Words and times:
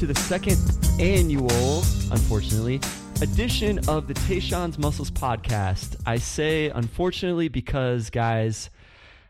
To 0.00 0.06
the 0.06 0.14
second 0.14 0.56
annual, 0.98 1.82
unfortunately, 2.10 2.80
edition 3.20 3.86
of 3.86 4.08
the 4.08 4.14
Tayshawn's 4.14 4.78
Muscles 4.78 5.10
podcast. 5.10 5.96
I 6.06 6.16
say 6.16 6.70
unfortunately 6.70 7.48
because, 7.48 8.08
guys, 8.08 8.70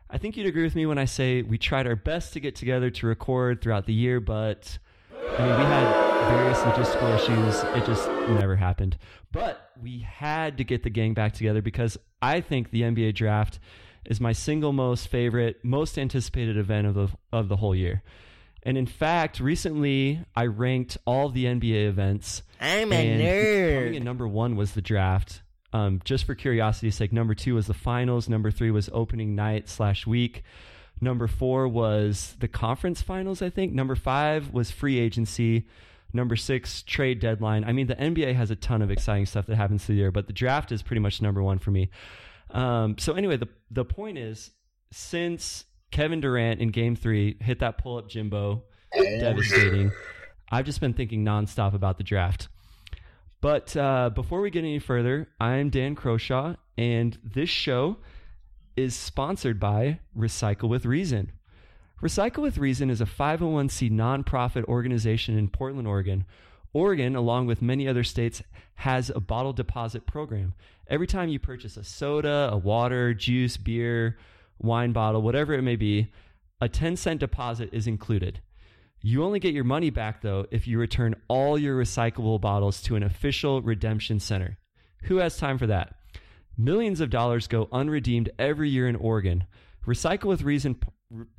I 0.08 0.18
think 0.18 0.36
you'd 0.36 0.46
agree 0.46 0.62
with 0.62 0.76
me 0.76 0.86
when 0.86 0.96
I 0.96 1.06
say 1.06 1.42
we 1.42 1.58
tried 1.58 1.88
our 1.88 1.96
best 1.96 2.34
to 2.34 2.40
get 2.40 2.54
together 2.54 2.88
to 2.88 3.06
record 3.08 3.60
throughout 3.60 3.86
the 3.86 3.92
year, 3.92 4.20
but 4.20 4.78
I 5.12 5.44
mean, 5.44 5.58
we 5.58 5.64
had 5.64 6.28
various 6.30 6.58
logistical 6.58 7.16
issues. 7.16 7.64
It 7.76 7.84
just 7.84 8.08
never 8.40 8.54
happened. 8.54 8.96
But 9.32 9.72
we 9.82 9.98
had 9.98 10.56
to 10.58 10.62
get 10.62 10.84
the 10.84 10.90
gang 10.90 11.14
back 11.14 11.32
together 11.32 11.62
because 11.62 11.98
I 12.22 12.40
think 12.40 12.70
the 12.70 12.82
NBA 12.82 13.16
draft 13.16 13.58
is 14.04 14.20
my 14.20 14.32
single 14.32 14.72
most 14.72 15.08
favorite, 15.08 15.64
most 15.64 15.98
anticipated 15.98 16.56
event 16.56 16.86
of 16.86 16.94
the, 16.94 17.08
of 17.32 17.48
the 17.48 17.56
whole 17.56 17.74
year. 17.74 18.04
And 18.62 18.76
in 18.76 18.86
fact, 18.86 19.40
recently 19.40 20.24
I 20.36 20.46
ranked 20.46 20.98
all 21.06 21.28
the 21.30 21.46
NBA 21.46 21.88
events. 21.88 22.42
I'm 22.60 22.92
a 22.92 22.96
and 22.96 23.22
nerd. 23.22 23.74
Coming 23.78 23.94
in 23.94 24.04
number 24.04 24.28
one 24.28 24.56
was 24.56 24.72
the 24.72 24.82
draft. 24.82 25.42
Um, 25.72 26.00
just 26.04 26.24
for 26.24 26.34
curiosity's 26.34 26.96
sake, 26.96 27.12
number 27.12 27.34
two 27.34 27.54
was 27.54 27.66
the 27.66 27.74
finals. 27.74 28.28
Number 28.28 28.50
three 28.50 28.70
was 28.70 28.90
opening 28.92 29.34
night 29.34 29.68
slash 29.68 30.06
week. 30.06 30.42
Number 31.00 31.26
four 31.26 31.68
was 31.68 32.36
the 32.40 32.48
conference 32.48 33.00
finals, 33.00 33.40
I 33.40 33.50
think. 33.50 33.72
Number 33.72 33.94
five 33.94 34.52
was 34.52 34.70
free 34.70 34.98
agency. 34.98 35.66
Number 36.12 36.36
six, 36.36 36.82
trade 36.82 37.20
deadline. 37.20 37.64
I 37.64 37.72
mean, 37.72 37.86
the 37.86 37.94
NBA 37.94 38.34
has 38.34 38.50
a 38.50 38.56
ton 38.56 38.82
of 38.82 38.90
exciting 38.90 39.26
stuff 39.26 39.46
that 39.46 39.56
happens 39.56 39.84
through 39.84 39.94
the 39.94 40.00
year, 40.00 40.10
but 40.10 40.26
the 40.26 40.32
draft 40.32 40.72
is 40.72 40.82
pretty 40.82 41.00
much 41.00 41.22
number 41.22 41.42
one 41.42 41.58
for 41.58 41.70
me. 41.70 41.88
Um, 42.50 42.98
so 42.98 43.12
anyway, 43.14 43.36
the 43.36 43.48
the 43.70 43.84
point 43.84 44.18
is, 44.18 44.50
since 44.90 45.64
Kevin 45.90 46.20
Durant 46.20 46.60
in 46.60 46.68
Game 46.70 46.96
Three 46.96 47.36
hit 47.40 47.60
that 47.60 47.78
pull 47.78 47.98
up 47.98 48.08
Jimbo, 48.08 48.62
devastating. 48.94 49.90
I've 50.50 50.64
just 50.64 50.80
been 50.80 50.94
thinking 50.94 51.24
nonstop 51.24 51.74
about 51.74 51.98
the 51.98 52.04
draft. 52.04 52.48
But 53.40 53.76
uh, 53.76 54.10
before 54.10 54.40
we 54.40 54.50
get 54.50 54.60
any 54.60 54.78
further, 54.78 55.28
I'm 55.40 55.70
Dan 55.70 55.96
Croshaw, 55.96 56.56
and 56.76 57.18
this 57.24 57.48
show 57.48 57.96
is 58.76 58.94
sponsored 58.94 59.58
by 59.58 60.00
Recycle 60.16 60.68
with 60.68 60.84
Reason. 60.84 61.32
Recycle 62.02 62.42
with 62.42 62.58
Reason 62.58 62.90
is 62.90 63.00
a 63.00 63.06
501c 63.06 63.90
nonprofit 63.90 64.64
organization 64.64 65.38
in 65.38 65.48
Portland, 65.48 65.88
Oregon. 65.88 66.24
Oregon, 66.72 67.16
along 67.16 67.46
with 67.46 67.62
many 67.62 67.88
other 67.88 68.04
states, 68.04 68.42
has 68.76 69.10
a 69.10 69.20
bottle 69.20 69.52
deposit 69.52 70.06
program. 70.06 70.54
Every 70.88 71.06
time 71.06 71.28
you 71.28 71.38
purchase 71.38 71.76
a 71.76 71.84
soda, 71.84 72.50
a 72.52 72.56
water, 72.56 73.12
juice, 73.12 73.56
beer, 73.56 74.18
wine 74.60 74.92
bottle, 74.92 75.22
whatever 75.22 75.54
it 75.54 75.62
may 75.62 75.76
be, 75.76 76.12
a 76.60 76.68
10 76.68 76.96
cent 76.96 77.20
deposit 77.20 77.70
is 77.72 77.86
included. 77.86 78.40
You 79.02 79.24
only 79.24 79.40
get 79.40 79.54
your 79.54 79.64
money 79.64 79.88
back, 79.90 80.20
though, 80.20 80.46
if 80.50 80.66
you 80.66 80.78
return 80.78 81.14
all 81.28 81.58
your 81.58 81.80
recyclable 81.80 82.40
bottles 82.40 82.82
to 82.82 82.96
an 82.96 83.02
official 83.02 83.62
redemption 83.62 84.20
center. 84.20 84.58
Who 85.04 85.16
has 85.16 85.38
time 85.38 85.56
for 85.56 85.66
that? 85.68 85.94
Millions 86.58 87.00
of 87.00 87.08
dollars 87.08 87.46
go 87.46 87.68
unredeemed 87.72 88.30
every 88.38 88.68
year 88.68 88.86
in 88.86 88.96
Oregon. 88.96 89.44
Recycle 89.86 90.26
with 90.26 90.42
Reason 90.42 90.78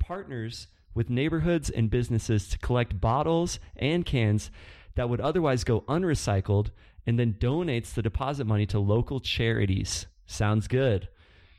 partners 0.00 0.66
with 0.94 1.08
neighborhoods 1.08 1.70
and 1.70 1.88
businesses 1.88 2.48
to 2.48 2.58
collect 2.58 3.00
bottles 3.00 3.60
and 3.76 4.04
cans 4.04 4.50
that 4.96 5.08
would 5.08 5.20
otherwise 5.20 5.62
go 5.64 5.82
unrecycled 5.82 6.70
and 7.06 7.18
then 7.18 7.34
donates 7.34 7.94
the 7.94 8.02
deposit 8.02 8.46
money 8.46 8.66
to 8.66 8.78
local 8.78 9.20
charities. 9.20 10.06
Sounds 10.26 10.66
good. 10.66 11.08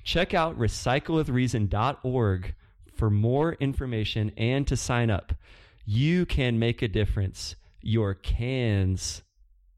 Check 0.04 0.34
out 0.34 0.58
recyclewithreason.org 0.58 2.56
for 2.94 3.10
more 3.10 3.54
information 3.54 4.32
and 4.38 4.68
to 4.68 4.78
sign 4.78 5.10
up. 5.10 5.34
You 5.86 6.26
can 6.26 6.60
make 6.60 6.82
a 6.82 6.88
difference. 6.88 7.56
Your 7.82 8.14
cans 8.14 9.24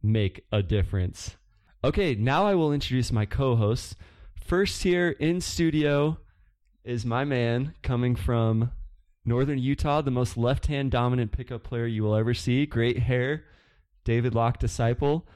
make 0.02 0.46
a 0.52 0.62
difference. 0.62 1.38
Okay, 1.84 2.16
now 2.16 2.46
I 2.46 2.56
will 2.56 2.74
introduce 2.74 3.12
my 3.12 3.26
co 3.26 3.56
hosts. 3.56 3.96
First, 4.36 4.84
here 4.84 5.12
in 5.20 5.42
studio 5.42 6.18
is 6.84 7.06
my 7.06 7.24
man 7.24 7.74
coming 7.82 8.16
from 8.16 8.72
Northern 9.26 9.58
Utah, 9.58 10.02
the 10.02 10.12
most 10.12 10.38
left 10.38 10.68
hand 10.68 10.92
dominant 10.92 11.32
pickup 11.32 11.64
player 11.64 11.88
you 11.88 12.04
will 12.04 12.16
ever 12.16 12.34
see. 12.34 12.66
Great 12.68 13.00
hair, 13.00 13.46
David 14.04 14.36
Locke 14.36 14.60
disciple. 14.60 15.28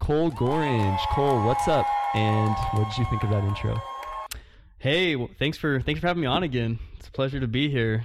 Cole 0.00 0.30
Gorange. 0.30 0.98
Cole, 1.12 1.44
what's 1.44 1.68
up? 1.68 1.86
And 2.14 2.54
what 2.72 2.88
did 2.88 2.98
you 2.98 3.04
think 3.06 3.22
of 3.22 3.30
that 3.30 3.44
intro? 3.44 3.80
Hey, 4.80 5.16
well, 5.16 5.28
thanks 5.40 5.58
for 5.58 5.80
thanks 5.80 6.00
for 6.00 6.06
having 6.06 6.20
me 6.20 6.28
on 6.28 6.44
again. 6.44 6.78
It's 6.96 7.08
a 7.08 7.10
pleasure 7.10 7.40
to 7.40 7.48
be 7.48 7.68
here. 7.68 8.04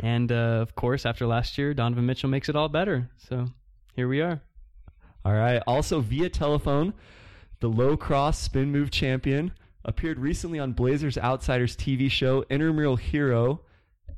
And 0.00 0.30
uh, 0.30 0.60
of 0.60 0.74
course, 0.74 1.06
after 1.06 1.26
last 1.26 1.56
year, 1.56 1.72
Donovan 1.72 2.04
Mitchell 2.04 2.28
makes 2.28 2.50
it 2.50 2.56
all 2.56 2.68
better. 2.68 3.08
So 3.16 3.46
here 3.96 4.06
we 4.06 4.20
are. 4.20 4.42
All 5.24 5.32
right. 5.32 5.62
Also 5.66 6.00
via 6.00 6.28
telephone, 6.28 6.92
the 7.60 7.68
low 7.68 7.96
cross 7.96 8.38
spin 8.38 8.70
move 8.70 8.90
champion 8.90 9.52
appeared 9.86 10.18
recently 10.18 10.58
on 10.58 10.72
Blazers 10.72 11.16
Outsiders 11.16 11.74
TV 11.74 12.10
show 12.10 12.44
Intramural 12.50 12.96
Hero. 12.96 13.62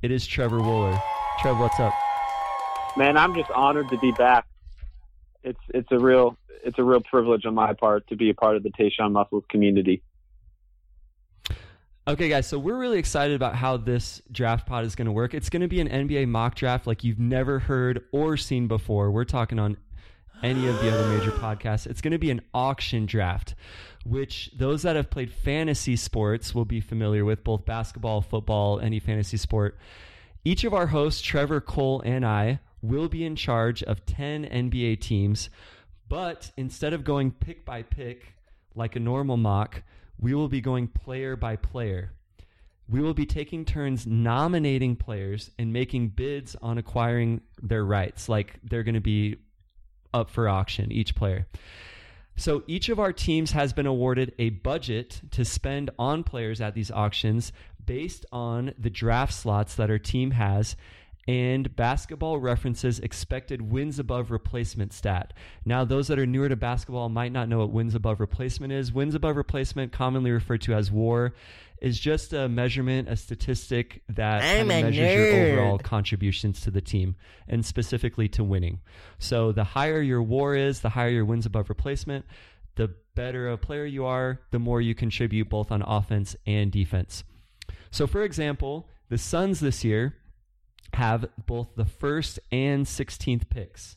It 0.03 0.11
is 0.11 0.27
Trevor 0.27 0.59
Wooler. 0.59 1.01
Trev, 1.41 1.57
what's 1.61 1.79
up? 1.79 1.95
Man, 2.97 3.17
I'm 3.17 3.33
just 3.35 3.51
honored 3.53 3.89
to 3.91 3.99
be 3.99 4.11
back. 4.11 4.47
It's 5.45 5.61
it's 5.69 5.93
a 5.93 5.99
real 6.01 6.37
it's 6.65 6.81
a 6.81 6.85
real 6.85 7.01
privilege 7.01 7.47
on 7.47 7.55
my 7.55 7.75
part 7.75 8.09
to 8.09 8.17
be 8.17 8.31
a 8.31 8.35
part 8.35 8.57
of 8.57 8.65
the 8.65 8.71
Tayshawn 8.71 9.13
Muscles 9.13 9.45
community. 9.49 10.03
Okay, 12.05 12.29
guys, 12.29 12.49
so 12.49 12.59
we're 12.59 12.77
really 12.77 12.99
excited 12.99 13.37
about 13.37 13.55
how 13.55 13.77
this 13.77 14.21
draft 14.33 14.67
pod 14.67 14.85
is 14.85 14.97
going 14.97 15.07
to 15.07 15.13
work. 15.13 15.35
It's 15.35 15.49
going 15.49 15.63
to 15.63 15.69
be 15.69 15.81
an 15.81 15.89
NBA 15.89 16.27
mock 16.27 16.57
draft 16.57 16.85
like 16.85 17.05
you've 17.05 17.21
never 17.21 17.61
heard 17.61 18.05
or 18.11 18.37
seen 18.37 18.67
before. 18.67 19.13
We're 19.13 19.23
talking 19.23 19.61
on 19.61 19.77
any 20.43 20.67
of 20.67 20.81
the 20.81 20.93
other 20.93 21.07
major 21.17 21.31
podcasts. 21.31 21.87
It's 21.87 22.01
going 22.01 22.11
to 22.11 22.19
be 22.19 22.33
an 22.33 22.41
auction 22.53 23.07
draft, 23.07 23.55
which 24.05 24.51
those 24.57 24.83
that 24.83 24.97
have 24.97 25.11
played 25.11 25.33
fantasy 25.33 25.95
sports 25.95 26.57
will 26.57 26.65
be 26.65 26.81
familiar 26.81 27.25
with, 27.25 27.45
both 27.45 27.65
basketball, 27.65 28.21
football, 28.21 28.81
any 28.81 28.99
fantasy 28.99 29.37
sport. 29.37 29.79
Each 30.45 30.65
of 30.65 30.75
our 30.75 30.89
hosts, 30.89 31.23
Trevor, 31.23 31.61
Cole, 31.61 32.03
and 32.05 32.27
I, 32.27 32.59
will 32.83 33.09
be 33.09 33.25
in 33.25 33.37
charge 33.37 33.81
of 33.85 34.05
10 34.07 34.45
NBA 34.47 35.01
teams, 35.01 35.51
but 36.09 36.51
instead 36.57 36.95
of 36.95 37.05
going 37.05 37.31
pick 37.31 37.65
by 37.65 37.85
pick 37.85 38.35
like 38.75 38.97
a 38.97 39.01
normal 39.01 39.37
mock, 39.37 39.85
we 40.23 40.35
will 40.35 40.49
be 40.49 40.61
going 40.61 40.87
player 40.87 41.37
by 41.37 41.57
player. 41.57 42.13
We 42.89 43.01
will 43.01 43.13
be 43.13 43.27
taking 43.27 43.65
turns 43.65 44.07
nominating 44.07 44.97
players 44.97 45.51
and 45.59 45.73
making 45.73 46.11
bids 46.11 46.57
on 46.63 46.79
acquiring 46.79 47.43
their 47.61 47.85
rights, 47.85 48.29
like 48.29 48.61
they're 48.63 48.85
going 48.85 48.95
to 48.95 49.01
be 49.01 49.37
up 50.15 50.31
for 50.31 50.49
auction, 50.49 50.93
each 50.93 51.17
player. 51.17 51.47
So 52.37 52.63
each 52.67 52.89
of 52.89 52.99
our 53.01 53.13
teams 53.13 53.53
has 53.53 53.73
been 53.73 53.87
awarded 53.87 54.33
a 54.39 54.51
budget 54.51 55.21
to 55.33 55.45
spend 55.45 55.91
on 55.99 56.23
players 56.25 56.61
at 56.61 56.75
these 56.75 56.91
auctions 56.91 57.53
based 57.85 58.25
on 58.31 58.75
the 58.79 58.91
draft 58.91 59.35
slots 59.35 59.75
that 59.75 59.91
our 59.91 59.99
team 59.99 60.31
has 60.33 60.77
and 61.29 61.75
basketball 61.77 62.39
references 62.39 62.99
expected 62.99 63.63
wins 63.71 63.99
above 63.99 64.31
replacement 64.31 64.93
stat. 64.93 65.33
Now, 65.65 65.85
those 65.85 66.09
that 66.09 66.19
are 66.19 66.27
newer 66.27 66.49
to 66.49 66.57
basketball 66.57 67.09
might 67.09 67.33
not 67.33 67.49
know 67.49 67.59
what 67.59 67.71
wins 67.71 67.95
above 67.95 68.19
replacement 68.19 68.73
is. 68.73 68.93
Wins 68.93 69.15
above 69.15 69.37
replacement, 69.37 69.93
commonly 69.93 70.33
referred 70.33 70.63
to 70.63 70.75
as 70.75 70.91
WAR, 70.91 71.35
is 71.81 71.99
just 71.99 72.33
a 72.33 72.49
measurement, 72.49 73.09
a 73.09 73.17
statistic 73.17 74.03
that 74.09 74.43
I'm 74.43 74.69
kinda 74.69 74.75
a 74.75 74.83
measures 74.91 75.15
your 75.15 75.53
overall 75.53 75.79
contributions 75.79 76.61
to 76.63 76.71
the 76.71 76.81
team 76.81 77.17
and 77.49 77.65
specifically 77.65 78.29
to 78.31 78.43
winning. 78.43 78.81
So, 79.19 79.53
the 79.53 79.65
higher 79.65 80.01
your 80.01 80.23
WAR 80.23 80.57
is, 80.57 80.81
the 80.81 80.91
higher 80.91 81.11
your 81.11 81.25
wins 81.25 81.47
above 81.47 81.69
replacement, 81.69 82.25
the 82.75 82.95
better 83.15 83.49
a 83.49 83.59
player 83.59 83.85
you 83.85 84.07
are, 84.07 84.41
the 84.51 84.59
more 84.59 84.81
you 84.81 84.95
contribute 84.95 85.49
both 85.49 85.71
on 85.71 85.83
offense 85.83 86.35
and 86.47 86.73
defense. 86.73 87.23
So, 87.91 88.07
for 88.07 88.23
example, 88.23 88.89
the 89.09 89.19
Suns 89.19 89.61
this 89.61 89.85
year 89.85 90.17
have 90.95 91.29
both 91.47 91.69
the 91.77 91.85
first 91.85 92.39
and 92.51 92.87
16th 92.87 93.49
picks. 93.49 93.97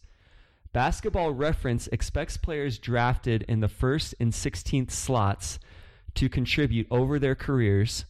Basketball 0.74 1.32
Reference 1.32 1.88
expects 1.88 2.38
players 2.38 2.80
drafted 2.80 3.44
in 3.44 3.62
the 3.62 3.70
first 3.70 4.14
and 4.20 4.34
16th 4.34 4.92
slots 4.92 5.60
to 6.16 6.28
contribute 6.30 6.88
over 6.92 7.20
their 7.20 7.36
careers 7.36 8.06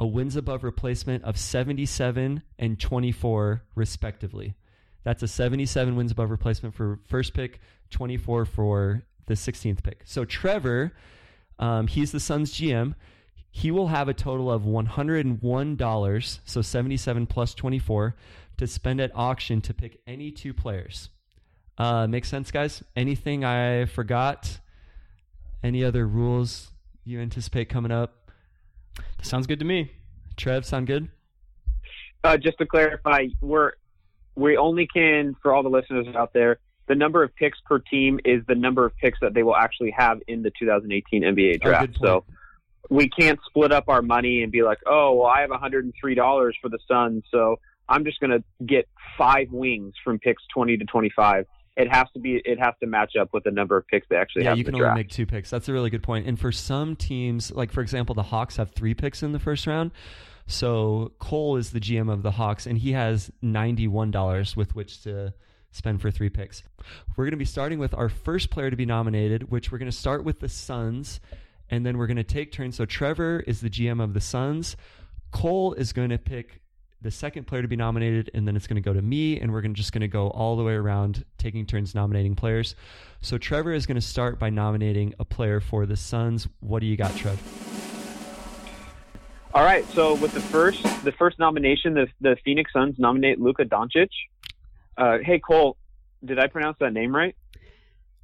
a 0.00 0.06
wins 0.06 0.34
above 0.34 0.64
replacement 0.64 1.22
of 1.24 1.38
77 1.38 2.42
and 2.58 2.80
24, 2.80 3.62
respectively. 3.74 4.54
That's 5.04 5.22
a 5.22 5.28
77 5.28 5.94
wins 5.94 6.10
above 6.10 6.30
replacement 6.30 6.74
for 6.74 6.98
first 7.06 7.34
pick, 7.34 7.60
24 7.90 8.46
for 8.46 9.02
the 9.26 9.34
16th 9.34 9.82
pick. 9.82 10.00
So 10.06 10.24
Trevor, 10.24 10.92
um, 11.58 11.86
he's 11.86 12.12
the 12.12 12.20
Suns 12.20 12.52
GM. 12.54 12.94
He 13.50 13.70
will 13.70 13.88
have 13.88 14.08
a 14.08 14.14
total 14.14 14.50
of 14.50 14.62
$101, 14.62 16.38
so 16.44 16.62
77 16.62 17.26
plus 17.26 17.54
24, 17.54 18.14
to 18.58 18.66
spend 18.66 19.00
at 19.00 19.10
auction 19.14 19.60
to 19.62 19.74
pick 19.74 20.00
any 20.06 20.30
two 20.30 20.54
players. 20.54 21.08
Uh, 21.78 22.06
makes 22.06 22.28
sense, 22.28 22.50
guys? 22.50 22.82
Anything 22.94 23.44
I 23.44 23.86
forgot? 23.86 24.60
Any 25.62 25.82
other 25.84 26.06
rules 26.06 26.70
you 27.04 27.20
anticipate 27.20 27.68
coming 27.68 27.90
up? 27.92 28.30
Sounds 29.22 29.46
good 29.46 29.58
to 29.58 29.64
me. 29.64 29.90
Trev, 30.36 30.64
sound 30.64 30.86
good? 30.86 31.08
Uh, 32.22 32.36
just 32.36 32.58
to 32.58 32.66
clarify, 32.66 33.26
we're 33.40 33.72
we 34.36 34.56
only 34.56 34.86
can 34.86 35.34
for 35.42 35.52
all 35.54 35.62
the 35.62 35.68
listeners 35.68 36.06
out 36.14 36.32
there. 36.32 36.58
The 36.86 36.94
number 36.94 37.22
of 37.22 37.34
picks 37.34 37.58
per 37.66 37.78
team 37.78 38.20
is 38.24 38.42
the 38.46 38.54
number 38.54 38.84
of 38.86 38.96
picks 38.96 39.18
that 39.20 39.34
they 39.34 39.42
will 39.42 39.56
actually 39.56 39.90
have 39.90 40.20
in 40.28 40.42
the 40.42 40.50
2018 40.58 41.22
NBA 41.22 41.56
Oh, 41.62 41.68
draft. 41.68 41.86
good 41.92 41.94
point. 41.98 42.06
so 42.06 42.24
we 42.90 43.08
can't 43.08 43.38
split 43.46 43.72
up 43.72 43.84
our 43.88 44.02
money 44.02 44.42
and 44.42 44.52
be 44.52 44.62
like, 44.62 44.78
oh, 44.84 45.14
well, 45.14 45.28
I 45.28 45.40
have 45.40 45.50
$103 45.50 46.52
for 46.60 46.68
the 46.68 46.78
Suns, 46.86 47.22
so 47.30 47.58
I'm 47.88 48.04
just 48.04 48.20
going 48.20 48.30
to 48.30 48.66
get 48.66 48.88
five 49.16 49.50
wings 49.50 49.94
from 50.04 50.18
picks 50.18 50.42
20 50.52 50.76
to 50.76 50.84
25. 50.84 51.46
It 51.76 51.88
has 51.88 52.06
to 52.14 52.20
be. 52.20 52.42
It 52.44 52.58
has 52.58 52.74
to 52.80 52.86
match 52.86 53.12
up 53.18 53.30
with 53.32 53.44
the 53.44 53.52
number 53.52 53.76
of 53.76 53.86
picks 53.86 54.06
they 54.10 54.16
actually 54.16 54.44
have. 54.44 54.56
yeah, 54.56 54.58
you 54.58 54.64
can 54.64 54.74
only 54.74 54.92
make 54.92 55.08
two 55.08 55.24
picks. 55.24 55.48
That's 55.48 55.68
a 55.68 55.72
really 55.72 55.88
good 55.88 56.02
point. 56.02 56.26
And 56.26 56.38
for 56.38 56.50
some 56.50 56.96
teams, 56.96 57.52
like 57.52 57.72
for 57.72 57.80
example, 57.80 58.14
the 58.14 58.24
Hawks 58.24 58.56
have 58.56 58.72
three 58.72 58.92
picks 58.92 59.22
in 59.22 59.32
the 59.32 59.38
first 59.38 59.66
round. 59.66 59.92
So 60.46 61.12
Cole 61.20 61.56
is 61.56 61.70
the 61.70 61.78
GM 61.78 62.12
of 62.12 62.22
the 62.22 62.32
Hawks, 62.32 62.66
and 62.66 62.76
he 62.76 62.92
has 62.92 63.30
ninety-one 63.40 64.10
dollars 64.10 64.56
with 64.56 64.74
which 64.74 65.02
to 65.04 65.32
spend 65.70 66.02
for 66.02 66.10
three 66.10 66.28
picks. 66.28 66.64
We're 67.16 67.24
going 67.24 67.30
to 67.30 67.36
be 67.38 67.44
starting 67.44 67.78
with 67.78 67.94
our 67.94 68.08
first 68.08 68.50
player 68.50 68.68
to 68.68 68.76
be 68.76 68.84
nominated, 68.84 69.50
which 69.50 69.70
we're 69.70 69.78
going 69.78 69.90
to 69.90 69.96
start 69.96 70.24
with 70.24 70.40
the 70.40 70.48
Suns, 70.48 71.20
and 71.70 71.86
then 71.86 71.96
we're 71.96 72.06
going 72.06 72.16
to 72.16 72.24
take 72.24 72.52
turns. 72.52 72.76
So 72.76 72.84
Trevor 72.84 73.40
is 73.46 73.60
the 73.60 73.70
GM 73.70 74.02
of 74.02 74.14
the 74.14 74.20
Suns. 74.20 74.76
Cole 75.30 75.74
is 75.74 75.92
going 75.92 76.10
to 76.10 76.18
pick 76.18 76.60
the 77.02 77.10
second 77.10 77.46
player 77.46 77.62
to 77.62 77.68
be 77.68 77.76
nominated, 77.76 78.30
and 78.34 78.46
then 78.46 78.56
it's 78.56 78.66
going 78.66 78.76
to 78.76 78.82
go 78.82 78.92
to 78.92 79.00
me, 79.00 79.40
and 79.40 79.52
we're 79.52 79.62
gonna, 79.62 79.72
just 79.72 79.92
going 79.92 80.02
to 80.02 80.08
go 80.08 80.28
all 80.28 80.56
the 80.56 80.62
way 80.62 80.74
around, 80.74 81.24
taking 81.38 81.64
turns 81.64 81.94
nominating 81.94 82.34
players. 82.34 82.74
So 83.22 83.38
Trevor 83.38 83.72
is 83.72 83.86
going 83.86 83.94
to 83.94 84.06
start 84.06 84.38
by 84.38 84.50
nominating 84.50 85.14
a 85.18 85.24
player 85.24 85.60
for 85.60 85.86
the 85.86 85.96
Suns. 85.96 86.46
What 86.60 86.80
do 86.80 86.86
you 86.86 86.96
got, 86.96 87.16
Trev? 87.16 87.40
All 89.54 89.64
right. 89.64 89.84
So 89.90 90.14
with 90.14 90.32
the 90.32 90.40
first, 90.40 90.82
the 91.04 91.12
first 91.12 91.38
nomination, 91.38 91.94
the 91.94 92.06
the 92.20 92.36
Phoenix 92.44 92.72
Suns 92.72 92.96
nominate 92.98 93.40
Luka 93.40 93.64
Doncic. 93.64 94.10
Uh, 94.96 95.18
hey 95.22 95.40
Cole, 95.40 95.76
did 96.24 96.38
I 96.38 96.46
pronounce 96.46 96.76
that 96.78 96.92
name 96.92 97.14
right? 97.14 97.34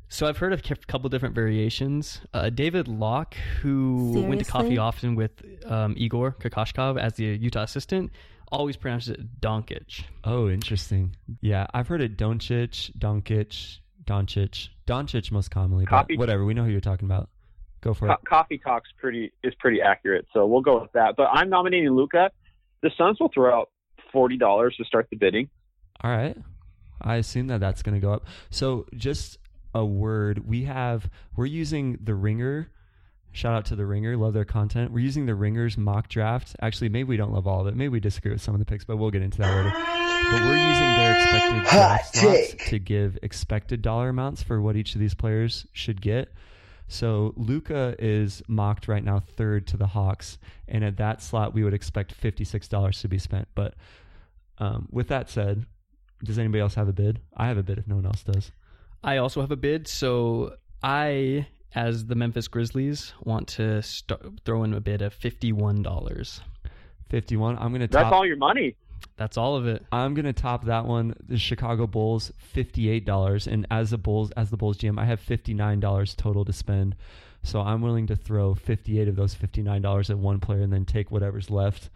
So 0.08 0.26
I've 0.26 0.38
heard 0.38 0.52
of 0.52 0.62
a 0.70 0.76
couple 0.86 1.08
different 1.10 1.34
variations. 1.34 2.20
Uh, 2.32 2.48
David 2.50 2.86
Locke, 2.86 3.34
who 3.60 4.22
went 4.26 4.44
to 4.44 4.50
Coffee 4.50 4.78
often 4.78 5.14
with 5.16 5.32
um, 5.66 5.94
Igor 5.96 6.36
Kokoshkov 6.40 6.98
as 7.00 7.14
the 7.14 7.24
Utah 7.24 7.62
assistant, 7.62 8.12
always 8.52 8.76
pronounces 8.76 9.10
it 9.10 9.40
Doncic. 9.40 10.04
Oh, 10.24 10.48
interesting. 10.48 11.16
Yeah, 11.40 11.66
I've 11.74 11.88
heard 11.88 12.00
it 12.00 12.16
Doncic, 12.16 12.96
Doncic, 12.96 13.78
Doncic, 14.04 14.68
Doncic 14.86 15.32
most 15.32 15.50
commonly, 15.50 15.84
but 15.84 15.90
Copy- 15.90 16.16
whatever. 16.16 16.44
We 16.44 16.54
know 16.54 16.64
who 16.64 16.70
you're 16.70 16.80
talking 16.80 17.06
about. 17.08 17.28
Go 17.80 17.92
for 17.92 18.08
it. 18.10 18.18
Coffee 18.28 18.58
Talk's 18.58 18.90
pretty 18.98 19.32
is 19.42 19.54
pretty 19.58 19.80
accurate, 19.82 20.26
so 20.32 20.46
we'll 20.46 20.62
go 20.62 20.80
with 20.80 20.92
that. 20.92 21.14
But 21.16 21.28
I'm 21.32 21.48
nominating 21.50 21.90
Luka. 21.90 22.30
The 22.82 22.90
Suns 22.96 23.18
will 23.20 23.30
throw 23.32 23.54
out 23.54 23.70
forty 24.12 24.36
dollars 24.36 24.74
to 24.76 24.84
start 24.84 25.08
the 25.10 25.16
bidding. 25.16 25.48
All 26.00 26.10
right. 26.10 26.36
I 27.00 27.16
assume 27.16 27.48
that 27.48 27.60
that's 27.60 27.82
going 27.82 27.94
to 27.94 28.00
go 28.00 28.12
up. 28.12 28.24
So 28.50 28.86
just 28.96 29.38
a 29.76 29.84
word. 29.84 30.48
We 30.48 30.64
have 30.64 31.10
we're 31.36 31.46
using 31.46 31.98
the 32.02 32.14
Ringer. 32.14 32.70
Shout 33.32 33.54
out 33.54 33.66
to 33.66 33.76
the 33.76 33.84
Ringer. 33.84 34.16
Love 34.16 34.32
their 34.32 34.46
content. 34.46 34.90
We're 34.90 35.00
using 35.00 35.26
the 35.26 35.34
Ringer's 35.34 35.76
mock 35.76 36.08
draft. 36.08 36.56
Actually, 36.62 36.88
maybe 36.88 37.04
we 37.10 37.18
don't 37.18 37.32
love 37.32 37.46
all 37.46 37.60
of 37.60 37.66
it. 37.66 37.76
Maybe 37.76 37.90
we 37.90 38.00
disagree 38.00 38.32
with 38.32 38.40
some 38.40 38.54
of 38.54 38.58
the 38.58 38.64
picks, 38.64 38.84
but 38.84 38.96
we'll 38.96 39.10
get 39.10 39.20
into 39.20 39.38
that 39.38 39.54
later. 39.54 39.70
But 40.30 40.40
we're 40.40 40.56
using 40.56 40.96
their 40.96 41.12
expected 41.14 41.70
draft 41.70 42.16
slots 42.16 42.70
to 42.70 42.78
give 42.78 43.18
expected 43.22 43.82
dollar 43.82 44.08
amounts 44.08 44.42
for 44.42 44.62
what 44.62 44.76
each 44.76 44.94
of 44.94 45.00
these 45.00 45.14
players 45.14 45.66
should 45.72 46.00
get. 46.00 46.32
So 46.88 47.34
Luka 47.36 47.94
is 47.98 48.42
mocked 48.48 48.88
right 48.88 49.04
now 49.04 49.20
third 49.20 49.66
to 49.68 49.76
the 49.76 49.88
Hawks, 49.88 50.38
and 50.66 50.82
at 50.82 50.96
that 50.96 51.20
slot 51.20 51.52
we 51.52 51.62
would 51.62 51.74
expect 51.74 52.12
fifty 52.12 52.44
six 52.44 52.68
dollars 52.68 53.02
to 53.02 53.08
be 53.08 53.18
spent. 53.18 53.48
But 53.54 53.74
um, 54.58 54.88
with 54.90 55.08
that 55.08 55.28
said, 55.28 55.66
does 56.24 56.38
anybody 56.38 56.60
else 56.62 56.74
have 56.76 56.88
a 56.88 56.92
bid? 56.94 57.20
I 57.36 57.48
have 57.48 57.58
a 57.58 57.62
bid 57.62 57.76
if 57.76 57.86
no 57.86 57.96
one 57.96 58.06
else 58.06 58.22
does. 58.22 58.50
I 59.06 59.18
also 59.18 59.40
have 59.40 59.52
a 59.52 59.56
bid, 59.56 59.86
so 59.86 60.56
I, 60.82 61.46
as 61.76 62.06
the 62.06 62.16
Memphis 62.16 62.48
Grizzlies, 62.48 63.14
want 63.22 63.46
to 63.48 63.80
start, 63.80 64.20
throw 64.44 64.64
in 64.64 64.74
a 64.74 64.80
bid 64.80 65.00
of 65.00 65.14
fifty-one 65.14 65.82
dollars. 65.82 66.40
Fifty 67.08 67.36
one. 67.36 67.56
I'm 67.56 67.70
gonna 67.70 67.86
That's 67.86 68.02
top. 68.02 68.12
all 68.12 68.26
your 68.26 68.36
money. 68.36 68.74
That's 69.16 69.36
all 69.36 69.54
of 69.54 69.66
it. 69.68 69.86
I'm 69.92 70.14
gonna 70.14 70.32
top 70.32 70.64
that 70.64 70.86
one. 70.86 71.14
The 71.28 71.38
Chicago 71.38 71.86
Bulls, 71.86 72.32
fifty-eight 72.38 73.06
dollars, 73.06 73.46
and 73.46 73.64
as 73.70 73.90
the 73.90 73.98
Bulls, 73.98 74.32
as 74.32 74.50
the 74.50 74.56
Bulls 74.56 74.76
GM, 74.76 74.98
I 74.98 75.04
have 75.04 75.20
fifty-nine 75.20 75.78
dollars 75.78 76.16
total 76.16 76.44
to 76.44 76.52
spend. 76.52 76.96
So 77.44 77.60
I'm 77.60 77.82
willing 77.82 78.08
to 78.08 78.16
throw 78.16 78.56
fifty-eight 78.56 79.06
of 79.06 79.14
those 79.14 79.34
fifty-nine 79.34 79.82
dollars 79.82 80.10
at 80.10 80.18
one 80.18 80.40
player, 80.40 80.62
and 80.62 80.72
then 80.72 80.84
take 80.84 81.12
whatever's 81.12 81.48
left, 81.48 81.90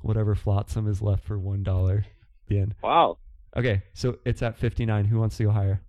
whatever 0.00 0.34
flotsam 0.34 0.88
is 0.88 1.02
left 1.02 1.24
for 1.24 1.38
one 1.38 1.62
dollar. 1.62 2.06
The 2.46 2.60
end. 2.60 2.74
Wow. 2.82 3.18
Okay, 3.54 3.82
so 3.92 4.16
it's 4.24 4.42
at 4.42 4.56
fifty-nine. 4.56 5.04
Who 5.04 5.18
wants 5.20 5.36
to 5.36 5.44
go 5.44 5.50
higher? 5.50 5.82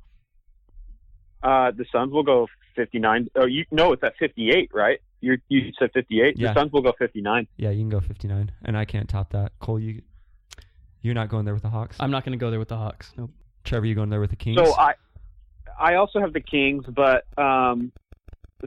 Uh, 1.45 1.69
the 1.69 1.85
Suns 1.91 2.11
will 2.11 2.23
go 2.23 2.47
fifty 2.75 2.97
nine. 2.97 3.29
Oh, 3.35 3.45
you 3.45 3.65
no, 3.69 3.93
it's 3.93 4.03
at 4.03 4.17
fifty 4.17 4.49
eight, 4.49 4.71
right? 4.73 4.99
You 5.21 5.37
you 5.47 5.71
said 5.77 5.91
fifty 5.93 6.19
eight. 6.21 6.39
Yeah. 6.39 6.53
The 6.53 6.59
Suns 6.59 6.71
will 6.71 6.81
go 6.81 6.91
fifty 6.97 7.21
nine. 7.21 7.47
Yeah, 7.57 7.69
you 7.69 7.81
can 7.81 7.89
go 7.89 7.99
fifty-nine, 7.99 8.51
and 8.63 8.75
I 8.75 8.83
can't 8.85 9.07
top 9.07 9.31
that. 9.33 9.51
Cole, 9.59 9.79
you, 9.79 10.01
you're 11.03 11.13
not 11.13 11.29
going 11.29 11.45
there 11.45 11.53
with 11.53 11.61
the 11.61 11.69
Hawks. 11.69 11.97
I'm 11.99 12.09
not 12.09 12.25
going 12.25 12.31
to 12.31 12.43
go 12.43 12.49
there 12.49 12.57
with 12.57 12.69
the 12.69 12.77
Hawks. 12.77 13.13
Nope. 13.15 13.29
Trevor, 13.63 13.85
you 13.85 13.93
going 13.93 14.09
there 14.09 14.19
with 14.19 14.31
the 14.31 14.35
Kings? 14.35 14.57
So 14.57 14.75
I 14.75 14.95
I 15.79 15.95
also 15.95 16.19
have 16.19 16.33
the 16.33 16.41
Kings, 16.41 16.85
but 16.87 17.25
um, 17.37 17.91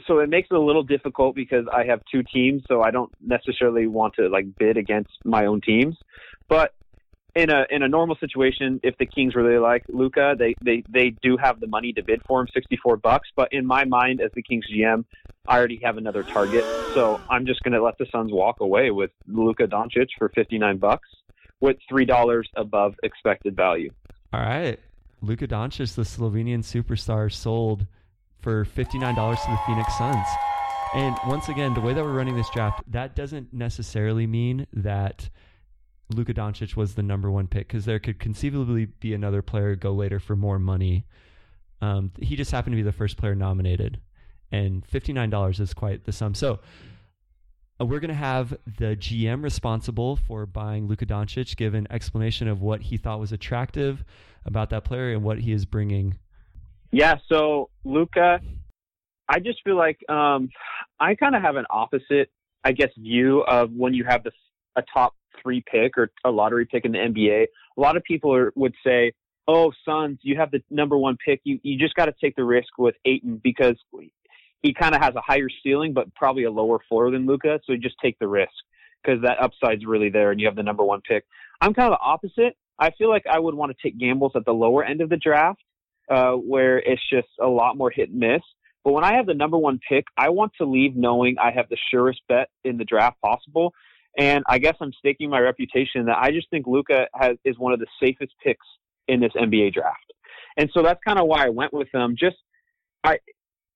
so 0.06 0.20
it 0.20 0.28
makes 0.28 0.48
it 0.48 0.54
a 0.54 0.60
little 0.60 0.84
difficult 0.84 1.34
because 1.34 1.66
I 1.72 1.84
have 1.84 2.00
two 2.12 2.22
teams, 2.22 2.62
so 2.69 2.82
I 2.82 2.92
don't 2.92 3.10
necessarily 3.20 3.88
want 3.88 4.14
to 4.14 4.28
like 4.28 4.46
bid 4.56 4.76
against 4.76 5.10
my 5.25 5.46
own 5.46 5.60
teams. 5.60 5.96
But 6.48 6.75
in 7.38 7.50
a 7.50 7.67
in 7.70 7.82
a 7.85 7.88
normal 7.88 8.17
situation, 8.17 8.81
if 8.82 8.99
the 8.99 9.06
Kings 9.06 9.37
really 9.37 9.58
like 9.58 9.85
Luka, 9.88 10.35
they 10.37 10.55
they 10.62 10.82
they 10.88 11.11
do 11.23 11.37
have 11.37 11.61
the 11.61 11.69
money 11.69 11.93
to 11.93 12.02
bid 12.02 12.20
for 12.26 12.40
him, 12.40 12.49
sixty 12.52 12.76
four 12.76 12.96
bucks. 12.96 13.29
But 13.37 13.52
in 13.52 13.64
my 13.64 13.85
mind, 13.85 14.20
as 14.20 14.32
the 14.35 14.43
Kings 14.43 14.64
GM, 14.73 15.05
I 15.46 15.56
already 15.56 15.81
have 15.85 15.96
another 15.99 16.25
target, 16.25 16.64
so 16.94 17.20
I'm 17.31 17.46
just 17.46 17.62
going 17.62 17.75
to 17.75 17.82
let 17.82 17.96
the 17.96 18.06
Suns 18.11 18.32
walk 18.32 18.61
away 18.61 18.90
with 18.90 19.12
Luka 19.29 19.69
Doncic 19.69 20.08
for 20.19 20.31
fifty 20.31 20.58
nine 20.58 20.79
bucks, 20.79 21.08
with 21.61 21.76
three 21.88 22.05
dollars 22.05 22.49
above 22.56 22.94
expected 23.05 23.55
value. 23.55 23.90
All 24.32 24.40
right. 24.40 24.79
Luka 25.23 25.46
Doncic, 25.46 25.94
the 25.94 26.02
Slovenian 26.02 26.61
superstar, 26.61 27.33
sold 27.33 27.87
for 28.40 28.64
$59 28.64 29.00
to 29.45 29.50
the 29.50 29.59
Phoenix 29.66 29.99
Suns. 29.99 30.26
And 30.95 31.16
once 31.26 31.49
again, 31.49 31.75
the 31.75 31.80
way 31.80 31.92
that 31.92 32.04
we're 32.04 32.12
running 32.12 32.37
this 32.37 32.49
draft, 32.50 32.85
that 32.92 33.16
doesn't 33.16 33.52
necessarily 33.52 34.28
mean 34.28 34.68
that 34.73 35.28
Luka 36.10 36.32
Doncic 36.32 36.74
was 36.76 36.94
the 36.94 37.02
number 37.02 37.30
one 37.30 37.46
pick 37.46 37.68
because 37.68 37.84
there 37.84 37.98
could 37.98 38.18
conceivably 38.18 38.86
be 38.86 39.12
another 39.12 39.42
player 39.42 39.76
go 39.76 39.92
later 39.92 40.18
for 40.18 40.36
more 40.36 40.58
money. 40.58 41.04
Um, 41.80 42.12
he 42.20 42.34
just 42.34 42.50
happened 42.50 42.72
to 42.72 42.76
be 42.76 42.82
the 42.82 42.92
first 42.92 43.16
player 43.16 43.34
nominated, 43.34 44.00
and 44.50 44.86
$59 44.86 45.60
is 45.60 45.74
quite 45.74 46.04
the 46.04 46.12
sum. 46.12 46.34
So 46.34 46.60
uh, 47.80 47.84
we're 47.84 48.00
going 48.00 48.08
to 48.08 48.14
have 48.14 48.56
the 48.78 48.96
GM 48.96 49.42
responsible 49.42 50.16
for 50.16 50.46
buying 50.46 50.88
Luka 50.88 51.06
Doncic 51.06 51.56
give 51.56 51.74
an 51.74 51.86
explanation 51.90 52.48
of 52.48 52.62
what 52.62 52.82
he 52.82 52.96
thought 52.96 53.20
was 53.20 53.32
attractive 53.32 54.02
about 54.44 54.70
that 54.70 54.84
player 54.84 55.12
and 55.12 55.22
what 55.22 55.38
he 55.38 55.52
is 55.52 55.66
bringing. 55.66 56.18
Yeah, 56.90 57.16
so 57.28 57.68
Luka, 57.84 58.40
I 59.28 59.40
just 59.40 59.62
feel 59.62 59.76
like 59.76 59.98
um, 60.08 60.48
I 60.98 61.14
kind 61.14 61.36
of 61.36 61.42
have 61.42 61.56
an 61.56 61.66
opposite, 61.70 62.30
I 62.64 62.72
guess, 62.72 62.88
view 62.96 63.40
of 63.42 63.70
when 63.72 63.92
you 63.92 64.04
have 64.04 64.24
this 64.24 64.32
a 64.76 64.82
top 64.94 65.14
three 65.42 65.62
pick 65.70 65.97
or 65.97 66.11
a 66.25 66.30
lottery 66.30 66.66
pick 66.66 66.85
in 66.85 66.92
the 66.92 66.99
NBA. 66.99 67.47
A 67.76 67.80
lot 67.80 67.97
of 67.97 68.02
people 68.04 68.35
are, 68.35 68.52
would 68.56 68.75
say, 68.85 69.12
"Oh, 69.47 69.73
Suns, 69.85 70.18
you 70.23 70.37
have 70.37 70.50
the 70.50 70.62
number 70.70 70.97
one 70.97 71.16
pick. 71.25 71.40
You 71.44 71.58
you 71.62 71.78
just 71.78 71.94
got 71.94 72.06
to 72.06 72.14
take 72.20 72.37
the 72.37 72.44
risk 72.44 72.68
with 72.78 72.94
Ayton 73.04 73.40
because 73.42 73.76
he 74.62 74.75
kind 74.75 74.94
of 74.94 75.00
has 75.00 75.14
a 75.14 75.20
higher 75.20 75.49
ceiling, 75.62 75.92
but 75.92 76.12
probably 76.14 76.44
a 76.44 76.50
lower 76.50 76.78
floor 76.88 77.11
than 77.11 77.26
Luka. 77.26 77.61
So 77.64 77.73
you 77.73 77.78
just 77.78 77.97
take 78.02 78.18
the 78.18 78.28
risk 78.28 78.52
because 79.02 79.23
that 79.23 79.40
upside's 79.40 79.87
really 79.87 80.11
there, 80.11 80.30
and 80.30 80.40
you 80.40 80.47
have 80.47 80.56
the 80.56 80.62
number 80.62 80.85
one 80.85 81.00
pick. 81.00 81.25
I'm 81.61 81.75
kind 81.75 81.92
of 81.92 81.99
the 81.99 82.04
opposite. 82.04 82.56
I 82.78 82.90
feel 82.92 83.08
like 83.08 83.25
I 83.30 83.38
would 83.38 83.54
want 83.54 83.73
to 83.76 83.76
take 83.82 83.99
gambles 83.99 84.32
at 84.37 84.44
the 84.44 84.52
lower 84.52 84.85
end 84.85 85.00
of 85.00 85.08
the 85.08 85.16
draft, 85.16 85.62
uh, 86.11 86.32
where 86.32 86.78
it's 86.78 87.02
just 87.11 87.28
a 87.40 87.47
lot 87.47 87.76
more 87.76 87.90
hit 87.90 88.11
and 88.11 88.18
miss. 88.18 88.42
But 88.85 88.92
when 88.92 89.04
I 89.04 89.14
have 89.14 89.26
the 89.26 89.35
number 89.35 89.58
one 89.58 89.80
pick, 89.88 90.04
I 90.16 90.30
want 90.30 90.52
to 90.58 90.64
leave 90.64 90.97
knowing 90.97 91.37
I 91.38 91.50
have 91.50 91.68
the 91.68 91.76
surest 91.90 92.20
bet 92.28 92.49
in 92.64 92.78
the 92.78 92.85
draft 92.85 93.20
possible. 93.20 93.75
And 94.18 94.42
I 94.48 94.58
guess 94.58 94.75
I'm 94.80 94.92
staking 94.98 95.30
my 95.30 95.38
reputation 95.38 96.06
that 96.06 96.18
I 96.18 96.32
just 96.32 96.50
think 96.50 96.66
Luka 96.66 97.06
has 97.14 97.37
is 97.44 97.56
one 97.56 97.72
of 97.72 97.78
the 97.78 97.87
safest 98.02 98.32
picks 98.44 98.66
in 99.06 99.20
this 99.20 99.32
NBA 99.37 99.72
draft. 99.72 100.12
And 100.56 100.68
so 100.75 100.82
that's 100.82 101.00
kind 101.06 101.20
of 101.20 101.28
why 101.28 101.46
I 101.46 101.50
went 101.50 101.72
with 101.72 101.88
him. 101.94 102.16
Just 102.18 102.37
I 103.04 103.18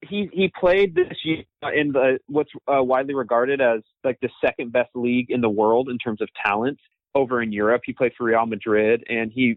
he 0.03 0.29
he 0.33 0.53
played 0.59 0.97
this 0.97 1.17
year 1.25 1.45
in 1.73 1.93
the 1.93 2.19
what's 2.27 2.51
uh, 2.67 2.83
widely 2.83 3.15
regarded 3.15 3.61
as 3.61 3.83
like 4.03 4.19
the 4.21 4.29
second 4.45 4.73
best 4.73 4.91
league 4.97 5.31
in 5.31 5.41
the 5.41 5.49
world 5.49 5.89
in 5.89 5.97
terms 5.99 6.21
of 6.21 6.29
talent 6.45 6.79
over 7.15 7.41
in 7.41 7.53
Europe. 7.53 7.83
He 7.85 7.93
played 7.93 8.13
for 8.19 8.25
Real 8.25 8.45
Madrid 8.47 9.05
and 9.09 9.31
he 9.33 9.57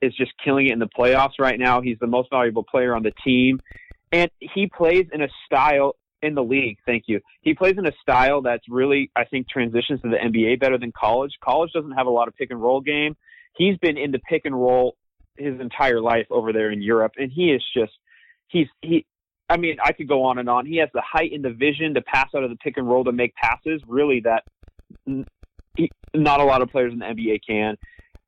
is 0.00 0.14
just 0.16 0.32
killing 0.42 0.68
it 0.68 0.72
in 0.72 0.78
the 0.78 0.88
playoffs 0.88 1.38
right 1.40 1.58
now. 1.58 1.80
He's 1.80 1.98
the 2.00 2.06
most 2.06 2.30
valuable 2.30 2.62
player 2.62 2.94
on 2.94 3.02
the 3.02 3.12
team. 3.24 3.60
And 4.12 4.30
he 4.38 4.66
plays 4.66 5.06
in 5.12 5.22
a 5.22 5.28
style 5.46 5.96
in 6.22 6.34
the 6.34 6.42
league. 6.42 6.78
Thank 6.86 7.04
you. 7.06 7.20
He 7.42 7.54
plays 7.54 7.76
in 7.78 7.86
a 7.86 7.92
style 8.00 8.42
that's 8.42 8.64
really, 8.68 9.10
I 9.16 9.24
think, 9.24 9.48
transitions 9.48 10.00
to 10.02 10.08
the 10.08 10.16
NBA 10.16 10.60
better 10.60 10.78
than 10.78 10.92
college. 10.92 11.32
College 11.42 11.72
doesn't 11.72 11.92
have 11.92 12.06
a 12.06 12.10
lot 12.10 12.28
of 12.28 12.36
pick 12.36 12.50
and 12.50 12.60
roll 12.60 12.80
game. 12.80 13.16
He's 13.56 13.76
been 13.78 13.96
in 13.96 14.12
the 14.12 14.20
pick 14.20 14.44
and 14.44 14.54
roll 14.54 14.96
his 15.36 15.58
entire 15.60 16.00
life 16.00 16.26
over 16.30 16.52
there 16.52 16.70
in 16.70 16.82
Europe, 16.82 17.12
and 17.16 17.30
he 17.32 17.50
is 17.50 17.62
just 17.74 17.92
he's 18.48 18.66
he. 18.82 19.06
I 19.48 19.56
mean, 19.56 19.78
I 19.82 19.92
could 19.92 20.06
go 20.06 20.22
on 20.22 20.38
and 20.38 20.48
on. 20.48 20.64
He 20.64 20.76
has 20.76 20.90
the 20.94 21.02
height 21.04 21.32
and 21.32 21.44
the 21.44 21.50
vision 21.50 21.94
to 21.94 22.02
pass 22.02 22.28
out 22.36 22.44
of 22.44 22.50
the 22.50 22.56
pick 22.56 22.76
and 22.76 22.88
roll 22.88 23.02
to 23.04 23.12
make 23.12 23.34
passes, 23.34 23.82
really 23.88 24.20
that 24.20 24.44
not 26.14 26.40
a 26.40 26.44
lot 26.44 26.62
of 26.62 26.70
players 26.70 26.92
in 26.92 27.00
the 27.00 27.04
NBA 27.06 27.40
can. 27.46 27.76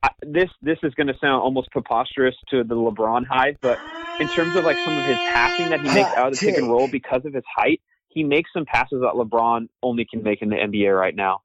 I, 0.03 0.11
this 0.23 0.51
this 0.63 0.79
is 0.83 0.95
going 0.95 1.07
to 1.07 1.15
sound 1.21 1.43
almost 1.43 1.71
preposterous 1.71 2.35
to 2.51 2.65
the 2.65 2.75
LeBron 2.75 3.27
height, 3.27 3.59
but 3.61 3.79
in 4.21 4.29
terms 4.29 4.57
of 4.57 4.65
like 4.65 4.77
some 4.85 4.99
of 4.99 5.05
his 5.07 5.17
passing 5.17 5.71
that 5.71 5.81
he 5.81 5.89
makes 5.95 6.11
out 6.17 6.33
of 6.33 6.39
the 6.39 6.47
pick 6.47 6.57
and 6.59 6.69
roll 6.71 6.89
because 6.89 7.25
of 7.25 7.35
his 7.35 7.45
height, 7.57 7.81
he 8.09 8.25
makes 8.25 8.51
some 8.53 8.65
passes 8.65 9.01
that 9.01 9.15
LeBron 9.15 9.69
only 9.83 10.05
can 10.05 10.23
make 10.23 10.43
in 10.43 10.49
the 10.49 10.57
NBA 10.57 10.97
right 10.99 11.15
now. 11.15 11.41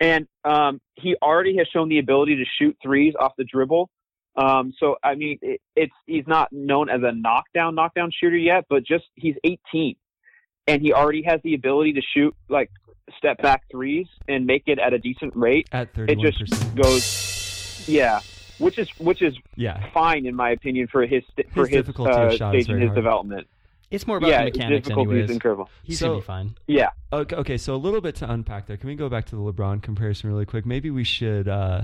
And 0.00 0.26
um, 0.44 0.80
he 0.94 1.16
already 1.22 1.56
has 1.58 1.66
shown 1.72 1.88
the 1.88 1.98
ability 1.98 2.36
to 2.36 2.44
shoot 2.58 2.76
threes 2.82 3.14
off 3.18 3.32
the 3.36 3.44
dribble. 3.44 3.90
Um, 4.36 4.72
so 4.78 4.96
I 5.02 5.14
mean, 5.16 5.38
it, 5.42 5.60
it's 5.74 5.92
he's 6.06 6.26
not 6.26 6.48
known 6.52 6.88
as 6.88 7.00
a 7.02 7.12
knockdown 7.12 7.74
knockdown 7.74 8.10
shooter 8.18 8.36
yet, 8.36 8.64
but 8.70 8.84
just 8.86 9.04
he's 9.16 9.34
18, 9.44 9.96
and 10.68 10.80
he 10.80 10.92
already 10.92 11.22
has 11.22 11.40
the 11.42 11.54
ability 11.54 11.94
to 11.94 12.02
shoot 12.14 12.34
like 12.48 12.70
step 13.16 13.42
back 13.42 13.62
threes 13.70 14.06
and 14.28 14.46
make 14.46 14.64
it 14.66 14.78
at 14.78 14.92
a 14.92 14.98
decent 14.98 15.34
rate. 15.34 15.68
At 15.72 15.88
It 15.96 16.18
31%. 16.18 16.20
just 16.20 16.74
goes, 16.76 17.37
yeah, 17.88 18.20
which 18.58 18.78
is 18.78 18.88
which 18.98 19.22
is 19.22 19.34
yeah. 19.56 19.90
fine 19.92 20.26
in 20.26 20.34
my 20.34 20.50
opinion 20.50 20.86
for 20.88 21.06
his 21.06 21.22
st- 21.32 21.52
for 21.52 21.66
His 21.66 21.86
his, 21.86 21.96
uh, 21.98 22.30
stage 22.30 22.68
in 22.68 22.78
his 22.80 22.86
hard. 22.88 22.94
development. 22.94 23.46
It's 23.90 24.06
more 24.06 24.18
about 24.18 24.28
yeah, 24.28 24.40
the 24.44 24.50
mechanics, 24.50 24.84
difficulty 24.88 25.10
anyways. 25.12 25.30
is 25.30 25.34
incredible. 25.36 25.70
He's 25.82 25.98
So- 25.98 26.08
gonna 26.08 26.18
be 26.20 26.24
fine. 26.26 26.54
Yeah, 26.66 26.90
Okay, 27.12 27.36
okay, 27.36 27.56
so 27.56 27.74
a 27.74 27.76
little 27.76 28.02
bit 28.02 28.16
to 28.16 28.30
unpack 28.30 28.66
there. 28.66 28.76
Can 28.76 28.88
we 28.88 28.96
go 28.96 29.08
back 29.08 29.24
to 29.26 29.36
the 29.36 29.40
LeBron 29.40 29.80
comparison 29.82 30.28
really 30.30 30.44
quick? 30.44 30.66
Maybe 30.66 30.90
we 30.90 31.04
should 31.04 31.48
uh 31.48 31.82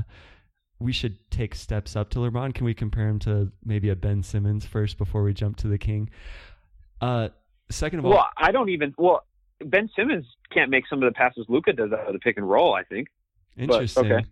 we 0.78 0.92
should 0.92 1.16
take 1.30 1.54
steps 1.54 1.96
up 1.96 2.10
to 2.10 2.18
LeBron. 2.18 2.52
Can 2.54 2.66
we 2.66 2.74
compare 2.74 3.08
him 3.08 3.18
to 3.20 3.50
maybe 3.64 3.88
a 3.88 3.96
Ben 3.96 4.22
Simmons 4.22 4.66
first 4.66 4.98
before 4.98 5.22
we 5.22 5.32
jump 5.32 5.56
to 5.58 5.68
the 5.68 5.78
King? 5.78 6.10
Uh 7.00 7.30
second 7.70 8.00
of 8.00 8.04
all, 8.04 8.10
Well, 8.12 8.26
I 8.36 8.52
don't 8.52 8.68
even. 8.68 8.92
Well, 8.98 9.24
Ben 9.64 9.88
Simmons 9.96 10.26
can't 10.52 10.70
make 10.70 10.86
some 10.88 11.02
of 11.02 11.10
the 11.10 11.16
passes 11.16 11.46
Luka 11.48 11.72
does 11.72 11.90
out 11.92 12.06
of 12.06 12.12
the 12.12 12.18
pick 12.18 12.36
and 12.36 12.48
roll. 12.48 12.74
I 12.74 12.82
think 12.82 13.08
interesting. 13.56 14.12
okay. 14.12 14.26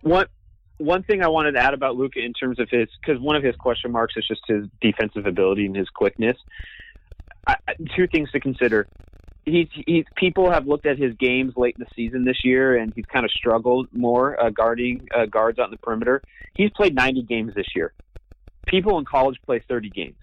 one 0.00 0.26
one 0.78 1.02
thing 1.02 1.22
I 1.22 1.28
wanted 1.28 1.52
to 1.52 1.60
add 1.60 1.74
about 1.74 1.96
Luka 1.96 2.20
in 2.20 2.32
terms 2.32 2.58
of 2.58 2.68
his 2.70 2.88
because 3.00 3.20
one 3.20 3.36
of 3.36 3.42
his 3.42 3.54
question 3.56 3.92
marks 3.92 4.14
is 4.16 4.26
just 4.26 4.42
his 4.46 4.66
defensive 4.80 5.26
ability 5.26 5.66
and 5.66 5.76
his 5.76 5.88
quickness. 5.88 6.36
I, 7.46 7.56
two 7.94 8.06
things 8.06 8.30
to 8.32 8.40
consider. 8.40 8.88
He's, 9.44 9.68
he's 9.86 10.06
people 10.16 10.50
have 10.50 10.66
looked 10.66 10.86
at 10.86 10.98
his 10.98 11.14
games 11.16 11.52
late 11.56 11.76
in 11.78 11.84
the 11.84 11.90
season 11.94 12.24
this 12.24 12.38
year, 12.44 12.76
and 12.76 12.92
he's 12.94 13.04
kind 13.04 13.26
of 13.26 13.30
struggled 13.30 13.88
more 13.92 14.42
uh, 14.42 14.48
guarding 14.48 15.06
uh, 15.14 15.26
guards 15.26 15.58
on 15.58 15.70
the 15.70 15.76
perimeter. 15.76 16.22
He's 16.54 16.70
played 16.70 16.94
90 16.94 17.22
games 17.22 17.54
this 17.54 17.66
year. 17.76 17.92
People 18.66 18.98
in 18.98 19.04
college 19.04 19.38
play 19.44 19.62
30 19.68 19.90
games, 19.90 20.16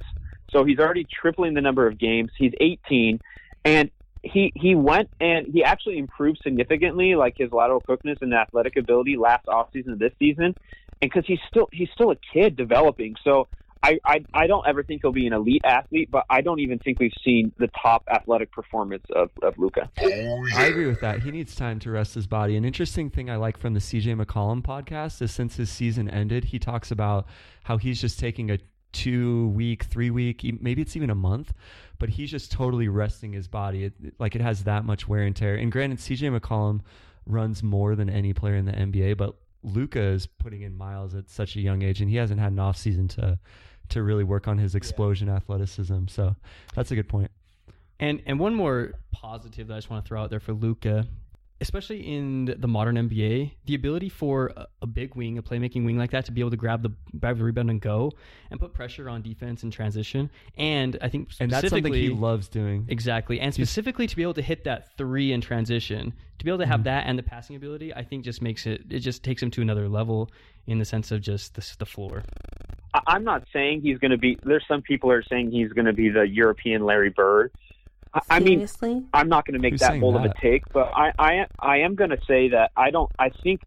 so 0.51 0.65
he's 0.65 0.79
already 0.79 1.05
tripling 1.21 1.53
the 1.53 1.61
number 1.61 1.85
of 1.85 1.99
games. 1.99 2.31
He's 2.35 2.53
18, 2.59 3.19
and 3.63 3.91
he 4.23 4.51
he 4.55 4.75
went 4.75 5.09
and 5.19 5.47
he 5.47 5.63
actually 5.63 5.97
improved 5.97 6.39
significantly, 6.43 7.15
like 7.15 7.35
his 7.37 7.51
lateral 7.51 7.81
quickness 7.81 8.17
and 8.21 8.33
athletic 8.33 8.77
ability 8.77 9.17
last 9.17 9.45
offseason 9.47 9.87
and 9.87 9.99
this 9.99 10.13
season, 10.19 10.55
and 11.01 11.11
because 11.11 11.25
he's 11.25 11.39
still 11.47 11.67
he's 11.71 11.89
still 11.93 12.11
a 12.11 12.17
kid 12.33 12.55
developing. 12.55 13.15
So 13.23 13.47
I, 13.83 13.99
I 14.05 14.23
I 14.33 14.47
don't 14.47 14.65
ever 14.67 14.83
think 14.83 15.01
he'll 15.01 15.11
be 15.11 15.25
an 15.25 15.33
elite 15.33 15.63
athlete, 15.65 16.09
but 16.11 16.25
I 16.29 16.41
don't 16.41 16.59
even 16.59 16.77
think 16.77 16.99
we've 16.99 17.11
seen 17.25 17.51
the 17.57 17.69
top 17.81 18.03
athletic 18.11 18.51
performance 18.51 19.05
of 19.15 19.31
of 19.41 19.57
Luka. 19.57 19.89
Oh, 19.99 20.45
I 20.55 20.65
agree 20.65 20.85
with 20.85 21.01
that. 21.01 21.21
He 21.23 21.31
needs 21.31 21.55
time 21.55 21.79
to 21.79 21.91
rest 21.91 22.13
his 22.13 22.27
body. 22.27 22.55
An 22.55 22.63
interesting 22.63 23.09
thing 23.09 23.29
I 23.29 23.37
like 23.37 23.57
from 23.57 23.73
the 23.73 23.79
CJ 23.79 24.23
McCollum 24.23 24.61
podcast 24.61 25.21
is 25.21 25.31
since 25.31 25.55
his 25.55 25.71
season 25.71 26.09
ended, 26.09 26.45
he 26.45 26.59
talks 26.59 26.91
about 26.91 27.25
how 27.63 27.77
he's 27.77 27.99
just 27.99 28.19
taking 28.19 28.51
a 28.51 28.59
two 28.91 29.47
week, 29.49 29.83
three 29.83 30.09
week, 30.09 30.45
maybe 30.61 30.81
it's 30.81 30.95
even 30.95 31.09
a 31.09 31.15
month, 31.15 31.53
but 31.99 32.09
he's 32.09 32.31
just 32.31 32.51
totally 32.51 32.87
resting 32.87 33.33
his 33.33 33.47
body. 33.47 33.85
It, 33.85 33.93
like 34.19 34.35
it 34.35 34.41
has 34.41 34.63
that 34.65 34.85
much 34.85 35.07
wear 35.07 35.23
and 35.23 35.35
tear. 35.35 35.55
And 35.55 35.71
granted, 35.71 35.99
CJ 35.99 36.37
McCollum 36.37 36.81
runs 37.25 37.63
more 37.63 37.95
than 37.95 38.09
any 38.09 38.33
player 38.33 38.55
in 38.55 38.65
the 38.65 38.73
NBA, 38.73 39.17
but 39.17 39.35
Luka 39.63 40.01
is 40.01 40.25
putting 40.25 40.61
in 40.61 40.75
miles 40.75 41.13
at 41.15 41.29
such 41.29 41.55
a 41.55 41.61
young 41.61 41.81
age, 41.83 42.01
and 42.01 42.09
he 42.09 42.17
hasn't 42.17 42.39
had 42.39 42.51
an 42.51 42.59
off 42.59 42.77
season 42.77 43.07
to 43.09 43.37
to 43.89 44.03
really 44.03 44.23
work 44.23 44.47
on 44.47 44.57
his 44.57 44.73
explosion 44.73 45.27
athleticism. 45.27 46.07
So 46.07 46.35
that's 46.73 46.91
a 46.91 46.95
good 46.95 47.09
point. 47.09 47.29
And 47.99 48.21
and 48.25 48.39
one 48.39 48.55
more 48.55 48.93
positive 49.11 49.67
that 49.67 49.75
I 49.75 49.77
just 49.77 49.89
want 49.89 50.03
to 50.03 50.07
throw 50.07 50.21
out 50.21 50.29
there 50.29 50.39
for 50.39 50.53
Luka, 50.53 51.05
especially 51.61 51.99
in 52.01 52.53
the 52.57 52.67
modern 52.67 52.95
NBA, 52.95 53.51
the 53.65 53.75
ability 53.75 54.09
for 54.09 54.51
a, 54.57 54.67
a 54.81 54.87
big 54.87 55.15
wing, 55.15 55.37
a 55.37 55.43
playmaking 55.43 55.85
wing 55.85 55.97
like 55.97 56.11
that, 56.11 56.25
to 56.25 56.31
be 56.31 56.41
able 56.41 56.49
to 56.49 56.57
grab 56.57 56.81
the 56.81 56.89
grab 57.19 57.37
the 57.37 57.43
rebound 57.43 57.69
and 57.69 57.79
go 57.79 58.11
and 58.49 58.59
put 58.59 58.73
pressure 58.73 59.07
on 59.07 59.21
defense 59.21 59.63
in 59.63 59.71
transition. 59.71 60.29
And 60.57 60.97
I 61.01 61.07
think 61.07 61.29
And 61.39 61.51
that's 61.51 61.69
something 61.69 61.93
he 61.93 62.09
loves 62.09 62.47
doing. 62.47 62.85
Exactly. 62.89 63.39
And 63.39 63.53
specifically 63.53 64.07
to 64.07 64.15
be 64.15 64.23
able 64.23 64.33
to 64.33 64.41
hit 64.41 64.63
that 64.65 64.97
three 64.97 65.31
in 65.31 65.39
transition, 65.39 66.13
to 66.39 66.45
be 66.45 66.49
able 66.51 66.59
to 66.59 66.65
have 66.65 66.81
Mhm. 66.81 66.85
that 66.85 67.05
and 67.05 67.17
the 67.17 67.23
passing 67.23 67.55
ability, 67.55 67.93
I 67.93 68.03
think 68.03 68.25
just 68.25 68.41
makes 68.41 68.65
it, 68.65 68.83
it 68.89 68.99
just 68.99 69.23
takes 69.23 69.41
him 69.43 69.51
to 69.51 69.61
another 69.61 69.87
level 69.87 70.31
in 70.65 70.79
the 70.79 70.85
sense 70.85 71.11
of 71.11 71.21
just 71.21 71.55
the, 71.55 71.75
the 71.79 71.85
floor. 71.85 72.23
I'm 73.07 73.23
not 73.23 73.43
saying 73.53 73.81
he's 73.81 73.99
going 73.99 74.11
to 74.11 74.17
be. 74.17 74.37
There's 74.43 74.65
some 74.67 74.81
people 74.81 75.11
are 75.11 75.23
saying 75.23 75.51
he's 75.51 75.71
going 75.71 75.85
to 75.85 75.93
be 75.93 76.09
the 76.09 76.27
European 76.27 76.83
Larry 76.83 77.09
Bird. 77.09 77.51
I, 78.13 78.21
I 78.29 78.39
mean, 78.39 78.59
Seriously? 78.59 79.03
I'm 79.13 79.29
not 79.29 79.45
going 79.45 79.53
to 79.53 79.59
make 79.59 79.73
Who's 79.73 79.79
that 79.81 79.91
saying 79.91 80.01
bold 80.01 80.17
of 80.17 80.25
a 80.25 80.33
take, 80.41 80.63
but 80.73 80.91
I, 80.93 81.13
I, 81.17 81.45
I 81.59 81.77
am 81.79 81.95
going 81.95 82.09
to 82.09 82.19
say 82.27 82.49
that 82.49 82.71
I 82.75 82.91
don't. 82.91 83.11
I 83.17 83.29
think, 83.29 83.61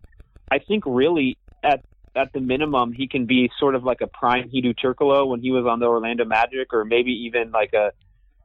I 0.51 0.59
think 0.59 0.85
really 0.87 1.39
at 1.63 1.83
at 2.17 2.33
the 2.33 2.41
minimum 2.41 2.93
he 2.93 3.09
can 3.09 3.27
be 3.27 3.51
sort 3.59 3.75
of 3.75 3.85
like 3.85 4.01
a 4.01 4.07
prime 4.07 4.49
Hedo 4.49 4.75
Turkoglu 4.79 5.27
when 5.27 5.41
he 5.41 5.51
was 5.51 5.67
on 5.67 5.81
the 5.81 5.87
Orlando 5.87 6.25
Magic, 6.25 6.73
or 6.73 6.85
maybe 6.85 7.11
even 7.11 7.51
like 7.51 7.73
a, 7.73 7.93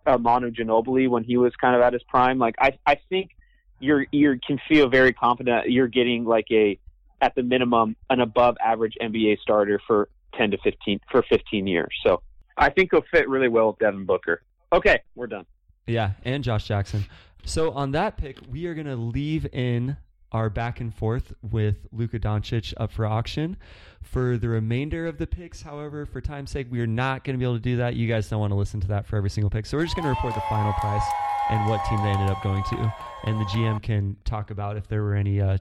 a 0.05 0.17
Manu 0.17 0.51
Ginobili 0.51 1.09
when 1.09 1.23
he 1.23 1.37
was 1.37 1.53
kind 1.59 1.75
of 1.75 1.81
at 1.81 1.93
his 1.93 2.03
prime. 2.03 2.39
Like 2.39 2.55
I, 2.59 2.77
I 2.85 2.97
think 3.09 3.31
you're 3.79 4.05
you 4.11 4.39
can 4.45 4.59
feel 4.67 4.89
very 4.89 5.13
confident 5.13 5.69
you're 5.69 5.87
getting 5.87 6.25
like 6.25 6.47
a 6.51 6.79
at 7.21 7.35
the 7.35 7.43
minimum 7.43 7.95
an 8.09 8.21
above 8.21 8.55
average 8.63 8.93
NBA 9.01 9.39
starter 9.39 9.81
for 9.85 10.09
10 10.35 10.51
to 10.51 10.57
15 10.63 10.99
for 11.11 11.23
15 11.29 11.67
years. 11.67 11.93
So 12.03 12.21
I 12.57 12.69
think 12.69 12.91
he'll 12.91 13.03
fit 13.11 13.27
really 13.27 13.49
well 13.49 13.67
with 13.67 13.79
Devin 13.79 14.05
Booker. 14.05 14.41
Okay, 14.71 15.01
we're 15.15 15.27
done. 15.27 15.45
Yeah, 15.89 16.11
and 16.23 16.43
Josh 16.43 16.67
Jackson. 16.67 17.05
So 17.45 17.71
on 17.71 17.91
that 17.91 18.17
pick, 18.17 18.37
we 18.49 18.67
are 18.67 18.73
going 18.73 18.87
to 18.87 18.95
leave 18.95 19.47
in 19.53 19.97
our 20.31 20.49
back 20.49 20.79
and 20.79 20.93
forth 20.93 21.33
with 21.41 21.77
Luka 21.91 22.19
Doncic 22.19 22.73
up 22.77 22.91
for 22.91 23.05
auction. 23.07 23.57
For 24.01 24.37
the 24.37 24.47
remainder 24.47 25.07
of 25.07 25.17
the 25.17 25.25
picks, 25.25 25.63
however, 25.63 26.05
for 26.05 26.21
time's 26.21 26.51
sake, 26.51 26.67
we 26.69 26.79
are 26.81 26.87
not 26.87 27.23
going 27.23 27.33
to 27.33 27.39
be 27.39 27.45
able 27.45 27.55
to 27.55 27.61
do 27.61 27.77
that. 27.77 27.95
You 27.95 28.07
guys 28.07 28.29
don't 28.29 28.39
want 28.39 28.51
to 28.51 28.55
listen 28.55 28.79
to 28.81 28.87
that 28.89 29.07
for 29.07 29.17
every 29.17 29.31
single 29.31 29.49
pick. 29.49 29.65
So 29.65 29.77
we're 29.77 29.83
just 29.83 29.95
going 29.95 30.03
to 30.03 30.09
report 30.09 30.35
the 30.35 30.43
final 30.47 30.73
price 30.73 31.03
and 31.49 31.67
what 31.67 31.83
team 31.85 32.01
they 32.03 32.09
ended 32.09 32.29
up 32.29 32.43
going 32.43 32.63
to. 32.69 32.93
And 33.25 33.39
the 33.39 33.45
GM 33.45 33.81
can 33.81 34.15
talk 34.25 34.51
about 34.51 34.77
if 34.77 34.87
there 34.87 35.01
were 35.01 35.15
any 35.15 35.41
uh, 35.41 35.57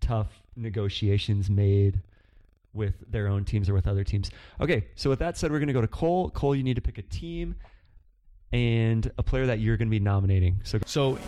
tough 0.00 0.28
negotiations 0.56 1.48
made 1.48 2.00
with 2.74 2.94
their 3.10 3.28
own 3.28 3.44
teams 3.44 3.70
or 3.70 3.74
with 3.74 3.86
other 3.86 4.04
teams. 4.04 4.30
Okay, 4.60 4.86
so 4.94 5.08
with 5.08 5.18
that 5.20 5.38
said, 5.38 5.50
we're 5.50 5.58
going 5.58 5.68
to 5.68 5.72
go 5.72 5.80
to 5.80 5.88
Cole. 5.88 6.28
Cole, 6.30 6.54
you 6.54 6.62
need 6.62 6.74
to 6.74 6.82
pick 6.82 6.98
a 6.98 7.02
team 7.02 7.54
and 8.52 9.10
a 9.18 9.22
player 9.22 9.46
that 9.46 9.58
you're 9.60 9.76
going 9.76 9.88
to 9.88 9.90
be 9.90 10.00
nominating. 10.00 10.60
So 10.64 10.78
So, 10.86 11.18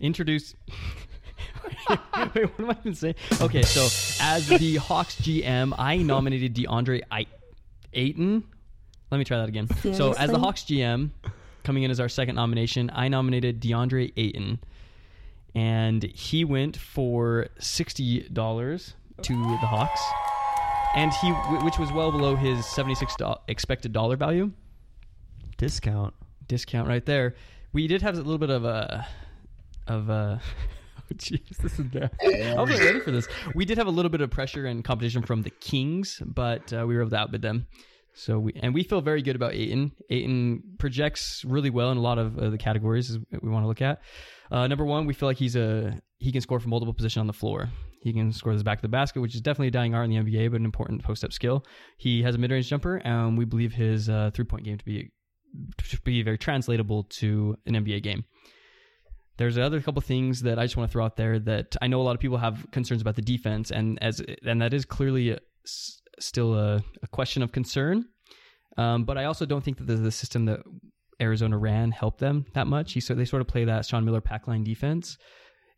introduce. 0.00 0.54
Wait, 1.88 1.98
what 2.44 2.60
am 2.60 2.70
I 2.70 2.76
even 2.80 2.94
saying? 2.94 3.14
Okay, 3.40 3.62
so 3.62 3.84
as 4.22 4.48
the 4.48 4.76
Hawks 4.80 5.16
GM, 5.20 5.74
I 5.78 5.96
nominated 5.98 6.54
DeAndre 6.54 7.02
I- 7.10 7.26
Ayton. 7.92 8.44
Let 9.10 9.18
me 9.18 9.24
try 9.24 9.38
that 9.38 9.48
again. 9.48 9.68
So, 9.94 10.12
as 10.12 10.30
the 10.30 10.38
Hawks 10.38 10.62
GM, 10.64 11.10
coming 11.64 11.82
in 11.82 11.90
as 11.90 11.98
our 11.98 12.10
second 12.10 12.34
nomination, 12.36 12.90
I 12.94 13.08
nominated 13.08 13.60
DeAndre 13.60 14.12
Ayton, 14.16 14.58
and 15.54 16.02
he 16.02 16.44
went 16.44 16.76
for 16.76 17.46
sixty 17.58 18.28
dollars 18.28 18.92
to 19.22 19.32
the 19.32 19.66
Hawks, 19.66 20.02
and 20.94 21.10
he, 21.14 21.30
which 21.64 21.78
was 21.78 21.90
well 21.90 22.12
below 22.12 22.36
his 22.36 22.66
seventy-six 22.66 23.16
do- 23.16 23.34
expected 23.48 23.94
dollar 23.94 24.16
value 24.16 24.52
discount. 25.58 26.14
discount 26.46 26.88
right 26.88 27.04
there. 27.04 27.34
We 27.72 27.86
did 27.86 28.00
have 28.00 28.14
a 28.14 28.18
little 28.18 28.38
bit 28.38 28.50
of 28.50 28.64
a 28.64 29.06
of 29.86 30.08
a 30.08 30.40
oh 30.98 31.14
jeez, 31.14 31.56
this 31.58 31.78
is 31.78 31.86
bad. 31.86 32.10
I 32.22 32.60
wasn't 32.60 32.80
ready 32.80 33.00
for 33.00 33.10
this. 33.10 33.28
We 33.54 33.66
did 33.66 33.76
have 33.76 33.86
a 33.86 33.90
little 33.90 34.10
bit 34.10 34.22
of 34.22 34.30
pressure 34.30 34.66
and 34.66 34.82
competition 34.82 35.22
from 35.22 35.42
the 35.42 35.50
Kings, 35.50 36.22
but 36.24 36.72
uh, 36.72 36.86
we 36.86 36.94
were 36.94 37.02
able 37.02 37.10
to 37.10 37.16
outbid 37.16 37.42
them. 37.42 37.66
So 38.14 38.38
we 38.38 38.52
and 38.56 38.74
we 38.74 38.82
feel 38.82 39.00
very 39.00 39.22
good 39.22 39.36
about 39.36 39.54
Ayton. 39.54 39.92
Ayton 40.10 40.62
projects 40.78 41.44
really 41.46 41.70
well 41.70 41.92
in 41.92 41.98
a 41.98 42.00
lot 42.00 42.18
of 42.18 42.38
uh, 42.38 42.50
the 42.50 42.58
categories 42.58 43.18
we 43.42 43.50
want 43.50 43.64
to 43.64 43.68
look 43.68 43.82
at. 43.82 44.00
Uh, 44.50 44.66
number 44.66 44.84
one, 44.84 45.06
we 45.06 45.12
feel 45.12 45.28
like 45.28 45.36
he's 45.36 45.56
a 45.56 45.96
he 46.18 46.32
can 46.32 46.40
score 46.40 46.58
from 46.58 46.70
multiple 46.70 46.94
positions 46.94 47.20
on 47.20 47.26
the 47.26 47.32
floor. 47.32 47.68
He 48.00 48.12
can 48.12 48.32
score 48.32 48.52
his 48.52 48.62
back 48.62 48.78
of 48.78 48.82
the 48.82 48.88
basket, 48.88 49.20
which 49.20 49.34
is 49.34 49.40
definitely 49.40 49.68
a 49.68 49.72
dying 49.72 49.94
art 49.94 50.08
in 50.08 50.10
the 50.10 50.16
NBA, 50.16 50.50
but 50.50 50.60
an 50.60 50.64
important 50.64 51.02
post 51.02 51.24
up 51.24 51.32
skill. 51.32 51.64
He 51.96 52.22
has 52.22 52.34
a 52.34 52.38
mid 52.38 52.50
range 52.50 52.68
jumper, 52.68 52.96
and 52.96 53.36
we 53.36 53.44
believe 53.44 53.72
his 53.72 54.08
uh, 54.08 54.30
three 54.34 54.44
point 54.44 54.64
game 54.64 54.78
to 54.78 54.84
be 54.84 55.10
be 56.04 56.22
very 56.22 56.38
translatable 56.38 57.04
to 57.04 57.56
an 57.66 57.74
NBA 57.74 58.02
game. 58.02 58.24
There's 59.36 59.56
other 59.56 59.80
couple 59.80 60.02
things 60.02 60.42
that 60.42 60.58
I 60.58 60.64
just 60.64 60.76
want 60.76 60.90
to 60.90 60.92
throw 60.92 61.04
out 61.04 61.16
there 61.16 61.38
that 61.38 61.76
I 61.80 61.86
know 61.86 62.00
a 62.00 62.02
lot 62.02 62.14
of 62.14 62.20
people 62.20 62.38
have 62.38 62.66
concerns 62.72 63.00
about 63.00 63.14
the 63.14 63.22
defense, 63.22 63.70
and 63.70 63.98
as 64.02 64.20
and 64.44 64.60
that 64.60 64.74
is 64.74 64.84
clearly 64.84 65.38
still 66.18 66.54
a, 66.54 66.82
a 67.02 67.06
question 67.08 67.42
of 67.42 67.52
concern. 67.52 68.06
Um, 68.76 69.04
but 69.04 69.16
I 69.16 69.24
also 69.24 69.46
don't 69.46 69.62
think 69.62 69.78
that 69.78 69.86
the, 69.86 69.94
the 69.94 70.12
system 70.12 70.44
that 70.46 70.60
Arizona 71.20 71.56
ran 71.56 71.90
helped 71.90 72.18
them 72.18 72.46
that 72.54 72.66
much. 72.66 72.92
He 72.92 73.00
so 73.00 73.14
they 73.14 73.24
sort 73.24 73.40
of 73.40 73.48
play 73.48 73.64
that 73.64 73.86
Sean 73.86 74.04
Miller 74.04 74.20
pack 74.20 74.48
line 74.48 74.64
defense, 74.64 75.16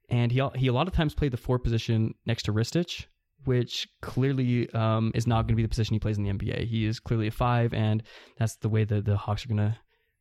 and 0.08 0.32
he 0.32 0.42
he 0.56 0.68
a 0.68 0.72
lot 0.72 0.88
of 0.88 0.94
times 0.94 1.14
played 1.14 1.32
the 1.32 1.36
four 1.36 1.58
position 1.58 2.14
next 2.26 2.44
to 2.44 2.52
Ristic, 2.52 3.06
which 3.44 3.88
clearly 4.02 4.70
um, 4.74 5.12
is 5.14 5.26
not 5.26 5.42
going 5.42 5.48
to 5.48 5.56
be 5.56 5.62
the 5.62 5.68
position 5.68 5.94
he 5.94 6.00
plays 6.00 6.18
in 6.18 6.24
the 6.24 6.30
NBA. 6.30 6.66
He 6.66 6.86
is 6.86 7.00
clearly 7.00 7.28
a 7.28 7.30
five, 7.30 7.72
and 7.72 8.02
that's 8.38 8.56
the 8.56 8.68
way 8.68 8.84
that 8.84 9.04
the 9.04 9.16
Hawks 9.16 9.44
are 9.44 9.48
going 9.48 9.58
to 9.58 9.76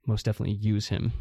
most 0.05 0.25
definitely 0.25 0.55
use 0.55 0.88
him. 0.88 1.11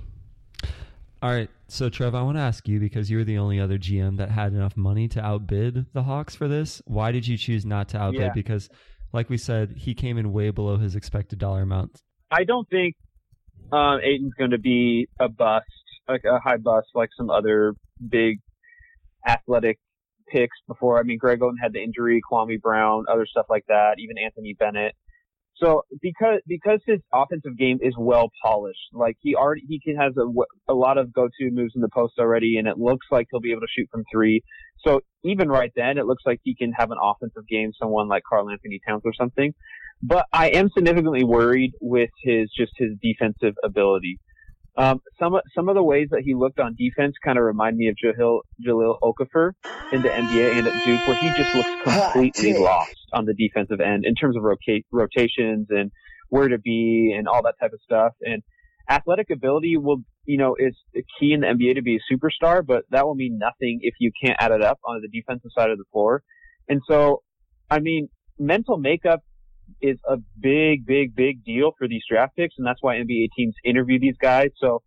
All 1.21 1.31
right, 1.31 1.51
so 1.67 1.89
Trev, 1.89 2.15
I 2.15 2.23
want 2.23 2.37
to 2.37 2.43
ask 2.43 2.69
you 2.69 2.79
because 2.79 3.11
you 3.11 3.19
were 3.19 3.25
the 3.25 3.39
only 3.39 3.59
other 3.59 3.77
GM 3.77 4.19
that 4.19 4.31
had 4.31 4.53
enough 4.53 4.77
money 4.77 5.09
to 5.09 5.21
outbid 5.21 5.87
the 5.93 6.05
Hawks 6.05 6.37
for 6.37 6.47
this. 6.47 6.81
Why 6.87 7.11
did 7.11 7.27
you 7.27 7.37
choose 7.37 7.67
not 7.67 7.89
to 7.89 7.99
outbid? 7.99 8.21
Yeah. 8.21 8.33
Because, 8.33 8.69
like 9.13 9.29
we 9.29 9.37
said, 9.37 9.75
he 9.77 9.95
came 9.95 10.17
in 10.17 10.33
way 10.33 10.51
below 10.51 10.77
his 10.77 10.95
expected 10.95 11.41
dollar 11.41 11.63
amount. 11.63 12.03
I 12.31 12.45
don't 12.45 12.69
think 12.69 12.95
um, 13.73 13.99
Ayton's 14.01 14.35
going 14.39 14.53
to 14.53 14.59
be 14.59 15.09
a 15.19 15.29
bust, 15.29 15.67
like 16.07 16.23
a 16.25 16.39
high 16.39 16.57
bust, 16.57 16.89
like 16.95 17.11
some 17.17 17.31
other 17.31 17.75
big 18.09 18.39
athletic 19.27 19.81
picks 20.31 20.57
before. 20.67 20.99
I 20.99 21.03
mean, 21.03 21.19
Greg 21.19 21.41
Oden 21.41 21.55
had 21.63 21.73
the 21.73 21.83
injury, 21.83 22.21
Kwame 22.31 22.61
Brown, 22.61 23.05
other 23.11 23.27
stuff 23.27 23.47
like 23.49 23.65
that, 23.69 23.97
even 23.99 24.19
Anthony 24.19 24.55
Bennett. 24.59 24.95
So 25.61 25.83
because 26.01 26.41
because 26.47 26.81
his 26.87 27.01
offensive 27.13 27.59
game 27.59 27.79
is 27.83 27.95
well 27.99 28.31
polished, 28.43 28.79
like 28.93 29.17
he 29.21 29.35
already 29.35 29.63
he 29.69 29.81
can 29.81 29.97
has 29.97 30.13
a, 30.17 30.27
a 30.71 30.75
lot 30.75 30.99
of 30.99 31.13
go 31.13 31.27
to 31.27 31.51
moves 31.51 31.73
in 31.75 31.81
the 31.81 31.89
post 31.93 32.15
already, 32.19 32.59
and 32.59 32.69
it 32.69 32.79
looks 32.79 33.07
like 33.11 33.27
he'll 33.31 33.41
be 33.41 33.51
able 33.51 33.63
to 33.63 33.67
shoot 33.77 33.89
from 33.91 34.05
three. 34.13 34.43
So 34.87 35.01
even 35.25 35.49
right 35.49 35.73
then, 35.75 35.99
it 35.99 36.07
looks 36.07 36.23
like 36.25 36.39
he 36.45 36.55
can 36.55 36.73
have 36.73 36.93
an 36.93 36.99
offensive 37.03 37.43
game, 37.49 37.73
someone 37.81 38.09
like 38.09 38.23
Karl 38.29 38.49
Anthony 38.49 38.81
Towns 38.87 39.03
or 39.05 39.13
something. 39.13 39.53
But 40.01 40.27
I 40.33 40.51
am 40.51 40.69
significantly 40.73 41.25
worried 41.25 41.73
with 41.81 42.11
his 42.23 42.51
just 42.57 42.73
his 42.77 42.91
defensive 43.03 43.55
ability. 43.65 44.21
Um, 44.79 45.01
some 45.19 45.35
of- 45.35 45.43
some 45.57 45.69
of 45.69 45.75
the 45.75 45.83
ways 45.83 46.09
that 46.13 46.23
he 46.23 46.35
looked 46.35 46.61
on 46.61 46.77
defense 46.79 47.17
kind 47.25 47.37
of 47.37 47.45
remind 47.45 47.77
me 47.77 47.89
of 47.89 47.97
Jahlil 47.97 48.41
Jahlil 48.65 48.97
Okafor 49.03 49.53
in 49.93 50.03
the 50.03 50.09
NBA 50.09 50.57
and 50.57 50.67
at 50.69 50.73
Duke, 50.85 51.05
where 51.07 51.17
he 51.17 51.29
just 51.37 51.53
looks 51.55 51.71
completely 51.83 52.53
lost 52.63 52.97
on 53.13 53.25
the 53.25 53.35
defensive 53.35 53.81
end 53.81 54.05
in 54.07 54.15
terms 54.15 54.37
of 54.37 54.45
roca- 54.45 54.85
rotations 54.93 55.67
and 55.71 55.91
where 56.29 56.47
to 56.49 56.59
be 56.59 57.13
and 57.17 57.27
all 57.27 57.43
that 57.43 57.55
type 57.61 57.73
of 57.73 57.81
stuff. 57.83 58.13
And 58.21 58.43
athletic 58.89 59.31
ability 59.31 59.77
will, 59.77 60.03
you 60.27 60.39
know, 60.39 60.55
is 60.57 60.77
key 61.19 61.33
in 61.33 61.41
the 61.41 61.49
NBA 61.49 61.75
to 61.75 61.83
be 61.83 61.97
a 61.97 62.15
superstar, 62.15 62.65
but 62.65 62.85
that 62.91 63.05
will 63.05 63.17
mean 63.17 63.37
nothing 63.39 63.81
if 63.83 63.95
you 63.99 64.13
can't 64.23 64.37
add 64.39 64.53
it 64.53 64.63
up 64.63 64.79
on 64.85 65.01
the 65.03 65.09
defensive 65.09 65.51
side 65.59 65.71
of 65.71 65.79
the 65.79 65.85
floor. 65.93 66.23
And 66.69 66.83
so, 66.87 67.23
I 67.71 67.81
mean, 67.81 68.11
mental 68.39 68.79
makeup 68.79 69.23
is 69.81 69.99
a 70.09 70.17
big, 70.41 70.87
big, 70.87 71.15
big 71.15 71.45
deal 71.45 71.73
for 71.79 71.89
these 71.89 72.03
draft 72.11 72.37
picks, 72.37 72.55
and 72.59 72.67
that's 72.67 72.83
why 72.83 72.97
NBA 72.97 73.29
teams 73.37 73.55
interview 73.65 73.99
these 73.99 74.17
guys. 74.21 74.51
So 74.59 74.83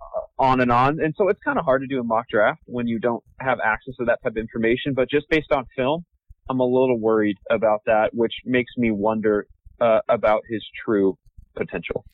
uh, 0.00 0.42
on 0.42 0.60
and 0.60 0.70
on, 0.70 1.00
and 1.00 1.14
so 1.16 1.28
it's 1.28 1.40
kind 1.44 1.58
of 1.58 1.64
hard 1.64 1.82
to 1.82 1.86
do 1.86 2.00
a 2.00 2.04
mock 2.04 2.26
draft 2.28 2.60
when 2.66 2.86
you 2.86 2.98
don't 2.98 3.22
have 3.40 3.58
access 3.64 3.94
to 3.98 4.04
that 4.06 4.22
type 4.22 4.32
of 4.32 4.36
information. 4.36 4.94
But 4.94 5.10
just 5.10 5.28
based 5.28 5.52
on 5.52 5.66
film, 5.76 6.04
I'm 6.48 6.60
a 6.60 6.64
little 6.64 6.98
worried 6.98 7.36
about 7.50 7.82
that, 7.86 8.10
which 8.12 8.34
makes 8.44 8.72
me 8.76 8.90
wonder 8.90 9.46
uh, 9.80 10.00
about 10.08 10.42
his 10.48 10.64
true 10.84 11.16
potential. 11.56 12.04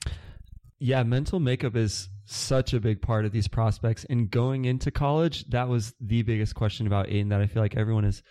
Yeah, 0.78 1.02
mental 1.04 1.40
makeup 1.40 1.74
is 1.74 2.10
such 2.26 2.74
a 2.74 2.80
big 2.80 3.00
part 3.00 3.24
of 3.24 3.32
these 3.32 3.48
prospects. 3.48 4.04
And 4.10 4.30
going 4.30 4.66
into 4.66 4.90
college, 4.90 5.48
that 5.50 5.68
was 5.68 5.94
the 6.00 6.22
biggest 6.22 6.54
question 6.54 6.86
about 6.86 7.08
Ayton 7.08 7.30
that 7.30 7.40
I 7.40 7.46
feel 7.46 7.62
like 7.62 7.76
everyone 7.76 8.04
has 8.04 8.22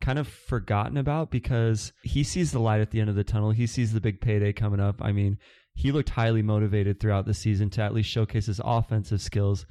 kind 0.00 0.18
of 0.18 0.28
forgotten 0.28 0.96
about 0.96 1.30
because 1.30 1.92
he 2.02 2.22
sees 2.22 2.52
the 2.52 2.58
light 2.58 2.80
at 2.80 2.90
the 2.90 3.00
end 3.00 3.10
of 3.10 3.16
the 3.16 3.24
tunnel. 3.24 3.50
He 3.50 3.66
sees 3.66 3.92
the 3.92 4.00
big 4.00 4.20
payday 4.20 4.52
coming 4.52 4.80
up. 4.80 4.96
I 5.00 5.12
mean, 5.12 5.38
he 5.74 5.92
looked 5.92 6.10
highly 6.10 6.42
motivated 6.42 7.00
throughout 7.00 7.26
the 7.26 7.34
season 7.34 7.70
to 7.70 7.82
at 7.82 7.94
least 7.94 8.10
showcase 8.10 8.46
his 8.46 8.60
offensive 8.64 9.20
skills. 9.20 9.66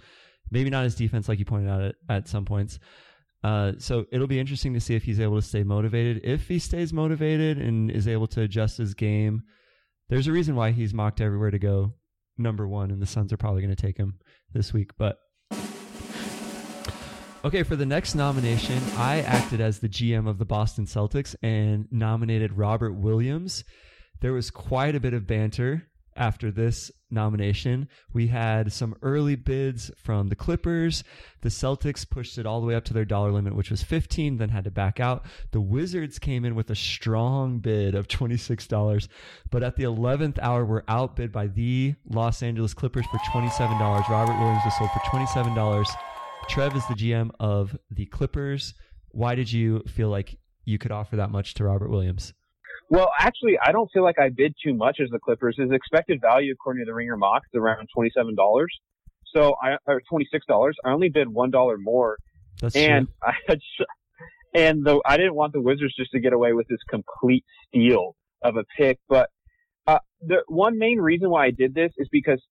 Maybe 0.51 0.69
not 0.69 0.83
his 0.83 0.95
defense, 0.95 1.27
like 1.27 1.39
you 1.39 1.45
pointed 1.45 1.69
out 1.69 1.81
at, 1.81 1.95
at 2.09 2.27
some 2.27 2.45
points. 2.45 2.79
Uh, 3.43 3.73
so 3.77 4.05
it'll 4.11 4.27
be 4.27 4.39
interesting 4.39 4.73
to 4.73 4.79
see 4.79 4.95
if 4.95 5.03
he's 5.03 5.19
able 5.19 5.35
to 5.35 5.47
stay 5.47 5.63
motivated. 5.63 6.21
If 6.23 6.47
he 6.47 6.59
stays 6.59 6.93
motivated 6.93 7.57
and 7.59 7.91
is 7.91 8.07
able 8.07 8.27
to 8.27 8.41
adjust 8.41 8.77
his 8.77 8.93
game, 8.93 9.43
there's 10.09 10.27
a 10.27 10.31
reason 10.31 10.55
why 10.55 10.71
he's 10.71 10.93
mocked 10.93 11.21
everywhere 11.21 11.51
to 11.51 11.59
go 11.59 11.93
number 12.37 12.67
one, 12.67 12.91
and 12.91 13.01
the 13.01 13.05
Suns 13.05 13.31
are 13.31 13.37
probably 13.37 13.61
going 13.61 13.75
to 13.75 13.81
take 13.81 13.97
him 13.97 14.19
this 14.53 14.73
week. 14.73 14.91
But 14.97 15.17
okay, 17.45 17.61
for 17.61 17.75
the 17.75 17.85
next 17.85 18.15
nomination, 18.15 18.81
I 18.97 19.21
acted 19.21 19.61
as 19.61 19.77
the 19.77 19.87
GM 19.87 20.27
of 20.27 20.39
the 20.39 20.45
Boston 20.45 20.87
Celtics 20.87 21.35
and 21.43 21.87
nominated 21.91 22.57
Robert 22.57 22.93
Williams. 22.93 23.63
There 24.19 24.33
was 24.33 24.49
quite 24.49 24.95
a 24.95 24.99
bit 24.99 25.13
of 25.13 25.27
banter 25.27 25.87
after 26.15 26.49
this 26.49 26.91
nomination. 27.11 27.87
We 28.11 28.27
had 28.27 28.73
some 28.73 28.95
early 29.03 29.35
bids 29.35 29.91
from 29.95 30.29
the 30.29 30.35
Clippers. 30.35 31.03
The 31.41 31.49
Celtics 31.49 32.09
pushed 32.09 32.39
it 32.39 32.47
all 32.47 32.61
the 32.61 32.67
way 32.67 32.73
up 32.73 32.85
to 32.85 32.95
their 32.95 33.05
dollar 33.05 33.31
limit, 33.31 33.55
which 33.55 33.69
was 33.69 33.83
15, 33.83 34.37
then 34.37 34.49
had 34.49 34.63
to 34.63 34.71
back 34.71 34.99
out. 34.99 35.23
The 35.51 35.61
Wizards 35.61 36.17
came 36.17 36.45
in 36.45 36.55
with 36.55 36.71
a 36.71 36.75
strong 36.75 37.59
bid 37.59 37.93
of 37.93 38.07
$26, 38.07 39.07
but 39.51 39.61
at 39.61 39.75
the 39.75 39.83
11th 39.83 40.39
hour 40.39 40.65
were 40.65 40.83
outbid 40.87 41.31
by 41.31 41.45
the 41.45 41.93
Los 42.09 42.41
Angeles 42.41 42.73
Clippers 42.73 43.05
for 43.11 43.19
$27. 43.19 44.09
Robert 44.09 44.39
Williams 44.39 44.63
was 44.65 44.77
sold 44.79 44.89
for 44.89 44.99
$27. 45.15 45.95
Trev 46.49 46.75
is 46.75 46.85
the 46.87 46.93
GM 46.93 47.31
of 47.39 47.77
the 47.91 48.05
Clippers. 48.05 48.73
Why 49.09 49.35
did 49.35 49.51
you 49.51 49.81
feel 49.87 50.09
like 50.09 50.37
you 50.63 50.77
could 50.77 50.91
offer 50.91 51.17
that 51.17 51.31
much 51.31 51.53
to 51.55 51.63
Robert 51.63 51.89
Williams? 51.89 52.33
Well, 52.89 53.09
actually, 53.19 53.57
I 53.63 53.71
don't 53.71 53.89
feel 53.91 54.03
like 54.03 54.19
I 54.19 54.29
bid 54.29 54.53
too 54.63 54.73
much 54.73 54.99
as 55.01 55.09
the 55.09 55.19
Clippers. 55.19 55.55
His 55.57 55.71
expected 55.71 56.21
value, 56.21 56.53
according 56.53 56.85
to 56.85 56.85
the 56.85 56.93
Ringer 56.93 57.17
mock, 57.17 57.41
is 57.51 57.59
around 57.59 57.87
twenty-seven 57.93 58.35
dollars. 58.35 58.73
So 59.35 59.55
I 59.61 59.77
or 59.87 60.01
twenty-six 60.09 60.45
dollars. 60.45 60.75
I 60.85 60.91
only 60.91 61.09
bid 61.09 61.27
one 61.27 61.51
dollar 61.51 61.77
more, 61.77 62.17
That's 62.61 62.75
and 62.75 63.07
true. 63.07 63.15
I 63.23 63.33
had, 63.47 63.59
and 64.53 64.85
the 64.85 65.01
I 65.05 65.17
didn't 65.17 65.35
want 65.35 65.53
the 65.53 65.61
Wizards 65.61 65.95
just 65.97 66.11
to 66.11 66.19
get 66.19 66.31
away 66.31 66.53
with 66.53 66.67
this 66.67 66.79
complete 66.89 67.43
steal 67.67 68.15
of 68.43 68.55
a 68.55 68.63
pick. 68.77 68.99
But 69.09 69.29
uh, 69.87 69.99
the 70.21 70.43
one 70.47 70.77
main 70.77 70.99
reason 70.99 71.29
why 71.29 71.47
I 71.47 71.51
did 71.51 71.73
this 71.73 71.91
is 71.97 72.07
because 72.11 72.41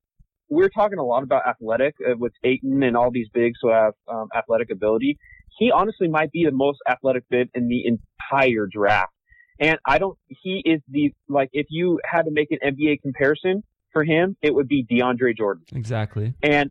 we're 0.55 0.69
talking 0.69 0.99
a 0.99 1.05
lot 1.05 1.23
about 1.23 1.47
athletic 1.47 1.97
uh, 2.01 2.17
with 2.17 2.33
Ayton 2.45 2.83
and 2.83 2.97
all 2.97 3.11
these 3.11 3.29
bigs 3.33 3.59
who 3.61 3.71
have 3.71 3.95
um, 4.09 4.29
athletic 4.37 4.71
ability. 4.71 5.19
He 5.59 5.71
honestly 5.71 6.09
might 6.09 6.33
be 6.33 6.45
the 6.45 6.53
most 6.53 6.79
athletic 6.89 7.25
bid 7.29 7.51
in 7.55 7.69
the 7.69 7.83
entire 7.87 8.67
draft. 8.71 9.13
And 9.61 9.79
I 9.87 9.99
don't, 9.99 10.19
he 10.29 10.63
is 10.65 10.81
the, 10.89 11.13
like, 11.29 11.51
if 11.53 11.67
you 11.71 12.01
had 12.05 12.23
to 12.23 12.31
make 12.31 12.49
an 12.51 12.59
NBA 12.65 13.03
comparison 13.03 13.63
for 13.93 14.03
him, 14.05 14.37
it 14.43 14.53
would 14.53 14.67
be 14.67 14.85
DeAndre 14.85 15.37
Jordan. 15.37 15.65
Exactly. 15.73 16.35
And 16.43 16.71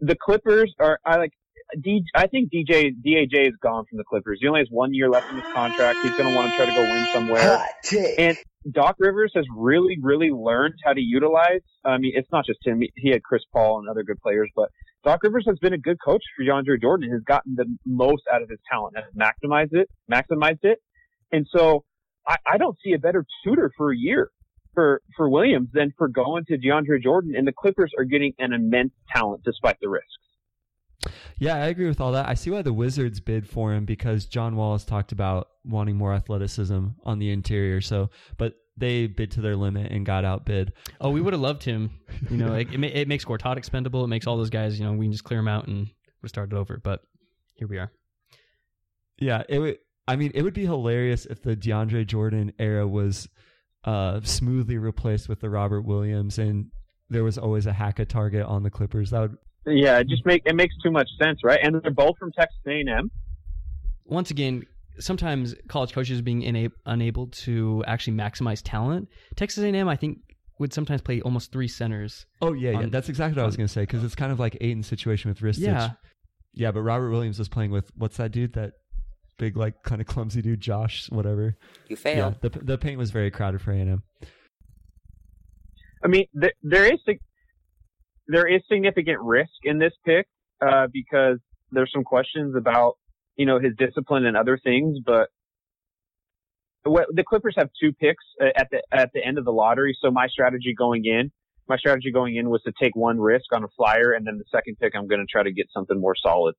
the 0.00 0.16
Clippers 0.16 0.74
are, 0.78 0.98
I 1.04 1.16
like, 1.16 1.32
D, 1.78 2.04
I 2.14 2.26
think 2.28 2.50
DJ, 2.52 2.92
DAJ 3.04 3.48
is 3.48 3.54
gone 3.60 3.84
from 3.88 3.98
the 3.98 4.04
Clippers. 4.04 4.38
He 4.40 4.48
only 4.48 4.60
has 4.60 4.68
one 4.70 4.94
year 4.94 5.10
left 5.10 5.30
in 5.30 5.36
his 5.36 5.52
contract. 5.52 5.98
He's 6.02 6.12
going 6.12 6.30
to 6.30 6.34
want 6.34 6.50
to 6.50 6.56
try 6.56 6.66
to 6.66 6.72
go 6.72 6.82
win 6.82 7.06
somewhere. 7.12 7.58
Hot 7.58 7.68
take. 7.82 8.18
And 8.18 8.38
Doc 8.72 8.96
Rivers 8.98 9.32
has 9.34 9.44
really, 9.54 9.96
really 10.00 10.30
learned 10.30 10.74
how 10.84 10.92
to 10.92 11.00
utilize. 11.00 11.62
I 11.84 11.98
mean, 11.98 12.12
it's 12.14 12.30
not 12.32 12.46
just 12.46 12.58
him. 12.64 12.80
He 12.96 13.10
had 13.10 13.22
Chris 13.22 13.42
Paul 13.52 13.78
and 13.78 13.88
other 13.88 14.02
good 14.02 14.20
players, 14.20 14.50
but 14.56 14.70
Doc 15.04 15.22
Rivers 15.22 15.44
has 15.46 15.58
been 15.58 15.72
a 15.72 15.78
good 15.78 15.98
coach 16.04 16.22
for 16.36 16.44
DeAndre 16.44 16.80
Jordan. 16.80 17.10
Has 17.10 17.22
gotten 17.22 17.54
the 17.54 17.66
most 17.86 18.22
out 18.32 18.42
of 18.42 18.48
his 18.48 18.58
talent, 18.70 18.96
has 18.96 19.04
maximized 19.14 19.72
it, 19.72 19.88
maximized 20.10 20.64
it. 20.64 20.78
And 21.32 21.46
so 21.54 21.84
I, 22.26 22.36
I 22.54 22.58
don't 22.58 22.76
see 22.82 22.92
a 22.92 22.98
better 22.98 23.24
tutor 23.44 23.70
for 23.76 23.92
a 23.92 23.96
year 23.96 24.30
for 24.74 25.00
for 25.16 25.28
Williams 25.28 25.68
than 25.72 25.92
for 25.96 26.08
going 26.08 26.44
to 26.46 26.58
DeAndre 26.58 27.02
Jordan. 27.02 27.34
And 27.36 27.46
the 27.46 27.52
Clippers 27.52 27.92
are 27.96 28.04
getting 28.04 28.32
an 28.38 28.52
immense 28.52 28.92
talent 29.14 29.42
despite 29.44 29.76
the 29.80 29.88
risks. 29.88 30.10
Yeah, 31.38 31.56
I 31.56 31.66
agree 31.66 31.86
with 31.86 32.00
all 32.00 32.12
that. 32.12 32.28
I 32.28 32.34
see 32.34 32.50
why 32.50 32.62
the 32.62 32.72
Wizards 32.72 33.20
bid 33.20 33.48
for 33.48 33.72
him 33.72 33.84
because 33.84 34.26
John 34.26 34.56
Wallace 34.56 34.84
talked 34.84 35.12
about 35.12 35.48
wanting 35.64 35.96
more 35.96 36.14
athleticism 36.14 36.88
on 37.04 37.18
the 37.18 37.30
interior. 37.30 37.80
So, 37.80 38.10
but 38.38 38.54
they 38.76 39.06
bid 39.06 39.30
to 39.32 39.40
their 39.40 39.56
limit 39.56 39.92
and 39.92 40.04
got 40.04 40.24
outbid. 40.24 40.72
Oh, 41.00 41.10
we 41.10 41.20
would 41.20 41.32
have 41.32 41.40
loved 41.40 41.62
him. 41.62 41.90
You 42.30 42.36
know, 42.36 42.54
it, 42.54 42.72
it, 42.72 42.84
it 42.84 43.08
makes 43.08 43.24
Gortat 43.24 43.56
expendable. 43.56 44.04
It 44.04 44.08
makes 44.08 44.26
all 44.26 44.36
those 44.36 44.50
guys, 44.50 44.78
you 44.78 44.84
know, 44.84 44.92
we 44.92 45.06
can 45.06 45.12
just 45.12 45.24
clear 45.24 45.38
them 45.38 45.48
out 45.48 45.66
and 45.66 45.88
we 46.22 46.28
started 46.28 46.56
over. 46.56 46.80
But 46.82 47.02
here 47.54 47.68
we 47.68 47.78
are. 47.78 47.90
Yeah, 49.18 49.42
it 49.48 49.58
would. 49.58 49.78
I 50.08 50.16
mean, 50.16 50.30
it 50.34 50.42
would 50.42 50.54
be 50.54 50.64
hilarious 50.66 51.26
if 51.26 51.42
the 51.42 51.56
DeAndre 51.56 52.06
Jordan 52.06 52.52
era 52.58 52.86
was 52.86 53.28
uh, 53.84 54.20
smoothly 54.22 54.78
replaced 54.78 55.28
with 55.28 55.40
the 55.40 55.50
Robert 55.50 55.82
Williams, 55.82 56.38
and 56.38 56.70
there 57.08 57.24
was 57.24 57.38
always 57.38 57.66
a 57.66 57.72
hack 57.72 57.98
a 57.98 58.04
target 58.04 58.44
on 58.46 58.62
the 58.62 58.70
Clippers. 58.70 59.10
That 59.10 59.20
would 59.22 59.38
Yeah, 59.66 59.98
it 59.98 60.08
just 60.08 60.24
make 60.24 60.42
it 60.46 60.54
makes 60.54 60.74
too 60.82 60.90
much 60.90 61.08
sense, 61.20 61.40
right? 61.42 61.58
And 61.62 61.80
they're 61.82 61.90
both 61.90 62.16
from 62.18 62.32
Texas 62.32 62.58
A&M. 62.66 63.10
Once 64.04 64.30
again, 64.30 64.64
sometimes 64.98 65.54
college 65.68 65.92
coaches 65.92 66.22
being 66.22 66.42
ina- 66.42 66.70
unable 66.86 67.26
to 67.28 67.82
actually 67.86 68.16
maximize 68.16 68.62
talent. 68.64 69.08
Texas 69.34 69.64
A&M, 69.64 69.88
I 69.88 69.96
think, 69.96 70.18
would 70.58 70.72
sometimes 70.72 71.02
play 71.02 71.20
almost 71.20 71.50
three 71.52 71.68
centers. 71.68 72.26
Oh 72.40 72.52
yeah, 72.52 72.70
yeah. 72.70 72.78
On- 72.78 72.90
That's 72.90 73.08
exactly 73.08 73.36
what 73.36 73.42
I 73.42 73.46
was 73.46 73.56
going 73.56 73.66
to 73.66 73.72
say 73.72 73.82
because 73.82 74.04
it's 74.04 74.14
kind 74.14 74.30
of 74.32 74.38
like 74.38 74.56
Ayton's 74.60 74.86
situation 74.86 75.30
with 75.30 75.40
Ristic. 75.40 75.66
Yeah. 75.66 75.90
yeah. 76.54 76.70
But 76.70 76.82
Robert 76.82 77.10
Williams 77.10 77.38
was 77.38 77.48
playing 77.48 77.72
with 77.72 77.90
what's 77.96 78.16
that 78.18 78.30
dude 78.30 78.52
that 78.54 78.72
big 79.38 79.56
like 79.56 79.82
kind 79.82 80.00
of 80.00 80.06
clumsy 80.06 80.40
dude, 80.42 80.60
Josh, 80.60 81.10
whatever. 81.10 81.56
You 81.88 81.96
failed. 81.96 82.36
Yeah, 82.42 82.48
the 82.50 82.58
the 82.64 82.78
paint 82.78 82.98
was 82.98 83.10
very 83.10 83.30
crowded 83.32 83.60
for 83.60 83.72
A&M. 83.72 84.02
I 86.04 86.08
mean, 86.08 86.26
th- 86.40 86.54
there 86.62 86.84
is 86.84 87.00
sig- 87.04 87.20
there 88.28 88.46
is 88.46 88.62
significant 88.70 89.20
risk 89.20 89.50
in 89.62 89.78
this 89.78 89.92
pick 90.04 90.26
uh, 90.60 90.86
because 90.92 91.38
there's 91.70 91.90
some 91.92 92.04
questions 92.04 92.54
about 92.56 92.94
you 93.36 93.46
know 93.46 93.58
his 93.58 93.72
discipline 93.78 94.26
and 94.26 94.36
other 94.36 94.58
things. 94.62 94.98
But 95.04 95.28
what, 96.84 97.06
the 97.12 97.24
Clippers 97.24 97.54
have 97.58 97.68
two 97.80 97.92
picks 97.92 98.24
uh, 98.40 98.46
at 98.56 98.68
the 98.70 98.82
at 98.92 99.10
the 99.14 99.24
end 99.24 99.38
of 99.38 99.44
the 99.44 99.52
lottery. 99.52 99.96
So 100.00 100.10
my 100.10 100.28
strategy 100.28 100.74
going 100.76 101.04
in, 101.04 101.30
my 101.68 101.76
strategy 101.76 102.10
going 102.12 102.36
in 102.36 102.48
was 102.48 102.62
to 102.62 102.72
take 102.80 102.94
one 102.96 103.18
risk 103.18 103.46
on 103.52 103.64
a 103.64 103.68
flyer, 103.76 104.12
and 104.12 104.26
then 104.26 104.38
the 104.38 104.44
second 104.50 104.76
pick 104.80 104.94
I'm 104.94 105.06
going 105.06 105.20
to 105.20 105.26
try 105.30 105.42
to 105.42 105.52
get 105.52 105.66
something 105.72 106.00
more 106.00 106.14
solid. 106.20 106.54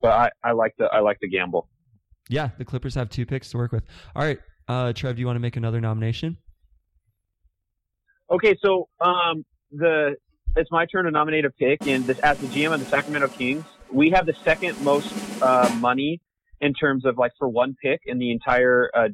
But 0.00 0.10
I, 0.12 0.30
I 0.44 0.52
like 0.52 0.74
the 0.78 0.86
I 0.86 1.00
like 1.00 1.18
the 1.20 1.28
gamble. 1.28 1.68
Yeah, 2.28 2.50
the 2.58 2.64
Clippers 2.64 2.94
have 2.96 3.08
two 3.08 3.24
picks 3.24 3.50
to 3.50 3.56
work 3.56 3.72
with. 3.72 3.84
All 4.14 4.22
right, 4.24 4.38
uh, 4.68 4.92
Trev, 4.92 5.16
do 5.16 5.20
you 5.20 5.26
want 5.26 5.36
to 5.36 5.40
make 5.40 5.56
another 5.56 5.80
nomination? 5.80 6.38
Okay, 8.30 8.56
so 8.60 8.88
um, 9.00 9.44
the 9.70 10.16
it's 10.56 10.70
my 10.70 10.86
turn 10.86 11.04
to 11.04 11.10
nominate 11.10 11.44
a 11.44 11.50
pick, 11.50 11.86
and 11.86 12.04
this, 12.06 12.18
as 12.20 12.38
the 12.38 12.46
GM 12.46 12.72
of 12.72 12.80
the 12.80 12.86
Sacramento 12.86 13.28
Kings, 13.28 13.64
we 13.92 14.10
have 14.10 14.26
the 14.26 14.34
second 14.44 14.80
most 14.82 15.12
uh, 15.42 15.74
money 15.78 16.20
in 16.60 16.72
terms 16.72 17.04
of 17.04 17.18
like 17.18 17.32
for 17.38 17.48
one 17.48 17.76
pick 17.80 18.00
in 18.06 18.18
the 18.18 18.30
entire 18.30 18.90
uh, 18.94 19.08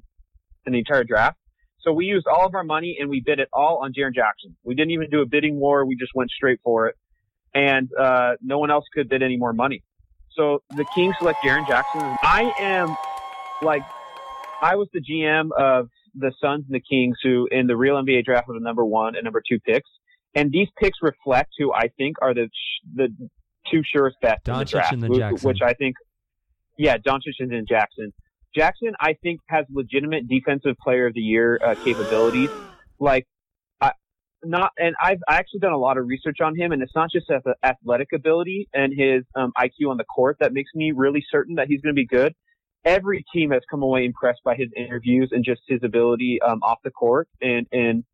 in 0.66 0.72
the 0.72 0.78
entire 0.78 1.04
draft. 1.04 1.38
So 1.80 1.92
we 1.92 2.06
used 2.06 2.26
all 2.28 2.46
of 2.46 2.54
our 2.54 2.62
money 2.62 2.96
and 3.00 3.10
we 3.10 3.20
bid 3.20 3.40
it 3.40 3.48
all 3.52 3.80
on 3.82 3.92
Jaren 3.92 4.14
Jackson. 4.14 4.56
We 4.62 4.76
didn't 4.76 4.92
even 4.92 5.10
do 5.10 5.20
a 5.20 5.26
bidding 5.26 5.58
war; 5.58 5.84
we 5.84 5.96
just 5.96 6.12
went 6.14 6.30
straight 6.30 6.60
for 6.62 6.86
it, 6.86 6.96
and 7.54 7.90
uh, 7.98 8.34
no 8.40 8.58
one 8.58 8.70
else 8.70 8.84
could 8.94 9.08
bid 9.08 9.22
any 9.22 9.36
more 9.36 9.52
money. 9.52 9.82
So 10.30 10.62
the 10.70 10.84
Kings 10.94 11.16
select 11.18 11.40
Jaren 11.44 11.66
Jackson. 11.66 12.00
I 12.22 12.52
am 12.58 12.96
like 13.62 13.82
I 14.62 14.76
was 14.76 14.88
the 14.92 15.00
GM 15.00 15.50
of 15.58 15.88
the 16.14 16.32
Suns 16.40 16.64
and 16.66 16.74
the 16.74 16.80
Kings 16.80 17.16
who 17.22 17.48
in 17.50 17.66
the 17.66 17.76
real 17.76 17.96
NBA 17.96 18.24
draft 18.24 18.46
were 18.46 18.54
the 18.54 18.60
number 18.60 18.84
one 18.84 19.16
and 19.16 19.24
number 19.24 19.42
two 19.46 19.58
picks. 19.58 19.88
And 20.34 20.50
these 20.50 20.68
picks 20.78 20.98
reflect 21.02 21.50
who 21.58 21.72
I 21.72 21.88
think 21.96 22.16
are 22.22 22.34
the 22.34 22.48
the 22.94 23.08
two 23.70 23.82
surest 23.84 24.16
bets 24.22 24.42
in 24.46 24.54
the 24.54 24.64
draft, 24.64 24.92
and 24.92 25.14
Jackson. 25.14 25.48
which 25.48 25.62
I 25.62 25.74
think, 25.74 25.96
yeah, 26.78 26.96
Doncic 26.98 27.34
and 27.38 27.50
then 27.50 27.64
Jackson. 27.68 28.12
Jackson, 28.54 28.92
I 29.00 29.14
think, 29.22 29.40
has 29.48 29.64
legitimate 29.70 30.28
defensive 30.28 30.76
player 30.82 31.06
of 31.06 31.14
the 31.14 31.20
year 31.20 31.58
uh, 31.64 31.74
capabilities. 31.74 32.50
Like, 32.98 33.26
I 33.80 33.92
not, 34.42 34.72
and 34.78 34.94
I've 35.02 35.18
I 35.28 35.36
actually 35.36 35.60
done 35.60 35.72
a 35.72 35.78
lot 35.78 35.98
of 35.98 36.06
research 36.06 36.40
on 36.42 36.56
him, 36.56 36.72
and 36.72 36.82
it's 36.82 36.94
not 36.94 37.10
just 37.10 37.26
his 37.28 37.42
athletic 37.62 38.08
ability 38.14 38.68
and 38.72 38.92
his 38.96 39.24
um, 39.34 39.52
IQ 39.56 39.90
on 39.90 39.96
the 39.96 40.04
court 40.04 40.36
that 40.40 40.52
makes 40.52 40.70
me 40.74 40.92
really 40.94 41.24
certain 41.30 41.56
that 41.56 41.66
he's 41.68 41.80
going 41.80 41.94
to 41.94 41.98
be 41.98 42.06
good. 42.06 42.34
Every 42.84 43.24
team 43.32 43.52
has 43.52 43.62
come 43.70 43.82
away 43.82 44.04
impressed 44.04 44.40
by 44.44 44.56
his 44.56 44.68
interviews 44.76 45.30
and 45.32 45.44
just 45.44 45.60
his 45.68 45.80
ability 45.84 46.40
um, 46.46 46.60
off 46.62 46.78
the 46.84 46.90
court 46.90 47.28
and 47.40 47.66
and 47.72 48.04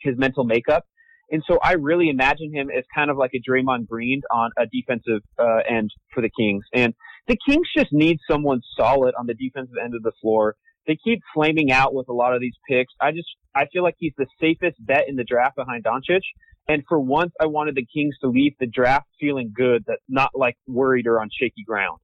his 0.00 0.16
mental 0.16 0.44
makeup. 0.44 0.84
And 1.30 1.42
so 1.46 1.58
I 1.62 1.72
really 1.72 2.08
imagine 2.08 2.54
him 2.54 2.70
as 2.70 2.84
kind 2.94 3.10
of 3.10 3.16
like 3.16 3.32
a 3.34 3.50
Draymond 3.50 3.86
Green 3.86 4.22
on 4.30 4.50
a 4.58 4.66
defensive 4.66 5.22
uh, 5.38 5.60
end 5.68 5.90
for 6.14 6.22
the 6.22 6.30
Kings. 6.30 6.64
And 6.74 6.94
the 7.26 7.36
Kings 7.46 7.66
just 7.76 7.92
need 7.92 8.18
someone 8.30 8.60
solid 8.76 9.14
on 9.18 9.26
the 9.26 9.34
defensive 9.34 9.76
end 9.82 9.94
of 9.94 10.02
the 10.02 10.12
floor. 10.22 10.56
They 10.86 10.96
keep 11.02 11.20
flaming 11.34 11.70
out 11.70 11.92
with 11.92 12.08
a 12.08 12.14
lot 12.14 12.34
of 12.34 12.40
these 12.40 12.54
picks. 12.68 12.94
I 12.98 13.12
just 13.12 13.28
I 13.54 13.66
feel 13.72 13.82
like 13.82 13.96
he's 13.98 14.14
the 14.16 14.26
safest 14.40 14.76
bet 14.80 15.04
in 15.06 15.16
the 15.16 15.24
draft 15.24 15.56
behind 15.56 15.84
Doncic. 15.84 16.22
And 16.66 16.82
for 16.88 16.98
once, 16.98 17.32
I 17.40 17.46
wanted 17.46 17.74
the 17.74 17.86
Kings 17.86 18.16
to 18.22 18.28
leave 18.28 18.52
the 18.58 18.66
draft 18.66 19.06
feeling 19.20 19.52
good, 19.54 19.84
that 19.86 19.98
not 20.08 20.30
like 20.34 20.56
worried 20.66 21.06
or 21.06 21.20
on 21.20 21.28
shaky 21.32 21.64
ground. 21.66 21.98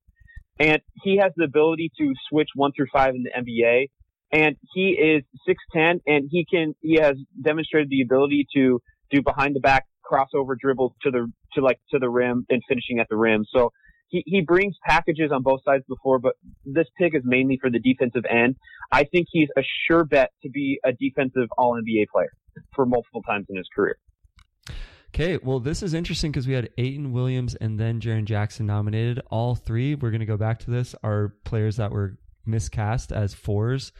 And 0.59 0.81
he 1.03 1.19
has 1.19 1.33
the 1.37 1.45
ability 1.45 1.91
to 1.99 2.13
switch 2.29 2.49
one 2.55 2.73
through 2.77 2.87
five 2.93 3.15
in 3.15 3.25
the 3.25 3.31
NBA. 3.31 3.89
And 4.33 4.57
he 4.73 4.91
is 4.91 5.23
6'10 5.49 6.01
and 6.07 6.29
he 6.31 6.47
can, 6.51 6.75
he 6.81 6.99
has 7.01 7.17
demonstrated 7.41 7.89
the 7.91 8.03
ability 8.03 8.47
to 8.57 8.81
do 9.15 9.23
behind 9.23 9.55
the 9.57 9.61
back 9.61 9.87
crossover 10.11 10.55
dribbles 10.59 10.93
to 11.03 11.11
the, 11.11 11.31
to 11.55 11.63
like, 11.63 11.79
to 11.91 11.99
the 11.99 12.09
rim 12.09 12.47
and 12.51 12.63
finishing 12.69 12.99
at 12.99 13.09
the 13.09 13.17
rim. 13.17 13.45
So 13.55 13.73
he, 14.09 14.23
he 14.27 14.43
brings 14.43 14.75
packages 14.87 15.31
on 15.33 15.43
both 15.43 15.61
sides 15.65 15.85
before, 15.89 16.19
but 16.19 16.35
this 16.65 16.87
pick 16.99 17.15
is 17.15 17.23
mainly 17.25 17.59
for 17.61 17.71
the 17.71 17.79
defensive 17.79 18.25
end. 18.31 18.57
I 18.93 19.05
think 19.05 19.29
he's 19.31 19.49
a 19.57 19.63
sure 19.87 20.05
bet 20.05 20.31
to 20.43 20.51
be 20.51 20.79
a 20.85 20.93
defensive 20.93 21.49
all 21.59 21.75
NBA 21.75 22.07
player 22.13 22.33
for 22.75 22.87
multiple 22.87 23.23
times 23.23 23.47
in 23.49 23.57
his 23.57 23.67
career. 23.75 23.97
Okay, 25.09 25.39
well, 25.43 25.61
this 25.61 25.83
is 25.83 25.95
interesting 25.95 26.33
because 26.33 26.47
we 26.47 26.55
had 26.55 26.71
Ayton 26.77 27.13
Williams 27.13 27.55
and 27.55 27.79
then 27.79 28.01
Jaren 28.01 28.25
Jackson 28.25 28.67
nominated. 28.67 29.21
All 29.31 29.55
three, 29.55 29.95
we're 29.95 30.11
going 30.11 30.21
to 30.21 30.27
go 30.27 30.37
back 30.37 30.59
to 30.61 30.71
this, 30.71 30.95
are 31.05 31.35
players 31.45 31.77
that 31.77 31.93
were 31.93 32.19
miscast 32.45 33.13
as 33.13 33.33
fours 33.33 33.93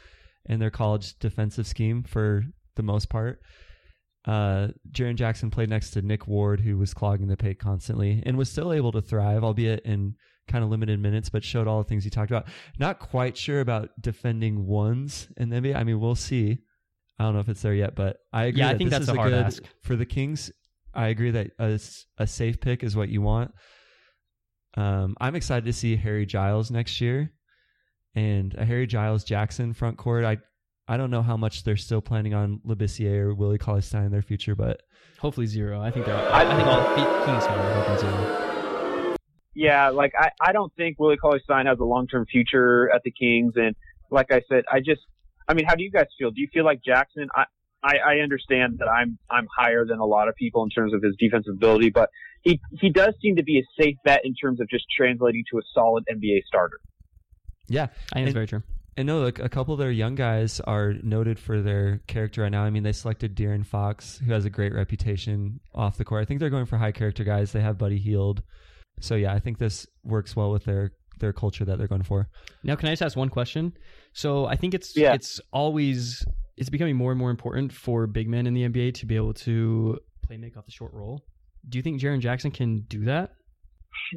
in 0.45 0.59
their 0.59 0.69
college 0.69 1.17
defensive 1.19 1.65
scheme 1.67 2.03
for 2.03 2.43
the 2.75 2.83
most 2.83 3.09
part. 3.09 3.41
Uh, 4.25 4.69
Jaren 4.91 5.15
Jackson 5.15 5.51
played 5.51 5.69
next 5.69 5.91
to 5.91 6.01
Nick 6.01 6.27
Ward, 6.27 6.59
who 6.59 6.77
was 6.77 6.93
clogging 6.93 7.27
the 7.27 7.37
paint 7.37 7.59
constantly 7.59 8.23
and 8.25 8.37
was 8.37 8.49
still 8.49 8.73
able 8.73 8.91
to 8.91 9.01
thrive, 9.01 9.43
albeit 9.43 9.85
in 9.85 10.15
kind 10.47 10.63
of 10.63 10.69
limited 10.69 10.99
minutes, 10.99 11.29
but 11.29 11.43
showed 11.43 11.67
all 11.67 11.77
the 11.79 11.87
things 11.87 12.03
he 12.03 12.09
talked 12.09 12.31
about. 12.31 12.47
Not 12.79 12.99
quite 12.99 13.37
sure 13.37 13.59
about 13.61 13.89
defending 14.01 14.65
ones 14.65 15.27
in 15.37 15.49
the 15.49 15.57
NBA. 15.57 15.75
I 15.75 15.83
mean, 15.83 15.99
we'll 15.99 16.15
see. 16.15 16.59
I 17.19 17.23
don't 17.23 17.33
know 17.33 17.39
if 17.39 17.49
it's 17.49 17.61
there 17.61 17.73
yet, 17.73 17.95
but 17.95 18.17
I 18.33 18.45
agree. 18.45 18.59
Yeah, 18.59 18.69
I 18.69 18.77
think 18.77 18.89
that's 18.89 19.03
is 19.03 19.09
a 19.09 19.15
hard 19.15 19.31
good 19.31 19.45
ask. 19.45 19.63
for 19.81 19.95
the 19.95 20.05
Kings. 20.05 20.51
I 20.93 21.07
agree 21.07 21.31
that 21.31 21.51
a 22.17 22.27
safe 22.27 22.59
pick 22.59 22.83
is 22.83 22.95
what 22.95 23.09
you 23.09 23.21
want. 23.21 23.51
Um, 24.75 25.15
I'm 25.19 25.35
excited 25.35 25.65
to 25.65 25.73
see 25.73 25.95
Harry 25.95 26.25
Giles 26.25 26.71
next 26.71 26.99
year, 26.99 27.31
and 28.15 28.53
a 28.55 28.65
Harry 28.65 28.87
Giles 28.87 29.23
Jackson 29.23 29.73
front 29.73 29.97
court. 29.97 30.25
I 30.25 30.37
I 30.87 30.97
don't 30.97 31.09
know 31.09 31.23
how 31.23 31.37
much 31.37 31.63
they're 31.63 31.77
still 31.77 32.01
planning 32.01 32.33
on 32.33 32.59
Labissiere 32.65 33.21
or 33.21 33.33
Willie 33.33 33.57
Cauley 33.57 33.81
Stein 33.81 34.05
in 34.05 34.11
their 34.11 34.21
future, 34.21 34.55
but 34.55 34.83
Hopefully 35.19 35.47
zero. 35.47 35.81
I 35.81 35.91
think 35.91 36.05
they're. 36.05 36.15
I, 36.15 36.41
I 36.41 36.55
think 36.55 36.67
all 36.67 36.81
the 36.81 36.95
Kings 36.95 37.25
fans 37.25 37.45
are 37.45 37.73
hoping 37.81 37.97
zero. 37.97 39.15
Yeah, 39.53 39.89
like 39.89 40.13
I, 40.17 40.29
I 40.41 40.51
don't 40.51 40.73
think 40.75 40.99
Willie 40.99 41.17
Cauley 41.17 41.39
Stein 41.43 41.65
has 41.65 41.79
a 41.79 41.83
long 41.83 42.07
term 42.07 42.25
future 42.25 42.91
at 42.93 43.01
the 43.03 43.11
Kings. 43.11 43.53
And 43.55 43.75
like 44.11 44.31
I 44.31 44.41
said, 44.49 44.65
I 44.71 44.79
just, 44.79 45.01
I 45.47 45.53
mean, 45.53 45.65
how 45.65 45.75
do 45.75 45.83
you 45.83 45.91
guys 45.91 46.07
feel? 46.19 46.31
Do 46.31 46.41
you 46.41 46.47
feel 46.53 46.65
like 46.65 46.81
Jackson? 46.85 47.29
I, 47.33 47.45
I, 47.81 47.97
I 47.97 48.15
understand 48.17 48.79
that 48.79 48.87
I'm, 48.87 49.17
I'm 49.29 49.47
higher 49.57 49.85
than 49.85 49.99
a 49.99 50.05
lot 50.05 50.27
of 50.27 50.35
people 50.35 50.63
in 50.63 50.69
terms 50.69 50.93
of 50.93 51.01
his 51.01 51.15
defensive 51.17 51.53
ability, 51.55 51.91
but 51.91 52.09
he, 52.41 52.59
he 52.79 52.89
does 52.89 53.13
seem 53.21 53.37
to 53.37 53.43
be 53.43 53.59
a 53.59 53.81
safe 53.81 53.95
bet 54.03 54.21
in 54.23 54.35
terms 54.35 54.59
of 54.59 54.69
just 54.69 54.85
translating 54.95 55.43
to 55.51 55.59
a 55.59 55.61
solid 55.73 56.03
NBA 56.11 56.43
starter. 56.47 56.79
yeah, 57.67 57.87
I 58.11 58.17
think 58.17 58.27
it's 58.27 58.33
very 58.33 58.47
true. 58.47 58.63
And 58.97 59.07
no, 59.07 59.19
look, 59.19 59.39
a 59.39 59.49
couple 59.49 59.73
of 59.73 59.79
their 59.79 59.91
young 59.91 60.15
guys 60.15 60.61
are 60.61 60.93
noted 61.03 61.37
for 61.37 61.61
their 61.61 61.99
character 62.07 62.43
right 62.43 62.51
now. 62.51 62.63
I 62.63 62.69
mean, 62.69 62.83
they 62.83 62.93
selected 62.93 63.35
De'Aaron 63.35 63.65
Fox, 63.65 64.19
who 64.25 64.31
has 64.31 64.45
a 64.45 64.49
great 64.49 64.73
reputation 64.73 65.59
off 65.73 65.97
the 65.97 66.05
court. 66.05 66.21
I 66.21 66.25
think 66.25 66.39
they're 66.39 66.49
going 66.49 66.65
for 66.65 66.77
high 66.77 66.93
character 66.93 67.25
guys. 67.25 67.51
They 67.51 67.59
have 67.59 67.77
Buddy 67.77 67.97
Hield, 67.99 68.41
so 69.01 69.15
yeah, 69.15 69.33
I 69.33 69.39
think 69.39 69.57
this 69.57 69.85
works 70.03 70.35
well 70.35 70.51
with 70.51 70.63
their 70.63 70.93
their 71.19 71.33
culture 71.33 71.63
that 71.65 71.77
they're 71.77 71.87
going 71.87 72.03
for. 72.03 72.29
Now, 72.63 72.75
can 72.75 72.87
I 72.89 72.91
just 72.93 73.01
ask 73.01 73.17
one 73.17 73.29
question? 73.29 73.73
So 74.13 74.45
I 74.45 74.55
think 74.55 74.73
it's 74.73 74.95
Yeah. 74.95 75.13
it's 75.13 75.39
always 75.51 76.25
it's 76.57 76.69
becoming 76.69 76.95
more 76.95 77.11
and 77.11 77.19
more 77.19 77.31
important 77.31 77.73
for 77.73 78.07
big 78.07 78.29
men 78.29 78.47
in 78.47 78.53
the 78.53 78.63
NBA 78.63 78.93
to 78.95 79.05
be 79.05 79.15
able 79.17 79.33
to 79.33 79.99
play 80.25 80.37
make 80.37 80.55
off 80.57 80.65
the 80.65 80.71
short 80.71 80.93
roll. 80.93 81.21
Do 81.67 81.77
you 81.77 81.81
think 81.83 81.99
Jaren 82.01 82.19
Jackson 82.21 82.51
can 82.51 82.81
do 82.87 83.03
that? 83.05 83.33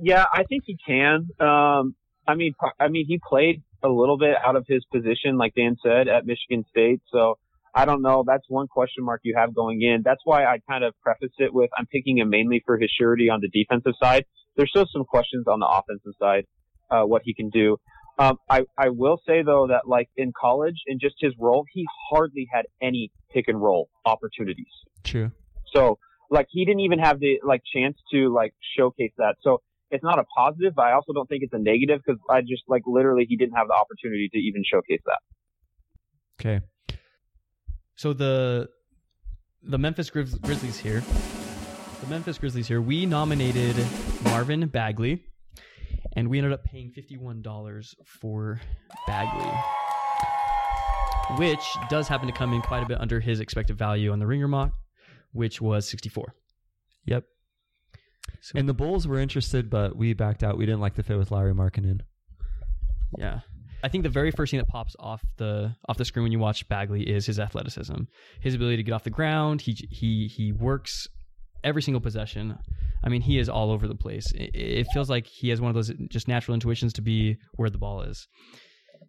Yeah, 0.02 0.24
I 0.32 0.44
think 0.44 0.64
he 0.66 0.76
can. 0.86 1.28
Um, 1.40 1.94
I 2.28 2.34
mean, 2.34 2.52
I 2.78 2.88
mean, 2.88 3.06
he 3.08 3.18
played 3.26 3.62
a 3.82 3.88
little 3.88 4.18
bit 4.18 4.36
out 4.44 4.54
of 4.54 4.66
his 4.68 4.84
position, 4.92 5.38
like 5.38 5.54
Dan 5.56 5.76
said, 5.82 6.08
at 6.08 6.26
Michigan 6.26 6.64
State. 6.70 7.00
So 7.10 7.38
I 7.74 7.86
don't 7.86 8.02
know. 8.02 8.22
That's 8.26 8.44
one 8.48 8.68
question 8.68 9.04
mark 9.04 9.22
you 9.24 9.34
have 9.36 9.54
going 9.54 9.80
in. 9.82 10.02
That's 10.04 10.20
why 10.24 10.44
I 10.44 10.58
kind 10.68 10.84
of 10.84 10.94
prefaced 11.02 11.38
it 11.38 11.54
with 11.54 11.70
I'm 11.76 11.86
picking 11.86 12.18
him 12.18 12.28
mainly 12.28 12.62
for 12.66 12.78
his 12.78 12.90
surety 12.98 13.30
on 13.30 13.40
the 13.40 13.48
defensive 13.48 13.94
side. 14.02 14.24
There's 14.56 14.70
still 14.70 14.86
some 14.92 15.04
questions 15.04 15.46
on 15.48 15.60
the 15.60 15.66
offensive 15.66 16.12
side, 16.20 16.44
uh, 16.90 17.02
what 17.04 17.22
he 17.24 17.32
can 17.32 17.48
do. 17.48 17.78
Um, 18.18 18.36
I, 18.50 18.64
I 18.76 18.88
will 18.88 19.20
say 19.26 19.42
though 19.42 19.68
that 19.68 19.86
like 19.86 20.08
in 20.16 20.32
college, 20.38 20.74
in 20.86 20.98
just 21.00 21.14
his 21.20 21.32
role, 21.38 21.64
he 21.72 21.86
hardly 22.10 22.48
had 22.52 22.66
any 22.82 23.12
pick 23.32 23.46
and 23.48 23.62
roll 23.62 23.88
opportunities. 24.04 24.66
True. 25.04 25.30
So 25.72 25.98
like 26.30 26.48
he 26.50 26.64
didn't 26.64 26.80
even 26.80 26.98
have 26.98 27.20
the 27.20 27.38
like 27.46 27.62
chance 27.72 27.96
to 28.12 28.34
like 28.34 28.52
showcase 28.76 29.12
that. 29.18 29.36
So 29.42 29.62
it's 29.90 30.05
not 30.05 30.18
a 30.18 30.24
positive, 30.24 30.74
but 30.74 30.83
I 30.83 30.92
also 30.92 31.12
don't 31.12 31.29
think 31.29 31.42
it's 31.42 31.53
a 31.53 31.59
negative 31.59 32.01
because 32.05 32.20
I 32.31 32.40
just 32.42 32.62
like 32.68 32.83
literally 32.87 33.27
he 33.29 33.37
didn't 33.37 33.55
have 33.55 33.68
the 33.68 33.74
opportunity 33.74 34.29
to 34.33 34.38
even 34.38 34.62
showcase 34.64 35.01
that. 35.07 35.20
Okay. 36.40 36.64
So 37.96 38.12
the 38.12 38.68
the 39.62 39.79
Memphis 39.79 40.11
Grizz- 40.11 40.40
Grizzlies 40.42 40.79
here, 40.79 41.03
the 42.01 42.07
Memphis 42.09 42.38
Grizzlies 42.38 42.68
here, 42.68 42.81
we 42.81 43.07
nominated 43.07 43.77
Marvin 44.22 44.66
Bagley, 44.68 45.24
and 46.12 46.29
we 46.29 46.38
ended 46.38 46.53
up 46.53 46.64
paying 46.64 46.90
fifty 46.90 47.16
one 47.16 47.42
dollars 47.42 47.94
for 48.05 48.61
Bagley, 49.07 49.51
which 51.38 51.64
does 51.88 52.07
happen 52.07 52.29
to 52.29 52.33
come 52.33 52.53
in 52.53 52.62
quite 52.62 52.83
a 52.83 52.87
bit 52.87 53.01
under 53.01 53.20
his 53.20 53.40
expected 53.40 53.77
value 53.77 54.12
on 54.12 54.18
the 54.18 54.27
Ringer 54.27 54.48
mock, 54.48 54.72
which 55.33 55.61
was 55.61 55.88
sixty 55.88 56.09
four. 56.09 56.35
Yep. 57.07 57.24
So, 58.40 58.59
And 58.59 58.68
the 58.68 58.74
Bulls 58.74 59.07
were 59.07 59.18
interested, 59.18 59.70
but 59.70 59.96
we 59.96 60.12
backed 60.14 60.42
out. 60.42 60.57
We 60.59 60.66
didn't 60.66 60.81
like 60.81 60.94
the 60.94 61.02
fit 61.02 61.18
with 61.18 61.31
Lauri 61.31 61.54
Markkanen. 61.54 62.00
yeah. 63.18 63.40
I 63.83 63.88
think 63.88 64.02
the 64.02 64.09
very 64.09 64.33
first 64.33 64.50
thing 64.50 64.59
that 64.59 64.66
pops 64.66 64.96
off 64.98 65.22
the 65.37 65.76
off 65.88 65.96
the 65.98 66.04
screen 66.04 66.24
when 66.24 66.33
you 66.33 66.40
watch 66.40 66.68
Bagley 66.68 67.02
is 67.09 67.26
his 67.26 67.38
athleticism, 67.38 67.94
his 68.40 68.54
ability 68.54 68.78
to 68.78 68.83
get 68.83 68.92
off 68.92 69.04
the 69.04 69.11
ground. 69.11 69.61
He 69.61 69.72
he 69.88 70.26
he 70.26 70.50
works 70.50 71.07
every 71.62 71.83
single 71.83 72.00
possession. 72.00 72.59
I 73.04 73.09
mean, 73.09 73.20
he 73.22 73.38
is 73.38 73.48
all 73.48 73.70
over 73.70 73.87
the 73.87 73.94
place. 73.94 74.33
It, 74.33 74.50
it 74.54 74.87
feels 74.92 75.09
like 75.09 75.26
he 75.28 75.50
has 75.50 75.61
one 75.61 75.68
of 75.68 75.76
those 75.76 75.92
just 76.11 76.26
natural 76.26 76.54
intuitions 76.54 76.92
to 76.94 77.02
be 77.02 77.37
where 77.54 77.70
the 77.70 77.78
ball 77.78 78.02
is. 78.02 78.26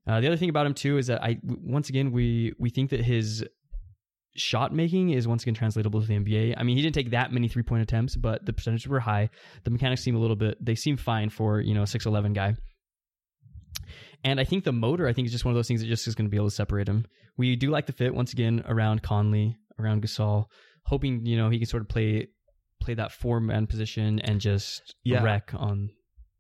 Uh, 0.07 0.21
the 0.21 0.27
other 0.27 0.37
thing 0.37 0.49
about 0.49 0.67
him 0.67 0.75
too 0.75 0.99
is 0.99 1.07
that 1.07 1.23
I 1.23 1.39
once 1.43 1.89
again 1.89 2.11
we 2.11 2.53
we 2.59 2.69
think 2.69 2.91
that 2.91 3.01
his 3.01 3.43
shot 4.35 4.73
making 4.73 5.09
is 5.09 5.27
once 5.27 5.43
again 5.43 5.53
translatable 5.53 6.01
to 6.01 6.07
the 6.07 6.13
NBA. 6.13 6.55
I 6.57 6.63
mean, 6.63 6.77
he 6.77 6.83
didn't 6.83 6.95
take 6.95 7.11
that 7.11 7.31
many 7.31 7.47
three 7.47 7.63
point 7.63 7.81
attempts, 7.81 8.15
but 8.15 8.45
the 8.45 8.53
percentages 8.53 8.87
were 8.87 8.99
high. 8.99 9.29
The 9.63 9.71
mechanics 9.71 10.01
seem 10.03 10.15
a 10.15 10.19
little 10.19 10.35
bit 10.35 10.57
they 10.63 10.75
seem 10.75 10.97
fine 10.97 11.29
for 11.29 11.59
you 11.61 11.73
know 11.73 11.83
a 11.83 11.87
six 11.87 12.05
eleven 12.05 12.33
guy. 12.33 12.55
And 14.23 14.39
I 14.39 14.43
think 14.43 14.63
the 14.65 14.73
motor, 14.73 15.07
I 15.07 15.13
think, 15.13 15.27
is 15.27 15.31
just 15.31 15.45
one 15.45 15.53
of 15.53 15.55
those 15.55 15.67
things 15.67 15.81
that 15.81 15.87
just 15.87 16.07
is 16.07 16.15
going 16.15 16.25
to 16.25 16.29
be 16.29 16.37
able 16.37 16.49
to 16.49 16.55
separate 16.55 16.87
him. 16.89 17.05
We 17.37 17.55
do 17.55 17.69
like 17.69 17.85
the 17.85 17.93
fit 17.93 18.13
once 18.13 18.33
again 18.33 18.63
around 18.67 19.01
Conley, 19.01 19.57
around 19.79 20.03
Gasol, 20.03 20.45
hoping 20.85 21.25
you 21.25 21.37
know 21.37 21.49
he 21.49 21.57
can 21.57 21.67
sort 21.67 21.81
of 21.81 21.89
play 21.89 22.27
play 22.81 22.93
that 22.95 23.11
four 23.11 23.39
man 23.39 23.67
position 23.67 24.19
and 24.19 24.39
just 24.41 24.95
Yeah. 25.03 25.23
wreck 25.23 25.51
on. 25.53 25.89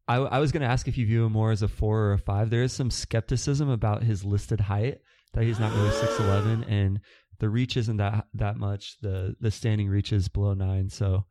I, 0.07 0.15
I 0.17 0.39
was 0.39 0.51
going 0.51 0.61
to 0.61 0.67
ask 0.67 0.87
if 0.87 0.97
you 0.97 1.05
view 1.05 1.25
him 1.25 1.31
more 1.33 1.51
as 1.51 1.61
a 1.61 1.67
four 1.67 2.05
or 2.05 2.13
a 2.13 2.17
five. 2.17 2.49
There 2.49 2.63
is 2.63 2.73
some 2.73 2.89
skepticism 2.89 3.69
about 3.69 4.03
his 4.03 4.25
listed 4.25 4.59
height 4.61 4.97
that 5.33 5.43
he's 5.43 5.59
not 5.59 5.73
really 5.73 5.91
six 5.91 6.19
eleven, 6.19 6.63
and 6.63 6.99
the 7.39 7.49
reach 7.49 7.77
isn't 7.77 7.97
that 7.97 8.27
that 8.35 8.57
much. 8.57 8.97
the 9.01 9.35
The 9.39 9.51
standing 9.51 9.89
reach 9.89 10.13
is 10.13 10.27
below 10.27 10.53
nine. 10.53 10.89
So, 10.89 11.25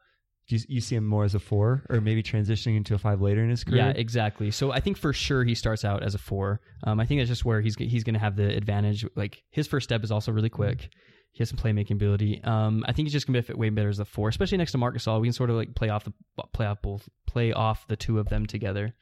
do 0.49 0.57
you, 0.57 0.63
you 0.69 0.81
see 0.81 0.97
him 0.97 1.07
more 1.07 1.25
as 1.25 1.35
a 1.35 1.39
four, 1.39 1.85
or 1.89 2.01
maybe 2.01 2.23
transitioning 2.23 2.77
into 2.77 2.95
a 2.95 2.99
five 2.99 3.21
later 3.21 3.43
in 3.43 3.51
his 3.51 3.65
career? 3.65 3.79
Yeah, 3.79 3.91
exactly. 3.91 4.51
So 4.51 4.73
I 4.73 4.81
think 4.81 4.97
for 4.97 5.13
sure 5.13 5.45
he 5.45 5.55
starts 5.55 5.85
out 5.85 6.03
as 6.03 6.15
a 6.15 6.19
four. 6.19 6.61
Um, 6.85 6.99
I 7.01 7.07
think 7.07 7.21
that's 7.21 7.29
just 7.29 7.45
where 7.45 7.61
he's 7.61 7.77
he's 7.77 8.05
going 8.05 8.15
to 8.15 8.21
have 8.21 8.37
the 8.37 8.49
advantage. 8.57 9.05
Like 9.15 9.43
his 9.51 9.67
first 9.67 9.85
step 9.85 10.03
is 10.05 10.11
also 10.11 10.33
really 10.33 10.51
quick. 10.51 10.91
He 11.33 11.43
has 11.43 11.51
some 11.51 11.59
playmaking 11.59 11.93
ability. 11.93 12.43
Um, 12.43 12.85
I 12.89 12.93
think 12.93 13.07
he's 13.07 13.13
just 13.13 13.27
going 13.27 13.35
to 13.35 13.43
fit 13.43 13.59
way 13.59 13.69
better 13.69 13.91
as 13.91 13.99
a 13.99 14.05
four, 14.05 14.29
especially 14.29 14.59
next 14.59 14.73
to 14.73 14.79
Marc 14.79 14.97
Gasol. 14.97 15.21
We 15.21 15.29
can 15.29 15.35
sort 15.35 15.51
of 15.51 15.57
like 15.57 15.75
play 15.75 15.91
off 15.91 16.05
the 16.05 16.13
play 16.53 16.67
off 16.67 16.83
both 16.83 17.09
play 17.27 17.53
off 17.53 17.87
the 17.87 17.97
two 17.97 18.19
of 18.19 18.29
them 18.29 18.47
together. 18.47 18.95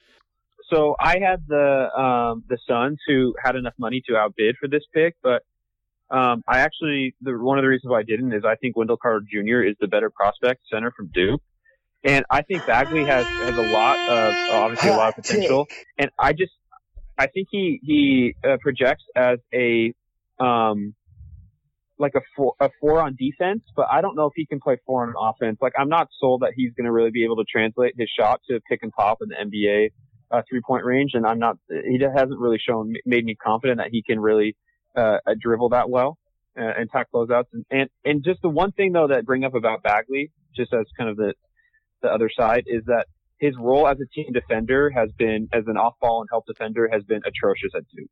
So 0.71 0.97
I 0.99 1.19
had 1.21 1.45
the 1.47 1.89
um, 1.97 2.43
the 2.49 2.59
Suns 2.69 2.99
who 3.07 3.35
had 3.43 3.55
enough 3.55 3.75
money 3.79 4.03
to 4.09 4.17
outbid 4.17 4.57
for 4.61 4.69
this 4.69 4.83
pick, 4.93 5.15
but 5.23 5.43
um, 6.11 6.43
I 6.47 6.61
actually 6.61 7.15
the 7.21 7.33
one 7.37 7.59
of 7.59 7.63
the 7.63 7.69
reasons 7.69 7.91
why 7.91 8.01
I 8.01 8.03
didn't 8.05 8.33
is 8.33 8.45
I 8.45 8.55
think 8.57 8.77
Wendell 8.77 8.97
Carter 8.97 9.25
Jr. 9.29 9.63
is 9.63 9.77
the 9.81 9.89
better 9.89 10.11
prospect 10.11 10.63
center 10.73 10.93
from 10.97 11.11
Duke, 11.13 11.43
and 12.05 12.25
I 12.31 12.43
think 12.43 12.65
Bagley 12.67 13.05
has 13.05 13.27
has 13.27 13.57
a 13.57 13.73
lot 13.73 13.99
of 14.09 14.35
obviously 14.53 14.91
a 14.91 14.97
lot 14.97 15.09
of 15.11 15.25
potential, 15.25 15.67
and 15.99 16.11
I 16.19 16.33
just 16.33 16.53
I 17.19 17.27
think 17.27 17.49
he 17.51 17.81
he 17.83 18.35
uh, 18.45 18.57
projects 18.61 19.05
as 19.17 19.39
a 19.53 19.93
um 20.39 20.95
like 21.99 22.13
a 22.15 22.21
four 22.37 22.55
a 22.61 22.71
four 22.81 23.01
on 23.01 23.17
defense, 23.19 23.63
but 23.75 23.87
I 23.91 24.01
don't 24.01 24.15
know 24.17 24.27
if 24.27 24.33
he 24.37 24.47
can 24.47 24.61
play 24.61 24.77
four 24.87 25.07
on 25.07 25.15
offense. 25.19 25.59
Like 25.61 25.73
I'm 25.79 25.89
not 25.89 26.09
sold 26.21 26.43
that 26.43 26.53
he's 26.55 26.73
going 26.75 26.85
to 26.85 26.93
really 26.93 27.11
be 27.11 27.25
able 27.25 27.37
to 27.37 27.45
translate 27.51 27.95
his 27.99 28.09
shot 28.17 28.41
to 28.49 28.61
pick 28.69 28.81
and 28.83 28.93
pop 28.93 29.19
in 29.23 29.29
the 29.29 29.35
NBA 29.35 29.91
uh, 30.31 30.43
three 30.49 30.61
point 30.67 30.85
range, 30.85 31.13
and 31.15 31.27
I'm 31.27 31.39
not. 31.39 31.57
He 31.69 31.99
hasn't 32.01 32.39
really 32.39 32.59
shown 32.59 32.95
made 33.05 33.25
me 33.25 33.35
confident 33.35 33.79
that 33.79 33.89
he 33.91 34.03
can 34.03 34.21
really 34.21 34.57
uh, 34.97 35.19
dribble 35.41 35.71
that 35.71 35.91
well 35.91 36.19
uh, 36.59 36.63
and 36.63 36.89
attack 36.89 37.09
closeouts. 37.15 37.47
And, 37.53 37.65
and 37.71 37.91
and 38.05 38.25
just 38.25 38.43
the 38.43 38.49
one 38.49 38.73
thing 38.73 38.93
though 38.93 39.09
that 39.09 39.19
I 39.19 39.21
bring 39.23 39.45
up 39.45 39.55
about 39.55 39.83
Bagley, 39.83 40.31
just 40.57 40.73
as 40.73 40.87
kind 40.97 41.11
of 41.11 41.17
the 41.17 41.35
the 42.03 42.09
other 42.09 42.31
side, 42.35 42.65
is 42.67 42.85
that 42.87 43.07
his 43.39 43.55
role 43.59 43.87
as 43.87 43.99
a 44.01 44.07
team 44.15 44.33
defender 44.33 44.91
has 44.91 45.11
been 45.19 45.49
as 45.53 45.65
an 45.67 45.77
off 45.77 45.95
ball 46.01 46.21
and 46.21 46.29
help 46.31 46.45
defender 46.47 46.89
has 46.91 47.03
been 47.05 47.21
atrocious 47.27 47.71
at 47.75 47.83
Duke. 47.95 48.11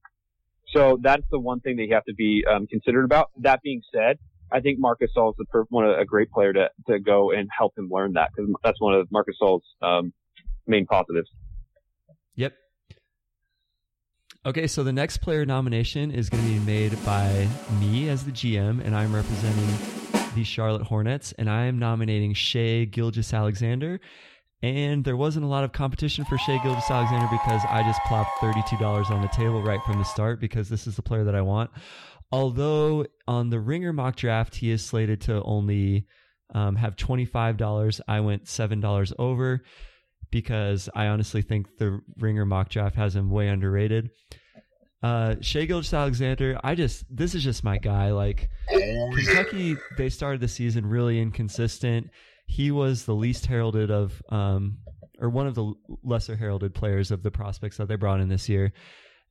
So 0.75 0.99
that's 1.03 1.23
the 1.31 1.39
one 1.39 1.61
thing 1.61 1.77
that 1.77 1.85
you 1.85 1.95
have 1.95 2.05
to 2.05 2.15
be 2.15 2.45
um, 2.51 2.67
considered 2.67 3.05
about. 3.05 3.31
That 3.39 3.63
being 3.63 3.81
said, 3.95 4.19
I 4.51 4.61
think 4.61 4.79
Marc 4.79 5.01
Gasol 5.01 5.31
is 5.31 5.37
the 5.39 5.45
per- 5.47 5.65
one 5.69 5.87
of 5.87 5.99
a 5.99 6.05
great 6.05 6.31
player 6.31 6.53
to 6.53 6.69
to 6.89 6.99
go 6.99 7.31
and 7.31 7.49
help 7.57 7.77
him 7.79 7.89
learn 7.91 8.15
that 8.15 8.31
because 8.35 8.51
that's 8.63 8.81
one 8.81 8.95
of 8.95 9.11
Marc 9.11 9.29
Gasol's 9.29 9.65
um, 9.83 10.13
main 10.67 10.87
positives. 10.87 11.31
Yep. 12.37 12.55
Okay, 14.47 14.67
so 14.67 14.85
the 14.85 14.93
next 14.93 15.19
player 15.19 15.47
nomination 15.47 16.11
is 16.11 16.29
going 16.29 16.45
to 16.45 16.51
be 16.51 16.59
made 16.59 17.03
by 17.03 17.49
me 17.81 18.11
as 18.11 18.27
the 18.27 18.31
GM, 18.31 18.85
and 18.85 18.95
I'm 18.95 19.15
representing 19.15 19.75
the 20.35 20.45
Charlotte 20.45 20.83
Hornets, 20.83 21.33
and 21.39 21.49
I 21.49 21.65
am 21.65 21.79
nominating 21.79 22.35
Shai 22.35 22.85
Gilgeous-Alexander. 22.85 24.01
And 24.63 25.03
there 25.03 25.17
wasn't 25.17 25.47
a 25.47 25.49
lot 25.49 25.65
of 25.65 25.73
competition 25.73 26.27
for 26.27 26.37
Shai 26.37 26.63
Gilgeous-Alexander 26.63 27.27
because 27.31 27.63
I 27.71 27.83
just 27.85 28.03
plopped 28.05 28.33
$32 28.43 29.11
on 29.11 29.23
the 29.23 29.29
table 29.29 29.63
right 29.63 29.81
from 29.87 29.97
the 29.97 30.05
start 30.05 30.43
because 30.43 30.69
this 30.69 30.87
is 30.87 30.97
the 30.97 31.03
player 31.03 31.25
that 31.25 31.35
I 31.35 31.41
want. 31.41 31.71
Although 32.31 33.07
on 33.27 33.49
the 33.49 33.61
Ringer 33.61 33.95
mock 33.95 34.17
draft, 34.17 34.57
he 34.57 34.71
is 34.71 34.85
slated 34.85 35.23
to 35.23 35.43
only 35.43 36.07
um, 36.55 36.77
have 36.77 36.97
$25, 36.97 38.01
I 38.07 38.21
went 38.21 38.45
$7 38.45 39.13
over 39.19 39.63
because 40.35 40.89
I 40.97 41.07
honestly 41.07 41.43
think 41.43 41.79
the 41.79 42.01
Ringer 42.19 42.45
mock 42.45 42.69
draft 42.69 42.97
has 42.97 43.15
him 43.15 43.31
way 43.31 43.47
underrated. 43.47 44.11
Uh, 45.01 45.37
Shai 45.41 45.65
Gilgeous-Alexander, 45.65 46.59
I 46.65 46.75
just 46.75 47.05
this 47.09 47.37
is 47.37 47.45
just 47.45 47.63
my 47.63 47.79
guy. 47.79 48.11
Like 48.11 48.49
Kentucky, 48.69 49.77
they 49.97 50.09
started 50.09 50.41
the 50.41 50.49
season 50.49 50.87
really 50.87 51.21
inconsistent. 51.21 52.11
He 52.47 52.73
was 52.73 53.05
the 53.05 53.15
least 53.15 53.47
heralded 53.47 53.93
of, 53.93 54.21
um, 54.31 54.79
or 55.21 55.31
one 55.31 55.47
of 55.47 55.55
the 55.55 55.73
lesser 56.03 56.35
heralded 56.35 56.75
players 56.75 57.13
of 57.13 57.23
the 57.23 57.31
prospects 57.31 57.77
that 57.77 57.87
they 57.87 57.95
brought 57.95 58.21
in 58.21 58.29
this 58.29 58.49
year, 58.49 58.73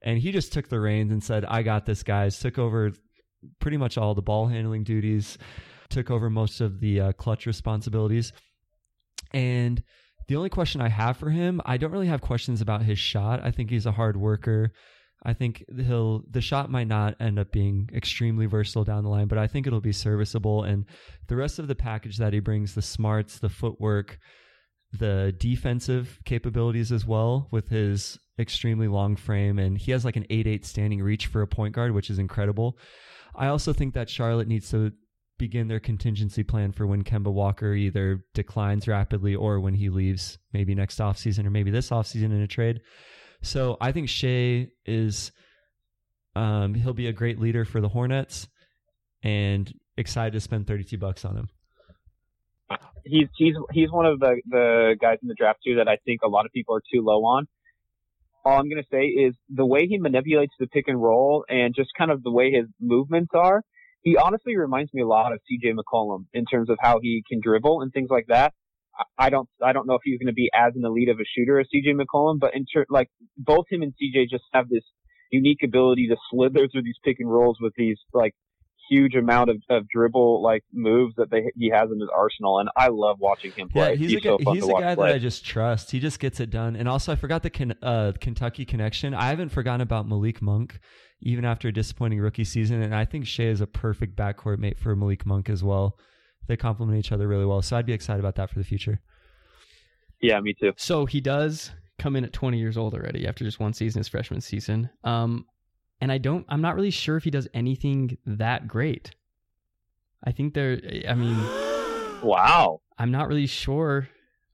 and 0.03 0.17
he 0.17 0.31
just 0.31 0.53
took 0.53 0.69
the 0.69 0.79
reins 0.79 1.11
and 1.11 1.21
said, 1.21 1.43
"I 1.43 1.63
got 1.63 1.85
this, 1.85 2.01
guys." 2.01 2.39
Took 2.39 2.57
over 2.57 2.93
pretty 3.59 3.75
much 3.75 3.97
all 3.97 4.15
the 4.15 4.21
ball 4.21 4.47
handling 4.47 4.85
duties, 4.85 5.37
took 5.89 6.09
over 6.09 6.29
most 6.29 6.61
of 6.61 6.79
the 6.79 7.01
uh, 7.01 7.11
clutch 7.11 7.45
responsibilities, 7.45 8.31
and 9.33 9.83
the 10.27 10.35
only 10.35 10.49
question 10.49 10.81
I 10.81 10.89
have 10.89 11.17
for 11.17 11.29
him, 11.29 11.61
I 11.65 11.77
don't 11.77 11.91
really 11.91 12.07
have 12.07 12.21
questions 12.21 12.61
about 12.61 12.83
his 12.83 12.99
shot. 12.99 13.41
I 13.43 13.51
think 13.51 13.69
he's 13.69 13.85
a 13.85 13.91
hard 13.91 14.17
worker. 14.17 14.71
I 15.25 15.33
think 15.33 15.63
he'll 15.75 16.23
the 16.29 16.41
shot 16.41 16.69
might 16.69 16.87
not 16.87 17.15
end 17.19 17.39
up 17.39 17.51
being 17.51 17.89
extremely 17.93 18.45
versatile 18.45 18.83
down 18.83 19.03
the 19.03 19.09
line, 19.09 19.27
but 19.27 19.37
I 19.37 19.47
think 19.47 19.65
it'll 19.65 19.79
be 19.79 19.93
serviceable 19.93 20.63
and 20.63 20.85
the 21.27 21.37
rest 21.37 21.59
of 21.59 21.67
the 21.67 21.75
package 21.75 22.17
that 22.17 22.33
he 22.33 22.39
brings, 22.39 22.75
the 22.75 22.81
smarts, 22.81 23.39
the 23.39 23.49
footwork, 23.49 24.19
the 24.91 25.33
defensive 25.37 26.19
capabilities 26.25 26.91
as 26.91 27.05
well 27.05 27.47
with 27.51 27.69
his 27.69 28.19
extremely 28.37 28.87
long 28.87 29.15
frame 29.15 29.59
and 29.59 29.77
he 29.77 29.91
has 29.91 30.03
like 30.03 30.15
an 30.15 30.25
8-8 30.29 30.65
standing 30.65 31.01
reach 31.01 31.27
for 31.27 31.41
a 31.41 31.47
point 31.47 31.73
guard, 31.73 31.93
which 31.93 32.09
is 32.09 32.19
incredible. 32.19 32.77
I 33.35 33.47
also 33.47 33.73
think 33.73 33.93
that 33.93 34.09
Charlotte 34.09 34.47
needs 34.47 34.69
to 34.71 34.91
begin 35.37 35.67
their 35.67 35.79
contingency 35.79 36.43
plan 36.43 36.71
for 36.71 36.85
when 36.87 37.03
Kemba 37.03 37.31
Walker 37.31 37.73
either 37.73 38.23
declines 38.33 38.87
rapidly 38.87 39.35
or 39.35 39.59
when 39.59 39.73
he 39.73 39.89
leaves 39.89 40.37
maybe 40.53 40.75
next 40.75 40.99
offseason 40.99 41.45
or 41.45 41.49
maybe 41.49 41.71
this 41.71 41.89
offseason 41.89 42.25
in 42.25 42.41
a 42.41 42.47
trade. 42.47 42.81
So 43.41 43.77
I 43.81 43.91
think 43.91 44.09
Shai 44.09 44.69
is 44.85 45.31
um, 46.35 46.73
he'll 46.73 46.93
be 46.93 47.07
a 47.07 47.13
great 47.13 47.39
leader 47.39 47.65
for 47.65 47.81
the 47.81 47.89
Hornets 47.89 48.47
and 49.23 49.71
excited 49.97 50.33
to 50.33 50.39
spend 50.39 50.67
32 50.67 50.97
bucks 50.97 51.25
on 51.25 51.37
him. 51.37 51.49
He's 53.05 53.27
he's 53.37 53.55
he's 53.73 53.91
one 53.91 54.05
of 54.05 54.19
the 54.19 54.41
the 54.47 54.95
guys 54.99 55.17
in 55.21 55.27
the 55.27 55.35
draft 55.35 55.59
too 55.65 55.75
that 55.75 55.89
I 55.89 55.97
think 56.05 56.21
a 56.23 56.29
lot 56.29 56.45
of 56.45 56.51
people 56.53 56.75
are 56.75 56.81
too 56.91 57.01
low 57.03 57.25
on. 57.25 57.47
All 58.45 58.57
I'm 58.57 58.69
gonna 58.69 58.87
say 58.89 59.05
is 59.05 59.35
the 59.49 59.65
way 59.65 59.87
he 59.87 59.99
manipulates 59.99 60.53
the 60.57 60.67
pick 60.67 60.85
and 60.87 61.01
roll 61.01 61.43
and 61.49 61.75
just 61.75 61.89
kind 61.97 62.11
of 62.11 62.23
the 62.23 62.31
way 62.31 62.51
his 62.51 62.65
movements 62.79 63.31
are. 63.35 63.61
He 64.03 64.17
honestly 64.17 64.57
reminds 64.57 64.93
me 64.93 65.01
a 65.01 65.07
lot 65.07 65.31
of 65.31 65.39
CJ 65.39 65.73
McCollum 65.73 66.25
in 66.33 66.45
terms 66.45 66.69
of 66.69 66.77
how 66.79 66.99
he 67.01 67.23
can 67.27 67.39
dribble 67.41 67.81
and 67.81 67.91
things 67.91 68.09
like 68.09 68.25
that. 68.27 68.53
I 69.17 69.29
don't 69.29 69.49
I 69.63 69.73
don't 69.73 69.87
know 69.87 69.95
if 69.95 70.01
he's 70.03 70.19
going 70.19 70.27
to 70.27 70.33
be 70.33 70.51
as 70.53 70.73
an 70.75 70.85
elite 70.85 71.09
of 71.09 71.17
a 71.19 71.23
shooter 71.35 71.59
as 71.59 71.67
CJ 71.73 71.95
McCollum, 71.95 72.39
but 72.39 72.53
in 72.53 72.65
ter- 72.71 72.85
like 72.89 73.09
both 73.37 73.65
him 73.71 73.81
and 73.81 73.93
CJ 73.93 74.29
just 74.29 74.43
have 74.53 74.69
this 74.69 74.83
unique 75.31 75.63
ability 75.63 76.07
to 76.09 76.15
slither 76.29 76.67
through 76.67 76.83
these 76.83 76.99
pick 77.03 77.17
and 77.19 77.31
rolls 77.31 77.57
with 77.59 77.73
these 77.75 77.97
like 78.13 78.35
huge 78.89 79.15
amount 79.15 79.49
of, 79.49 79.57
of 79.69 79.87
dribble 79.89 80.41
like 80.41 80.63
moves 80.71 81.15
that 81.17 81.29
they 81.29 81.51
he 81.55 81.69
has 81.69 81.89
in 81.91 81.99
his 81.99 82.09
arsenal, 82.15 82.59
and 82.59 82.69
I 82.75 82.87
love 82.89 83.17
watching 83.19 83.51
him 83.51 83.69
play. 83.69 83.91
Yeah, 83.91 83.95
he's, 83.95 84.11
he's 84.11 84.19
a, 84.19 84.23
so 84.23 84.37
guy, 84.37 84.43
fun 84.43 84.55
he's 84.55 84.63
to 84.63 84.69
a 84.69 84.73
watch 84.73 84.83
guy 84.83 84.95
play. 84.95 85.09
that 85.09 85.15
I 85.15 85.19
just 85.19 85.45
trust. 85.45 85.91
He 85.91 85.99
just 85.99 86.19
gets 86.19 86.39
it 86.39 86.49
done. 86.49 86.75
And 86.75 86.87
also, 86.87 87.11
I 87.11 87.15
forgot 87.15 87.43
the 87.43 87.49
Ken, 87.49 87.75
uh, 87.81 88.13
Kentucky 88.19 88.65
connection. 88.65 89.13
I 89.13 89.25
haven't 89.29 89.49
forgotten 89.49 89.81
about 89.81 90.07
Malik 90.07 90.41
Monk, 90.41 90.79
even 91.21 91.45
after 91.45 91.67
a 91.67 91.71
disappointing 91.71 92.19
rookie 92.19 92.43
season. 92.43 92.81
And 92.81 92.93
I 92.93 93.05
think 93.05 93.25
Shai 93.25 93.45
is 93.45 93.61
a 93.61 93.67
perfect 93.67 94.15
backcourt 94.15 94.59
mate 94.59 94.79
for 94.79 94.95
Malik 94.95 95.25
Monk 95.25 95.49
as 95.49 95.63
well. 95.63 95.97
They 96.47 96.57
complement 96.57 96.97
each 96.99 97.11
other 97.11 97.27
really 97.27 97.45
well. 97.45 97.61
So 97.61 97.77
I'd 97.77 97.85
be 97.85 97.93
excited 97.93 98.19
about 98.19 98.35
that 98.35 98.49
for 98.49 98.59
the 98.59 98.65
future. 98.65 98.99
Yeah, 100.21 100.39
me 100.39 100.53
too. 100.53 100.73
So 100.77 101.05
he 101.05 101.21
does 101.21 101.71
come 101.99 102.15
in 102.15 102.23
at 102.25 102.33
20 102.33 102.57
years 102.57 102.77
old 102.77 102.93
already 102.93 103.27
after 103.27 103.43
just 103.43 103.59
one 103.59 103.73
season, 103.73 103.99
his 103.99 104.07
freshman 104.07 104.41
season. 104.41 104.89
Um, 105.03 105.45
and 106.03 106.11
I 106.11 106.17
don't, 106.17 106.45
I'm 106.49 106.59
not 106.59 106.75
really 106.75 106.91
sure 106.91 107.15
if 107.15 107.23
he 107.23 107.31
does 107.31 107.47
anything 107.53 108.17
that 108.25 108.67
great. 108.67 109.11
I 110.21 110.33
think 110.33 110.53
there, 110.53 110.77
I 111.07 111.13
mean, 111.13 111.37
Wow. 112.21 112.81
I'm 112.97 113.09
not 113.09 113.29
really 113.29 113.47
sure. 113.47 114.09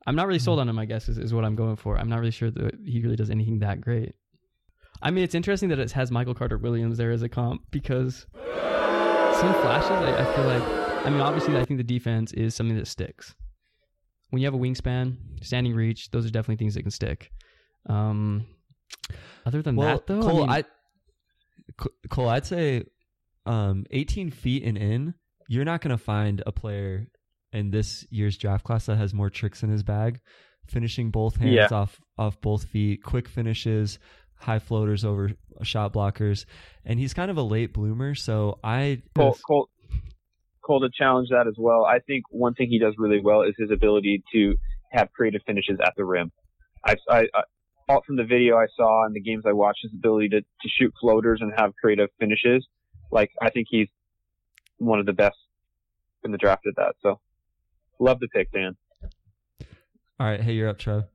I'm 0.06 0.16
not 0.16 0.28
really 0.28 0.38
sold 0.38 0.60
on 0.60 0.70
him, 0.70 0.78
I 0.78 0.86
guess, 0.86 1.10
is, 1.10 1.18
is 1.18 1.34
what 1.34 1.44
I'm 1.44 1.56
going 1.56 1.76
for. 1.76 1.98
I'm 1.98 2.08
not 2.08 2.20
really 2.20 2.30
sure 2.30 2.52
that 2.52 2.76
he 2.86 3.02
really 3.02 3.16
does 3.16 3.32
anything 3.32 3.60
that 3.60 3.82
great. 3.82 4.14
I 5.02 5.10
mean, 5.10 5.24
it's 5.24 5.34
interesting 5.34 5.70
that 5.70 5.80
it 5.80 5.92
has 5.94 6.12
Michael 6.12 6.36
Carter 6.36 6.60
Williams 6.60 7.00
there 7.00 7.10
as 7.10 7.24
a 7.24 7.30
comp 7.30 7.64
because 7.72 8.28
some 8.36 9.54
flashes. 9.56 9.90
I, 9.90 10.18
I 10.20 10.36
feel 10.36 10.46
like. 10.46 10.64
I 11.04 11.10
mean, 11.10 11.22
obviously, 11.22 11.58
I 11.58 11.66
think 11.66 11.80
the 11.80 11.84
defense 11.84 12.32
is 12.34 12.54
something 12.54 12.78
that 12.78 12.88
sticks. 12.88 13.34
When 14.30 14.40
you 14.40 14.46
have 14.46 14.54
a 14.54 14.58
wingspan, 14.60 15.16
standing 15.42 15.74
reach, 15.74 16.12
those 16.12 16.28
are 16.28 16.30
definitely 16.30 16.58
things 16.58 16.76
that 16.76 16.84
can 16.84 16.92
stick. 16.92 17.32
Um, 17.88 18.46
other 19.48 19.64
than 19.64 19.76
Well, 19.76 19.96
that, 19.96 20.06
though, 20.06 20.22
Cole, 20.22 20.44
I, 20.44 20.46
mean, 20.46 20.50
I, 20.50 20.62
Co- 20.62 20.68
Cole, 22.10 22.30
I'd 22.30 22.46
say, 22.46 22.84
um, 23.46 23.86
18 23.92 24.32
feet 24.32 24.64
and 24.64 24.78
in, 24.78 25.14
you're 25.48 25.66
not 25.66 25.82
going 25.82 25.96
to 25.98 26.04
find 26.04 26.44
a 26.46 26.52
player 26.52 27.08
in 27.52 27.72
this 27.72 28.06
year's 28.12 28.38
draft 28.38 28.64
class 28.64 28.86
that 28.86 28.98
has 28.98 29.14
more 29.14 29.30
tricks 29.30 29.64
in 29.64 29.70
his 29.70 29.84
bag. 29.84 30.20
Finishing 30.68 31.10
both 31.10 31.36
hands 31.38 31.54
Yeah. 31.56 31.68
off 31.72 32.00
off 32.18 32.40
both 32.42 32.66
feet, 32.66 33.02
quick 33.04 33.28
finishes, 33.28 33.98
high 34.36 34.60
floaters 34.60 35.04
over 35.04 35.32
shot 35.64 35.94
blockers, 35.94 36.46
and 36.86 37.00
he's 37.00 37.14
kind 37.14 37.32
of 37.32 37.38
a 37.38 37.42
late 37.42 37.74
bloomer. 37.74 38.14
So 38.14 38.60
I 38.64 39.02
Cole, 39.16 39.36
Cole, 39.48 39.70
Cole 40.64 40.82
to 40.82 40.90
challenge 40.96 41.30
that 41.30 41.48
as 41.48 41.56
well. 41.58 41.86
I 41.86 42.00
think 42.00 42.26
one 42.30 42.54
thing 42.54 42.68
he 42.70 42.78
does 42.78 42.94
really 43.00 43.20
well 43.20 43.42
is 43.42 43.56
his 43.58 43.72
ability 43.72 44.22
to 44.34 44.56
have 44.92 45.12
creative 45.12 45.42
finishes 45.48 45.80
at 45.84 45.94
the 45.98 46.06
rim. 46.06 46.32
I, 46.86 46.96
I, 47.10 47.28
From 48.06 48.18
the 48.18 48.24
video 48.24 48.56
I 48.56 48.68
saw 48.78 49.06
and 49.06 49.16
the 49.16 49.20
games 49.20 49.46
I 49.48 49.54
watched, 49.54 49.80
his 49.82 49.92
ability 49.94 50.30
to, 50.30 50.42
to 50.42 50.70
shoot 50.80 50.94
floaters 51.02 51.40
and 51.42 51.52
have 51.58 51.74
creative 51.82 52.10
finishes. 52.20 52.68
Like 53.12 53.32
I 53.42 53.50
think 53.50 53.66
he's 53.70 53.88
one 54.78 55.00
of 55.00 55.08
the 55.08 55.14
best 55.14 55.38
in 56.24 56.32
the 56.32 56.38
draft 56.38 56.68
at 56.68 56.76
that. 56.76 56.94
So 57.02 57.20
love 58.00 58.20
the 58.20 58.28
pick, 58.28 58.52
Dan. 58.52 58.78
all 60.20 60.28
right. 60.28 60.40
Hey, 60.40 60.54
you're 60.54 60.70
up, 60.70 60.78
Trev. 60.78 61.06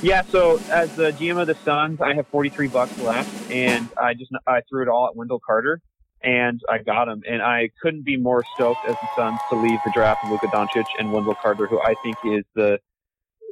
Yeah, 0.00 0.22
so 0.22 0.60
as 0.70 0.94
the 0.94 1.10
GM 1.12 1.40
of 1.40 1.48
the 1.48 1.56
Suns, 1.56 2.00
I 2.00 2.14
have 2.14 2.28
43 2.28 2.68
bucks 2.68 2.96
left, 3.00 3.50
and 3.50 3.88
I 3.96 4.14
just 4.14 4.30
I 4.46 4.60
threw 4.68 4.82
it 4.82 4.88
all 4.88 5.08
at 5.08 5.16
Wendell 5.16 5.40
Carter, 5.44 5.80
and 6.22 6.60
I 6.68 6.78
got 6.78 7.08
him, 7.08 7.22
and 7.28 7.42
I 7.42 7.70
couldn't 7.82 8.04
be 8.04 8.16
more 8.16 8.44
stoked 8.54 8.84
as 8.86 8.94
the 8.94 9.08
Suns 9.16 9.40
to 9.50 9.56
leave 9.56 9.80
the 9.84 9.90
draft 9.92 10.22
with 10.22 10.32
Luka 10.32 10.48
Doncic 10.48 10.86
and 10.98 11.12
Wendell 11.12 11.34
Carter, 11.34 11.66
who 11.66 11.80
I 11.80 11.94
think 12.02 12.16
is 12.24 12.44
the 12.54 12.78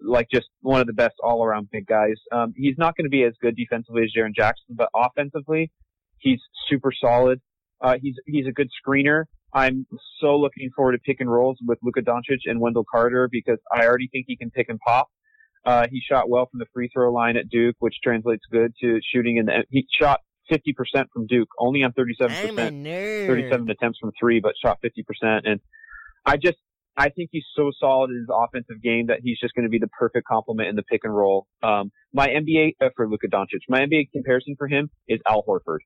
like 0.02 0.28
just 0.32 0.46
one 0.60 0.80
of 0.80 0.86
the 0.86 0.92
best 0.92 1.14
all-around 1.22 1.68
big 1.70 1.86
guys. 1.86 2.16
Um, 2.32 2.52
he's 2.56 2.76
not 2.78 2.96
going 2.96 3.04
to 3.04 3.10
be 3.10 3.24
as 3.24 3.34
good 3.40 3.56
defensively 3.56 4.02
as 4.02 4.12
Jaren 4.16 4.34
Jackson, 4.34 4.76
but 4.76 4.88
offensively, 4.94 5.70
he's 6.18 6.40
super 6.68 6.92
solid. 6.98 7.40
Uh, 7.80 7.96
he's 8.00 8.14
he's 8.26 8.46
a 8.46 8.52
good 8.52 8.68
screener. 8.86 9.24
I'm 9.52 9.86
so 10.20 10.36
looking 10.36 10.70
forward 10.74 10.92
to 10.92 10.98
pick 10.98 11.20
and 11.20 11.30
rolls 11.30 11.58
with 11.64 11.78
Luka 11.82 12.00
Doncic 12.00 12.40
and 12.46 12.60
Wendell 12.60 12.84
Carter 12.90 13.28
because 13.30 13.58
I 13.72 13.86
already 13.86 14.08
think 14.10 14.24
he 14.26 14.36
can 14.36 14.50
pick 14.50 14.68
and 14.68 14.80
pop. 14.80 15.08
Uh, 15.64 15.86
he 15.90 16.00
shot 16.00 16.28
well 16.28 16.46
from 16.50 16.58
the 16.58 16.66
free 16.74 16.90
throw 16.92 17.12
line 17.12 17.36
at 17.36 17.48
Duke, 17.48 17.76
which 17.78 17.94
translates 18.02 18.42
good 18.50 18.72
to 18.80 19.00
shooting 19.12 19.36
in 19.36 19.46
the. 19.46 19.64
He 19.70 19.86
shot 19.98 20.20
50% 20.50 21.06
from 21.12 21.26
Duke, 21.26 21.48
only 21.58 21.82
on 21.82 21.92
37%, 21.92 22.48
I'm 22.48 22.58
a 22.58 22.70
nerd. 22.70 23.26
37 23.26 23.70
attempts 23.70 23.98
from 23.98 24.12
three, 24.18 24.40
but 24.40 24.52
shot 24.62 24.78
50%. 24.84 25.40
And 25.44 25.60
I 26.26 26.36
just, 26.36 26.58
I 26.96 27.08
think 27.08 27.30
he's 27.32 27.44
so 27.56 27.70
solid 27.78 28.10
in 28.10 28.18
his 28.18 28.28
offensive 28.32 28.82
game 28.82 29.06
that 29.08 29.18
he's 29.22 29.38
just 29.40 29.54
going 29.54 29.64
to 29.64 29.68
be 29.68 29.78
the 29.78 29.88
perfect 29.88 30.26
complement 30.26 30.68
in 30.68 30.76
the 30.76 30.82
pick 30.82 31.00
and 31.04 31.14
roll. 31.14 31.46
Um, 31.62 31.90
my 32.12 32.28
NBA 32.28 32.74
uh, 32.80 32.90
for 32.96 33.08
Luka 33.08 33.26
Doncic, 33.26 33.62
my 33.68 33.80
NBA 33.80 34.12
comparison 34.12 34.54
for 34.56 34.68
him 34.68 34.90
is 35.08 35.20
Al 35.28 35.42
Horford. 35.42 35.78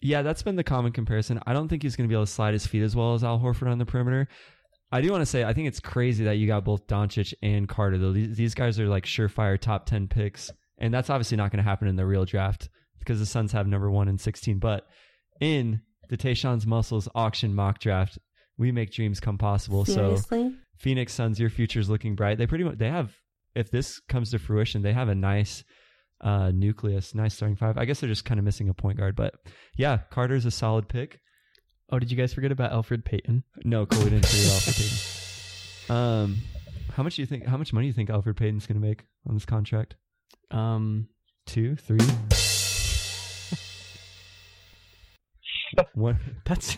Yeah, 0.00 0.22
that's 0.22 0.42
been 0.42 0.56
the 0.56 0.64
common 0.64 0.92
comparison. 0.92 1.40
I 1.46 1.52
don't 1.52 1.68
think 1.68 1.82
he's 1.82 1.96
going 1.96 2.08
to 2.08 2.12
be 2.12 2.16
able 2.16 2.26
to 2.26 2.32
slide 2.32 2.54
his 2.54 2.66
feet 2.66 2.82
as 2.82 2.94
well 2.94 3.14
as 3.14 3.24
Al 3.24 3.38
Horford 3.38 3.70
on 3.70 3.78
the 3.78 3.86
perimeter. 3.86 4.28
I 4.90 5.00
do 5.00 5.10
want 5.10 5.22
to 5.22 5.26
say 5.26 5.44
I 5.44 5.52
think 5.52 5.68
it's 5.68 5.80
crazy 5.80 6.24
that 6.24 6.36
you 6.36 6.46
got 6.46 6.64
both 6.64 6.86
Doncic 6.86 7.34
and 7.42 7.68
Carter 7.68 7.98
though. 7.98 8.12
These, 8.12 8.36
these 8.36 8.54
guys 8.54 8.80
are 8.80 8.88
like 8.88 9.04
surefire 9.04 9.58
top 9.58 9.86
10 9.86 10.08
picks 10.08 10.50
and 10.78 10.94
that's 10.94 11.10
obviously 11.10 11.36
not 11.36 11.50
going 11.50 11.62
to 11.62 11.68
happen 11.68 11.88
in 11.88 11.96
the 11.96 12.06
real 12.06 12.24
draft 12.24 12.68
because 12.98 13.18
the 13.18 13.26
Suns 13.26 13.52
have 13.52 13.66
number 13.66 13.90
1 13.90 14.08
and 14.08 14.20
16, 14.20 14.58
but 14.58 14.86
in 15.40 15.82
the 16.08 16.16
Tayshawn's 16.16 16.66
Muscles 16.66 17.08
auction 17.14 17.54
mock 17.54 17.80
draft, 17.80 18.18
we 18.58 18.72
make 18.72 18.92
dreams 18.92 19.20
come 19.20 19.38
possible. 19.38 19.84
So 19.84 20.16
Phoenix 20.76 21.12
Suns, 21.14 21.40
your 21.40 21.50
future's 21.50 21.88
looking 21.88 22.14
bright. 22.14 22.38
They 22.38 22.46
pretty 22.46 22.64
much 22.64 22.78
they 22.78 22.90
have 22.90 23.12
if 23.54 23.70
this 23.70 24.00
comes 24.08 24.30
to 24.32 24.38
fruition, 24.38 24.82
they 24.82 24.92
have 24.92 25.08
a 25.08 25.14
nice 25.14 25.64
uh 26.20 26.50
nucleus, 26.52 27.14
nice 27.14 27.34
starting 27.34 27.56
five. 27.56 27.78
I 27.78 27.84
guess 27.84 28.00
they're 28.00 28.08
just 28.08 28.24
kind 28.24 28.38
of 28.38 28.44
missing 28.44 28.68
a 28.68 28.74
point 28.74 28.98
guard, 28.98 29.16
but 29.16 29.34
yeah, 29.76 29.98
Carter's 30.10 30.46
a 30.46 30.50
solid 30.50 30.88
pick. 30.88 31.20
oh, 31.90 31.98
did 31.98 32.10
you 32.10 32.16
guys 32.16 32.34
forget 32.34 32.52
about 32.52 32.72
Elfrid 32.72 33.04
Payton? 33.04 33.44
No, 33.64 33.86
cool, 33.86 34.04
we 34.04 34.10
didn't 34.10 34.26
figure 34.26 34.46
it 34.46 34.52
out 34.52 34.62
Payton. 34.74 34.98
Um, 35.90 36.36
how 36.92 37.02
much 37.02 37.16
do 37.16 37.22
you 37.22 37.26
think? 37.26 37.46
How 37.46 37.56
much 37.56 37.72
money 37.72 37.84
do 37.84 37.88
you 37.88 37.94
think 37.94 38.10
Elfrid 38.10 38.36
Payton's 38.36 38.66
going 38.66 38.78
to 38.78 38.86
make 38.86 39.06
on 39.26 39.32
this 39.34 39.46
contract? 39.46 39.94
Um, 40.50 41.08
Two, 41.46 41.76
three, 41.76 41.96
one. 45.94 46.18
that's 46.44 46.76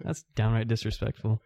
that's 0.00 0.24
downright 0.34 0.68
disrespectful. 0.68 1.42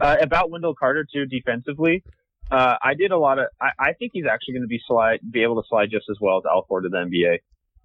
Uh, 0.00 0.16
about 0.20 0.50
Wendell 0.50 0.74
Carter 0.74 1.06
too, 1.10 1.26
defensively, 1.26 2.02
uh, 2.50 2.74
I 2.82 2.94
did 2.94 3.12
a 3.12 3.18
lot 3.18 3.38
of. 3.38 3.46
I, 3.60 3.70
I 3.78 3.92
think 3.94 4.12
he's 4.14 4.26
actually 4.30 4.54
going 4.54 4.62
to 4.62 4.68
be 4.68 4.80
slide, 4.86 5.20
be 5.30 5.42
able 5.42 5.60
to 5.60 5.66
slide 5.68 5.88
just 5.90 6.06
as 6.10 6.18
well 6.20 6.38
as 6.38 6.44
Alford 6.50 6.84
Horford 6.84 6.86
to 6.86 6.88
the 6.90 6.96
NBA. 6.96 7.38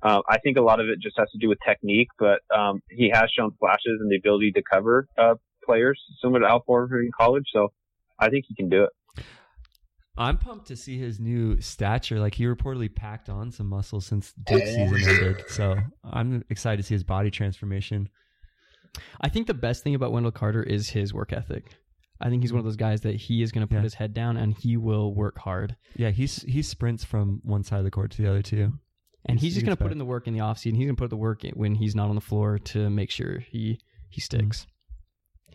Uh, 0.03 0.21
I 0.27 0.39
think 0.39 0.57
a 0.57 0.61
lot 0.61 0.79
of 0.79 0.87
it 0.87 0.99
just 0.99 1.15
has 1.17 1.29
to 1.31 1.37
do 1.37 1.47
with 1.47 1.59
technique, 1.65 2.09
but 2.17 2.39
um, 2.55 2.81
he 2.89 3.11
has 3.13 3.29
shown 3.37 3.51
flashes 3.59 3.99
and 3.99 4.09
the 4.09 4.17
ability 4.17 4.51
to 4.53 4.61
cover 4.63 5.07
uh, 5.17 5.35
players 5.63 5.99
similar 6.21 6.41
to 6.41 6.47
Alford 6.47 6.91
in 6.91 7.11
college. 7.17 7.45
So 7.53 7.69
I 8.19 8.29
think 8.29 8.45
he 8.47 8.55
can 8.55 8.69
do 8.69 8.83
it. 8.83 9.23
I'm 10.17 10.37
pumped 10.37 10.67
to 10.67 10.75
see 10.75 10.97
his 10.97 11.19
new 11.19 11.61
stature. 11.61 12.19
Like 12.19 12.35
he 12.35 12.43
reportedly 12.45 12.93
packed 12.93 13.29
on 13.29 13.51
some 13.51 13.67
muscle 13.67 14.01
since 14.01 14.33
Duke 14.33 14.61
season 14.61 15.01
ended. 15.07 15.43
So 15.49 15.77
I'm 16.03 16.43
excited 16.49 16.77
to 16.77 16.83
see 16.83 16.95
his 16.95 17.03
body 17.03 17.31
transformation. 17.31 18.09
I 19.21 19.29
think 19.29 19.47
the 19.47 19.53
best 19.53 19.83
thing 19.83 19.95
about 19.95 20.11
Wendell 20.11 20.31
Carter 20.31 20.63
is 20.63 20.89
his 20.89 21.13
work 21.13 21.31
ethic. 21.33 21.77
I 22.19 22.29
think 22.29 22.43
he's 22.43 22.53
one 22.53 22.59
of 22.59 22.65
those 22.65 22.75
guys 22.75 23.01
that 23.01 23.15
he 23.15 23.41
is 23.41 23.51
going 23.51 23.61
to 23.65 23.67
put 23.67 23.77
Yeah. 23.77 23.81
his 23.83 23.95
head 23.95 24.13
down 24.13 24.37
and 24.37 24.55
he 24.57 24.77
will 24.77 25.13
work 25.13 25.39
hard. 25.39 25.75
Yeah, 25.95 26.11
he's 26.11 26.43
he 26.43 26.61
sprints 26.61 27.03
from 27.03 27.39
one 27.43 27.63
side 27.63 27.79
of 27.79 27.85
the 27.85 27.91
court 27.91 28.11
to 28.11 28.21
the 28.21 28.29
other 28.29 28.41
too. 28.43 28.73
And 29.25 29.39
He's- 29.39 29.41
he's, 29.41 29.53
just 29.55 29.65
going 29.65 29.77
to 29.77 29.81
put 29.83 29.91
in 29.91 29.97
the 29.99 30.05
work 30.05 30.27
in 30.27 30.33
the 30.33 30.39
offseason. 30.39 30.75
He's 30.75 30.85
going 30.85 30.95
to 30.95 31.01
put 31.01 31.09
the 31.11 31.17
work 31.17 31.43
in 31.43 31.51
when 31.53 31.75
he's 31.75 31.95
not 31.95 32.09
on 32.09 32.15
the 32.15 32.21
floor 32.21 32.57
to 32.59 32.89
make 32.89 33.11
sure 33.11 33.39
he 33.39 33.79
he 34.09 34.19
sticks. 34.21 34.67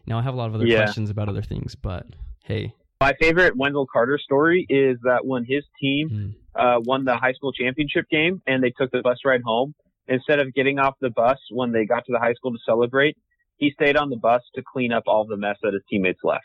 Now 0.06 0.18
I 0.18 0.22
have 0.22 0.34
a 0.34 0.36
lot 0.36 0.48
of 0.48 0.54
other 0.54 0.66
Yeah. 0.66 0.78
questions 0.84 1.10
about 1.10 1.28
other 1.28 1.42
things, 1.42 1.74
but 1.74 2.06
hey, 2.44 2.72
My 3.00 3.12
favorite 3.20 3.56
Wendell 3.56 3.86
Carter 3.92 4.18
story 4.18 4.64
is 4.70 4.98
that 5.02 5.26
when 5.26 5.44
his 5.44 5.64
team 5.80 6.08
mm, 6.08 6.34
uh, 6.54 6.80
won 6.84 7.04
the 7.04 7.16
high 7.16 7.32
school 7.34 7.52
championship 7.52 8.08
game 8.08 8.40
and 8.46 8.62
they 8.62 8.70
took 8.70 8.90
the 8.90 9.02
bus 9.02 9.18
ride 9.26 9.42
home, 9.44 9.74
instead 10.08 10.38
of 10.38 10.54
getting 10.54 10.78
off 10.78 10.94
the 11.00 11.10
bus 11.10 11.36
when 11.50 11.72
they 11.72 11.84
got 11.84 12.06
to 12.06 12.12
the 12.12 12.18
high 12.18 12.32
school 12.32 12.52
to 12.52 12.58
celebrate, 12.64 13.16
he 13.56 13.70
stayed 13.70 13.96
on 13.96 14.10
the 14.10 14.16
bus 14.16 14.42
to 14.54 14.62
clean 14.62 14.92
up 14.92 15.04
all 15.06 15.26
the 15.26 15.36
mess 15.36 15.56
that 15.62 15.72
his 15.72 15.82
teammates 15.90 16.20
left. 16.22 16.44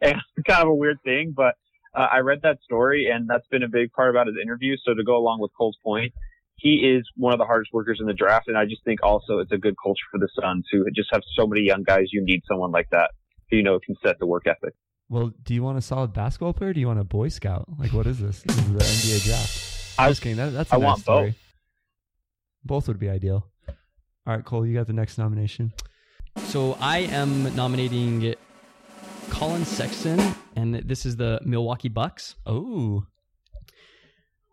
And 0.00 0.16
it's 0.36 0.46
kind 0.46 0.62
of 0.62 0.68
a 0.68 0.74
weird 0.74 0.98
thing, 1.04 1.32
but 1.36 1.54
uh, 1.94 2.06
I 2.10 2.18
read 2.18 2.40
that 2.42 2.58
story 2.62 3.08
and 3.12 3.28
that's 3.28 3.46
been 3.48 3.62
a 3.62 3.68
big 3.68 3.92
part 3.92 4.10
about 4.10 4.26
his 4.26 4.36
interview. 4.42 4.76
So 4.84 4.94
to 4.94 5.04
go 5.04 5.16
along 5.16 5.40
with 5.40 5.50
Cole's 5.56 5.76
point, 5.84 6.12
he 6.56 6.94
is 6.96 7.06
one 7.16 7.32
of 7.32 7.38
the 7.38 7.44
hardest 7.44 7.72
workers 7.72 7.98
in 8.00 8.06
the 8.06 8.12
draft. 8.12 8.48
And 8.48 8.56
I 8.56 8.64
just 8.64 8.84
think 8.84 9.02
also 9.02 9.38
it's 9.40 9.52
a 9.52 9.58
good 9.58 9.74
culture 9.82 10.04
for 10.10 10.18
the 10.18 10.28
Suns 10.40 10.64
who 10.70 10.84
just 10.94 11.08
have 11.12 11.22
so 11.36 11.46
many 11.46 11.62
young 11.62 11.82
guys. 11.82 12.06
You 12.12 12.24
need 12.24 12.42
someone 12.48 12.70
like 12.70 12.88
that 12.90 13.10
who, 13.50 13.56
you 13.56 13.62
know, 13.62 13.78
can 13.84 13.96
set 14.04 14.18
the 14.18 14.26
work 14.26 14.46
ethic. 14.46 14.74
Well, 15.08 15.32
do 15.42 15.52
you 15.54 15.62
want 15.62 15.76
a 15.76 15.82
solid 15.82 16.12
basketball 16.14 16.52
player? 16.54 16.70
Or 16.70 16.72
do 16.72 16.80
you 16.80 16.86
want 16.86 17.00
a 17.00 17.04
Boy 17.04 17.28
Scout? 17.28 17.66
Like, 17.78 17.92
what 17.92 18.06
is 18.06 18.20
this? 18.20 18.42
This 18.42 18.56
is 18.56 18.72
the 18.72 18.78
NBA 18.78 19.24
draft. 19.24 19.94
I- 19.98 20.08
I'm 20.08 20.14
kidding. 20.14 20.36
That, 20.36 20.50
that's 20.50 20.72
a 20.72 20.76
I 20.76 20.78
nice 20.78 20.86
want 20.86 21.00
story. 21.00 21.30
both. 21.30 21.36
Both 22.64 22.88
would 22.88 22.98
be 22.98 23.10
ideal. 23.10 23.46
All 24.24 24.36
right, 24.36 24.44
Cole, 24.44 24.64
you 24.64 24.74
got 24.74 24.86
the 24.86 24.92
next 24.92 25.18
nomination. 25.18 25.72
So 26.36 26.76
I 26.80 26.98
am 26.98 27.54
nominating 27.54 28.34
Collin 29.30 29.64
Sexton, 29.64 30.34
and 30.56 30.74
this 30.74 31.06
is 31.06 31.16
the 31.16 31.40
Milwaukee 31.44 31.88
Bucks. 31.88 32.34
Oh, 32.46 33.04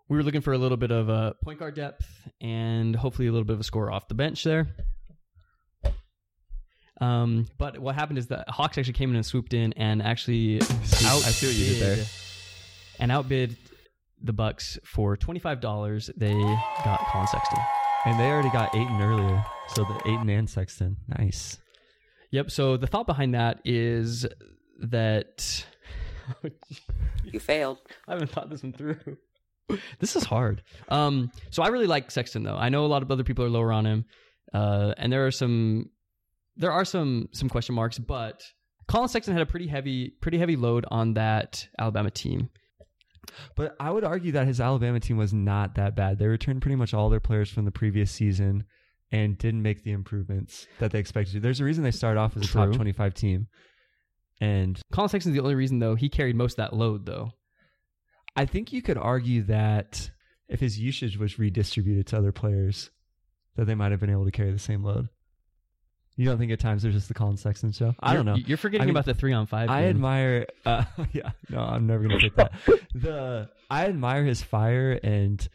We 0.07 0.17
were 0.17 0.23
looking 0.23 0.41
for 0.41 0.53
a 0.53 0.57
little 0.57 0.77
bit 0.77 0.91
of 0.91 1.09
a 1.09 1.36
point 1.43 1.59
guard 1.59 1.75
depth 1.75 2.05
and 2.41 2.95
hopefully 2.95 3.27
a 3.27 3.32
little 3.32 3.45
bit 3.45 3.53
of 3.53 3.59
a 3.59 3.63
score 3.63 3.91
off 3.91 4.07
the 4.07 4.13
bench 4.15 4.43
there. 4.43 4.67
Um, 7.01 7.47
but 7.57 7.80
what 7.80 7.95
happened 7.95 8.17
is 8.17 8.27
the 8.27 8.43
Hawks 8.49 8.77
actually 8.77 8.93
came 8.93 9.09
in 9.11 9.15
and 9.15 9.25
swooped 9.25 9.53
in 9.53 9.71
and 9.73 10.01
actually 10.01 10.59
I 10.61 10.65
see 10.65 11.47
what 11.47 11.55
you 11.55 11.65
did 11.75 11.82
there. 11.82 12.05
and 12.99 13.09
outbid 13.11 13.55
the 14.21 14.34
Bucks 14.34 14.77
for 14.84 15.15
twenty 15.15 15.39
five 15.39 15.61
dollars. 15.61 16.09
They 16.17 16.34
got 16.84 16.99
Collin 17.09 17.27
Sexton. 17.27 17.59
and 18.05 18.19
they 18.19 18.30
already 18.30 18.49
got 18.49 18.75
Ayton 18.75 19.01
earlier, 19.01 19.45
so 19.69 19.86
the 19.86 19.95
Ayton 20.11 20.30
and 20.30 20.49
Sexton, 20.49 20.97
nice. 21.17 21.57
Yep. 22.32 22.51
So 22.51 22.77
the 22.77 22.88
thought 22.88 23.07
behind 23.07 23.34
that 23.34 23.59
is 23.65 24.25
that 24.80 25.65
You 27.23 27.39
failed. 27.39 27.80
I 28.07 28.13
haven't 28.13 28.32
thought 28.32 28.49
this 28.49 28.63
one 28.63 28.73
through. 28.73 28.97
This 29.99 30.15
is 30.15 30.23
hard. 30.23 30.63
Um, 30.88 31.32
so 31.51 31.61
I 31.61 31.67
really 31.67 31.86
like 31.86 32.09
Sexton 32.09 32.41
though. 32.41 32.55
I 32.55 32.69
know 32.69 32.86
a 32.86 32.88
lot 32.88 33.03
of 33.03 33.11
other 33.11 33.23
people 33.23 33.45
are 33.45 33.51
lower 33.51 33.71
on 33.71 33.86
him, 33.86 34.05
uh, 34.51 34.95
and 34.97 35.13
there 35.13 35.27
are 35.27 35.32
some, 35.32 35.91
there 36.57 36.71
are 36.71 36.84
some 36.84 37.30
some 37.34 37.49
question 37.49 37.75
marks. 37.75 37.99
But 37.99 38.41
Collin 38.88 39.09
Sexton 39.09 39.36
had 39.36 39.43
a 39.43 39.45
pretty 39.45 39.67
heavy, 39.67 40.09
pretty 40.21 40.39
heavy 40.39 40.55
load 40.55 40.88
on 40.89 41.13
that 41.13 41.67
Alabama 41.77 42.09
team. 42.09 42.49
But 43.55 43.75
I 43.80 43.91
would 43.91 44.03
argue 44.03 44.32
that 44.32 44.47
his 44.47 44.59
Alabama 44.59 44.99
team 44.99 45.17
was 45.17 45.36
not 45.36 45.75
that 45.75 45.95
bad. 45.95 46.17
They 46.17 46.25
returned 46.25 46.63
pretty 46.63 46.75
much 46.75 46.95
all 46.95 47.09
their 47.11 47.19
players 47.19 47.51
from 47.51 47.65
the 47.65 47.71
previous 47.71 48.09
season 48.09 48.63
and 49.12 49.38
didn't 49.38 49.62
make 49.62 49.84
the 49.84 49.91
improvements 49.91 50.68
that 50.80 50.91
they 50.91 50.99
expected 50.99 51.34
to. 51.34 51.39
There's 51.39 51.60
a 51.60 51.64
reason 51.66 51.84
they 51.84 51.91
started 51.91 52.20
off 52.20 52.38
as 52.38 52.43
a 52.43 52.47
True. 52.47 52.68
top 52.68 52.76
25 52.76 53.14
team. 53.14 53.47
And 54.41 54.80
Collin 54.91 55.10
Sexton's 55.10 55.36
the 55.36 55.41
only 55.41 55.55
reason 55.55 55.80
though 55.80 55.95
he 55.95 56.10
carried 56.10 56.36
most 56.36 56.53
of 56.53 56.57
that 56.57 56.74
load 56.74 57.05
though. 57.05 57.32
I 58.36 58.45
think 58.45 58.72
you 58.72 58.82
could 58.82 58.97
argue 58.97 59.43
that 59.43 60.10
if 60.47 60.60
his 60.60 60.80
usage 60.80 61.18
was 61.18 61.39
redistributed 61.39 62.07
to 62.07 62.18
other 62.18 62.32
players, 62.32 62.89
that 63.55 63.66
they 63.66 63.76
might 63.76 63.91
have 63.91 63.99
been 63.99 64.12
able 64.12 64.26
to 64.26 64.32
carry 64.32 64.51
the 64.51 64.60
same 64.60 64.84
load. 64.84 65.10
You 66.16 66.26
don't 66.26 66.38
think 66.38 66.51
at 66.51 66.60
times 66.60 66.84
there's 66.84 66.95
just 66.95 67.07
the 67.07 67.14
Collin 67.14 67.38
Sexton 67.38 67.72
show? 67.72 67.95
I 68.01 68.14
don't 68.14 68.26
know. 68.26 68.36
You're, 68.36 68.47
you're 68.47 68.57
forgetting 68.57 68.84
I 68.84 68.86
mean, 68.88 68.93
about 68.93 69.05
the 69.05 69.14
three 69.14 69.32
on 69.32 69.45
five. 69.45 69.70
I 69.70 69.82
game. 69.82 69.91
admire. 69.91 70.47
Uh, 70.66 70.84
yeah, 71.14 71.32
no, 71.49 71.60
I'm 71.60 71.88
never 71.88 72.03
gonna 72.03 72.20
take 72.20 72.36
that. 72.36 72.51
the 72.93 73.49
I 73.70 73.86
admire 73.86 74.26
his 74.26 74.41
fire, 74.41 74.99
and 75.01 75.47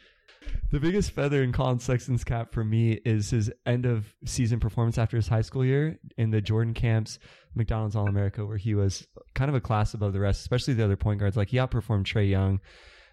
the 0.71 0.79
biggest 0.79 1.11
feather 1.11 1.43
in 1.43 1.51
Collin 1.51 1.79
Sexton's 1.79 2.23
cap 2.23 2.53
for 2.53 2.63
me 2.63 2.93
is 3.05 3.29
his 3.29 3.51
end 3.65 3.85
of 3.85 4.13
season 4.25 4.59
performance 4.59 4.97
after 4.97 5.17
his 5.17 5.27
high 5.27 5.41
school 5.41 5.63
year 5.63 5.99
in 6.17 6.31
the 6.31 6.41
Jordan 6.41 6.73
Camps 6.73 7.19
McDonald's 7.55 7.95
All 7.95 8.07
America, 8.07 8.45
where 8.45 8.57
he 8.57 8.75
was 8.75 9.07
kind 9.33 9.49
of 9.49 9.55
a 9.55 9.61
class 9.61 9.93
above 9.93 10.13
the 10.13 10.19
rest, 10.19 10.41
especially 10.41 10.73
the 10.73 10.83
other 10.83 10.97
point 10.97 11.19
guards. 11.19 11.37
Like 11.37 11.49
he 11.49 11.57
outperformed 11.57 12.03
Trae 12.03 12.29
Young 12.29 12.59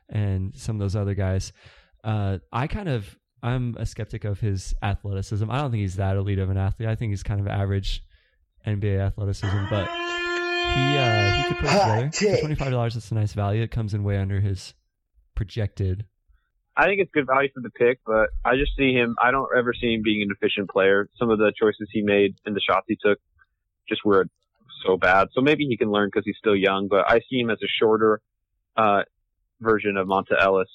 and 0.08 0.54
some 0.56 0.76
of 0.76 0.80
those 0.80 0.96
other 0.96 1.14
guys. 1.14 1.52
Uh, 2.04 2.38
I 2.52 2.66
kind 2.66 2.88
of 2.88 3.16
I'm 3.42 3.76
a 3.78 3.86
skeptic 3.86 4.24
of 4.24 4.40
his 4.40 4.74
athleticism. 4.82 5.50
I 5.50 5.58
don't 5.58 5.70
think 5.70 5.80
he's 5.80 5.96
that 5.96 6.16
elite 6.16 6.38
of 6.38 6.50
an 6.50 6.56
athlete. 6.56 6.88
I 6.88 6.94
think 6.94 7.10
he's 7.10 7.22
kind 7.22 7.40
of 7.40 7.48
average 7.48 8.04
NBA 8.66 9.00
athleticism, 9.00 9.64
but 9.68 9.88
he 9.88 10.96
uh, 10.96 11.32
he 11.34 11.44
could 11.48 11.56
put 11.58 11.66
it 11.66 12.12
together. 12.12 12.36
For 12.36 12.40
twenty 12.40 12.54
five 12.54 12.70
dollars, 12.70 12.94
that's 12.94 13.10
a 13.10 13.14
nice 13.14 13.32
value. 13.32 13.62
It 13.62 13.70
comes 13.70 13.94
in 13.94 14.04
way 14.04 14.18
under 14.18 14.40
his 14.40 14.74
projected. 15.34 16.06
I 16.76 16.86
think 16.86 17.00
it's 17.00 17.10
good 17.12 17.26
value 17.26 17.50
for 17.54 17.60
the 17.60 17.70
pick, 17.70 18.00
but 18.06 18.30
I 18.44 18.56
just 18.56 18.72
see 18.78 18.92
him. 18.92 19.14
I 19.22 19.30
don't 19.30 19.48
ever 19.56 19.74
see 19.78 19.94
him 19.94 20.02
being 20.02 20.22
an 20.22 20.28
efficient 20.30 20.70
player. 20.70 21.08
Some 21.18 21.30
of 21.30 21.38
the 21.38 21.52
choices 21.58 21.88
he 21.92 22.02
made 22.02 22.34
and 22.46 22.56
the 22.56 22.60
shots 22.60 22.86
he 22.88 22.96
took 23.04 23.18
just 23.88 24.04
were 24.04 24.26
so 24.86 24.96
bad. 24.96 25.28
So 25.34 25.42
maybe 25.42 25.66
he 25.66 25.76
can 25.76 25.90
learn 25.90 26.08
because 26.08 26.24
he's 26.24 26.36
still 26.38 26.56
young. 26.56 26.88
But 26.88 27.10
I 27.10 27.20
see 27.28 27.40
him 27.40 27.50
as 27.50 27.58
a 27.62 27.68
shorter 27.78 28.20
uh, 28.76 29.02
version 29.60 29.96
of 29.96 30.06
Monta 30.06 30.40
Ellis. 30.40 30.68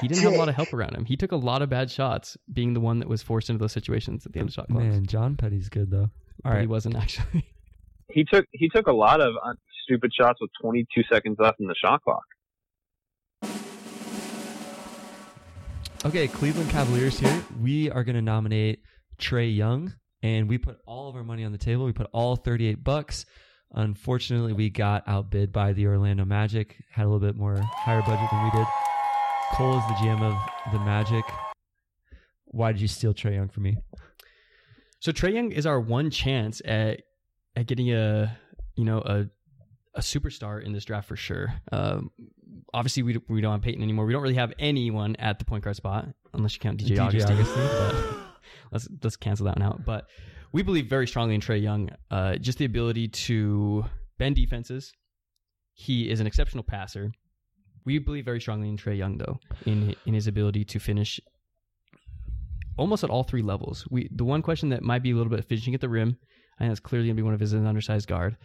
He 0.00 0.08
didn't 0.08 0.22
have 0.22 0.32
a 0.32 0.38
lot 0.38 0.48
of 0.48 0.54
help 0.54 0.72
around 0.72 0.96
him. 0.96 1.04
He 1.04 1.16
took 1.16 1.32
a 1.32 1.36
lot 1.36 1.60
of 1.60 1.68
bad 1.68 1.90
shots, 1.90 2.38
being 2.50 2.72
the 2.72 2.80
one 2.80 3.00
that 3.00 3.08
was 3.08 3.22
forced 3.22 3.50
into 3.50 3.58
those 3.58 3.72
situations 3.72 4.24
at 4.24 4.32
the 4.32 4.38
end 4.38 4.48
of 4.48 4.54
shot 4.54 4.68
clocks. 4.68 4.84
Man, 4.84 5.06
John 5.06 5.36
Petty's 5.36 5.68
good 5.68 5.90
though. 5.90 6.10
All 6.44 6.52
but 6.52 6.60
he 6.60 6.66
wasn't 6.66 6.96
actually. 6.96 7.46
He 8.10 8.24
took 8.24 8.46
he 8.52 8.70
took 8.70 8.86
a 8.86 8.92
lot 8.92 9.20
of 9.20 9.34
uh, 9.44 9.52
stupid 9.84 10.12
shots 10.18 10.40
with 10.40 10.50
22 10.62 11.02
seconds 11.12 11.36
left 11.38 11.60
in 11.60 11.66
the 11.66 11.74
shot 11.74 12.02
clock. 12.02 12.22
Okay, 16.04 16.28
Cleveland 16.28 16.70
Cavaliers 16.70 17.18
here. 17.18 17.42
We 17.60 17.90
are 17.90 18.04
going 18.04 18.14
to 18.14 18.22
nominate 18.22 18.82
Trae 19.18 19.54
Young, 19.54 19.92
and 20.22 20.48
we 20.48 20.56
put 20.56 20.78
all 20.86 21.08
of 21.08 21.16
our 21.16 21.24
money 21.24 21.44
on 21.44 21.50
the 21.50 21.58
table. 21.58 21.84
We 21.86 21.92
put 21.92 22.08
all 22.12 22.36
thirty 22.36 22.68
eight 22.68 22.84
bucks. 22.84 23.26
Unfortunately, 23.72 24.52
we 24.52 24.70
got 24.70 25.02
outbid 25.08 25.52
by 25.52 25.72
the 25.72 25.88
Orlando 25.88 26.24
Magic. 26.24 26.76
Had 26.92 27.04
a 27.04 27.08
little 27.08 27.26
bit 27.26 27.36
more 27.36 27.56
higher 27.56 28.00
budget 28.02 28.28
than 28.30 28.44
we 28.44 28.50
did. 28.52 28.66
Cole 29.54 29.76
is 29.76 29.86
the 29.88 29.94
GM 29.94 30.22
of 30.22 30.72
the 30.72 30.78
Magic. 30.78 31.24
Why 32.44 32.70
did 32.70 32.80
you 32.80 32.88
steal 32.88 33.12
Trae 33.12 33.34
Young 33.34 33.48
from 33.48 33.64
me? 33.64 33.78
So 35.00 35.10
Trae 35.10 35.34
Young 35.34 35.50
is 35.50 35.66
our 35.66 35.80
one 35.80 36.10
chance 36.10 36.62
at 36.64 37.02
at 37.56 37.66
getting 37.66 37.92
a 37.92 38.38
you 38.76 38.84
know 38.84 38.98
a 38.98 39.26
a 39.96 40.00
superstar 40.00 40.62
in 40.62 40.72
this 40.72 40.84
draft 40.84 41.08
for 41.08 41.16
sure. 41.16 41.54
Um, 41.72 42.12
obviously, 42.72 43.02
we 43.02 43.18
we 43.28 43.40
don't 43.40 43.52
have 43.52 43.62
Peyton 43.62 43.82
anymore. 43.82 44.06
We 44.06 44.12
don't 44.12 44.22
really 44.22 44.34
have 44.34 44.52
anyone 44.58 45.16
at 45.16 45.38
the 45.38 45.44
point 45.44 45.64
guard 45.64 45.76
spot 45.76 46.08
unless 46.34 46.54
you 46.54 46.60
count 46.60 46.78
DJ, 46.78 46.96
DJ 46.96 47.24
Augustin. 47.24 47.36
Let's 48.72 48.88
let's 49.02 49.16
cancel 49.16 49.46
that 49.46 49.58
one 49.58 49.66
out. 49.66 49.84
But 49.84 50.06
we 50.52 50.62
believe 50.62 50.86
very 50.86 51.06
strongly 51.06 51.34
in 51.34 51.40
Trae 51.40 51.62
Young. 51.62 51.90
Uh, 52.10 52.36
just 52.36 52.58
the 52.58 52.64
ability 52.64 53.08
to 53.08 53.84
bend 54.18 54.36
defenses. 54.36 54.92
He 55.74 56.10
is 56.10 56.20
an 56.20 56.26
exceptional 56.26 56.64
passer. 56.64 57.12
We 57.84 57.98
believe 57.98 58.24
very 58.24 58.40
strongly 58.40 58.68
in 58.68 58.76
Trae 58.76 58.96
Young, 58.96 59.18
though, 59.18 59.38
in 59.64 59.94
in 60.06 60.14
his 60.14 60.26
ability 60.26 60.64
to 60.66 60.78
finish 60.78 61.20
almost 62.76 63.04
at 63.04 63.10
all 63.10 63.24
three 63.24 63.42
levels. 63.42 63.86
We 63.90 64.08
the 64.10 64.24
one 64.24 64.42
question 64.42 64.70
that 64.70 64.82
might 64.82 65.02
be 65.02 65.10
a 65.10 65.14
little 65.14 65.30
bit 65.30 65.44
finishing 65.44 65.74
at 65.74 65.80
the 65.80 65.88
rim. 65.88 66.16
I 66.58 66.64
think 66.64 66.70
that's 66.70 66.80
clearly 66.80 67.08
going 67.08 67.16
to 67.16 67.22
be 67.22 67.24
one 67.24 67.34
of 67.34 67.40
his 67.40 67.52
an 67.52 67.66
undersized 67.66 68.08
guard. 68.08 68.36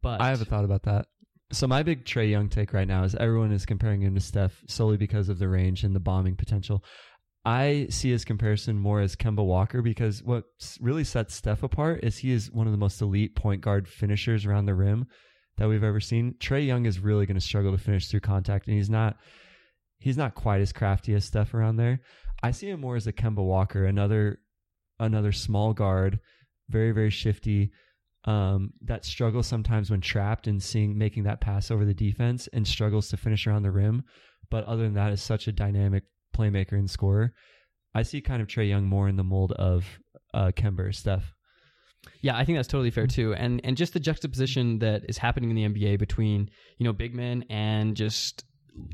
But 0.00 0.20
I 0.20 0.28
have 0.28 0.40
a 0.40 0.44
thought 0.44 0.64
about 0.64 0.84
that. 0.84 1.06
So 1.52 1.66
my 1.66 1.82
big 1.82 2.06
Trae 2.06 2.30
Young 2.30 2.48
take 2.48 2.72
right 2.72 2.88
now 2.88 3.04
is 3.04 3.14
everyone 3.14 3.52
is 3.52 3.66
comparing 3.66 4.00
him 4.00 4.14
to 4.14 4.20
Steph 4.20 4.64
solely 4.68 4.96
because 4.96 5.28
of 5.28 5.38
the 5.38 5.48
range 5.48 5.84
and 5.84 5.94
the 5.94 6.00
bombing 6.00 6.34
potential. 6.34 6.82
I 7.44 7.88
see 7.90 8.10
his 8.10 8.24
comparison 8.24 8.78
more 8.78 9.02
as 9.02 9.16
Kemba 9.16 9.44
Walker 9.44 9.82
because 9.82 10.22
what 10.22 10.44
really 10.80 11.04
sets 11.04 11.34
Steph 11.34 11.62
apart 11.62 12.00
is 12.02 12.16
he 12.16 12.32
is 12.32 12.50
one 12.50 12.66
of 12.66 12.72
the 12.72 12.78
most 12.78 13.02
elite 13.02 13.36
point 13.36 13.60
guard 13.60 13.86
finishers 13.86 14.46
around 14.46 14.64
the 14.64 14.74
rim 14.74 15.06
that 15.58 15.68
we've 15.68 15.84
ever 15.84 16.00
seen. 16.00 16.36
Trae 16.40 16.66
Young 16.66 16.86
is 16.86 17.00
really 17.00 17.26
going 17.26 17.38
to 17.38 17.40
struggle 17.40 17.72
to 17.72 17.78
finish 17.78 18.08
through 18.08 18.20
contact, 18.20 18.66
and 18.66 18.76
he's 18.76 18.88
not 18.88 19.18
he's 19.98 20.16
not 20.16 20.34
quite 20.34 20.62
as 20.62 20.72
crafty 20.72 21.14
as 21.14 21.26
Steph 21.26 21.52
around 21.52 21.76
there. 21.76 22.00
I 22.42 22.52
see 22.52 22.70
him 22.70 22.80
more 22.80 22.96
as 22.96 23.06
a 23.06 23.12
Kemba 23.12 23.44
Walker, 23.44 23.84
another 23.84 24.38
another 24.98 25.32
small 25.32 25.74
guard, 25.74 26.18
very 26.70 26.92
very 26.92 27.10
shifty, 27.10 27.72
um, 28.24 28.72
that 28.82 29.04
struggles 29.04 29.46
sometimes 29.46 29.90
when 29.90 30.00
trapped 30.00 30.46
and 30.46 30.62
seeing 30.62 30.96
making 30.96 31.24
that 31.24 31.40
pass 31.40 31.70
over 31.70 31.84
the 31.84 31.94
defense 31.94 32.48
and 32.52 32.66
struggles 32.66 33.08
to 33.08 33.16
finish 33.16 33.46
around 33.46 33.62
the 33.62 33.70
rim. 33.70 34.04
But 34.50 34.64
other 34.64 34.82
than 34.82 34.94
that, 34.94 35.12
is 35.12 35.22
such 35.22 35.48
a 35.48 35.52
dynamic 35.52 36.04
playmaker 36.36 36.72
and 36.72 36.90
scorer. 36.90 37.32
I 37.94 38.02
see 38.02 38.20
kind 38.20 38.40
of 38.40 38.48
Trae 38.48 38.68
Young 38.68 38.86
more 38.86 39.08
in 39.08 39.16
the 39.16 39.24
mold 39.24 39.52
of 39.52 39.84
uh, 40.32 40.52
Kemba 40.54 40.88
or 40.88 40.92
Steph. 40.92 41.34
Yeah, 42.20 42.36
I 42.36 42.44
think 42.44 42.58
that's 42.58 42.68
totally 42.68 42.90
fair 42.90 43.06
too. 43.06 43.34
And 43.34 43.60
and 43.64 43.76
just 43.76 43.92
the 43.92 44.00
juxtaposition 44.00 44.78
that 44.80 45.02
is 45.08 45.18
happening 45.18 45.50
in 45.50 45.56
the 45.56 45.68
NBA 45.68 45.98
between, 45.98 46.50
you 46.78 46.84
know, 46.84 46.92
big 46.92 47.14
men 47.14 47.44
and 47.48 47.96
just 47.96 48.44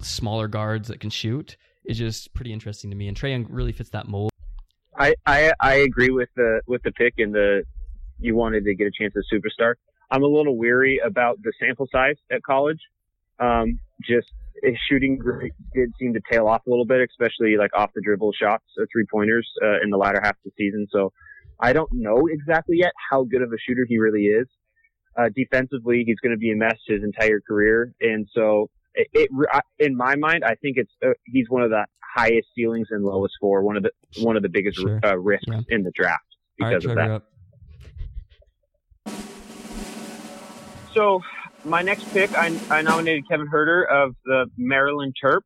smaller 0.03 0.49
guards 0.49 0.89
that 0.89 1.01
can 1.01 1.11
shoot 1.11 1.57
is 1.87 1.97
just 1.97 2.35
pretty 2.35 2.53
interesting 2.53 2.91
to 2.91 2.97
me. 2.97 3.09
And 3.09 3.16
Trae 3.16 3.31
Young 3.31 3.47
really 3.49 3.72
fits 3.72 3.91
that 3.91 4.09
mold. 4.09 4.31
I, 4.99 5.14
I 5.26 5.53
I 5.61 5.74
agree 5.76 6.11
with 6.11 6.29
the 6.37 6.61
with 6.66 6.83
the 6.83 6.93
pick 6.93 7.14
and 7.18 7.35
the 7.35 7.62
you 8.19 8.37
wanted 8.37 8.64
to 8.64 8.75
get 8.75 8.87
a 8.87 8.91
chance 8.99 9.14
at 9.16 9.23
superstar. 9.33 9.75
I'm 10.11 10.23
a 10.23 10.27
little 10.27 10.57
weary 10.57 11.01
about 11.05 11.39
the 11.43 11.53
sample 11.61 11.87
size 11.93 12.16
at 12.31 12.43
college. 12.43 12.81
Um, 13.39 13.79
just 14.03 14.29
his 14.62 14.75
shooting 14.89 15.21
did 15.75 15.93
seem 15.99 16.14
to 16.14 16.21
tail 16.31 16.49
off 16.49 16.62
a 16.66 16.71
little 16.71 16.87
bit, 16.87 17.01
especially 17.09 17.57
like 17.57 17.71
off 17.77 17.91
the 17.95 18.01
dribble 18.01 18.33
shots, 18.33 18.64
or 18.79 18.87
three 18.93 19.05
pointers 19.11 19.49
uh, 19.62 19.81
in 19.83 19.91
the 19.91 19.97
latter 19.97 20.21
half 20.23 20.33
of 20.33 20.43
the 20.45 20.51
season. 20.57 20.87
So 20.91 21.12
I 21.61 21.73
don't 21.73 21.91
know 21.93 22.27
exactly 22.31 22.77
yet 22.79 22.93
how 23.11 23.25
good 23.25 23.43
of 23.43 23.53
a 23.53 23.59
shooter 23.66 23.85
he 23.89 23.99
really 23.99 24.25
is. 24.25 24.47
Uh, 25.16 25.29
defensively, 25.35 26.05
he's 26.07 26.19
going 26.21 26.33
to 26.33 26.39
be 26.39 26.53
a 26.53 26.57
mess 26.57 26.77
his 26.87 27.03
entire 27.03 27.41
career, 27.41 27.93
and 28.01 28.29
so 28.33 28.71
it, 28.95 29.09
it 29.12 29.31
in 29.79 29.97
my 29.97 30.14
mind, 30.16 30.45
I 30.45 30.55
think 30.57 30.77
it's 30.77 30.93
uh, 31.05 31.11
he's 31.25 31.47
one 31.49 31.62
of 31.62 31.71
the 31.71 31.87
highest 32.14 32.49
ceilings 32.57 32.89
and 32.91 33.05
lowest 33.05 33.35
floor, 33.41 33.62
one 33.62 33.77
of 33.77 33.83
the 33.83 33.91
one 34.23 34.37
of 34.37 34.43
the 34.43 34.49
biggest 34.49 34.79
Sure. 34.79 35.01
uh, 35.05 35.16
risks 35.16 35.47
Yeah. 35.49 35.61
in 35.71 35.83
the 35.83 35.91
draft 35.93 36.23
All 36.61 36.69
right, 36.69 36.75
because 36.81 36.91
of 36.91 36.97
that. 36.97 37.23
So 40.99 41.21
my 41.65 41.83
next 41.83 42.13
pick, 42.13 42.35
I, 42.35 42.59
I 42.71 42.83
nominated 42.83 43.29
Kevin 43.29 43.47
Huerter 43.47 43.87
of 43.89 44.17
the 44.25 44.47
Maryland 44.57 45.15
Terps. 45.23 45.43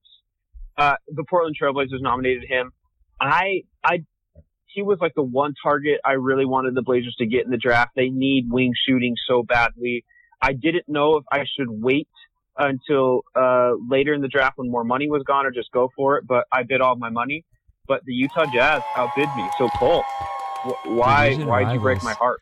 Uh, 0.78 0.94
the 1.08 1.24
Portland 1.28 1.56
Trailblazers 1.60 2.00
nominated 2.00 2.44
him. 2.48 2.70
I, 3.20 3.64
I, 3.84 3.98
he 4.64 4.80
was 4.80 4.96
like 4.98 5.12
the 5.14 5.22
one 5.22 5.52
target 5.62 6.00
I 6.06 6.12
really 6.12 6.46
wanted 6.46 6.74
the 6.74 6.80
Blazers 6.80 7.14
to 7.18 7.26
get 7.26 7.44
in 7.44 7.50
the 7.50 7.58
draft. 7.58 7.90
They 7.94 8.08
need 8.08 8.50
wing 8.50 8.72
shooting 8.88 9.14
so 9.28 9.42
badly. 9.42 10.06
I 10.40 10.54
didn't 10.54 10.88
know 10.88 11.16
if 11.16 11.24
I 11.30 11.40
should 11.40 11.68
wait 11.68 12.08
until 12.56 13.20
uh, 13.36 13.72
later 13.90 14.14
in 14.14 14.22
the 14.22 14.28
draft 14.28 14.56
when 14.56 14.70
more 14.70 14.84
money 14.84 15.10
was 15.10 15.22
gone 15.22 15.44
or 15.44 15.50
just 15.50 15.70
go 15.70 15.90
for 15.94 16.16
it, 16.16 16.26
but 16.26 16.46
I 16.50 16.62
bid 16.62 16.80
all 16.80 16.96
my 16.96 17.10
money. 17.10 17.44
But 17.86 18.06
the 18.06 18.14
Utah 18.14 18.46
Jazz 18.50 18.80
outbid 18.96 19.28
me. 19.36 19.50
So 19.58 19.68
Cole, 19.78 20.02
wh- 20.64 20.96
why 20.96 21.34
why 21.34 21.64
did 21.64 21.72
you 21.74 21.80
break 21.80 22.02
my 22.02 22.14
heart? 22.14 22.40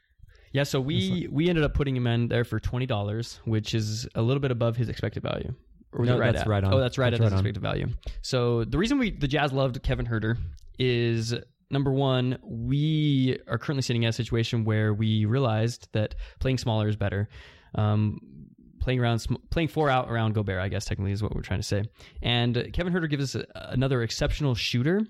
Yeah, 0.52 0.64
so 0.64 0.80
we 0.80 1.28
we 1.30 1.48
ended 1.48 1.64
up 1.64 1.74
putting 1.74 1.96
him 1.96 2.06
in 2.06 2.28
there 2.28 2.44
for 2.44 2.58
twenty 2.58 2.86
dollars, 2.86 3.40
which 3.44 3.74
is 3.74 4.08
a 4.14 4.22
little 4.22 4.40
bit 4.40 4.50
above 4.50 4.76
his 4.76 4.88
expected 4.88 5.22
value. 5.22 5.54
Or 5.92 6.04
No, 6.04 6.18
right 6.18 6.32
that's 6.32 6.42
at? 6.42 6.48
right 6.48 6.62
on. 6.62 6.72
Oh, 6.74 6.78
that's 6.78 6.98
right 6.98 7.10
That's 7.10 7.20
at 7.20 7.24
his 7.24 7.32
right 7.32 7.38
on. 7.38 7.46
expected 7.46 7.62
value. 7.62 7.86
So 8.22 8.64
the 8.64 8.78
reason 8.78 8.98
we 8.98 9.10
the 9.10 9.28
Jazz 9.28 9.52
loved 9.52 9.82
Kevin 9.82 10.06
Huerter 10.06 10.36
is 10.78 11.34
number 11.70 11.92
one, 11.92 12.38
we 12.42 13.38
are 13.48 13.58
currently 13.58 13.82
sitting 13.82 14.02
in 14.04 14.08
a 14.08 14.12
situation 14.12 14.64
where 14.64 14.92
we 14.94 15.24
realized 15.24 15.88
that 15.92 16.14
playing 16.40 16.58
smaller 16.58 16.88
is 16.88 16.96
better. 16.96 17.28
Um, 17.76 18.18
playing 18.80 18.98
around, 18.98 19.24
playing 19.50 19.68
four 19.68 19.90
out 19.90 20.10
around 20.10 20.34
Gobert, 20.34 20.58
I 20.60 20.68
guess 20.68 20.84
technically 20.86 21.12
is 21.12 21.22
what 21.22 21.34
we're 21.34 21.42
trying 21.42 21.60
to 21.60 21.66
say. 21.66 21.84
And 22.22 22.70
Kevin 22.72 22.92
Huerter 22.92 23.08
gives 23.10 23.36
us 23.36 23.42
a, 23.54 23.68
another 23.70 24.02
exceptional 24.02 24.54
shooter 24.54 25.02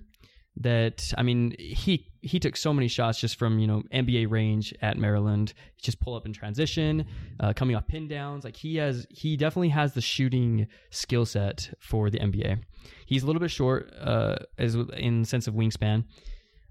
that 0.56 1.12
I 1.16 1.22
mean 1.22 1.54
he 1.58 2.06
he 2.22 2.38
took 2.38 2.56
so 2.56 2.72
many 2.72 2.88
shots 2.88 3.18
just 3.20 3.38
from 3.38 3.58
you 3.58 3.66
know 3.66 3.82
NBA 3.92 4.30
range 4.30 4.74
at 4.82 4.98
Maryland. 4.98 5.52
Just 5.80 6.00
pull 6.00 6.14
up 6.14 6.26
in 6.26 6.32
transition, 6.32 7.06
uh, 7.38 7.52
coming 7.54 7.76
off 7.76 7.86
pin 7.86 8.08
downs. 8.08 8.44
Like 8.44 8.56
he 8.56 8.76
has 8.76 9.06
he 9.10 9.36
definitely 9.36 9.70
has 9.70 9.94
the 9.94 10.00
shooting 10.00 10.66
skill 10.90 11.24
set 11.24 11.70
for 11.80 12.10
the 12.10 12.18
NBA. 12.18 12.60
He's 13.06 13.22
a 13.22 13.26
little 13.26 13.40
bit 13.40 13.50
short 13.50 13.92
uh, 14.00 14.36
as 14.58 14.74
in 14.74 15.24
sense 15.24 15.46
of 15.46 15.54
wingspan, 15.54 16.04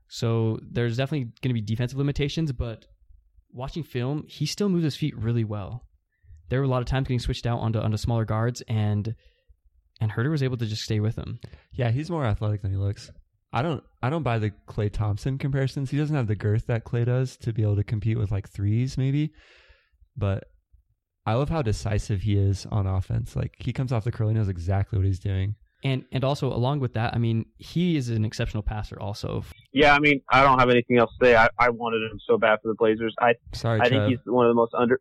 so 0.08 0.60
there's 0.62 0.98
definitely 0.98 1.32
going 1.42 1.50
to 1.50 1.54
be 1.54 1.62
defensive 1.62 1.98
limitations. 1.98 2.52
But 2.52 2.86
watching 3.52 3.84
film, 3.84 4.26
he 4.28 4.46
still 4.46 4.70
moves 4.70 4.84
his 4.84 4.96
feet 4.96 5.18
really 5.18 5.44
well. 5.44 5.86
There 6.50 6.60
were 6.60 6.66
a 6.66 6.70
lot 6.70 6.82
of 6.82 6.88
times 6.88 7.08
getting 7.08 7.20
switched 7.20 7.46
out 7.46 7.60
onto 7.60 7.80
onto 7.80 7.98
smaller 7.98 8.26
guards 8.26 8.62
and. 8.68 9.16
And 10.02 10.10
Huerter 10.10 10.32
was 10.32 10.42
able 10.42 10.56
to 10.56 10.66
just 10.66 10.84
stay 10.84 11.02
with 11.02 11.18
him. 11.18 11.42
Yeah, 11.74 11.92
he's 11.92 12.10
more 12.10 12.24
athletic 12.24 12.62
than 12.62 12.72
he 12.72 12.78
looks. 12.78 13.12
I 13.52 13.62
don't 13.62 13.84
I 14.02 14.10
don't 14.10 14.24
buy 14.24 14.38
the 14.38 14.52
Klay 14.68 14.91
Thompson 14.91 15.38
comparisons. 15.38 15.89
He 15.89 15.97
doesn't 15.97 16.16
have 16.16 16.28
the 16.28 16.36
girth 16.36 16.68
that 16.68 16.86
Klay 16.86 17.06
does 17.06 17.36
to 17.38 17.52
be 17.52 17.64
able 17.64 17.76
to 17.78 17.84
compete 17.84 18.18
with 18.18 18.32
like 18.32 18.47
threes 18.50 18.97
maybe. 18.97 19.32
But 20.16 20.45
I 21.26 21.34
love 21.34 21.50
how 21.50 21.62
decisive 21.62 22.22
he 22.22 22.38
is 22.38 22.66
on 22.72 22.86
offense. 22.86 23.36
Like 23.36 23.56
he 23.58 23.74
comes 23.74 23.91
off 23.91 24.04
the 24.04 24.12
curl, 24.12 24.30
he 24.30 24.36
knows 24.36 24.50
exactly 24.50 24.97
what 25.00 25.06
he's 25.06 25.20
doing. 25.20 25.56
And 25.84 26.04
and 26.12 26.24
also 26.24 26.47
along 26.47 26.82
with 26.82 26.93
that, 26.93 27.16
I 27.16 27.18
mean, 27.18 27.45
he 27.58 27.95
is 27.95 28.10
an 28.10 28.26
exceptional 28.26 28.64
passer 28.64 29.00
also. 29.00 29.43
Yeah, 29.72 29.95
I 29.95 30.00
mean, 30.00 30.22
I 30.30 30.43
don't 30.43 30.60
have 30.60 30.70
anything 30.70 30.97
else 30.97 31.10
to 31.20 31.26
say. 31.26 31.36
I, 31.36 31.50
I 31.58 31.70
wanted 31.70 32.12
him 32.12 32.20
so 32.28 32.38
bad 32.38 32.60
for 32.62 32.68
the 32.68 32.76
Blazers. 32.76 33.16
I 33.20 33.36
Sorry, 33.54 33.80
I 33.80 33.88
Trev. 33.88 33.91
think 33.91 34.10
he's 34.10 34.20
one 34.26 34.45
of 34.45 34.50
the 34.52 34.56
most 34.56 34.74
under 34.78 35.00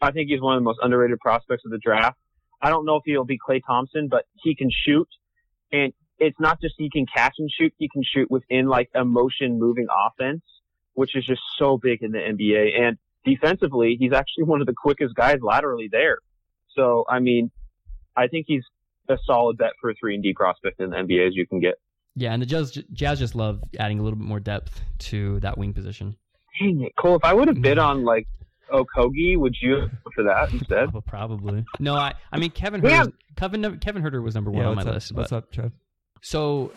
I 0.00 0.10
think 0.10 0.28
he's 0.28 0.40
one 0.40 0.54
of 0.54 0.60
the 0.60 0.64
most 0.64 0.78
underrated 0.82 1.18
prospects 1.20 1.62
of 1.64 1.70
the 1.70 1.78
draft. 1.78 2.18
I 2.60 2.68
don't 2.70 2.84
know 2.84 2.96
if 2.96 3.02
he'll 3.04 3.24
be 3.24 3.38
Klay 3.38 3.60
Thompson, 3.66 4.08
but 4.08 4.24
he 4.42 4.54
can 4.54 4.70
shoot 4.70 5.08
and 5.72 5.92
it's 6.22 6.38
not 6.38 6.60
just 6.60 6.74
he 6.78 6.88
can 6.88 7.04
catch 7.12 7.34
and 7.38 7.50
shoot, 7.50 7.72
he 7.78 7.88
can 7.88 8.02
shoot 8.04 8.30
within 8.30 8.66
like 8.66 8.88
a 8.94 9.04
motion 9.04 9.58
moving 9.58 9.86
offense, 10.06 10.42
which 10.94 11.16
is 11.16 11.26
just 11.26 11.40
so 11.58 11.76
big 11.76 12.02
in 12.02 12.12
the 12.12 12.18
NBA. 12.18 12.80
And 12.80 12.96
defensively, 13.24 13.96
he's 13.98 14.12
actually 14.12 14.44
one 14.44 14.60
of 14.60 14.66
the 14.66 14.74
quickest 14.76 15.14
guys 15.14 15.38
laterally 15.42 15.88
there. 15.90 16.18
So, 16.76 17.04
I 17.08 17.18
mean, 17.18 17.50
I 18.16 18.28
think 18.28 18.46
he's 18.48 18.62
a 19.08 19.18
solid 19.26 19.58
bet 19.58 19.72
for 19.80 19.90
a 19.90 19.94
three 19.94 20.14
and 20.14 20.22
D 20.22 20.32
prospect 20.32 20.80
in 20.80 20.90
the 20.90 20.96
NBA 20.96 21.26
as 21.26 21.34
you 21.34 21.46
can 21.46 21.60
get. 21.60 21.74
Yeah, 22.14 22.32
and 22.32 22.40
the 22.40 22.46
Jazz 22.46 22.78
Jazz 22.92 23.18
just 23.18 23.34
love 23.34 23.62
adding 23.78 23.98
a 23.98 24.02
little 24.02 24.18
bit 24.18 24.26
more 24.26 24.40
depth 24.40 24.80
to 25.10 25.40
that 25.40 25.58
wing 25.58 25.72
position. 25.72 26.16
Dang 26.60 26.82
it, 26.82 26.92
Cole! 27.00 27.16
If 27.16 27.24
I 27.24 27.32
would 27.32 27.48
have 27.48 27.60
bid 27.60 27.78
on 27.78 28.04
like 28.04 28.28
Okogie, 28.70 29.36
would 29.38 29.56
you 29.60 29.88
go 30.04 30.10
for 30.14 30.24
that 30.24 30.52
instead? 30.52 30.90
Probably. 31.06 31.64
No, 31.80 31.94
I 31.94 32.14
I 32.30 32.38
mean 32.38 32.50
Kevin 32.50 32.82
Yeah. 32.84 33.06
Kevin 33.36 33.78
Kevin 33.78 34.02
Huerter 34.02 34.22
was 34.22 34.34
number 34.34 34.50
one 34.50 34.62
yeah, 34.62 34.68
on 34.68 34.76
my 34.76 34.82
up? 34.82 34.94
list. 34.94 35.12
What's 35.12 35.32
up, 35.32 35.50
Trev? 35.50 35.72
So 36.22 36.72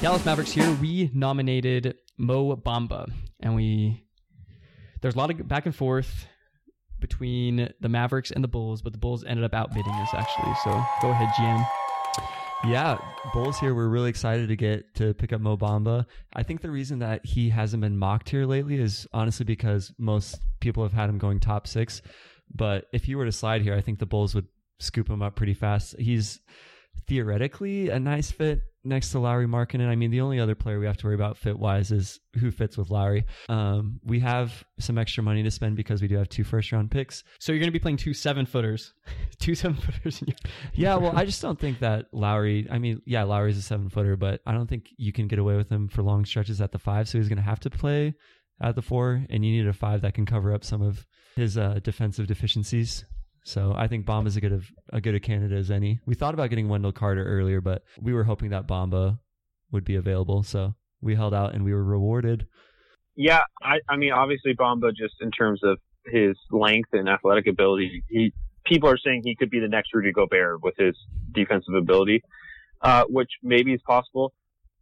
Dallas 0.00 0.24
Mavericks 0.24 0.52
here, 0.52 0.72
we 0.80 1.10
nominated 1.12 1.96
Mo 2.16 2.56
Bamba, 2.56 3.10
and 3.40 3.54
we 3.54 4.04
there's 5.00 5.14
a 5.14 5.18
lot 5.18 5.30
of 5.30 5.46
back 5.46 5.66
and 5.66 5.74
forth 5.74 6.26
between 7.00 7.72
the 7.80 7.88
Mavericks 7.88 8.30
and 8.30 8.42
the 8.42 8.48
Bulls, 8.48 8.82
but 8.82 8.92
the 8.92 8.98
Bulls 8.98 9.24
ended 9.24 9.44
up 9.44 9.54
outbidding 9.54 9.92
us 9.92 10.10
actually. 10.14 10.54
So 10.64 10.70
go 11.02 11.10
ahead, 11.10 11.28
GM. 11.38 11.66
Yeah, 12.64 12.98
Bulls 13.32 13.58
here. 13.58 13.74
We're 13.74 13.88
really 13.88 14.10
excited 14.10 14.48
to 14.48 14.56
get 14.56 14.94
to 14.96 15.14
pick 15.14 15.32
up 15.32 15.40
Mo 15.40 15.56
Bamba. 15.56 16.06
I 16.32 16.42
think 16.42 16.60
the 16.60 16.70
reason 16.70 16.98
that 17.00 17.24
he 17.24 17.50
hasn't 17.50 17.80
been 17.80 17.96
mocked 17.96 18.28
here 18.28 18.46
lately 18.46 18.80
is 18.80 19.06
honestly 19.12 19.44
because 19.44 19.92
most 19.96 20.40
people 20.60 20.82
have 20.82 20.92
had 20.92 21.08
him 21.08 21.18
going 21.18 21.38
top 21.38 21.68
six. 21.68 22.02
But 22.52 22.86
if 22.92 23.04
he 23.04 23.14
were 23.14 23.26
to 23.26 23.32
slide 23.32 23.62
here, 23.62 23.74
I 23.74 23.80
think 23.80 24.00
the 24.00 24.06
Bulls 24.06 24.34
would 24.34 24.48
scoop 24.80 25.08
him 25.08 25.22
up 25.22 25.36
pretty 25.36 25.54
fast. 25.54 25.94
He's 25.98 26.40
theoretically 27.06 27.90
a 27.90 28.00
nice 28.00 28.32
fit 28.32 28.62
next 28.88 29.10
to 29.12 29.18
Lauri 29.18 29.46
Markkanen. 29.46 29.88
I 29.88 29.94
mean, 29.94 30.10
the 30.10 30.20
only 30.20 30.40
other 30.40 30.54
player 30.54 30.80
we 30.80 30.86
have 30.86 30.96
to 30.98 31.06
worry 31.06 31.14
about 31.14 31.36
fit 31.36 31.58
wise 31.58 31.90
is 31.92 32.18
who 32.38 32.50
fits 32.50 32.76
with 32.76 32.90
Lauri. 32.90 33.24
Um, 33.48 34.00
we 34.04 34.20
have 34.20 34.64
some 34.78 34.98
extra 34.98 35.22
money 35.22 35.42
to 35.42 35.50
spend 35.50 35.76
because 35.76 36.02
we 36.02 36.08
do 36.08 36.16
have 36.16 36.28
two 36.28 36.44
first 36.44 36.72
round 36.72 36.90
picks. 36.90 37.22
So 37.38 37.52
you're 37.52 37.60
going 37.60 37.68
to 37.68 37.72
be 37.72 37.78
playing 37.78 37.98
two 37.98 38.14
seven 38.14 38.46
footers, 38.46 38.92
two 39.38 39.54
seven 39.54 39.76
footers. 39.76 40.22
Your, 40.26 40.36
Yeah, 40.74 40.96
well, 40.96 41.12
I 41.14 41.24
just 41.24 41.42
don't 41.42 41.58
think 41.58 41.80
that 41.80 42.06
Lauri. 42.12 42.66
I 42.70 42.78
mean, 42.78 43.02
yeah, 43.04 43.24
Lauri's 43.24 43.58
a 43.58 43.62
seven 43.62 43.88
footer, 43.88 44.16
but 44.16 44.40
I 44.46 44.52
don't 44.52 44.68
think 44.68 44.88
you 44.96 45.12
can 45.12 45.28
get 45.28 45.38
away 45.38 45.56
with 45.56 45.68
him 45.68 45.88
for 45.88 46.02
long 46.02 46.24
stretches 46.24 46.60
at 46.60 46.72
the 46.72 46.78
five. 46.78 47.08
So 47.08 47.18
he's 47.18 47.28
going 47.28 47.36
to 47.38 47.42
have 47.42 47.60
to 47.60 47.70
play 47.70 48.14
at 48.60 48.74
the 48.74 48.82
four, 48.82 49.24
and 49.30 49.44
you 49.44 49.52
need 49.52 49.68
a 49.68 49.72
five 49.72 50.02
that 50.02 50.14
can 50.14 50.26
cover 50.26 50.52
up 50.52 50.64
some 50.64 50.82
of 50.82 51.06
his 51.36 51.56
uh, 51.56 51.78
defensive 51.82 52.26
deficiencies. 52.26 53.04
So 53.48 53.72
I 53.74 53.88
think 53.88 54.04
Bamba's 54.04 54.36
a 54.36 54.42
good 54.42 54.52
of 54.52 54.70
a 54.92 55.00
good 55.00 55.14
a 55.14 55.20
candidate 55.20 55.58
as 55.58 55.70
any. 55.70 56.00
We 56.04 56.14
thought 56.14 56.34
about 56.34 56.50
getting 56.50 56.68
Wendell 56.68 56.92
Carter 56.92 57.24
earlier, 57.24 57.62
but 57.62 57.82
we 57.98 58.12
were 58.12 58.24
hoping 58.24 58.50
that 58.50 58.68
Bamba 58.68 59.18
would 59.72 59.84
be 59.84 59.96
available. 59.96 60.42
So 60.42 60.74
we 61.00 61.14
held 61.14 61.32
out 61.32 61.54
and 61.54 61.64
we 61.64 61.72
were 61.72 61.82
rewarded. 61.82 62.46
Yeah, 63.16 63.40
I, 63.62 63.78
I 63.88 63.96
mean, 63.96 64.12
obviously 64.12 64.54
Bamba 64.54 64.90
just 64.90 65.14
in 65.22 65.30
terms 65.30 65.60
of 65.64 65.78
his 66.04 66.36
length 66.50 66.90
and 66.92 67.08
athletic 67.08 67.46
ability, 67.46 68.04
he 68.10 68.34
people 68.66 68.90
are 68.90 68.98
saying 68.98 69.22
he 69.24 69.34
could 69.34 69.50
be 69.50 69.60
the 69.60 69.68
next 69.68 69.94
Rudy 69.94 70.12
Gobert 70.12 70.62
with 70.62 70.74
his 70.76 70.94
defensive 71.32 71.74
ability, 71.74 72.20
uh, 72.82 73.04
which 73.08 73.30
maybe 73.42 73.72
is 73.72 73.80
possible. 73.86 74.34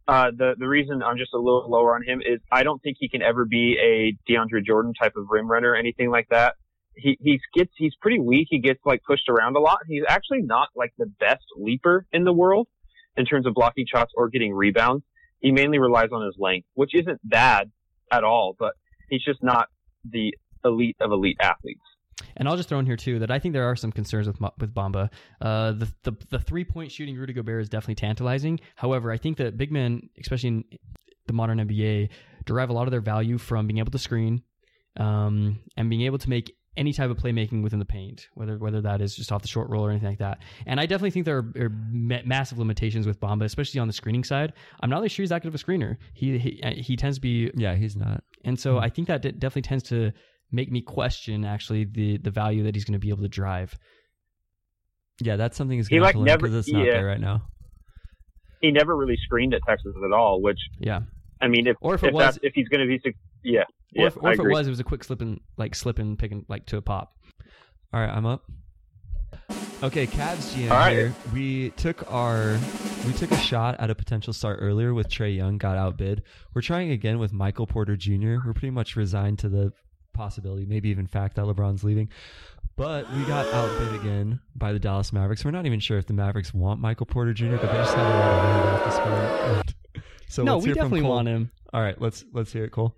Uh, 0.09 0.31
the 0.37 0.55
the 0.59 0.67
reason 0.67 1.01
I'm 1.01 1.17
just 1.17 1.33
a 1.33 1.37
little 1.37 1.69
lower 1.69 1.95
on 1.95 2.03
him 2.03 2.19
is 2.19 2.41
I 2.51 2.63
don't 2.63 2.81
think 2.81 2.97
he 2.99 3.07
can 3.07 3.21
ever 3.21 3.45
be 3.45 3.77
a 3.81 4.29
DeAndre 4.29 4.65
Jordan 4.65 4.93
type 4.93 5.13
of 5.15 5.27
rim 5.29 5.49
runner, 5.49 5.71
or 5.71 5.75
anything 5.77 6.11
like 6.11 6.27
that. 6.31 6.55
He 6.97 7.17
he 7.21 7.39
gets 7.53 7.71
he's 7.77 7.95
pretty 8.01 8.19
weak. 8.19 8.47
He 8.49 8.59
gets 8.59 8.79
like 8.85 9.03
pushed 9.03 9.29
around 9.29 9.55
a 9.55 9.59
lot. 9.59 9.79
He's 9.87 10.03
actually 10.07 10.41
not 10.41 10.69
like 10.75 10.93
the 10.97 11.05
best 11.05 11.45
leaper 11.55 12.05
in 12.11 12.23
the 12.23 12.33
world 12.33 12.67
in 13.15 13.25
terms 13.25 13.45
of 13.45 13.53
blocking 13.53 13.85
shots 13.91 14.11
or 14.15 14.29
getting 14.29 14.53
rebounds. 14.53 15.03
He 15.39 15.51
mainly 15.51 15.79
relies 15.79 16.09
on 16.11 16.25
his 16.25 16.35
length, 16.39 16.67
which 16.73 16.95
isn't 16.95 17.19
bad 17.23 17.71
at 18.11 18.23
all, 18.23 18.55
but 18.57 18.73
he's 19.09 19.23
just 19.23 19.43
not 19.43 19.67
the 20.09 20.33
elite 20.63 20.97
of 20.99 21.11
elite 21.11 21.37
athletes. 21.41 21.81
And 22.35 22.47
I'll 22.47 22.57
just 22.57 22.69
throw 22.69 22.79
in 22.79 22.85
here 22.85 22.95
too 22.95 23.19
that 23.19 23.31
I 23.31 23.39
think 23.39 23.53
there 23.53 23.69
are 23.69 23.75
some 23.75 23.91
concerns 23.91 24.27
with 24.27 24.37
with 24.59 24.73
Bamba. 24.73 25.09
Uh, 25.39 25.71
the 25.73 25.93
the, 26.03 26.13
the 26.29 26.39
three 26.39 26.63
point 26.63 26.91
shooting 26.91 27.15
Rudy 27.15 27.33
Gobert 27.33 27.61
is 27.61 27.69
definitely 27.69 27.95
tantalizing. 27.95 28.59
However, 28.75 29.11
I 29.11 29.17
think 29.17 29.37
that 29.37 29.57
big 29.57 29.71
men, 29.71 30.09
especially 30.19 30.49
in 30.49 30.63
the 31.27 31.33
modern 31.33 31.59
NBA, 31.59 32.09
derive 32.45 32.69
a 32.69 32.73
lot 32.73 32.87
of 32.87 32.91
their 32.91 33.01
value 33.01 33.37
from 33.37 33.67
being 33.67 33.79
able 33.79 33.91
to 33.91 33.99
screen 33.99 34.41
um, 34.97 35.59
and 35.75 35.89
being 35.89 36.03
able 36.03 36.17
to 36.17 36.29
make 36.29 36.55
any 36.77 36.93
type 36.93 37.09
of 37.09 37.17
playmaking 37.17 37.63
within 37.63 37.79
the 37.79 37.85
paint, 37.85 38.27
whether 38.35 38.57
whether 38.57 38.79
that 38.81 39.01
is 39.01 39.15
just 39.15 39.31
off 39.31 39.41
the 39.41 39.47
short 39.47 39.69
roll 39.69 39.85
or 39.85 39.89
anything 39.89 40.07
like 40.09 40.19
that. 40.19 40.39
And 40.65 40.79
I 40.79 40.85
definitely 40.85 41.11
think 41.11 41.25
there 41.25 41.37
are, 41.37 41.51
are 41.65 41.69
ma- 41.91 42.21
massive 42.25 42.57
limitations 42.59 43.05
with 43.07 43.19
Bamba, 43.19 43.43
especially 43.43 43.79
on 43.81 43.87
the 43.87 43.93
screening 43.93 44.23
side. 44.23 44.53
I'm 44.81 44.89
not 44.89 44.97
really 44.97 45.09
sure 45.09 45.23
he's 45.23 45.29
that 45.31 45.41
good 45.41 45.49
of 45.49 45.55
a 45.55 45.57
screener. 45.57 45.97
He 46.13 46.37
he, 46.37 46.61
uh, 46.63 46.71
he 46.75 46.95
tends 46.95 47.17
to 47.17 47.21
be 47.21 47.51
Yeah, 47.55 47.75
he's 47.75 47.95
not. 47.95 48.23
and 48.45 48.59
so 48.59 48.77
I 48.77 48.89
think 48.89 49.07
that 49.09 49.21
de- 49.23 49.31
definitely 49.33 49.63
tends 49.63 49.83
to 49.85 50.11
make 50.51 50.71
me 50.71 50.81
question 50.81 51.43
actually 51.43 51.83
the 51.85 52.17
the 52.19 52.31
value 52.31 52.63
that 52.63 52.75
he's 52.75 52.85
going 52.85 52.93
to 52.93 52.99
be 52.99 53.09
able 53.09 53.23
to 53.23 53.27
drive. 53.29 53.73
Yeah, 55.19 55.35
that's 55.35 55.57
something 55.57 55.77
he's 55.77 55.87
He, 55.87 55.95
going 55.95 56.03
like, 56.03 56.13
to 56.13 56.19
learn 56.19 56.25
never- 56.27 56.47
because 56.47 56.55
it's 56.67 56.71
not 56.71 56.85
yeah. 56.85 56.91
there 56.93 57.05
right 57.07 57.19
now. 57.19 57.41
He 58.61 58.71
never 58.71 58.95
really 58.95 59.17
screened 59.23 59.53
at 59.53 59.61
Texas 59.67 59.93
at 60.05 60.11
all, 60.13 60.41
which 60.41 60.59
Yeah. 60.79 61.01
I 61.41 61.47
mean, 61.47 61.67
if 61.67 61.75
Or 61.81 61.95
if 61.95 62.03
it 62.03 62.07
if, 62.07 62.13
was- 62.13 62.23
that's, 62.25 62.39
if 62.43 62.53
he's 62.55 62.67
going 62.67 62.81
to 62.81 62.87
be, 62.87 62.99
suc- 63.03 63.13
yeah, 63.43 63.63
Or 63.95 64.01
yeah, 64.01 64.07
if, 64.07 64.17
or 64.17 64.29
I 64.29 64.33
if 64.33 64.39
it 64.39 64.49
was, 64.49 64.67
it 64.67 64.69
was 64.69 64.79
a 64.79 64.83
quick 64.83 65.03
slip 65.03 65.21
and 65.21 65.39
like 65.57 65.75
slip 65.75 65.99
and 65.99 66.17
pick 66.17 66.31
and 66.31 66.45
like 66.49 66.65
to 66.67 66.77
a 66.77 66.81
pop. 66.81 67.13
All 67.93 67.99
right, 67.99 68.09
I'm 68.09 68.25
up. 68.25 68.43
Okay, 69.83 70.07
Cavs 70.07 70.55
GM 70.55 70.71
All 70.71 70.77
right. 70.77 70.91
here. 70.91 71.13
We 71.33 71.69
took 71.71 72.11
our 72.11 72.57
we 73.05 73.13
took 73.13 73.31
a 73.31 73.37
shot 73.37 73.79
at 73.79 73.89
a 73.89 73.95
potential 73.95 74.33
start 74.33 74.59
earlier 74.61 74.93
with 74.93 75.07
Trae 75.07 75.35
Young, 75.35 75.57
got 75.57 75.77
outbid. 75.77 76.23
We're 76.53 76.61
trying 76.61 76.91
again 76.91 77.19
with 77.19 77.31
Michael 77.31 77.67
Porter 77.67 77.95
Jr. 77.95 78.37
We're 78.43 78.53
pretty 78.53 78.71
much 78.71 78.95
resigned 78.95 79.39
to 79.39 79.49
the 79.49 79.71
possibility, 80.13 80.65
maybe 80.65 80.89
even 80.89 81.05
fact 81.07 81.35
that 81.35 81.45
LeBron's 81.45 81.83
leaving. 81.83 82.09
But 82.75 83.11
we 83.13 83.23
got 83.23 83.47
outbid 83.53 84.01
again 84.01 84.39
by 84.55 84.73
the 84.73 84.79
Dallas 84.79 85.13
Mavericks. 85.13 85.45
We're 85.45 85.51
not 85.51 85.65
even 85.65 85.79
sure 85.79 85.97
if 85.97 86.05
the 86.07 86.13
Mavericks 86.13 86.53
want 86.53 86.81
Michael 86.81 87.05
Porter 87.05 87.33
Jr., 87.33 87.57
but 87.57 87.71
they 87.71 87.77
just 87.77 87.95
have 87.95 88.05
a 88.05 88.19
lot 88.19 88.31
of 88.31 88.43
money 88.43 88.71
left 88.71 88.85
to 88.85 88.91
spend. 88.91 89.73
So 90.29 90.43
no, 90.43 90.57
we 90.57 90.73
definitely 90.73 91.03
want 91.03 91.29
him. 91.29 91.51
All 91.73 91.81
right, 91.81 91.99
let's 92.01 92.25
let's 92.33 92.51
hear 92.51 92.65
it, 92.65 92.71
Cole. 92.71 92.97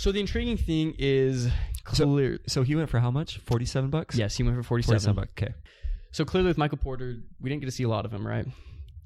So 0.00 0.12
the 0.12 0.20
intriguing 0.20 0.56
thing 0.56 0.94
is 0.98 1.48
So- 1.92 2.04
clear. 2.06 2.38
So 2.46 2.62
he 2.62 2.74
went 2.74 2.88
for 2.88 3.00
how 3.00 3.10
much? 3.10 3.38
Forty-seven 3.38 3.90
bucks. 3.90 4.16
yes, 4.16 4.36
he 4.36 4.42
went 4.42 4.56
for 4.56 4.62
forty-seven. 4.62 4.94
forty-seven 4.98 5.14
bucks. 5.16 5.30
Okay. 5.42 5.52
So 6.12 6.24
clearly, 6.24 6.48
with 6.48 6.58
Michael 6.58 6.78
Porter, 6.78 7.16
we 7.40 7.50
didn't 7.50 7.60
get 7.60 7.66
to 7.66 7.72
see 7.72 7.82
a 7.84 7.88
lot 7.88 8.04
of 8.06 8.12
him, 8.12 8.26
right? 8.26 8.46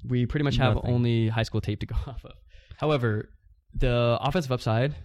We 0.07 0.25
pretty 0.25 0.43
much 0.45 0.55
have 0.57 0.75
Nothing. 0.75 0.91
only 0.93 1.27
high 1.27 1.43
school 1.43 1.59
tape 1.61 1.79
to 1.81 1.85
go 1.85 1.95
off 2.07 2.23
of. 2.23 2.31
However, 2.77 3.29
the 3.73 4.17
offensive 4.21 4.51
upside 4.51 4.95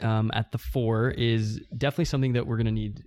um, 0.00 0.30
at 0.34 0.50
the 0.52 0.58
four 0.58 1.10
is 1.10 1.60
definitely 1.76 2.06
something 2.06 2.32
that 2.32 2.46
we're 2.46 2.56
going 2.56 2.66
to 2.66 2.72
need 2.72 3.04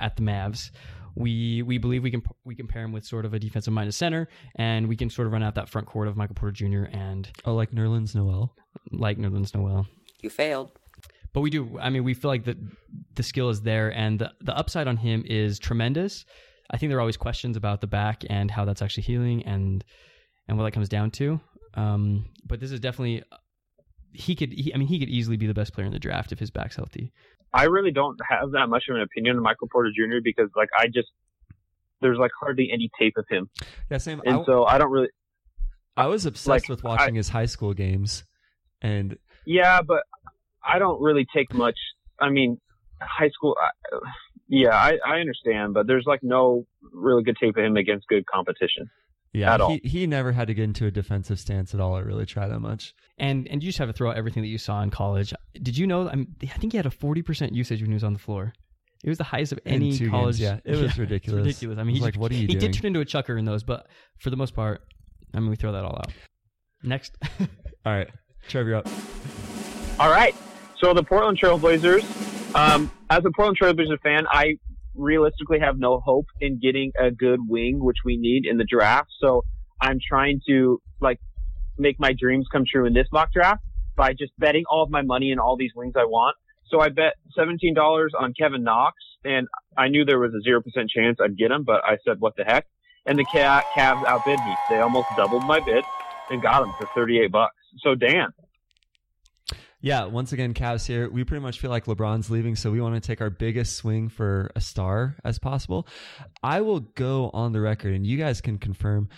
at 0.00 0.16
the 0.16 0.22
Mavs. 0.22 0.70
We 1.16 1.62
we 1.62 1.76
believe 1.78 2.02
we 2.02 2.10
can 2.10 2.22
we 2.44 2.54
can 2.54 2.66
pair 2.66 2.82
him 2.82 2.92
with 2.92 3.04
sort 3.04 3.24
of 3.26 3.34
a 3.34 3.38
defensive 3.38 3.72
minded 3.74 3.92
center, 3.92 4.26
and 4.56 4.88
we 4.88 4.96
can 4.96 5.10
sort 5.10 5.26
of 5.26 5.32
run 5.32 5.42
out 5.42 5.54
that 5.56 5.68
front 5.68 5.86
court 5.86 6.08
of 6.08 6.16
Michael 6.16 6.34
Porter 6.34 6.52
Jr. 6.52 6.84
and 6.90 7.28
Oh, 7.44 7.54
like 7.54 7.72
Nerlens 7.72 8.14
Noel. 8.14 8.54
like 8.90 9.18
Nerlens 9.18 9.54
Noel. 9.54 9.86
You 10.22 10.30
failed. 10.30 10.70
But 11.34 11.40
we 11.40 11.50
do. 11.50 11.78
I 11.80 11.90
mean, 11.90 12.04
we 12.04 12.14
feel 12.14 12.30
like 12.30 12.44
the 12.44 12.56
the 13.16 13.22
skill 13.22 13.50
is 13.50 13.60
there, 13.60 13.92
and 13.92 14.18
the 14.20 14.32
the 14.40 14.56
upside 14.56 14.88
on 14.88 14.96
him 14.96 15.24
is 15.26 15.58
tremendous. 15.58 16.24
I 16.70 16.78
think 16.78 16.88
there 16.88 16.96
are 16.96 17.00
always 17.00 17.18
questions 17.18 17.56
about 17.56 17.82
the 17.82 17.86
back 17.86 18.22
and 18.30 18.50
how 18.50 18.64
that's 18.64 18.80
actually 18.80 19.02
healing, 19.02 19.42
and 19.42 19.84
and 20.48 20.56
what 20.56 20.64
that 20.64 20.70
comes 20.70 20.88
down 20.88 21.10
to. 21.12 21.40
Um, 21.74 22.26
but 22.46 22.60
this 22.60 22.70
is 22.70 22.78
definitely 22.78 23.24
he 24.12 24.36
could. 24.36 24.52
He, 24.52 24.72
I 24.72 24.78
mean, 24.78 24.86
he 24.86 25.00
could 25.00 25.08
easily 25.08 25.36
be 25.36 25.48
the 25.48 25.54
best 25.54 25.74
player 25.74 25.86
in 25.86 25.92
the 25.92 25.98
draft 25.98 26.30
if 26.30 26.38
his 26.38 26.52
back's 26.52 26.76
healthy. 26.76 27.12
I 27.52 27.64
really 27.64 27.90
don't 27.90 28.16
have 28.28 28.52
that 28.52 28.68
much 28.68 28.84
of 28.88 28.96
an 28.96 29.02
opinion 29.02 29.36
on 29.36 29.42
Michael 29.42 29.68
Porter 29.70 29.90
Jr. 29.90 30.18
because 30.22 30.50
like 30.56 30.68
I 30.78 30.86
just 30.86 31.08
there's 32.00 32.18
like 32.18 32.30
hardly 32.40 32.70
any 32.72 32.90
tape 32.98 33.14
of 33.16 33.24
him, 33.28 33.50
Yeah, 33.90 33.98
same. 33.98 34.22
and 34.24 34.38
I, 34.38 34.44
so 34.44 34.64
I 34.64 34.78
don't 34.78 34.90
really. 34.90 35.08
I 35.96 36.06
was 36.06 36.26
obsessed 36.26 36.48
like, 36.48 36.68
with 36.68 36.84
watching 36.84 37.16
his 37.16 37.28
high 37.28 37.46
school 37.46 37.74
games, 37.74 38.24
and 38.80 39.16
Yeah, 39.46 39.82
but 39.82 40.04
I 40.66 40.78
don't 40.78 41.00
really 41.00 41.26
take 41.34 41.52
much. 41.54 41.76
I 42.20 42.30
mean, 42.30 42.60
high 43.00 43.30
school. 43.30 43.56
I, 43.60 43.98
yeah, 44.48 44.74
I, 44.74 44.98
I 45.06 45.16
understand, 45.20 45.74
but 45.74 45.86
there's 45.86 46.04
like 46.06 46.22
no 46.22 46.66
really 46.92 47.22
good 47.22 47.36
tape 47.40 47.56
of 47.56 47.64
him 47.64 47.76
against 47.76 48.06
good 48.08 48.24
competition. 48.26 48.90
yeah, 49.32 49.54
At 49.54 49.60
all. 49.60 49.70
he 49.70 49.80
he 49.84 50.06
never 50.06 50.32
had 50.32 50.48
to 50.48 50.54
get 50.54 50.64
into 50.64 50.86
a 50.86 50.90
defensive 50.90 51.40
stance 51.40 51.74
at 51.74 51.80
all 51.80 51.96
or 51.96 52.04
really 52.04 52.26
try 52.26 52.46
that 52.46 52.60
much. 52.60 52.94
And 53.18 53.48
and 53.48 53.62
you 53.62 53.68
just 53.68 53.78
have 53.78 53.88
to 53.88 53.92
throw 53.92 54.10
out 54.10 54.16
everything 54.16 54.42
that 54.42 54.48
you 54.48 54.58
saw 54.58 54.82
in 54.82 54.90
college. 54.90 55.32
Did 55.54 55.76
you 55.78 55.86
know? 55.86 56.08
I, 56.08 56.14
mean, 56.16 56.34
I 56.42 56.58
think 56.58 56.72
he 56.72 56.76
had 56.76 56.86
a 56.86 56.90
forty 56.90 57.22
percent 57.22 57.54
usage 57.54 57.80
when 57.80 57.90
he 57.90 57.94
was 57.94 58.04
on 58.04 58.12
the 58.12 58.18
floor. 58.18 58.52
It 59.02 59.08
was 59.10 59.18
the 59.18 59.24
highest 59.24 59.52
of 59.52 59.58
any 59.66 59.92
two 59.92 60.04
games, 60.04 60.10
college. 60.10 60.38
yeah. 60.40 60.60
It 60.64 60.70
was 60.72 60.80
it's 60.82 60.98
ridiculous. 60.98 61.44
ridiculous. 61.44 61.78
I 61.78 61.80
I 61.82 61.84
mean, 61.84 61.94
was 61.94 61.98
he 62.00 62.04
like, 62.04 62.16
what 62.16 62.30
are 62.32 62.34
you 62.34 62.42
he 62.42 62.46
doing? 62.54 62.60
did 62.60 62.74
turn 62.74 62.86
into 62.88 63.00
a 63.00 63.04
chucker 63.04 63.36
in 63.36 63.44
those, 63.44 63.62
but 63.62 63.86
for 64.18 64.30
the 64.30 64.36
most 64.36 64.54
part, 64.54 64.82
I 65.34 65.40
mean, 65.40 65.50
we 65.50 65.56
throw 65.56 65.72
that 65.72 65.84
all 65.84 65.96
out. 65.96 66.12
Next, 66.82 67.16
All 67.86 67.92
right, 67.92 68.08
Trevor, 68.48 68.68
you're 68.70 68.78
up. 68.78 68.88
All 69.98 70.10
right. 70.10 70.34
So 70.82 70.94
the 70.94 71.04
Portland 71.04 71.38
Trailblazers. 71.42 72.02
Um, 72.54 72.92
as 73.10 73.22
a 73.26 73.30
Portland 73.34 73.58
Trailblazers 73.60 74.00
fan, 74.02 74.26
I 74.30 74.54
realistically 74.94 75.58
have 75.60 75.78
no 75.78 76.00
hope 76.00 76.26
in 76.40 76.60
getting 76.60 76.92
a 76.98 77.10
good 77.10 77.40
wing, 77.48 77.82
which 77.82 77.98
we 78.04 78.16
need 78.16 78.46
in 78.46 78.58
the 78.58 78.64
draft. 78.64 79.08
So 79.20 79.42
I'm 79.80 79.98
trying 80.06 80.40
to 80.48 80.80
like 81.00 81.18
make 81.78 81.98
my 81.98 82.12
dreams 82.18 82.46
come 82.52 82.64
true 82.70 82.86
in 82.86 82.94
this 82.94 83.06
mock 83.12 83.32
draft 83.32 83.62
by 83.96 84.12
just 84.12 84.32
betting 84.38 84.64
all 84.70 84.82
of 84.82 84.90
my 84.90 85.02
money 85.02 85.30
in 85.30 85.38
all 85.38 85.56
these 85.56 85.72
wings 85.74 85.94
I 85.96 86.04
want. 86.04 86.36
So 86.68 86.80
I 86.80 86.88
bet 86.88 87.14
$17 87.38 87.74
on 88.18 88.32
Kevin 88.38 88.64
Knox, 88.64 88.96
and 89.24 89.46
I 89.76 89.88
knew 89.88 90.04
there 90.04 90.18
was 90.18 90.32
a 90.32 90.48
0% 90.48 90.60
chance 90.88 91.18
I'd 91.22 91.36
get 91.36 91.50
him, 91.50 91.64
but 91.64 91.82
I 91.84 91.98
said, 92.06 92.16
what 92.20 92.34
the 92.36 92.44
heck? 92.44 92.66
And 93.06 93.18
the 93.18 93.26
Ca- 93.26 93.64
Cavs 93.76 94.00
outbid 94.08 94.42
me. 94.42 94.58
They 94.68 94.78
almost 94.78 95.14
doubled 95.14 95.44
my 95.44 95.60
bid 95.60 95.84
and 96.28 96.40
got 96.40 96.62
him 96.62 96.72
for 96.76 96.88
38 96.94 97.30
bucks. 97.30 97.54
So 97.80 97.94
Dan, 97.94 98.28
Yeah, 99.84 100.06
once 100.06 100.32
again, 100.32 100.54
Cavs 100.54 100.86
here. 100.86 101.10
We 101.10 101.24
pretty 101.24 101.42
much 101.42 101.60
feel 101.60 101.70
like 101.70 101.84
LeBron's 101.84 102.30
leaving, 102.30 102.56
so 102.56 102.70
we 102.70 102.80
want 102.80 102.94
to 102.94 103.06
take 103.06 103.20
our 103.20 103.28
biggest 103.28 103.76
swing 103.76 104.08
for 104.08 104.50
a 104.56 104.60
star 104.62 105.14
as 105.26 105.38
possible. 105.38 105.86
I 106.42 106.62
will 106.62 106.80
go 106.80 107.30
on 107.34 107.52
the 107.52 107.60
record, 107.60 107.92
and 107.92 108.06
you 108.06 108.16
guys 108.16 108.40
can 108.40 108.56
confirm. 108.56 109.10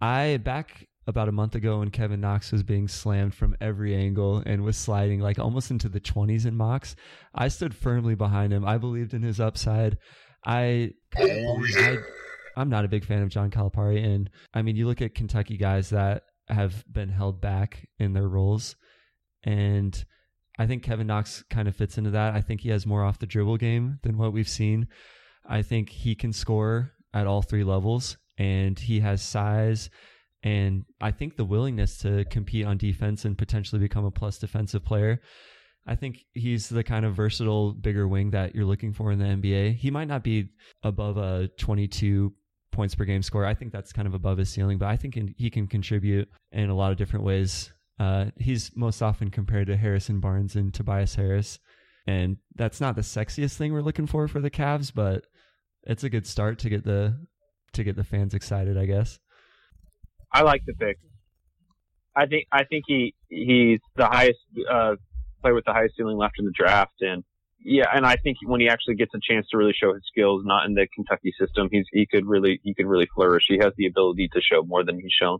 I 0.00 0.36
back 0.36 0.86
about 1.08 1.28
a 1.28 1.32
month 1.32 1.56
ago 1.56 1.80
when 1.80 1.90
Kevin 1.90 2.20
Knox 2.20 2.52
was 2.52 2.62
being 2.62 2.86
slammed 2.86 3.34
from 3.34 3.56
every 3.60 3.92
angle 3.96 4.40
and 4.46 4.62
was 4.62 4.76
sliding 4.76 5.18
like 5.18 5.40
almost 5.40 5.72
into 5.72 5.88
the 5.88 5.98
20s 5.98 6.46
in 6.46 6.54
mocks. 6.54 6.94
I 7.34 7.48
stood 7.48 7.74
firmly 7.74 8.14
behind 8.14 8.52
him. 8.52 8.64
I 8.64 8.78
believed 8.78 9.14
in 9.14 9.22
his 9.24 9.40
upside. 9.40 9.98
I, 10.46 10.92
oh, 11.18 11.64
I 11.76 11.98
I'm 12.56 12.68
not 12.68 12.84
a 12.84 12.88
big 12.88 13.04
fan 13.04 13.22
of 13.22 13.30
John 13.30 13.50
Calipari, 13.50 14.04
and 14.04 14.30
I 14.54 14.62
mean, 14.62 14.76
you 14.76 14.86
look 14.86 15.02
at 15.02 15.16
Kentucky 15.16 15.56
guys 15.56 15.90
that 15.90 16.22
have 16.46 16.84
been 16.88 17.08
held 17.08 17.40
back 17.40 17.88
in 17.98 18.12
their 18.12 18.28
roles, 18.28 18.76
and 19.44 20.04
I 20.58 20.66
think 20.66 20.82
Kevin 20.82 21.06
Knox 21.06 21.44
kind 21.50 21.68
of 21.68 21.76
fits 21.76 21.98
into 21.98 22.10
that. 22.10 22.34
I 22.34 22.40
think 22.40 22.60
he 22.60 22.70
has 22.70 22.86
more 22.86 23.04
off 23.04 23.18
the 23.18 23.26
dribble 23.26 23.58
game 23.58 23.98
than 24.02 24.18
what 24.18 24.32
we've 24.32 24.48
seen. 24.48 24.88
I 25.48 25.62
think 25.62 25.90
he 25.90 26.14
can 26.14 26.32
score 26.32 26.92
at 27.12 27.26
all 27.26 27.42
three 27.42 27.64
levels, 27.64 28.16
and 28.38 28.78
he 28.78 29.00
has 29.00 29.22
size, 29.22 29.90
and 30.42 30.84
I 31.00 31.10
think 31.10 31.36
the 31.36 31.44
willingness 31.44 31.98
to 31.98 32.24
compete 32.26 32.66
on 32.66 32.78
defense 32.78 33.24
and 33.24 33.36
potentially 33.36 33.80
become 33.80 34.04
a 34.04 34.10
plus 34.10 34.38
defensive 34.38 34.84
player. 34.84 35.20
I 35.86 35.96
think 35.96 36.24
he's 36.32 36.70
the 36.70 36.82
kind 36.82 37.04
of 37.04 37.14
versatile, 37.14 37.72
bigger 37.72 38.08
wing 38.08 38.30
that 38.30 38.54
you're 38.54 38.64
looking 38.64 38.94
for 38.94 39.12
in 39.12 39.18
the 39.18 39.26
NBA. 39.26 39.76
He 39.76 39.90
might 39.90 40.08
not 40.08 40.24
be 40.24 40.48
above 40.82 41.18
a 41.18 41.48
22 41.58 42.32
points 42.72 42.94
per 42.94 43.04
game 43.04 43.22
score. 43.22 43.44
I 43.44 43.52
think 43.52 43.70
that's 43.70 43.92
kind 43.92 44.08
of 44.08 44.14
above 44.14 44.38
his 44.38 44.48
ceiling, 44.48 44.78
but 44.78 44.88
I 44.88 44.96
think 44.96 45.18
he 45.36 45.50
can 45.50 45.66
contribute 45.66 46.28
in 46.52 46.70
a 46.70 46.74
lot 46.74 46.90
of 46.90 46.96
different 46.96 47.26
ways. 47.26 47.70
Uh, 47.98 48.26
he's 48.36 48.72
most 48.74 49.02
often 49.02 49.30
compared 49.30 49.68
to 49.68 49.76
Harrison 49.76 50.20
Barnes 50.20 50.56
and 50.56 50.74
Tobias 50.74 51.14
Harris, 51.14 51.58
and 52.06 52.38
that's 52.56 52.80
not 52.80 52.96
the 52.96 53.02
sexiest 53.02 53.56
thing 53.56 53.72
we're 53.72 53.82
looking 53.82 54.06
for 54.06 54.26
for 54.26 54.40
the 54.40 54.50
Cavs, 54.50 54.92
but 54.92 55.24
it's 55.84 56.04
a 56.04 56.10
good 56.10 56.26
start 56.26 56.58
to 56.60 56.68
get 56.68 56.84
the 56.84 57.16
to 57.72 57.84
get 57.84 57.96
the 57.96 58.04
fans 58.04 58.34
excited, 58.34 58.76
I 58.76 58.86
guess. 58.86 59.18
I 60.32 60.42
like 60.42 60.62
the 60.66 60.74
pick. 60.74 60.98
I 62.16 62.26
think 62.26 62.46
I 62.50 62.64
think 62.64 62.84
he 62.86 63.14
he's 63.28 63.80
the 63.96 64.06
highest 64.06 64.38
uh, 64.70 64.96
player 65.40 65.54
with 65.54 65.64
the 65.64 65.72
highest 65.72 65.96
ceiling 65.96 66.16
left 66.16 66.34
in 66.38 66.46
the 66.46 66.52
draft, 66.52 67.00
and 67.00 67.24
yeah, 67.60 67.86
and 67.94 68.04
I 68.04 68.16
think 68.16 68.38
when 68.44 68.60
he 68.60 68.68
actually 68.68 68.96
gets 68.96 69.12
a 69.14 69.20
chance 69.22 69.46
to 69.50 69.56
really 69.56 69.72
show 69.72 69.94
his 69.94 70.02
skills, 70.06 70.42
not 70.44 70.66
in 70.66 70.74
the 70.74 70.86
Kentucky 70.94 71.32
system, 71.38 71.68
he's 71.70 71.86
he 71.92 72.06
could 72.06 72.26
really 72.26 72.60
he 72.62 72.74
could 72.74 72.86
really 72.86 73.08
flourish. 73.14 73.44
He 73.48 73.58
has 73.58 73.72
the 73.76 73.86
ability 73.86 74.28
to 74.32 74.40
show 74.40 74.62
more 74.62 74.84
than 74.84 74.98
he's 75.00 75.12
shown. 75.20 75.38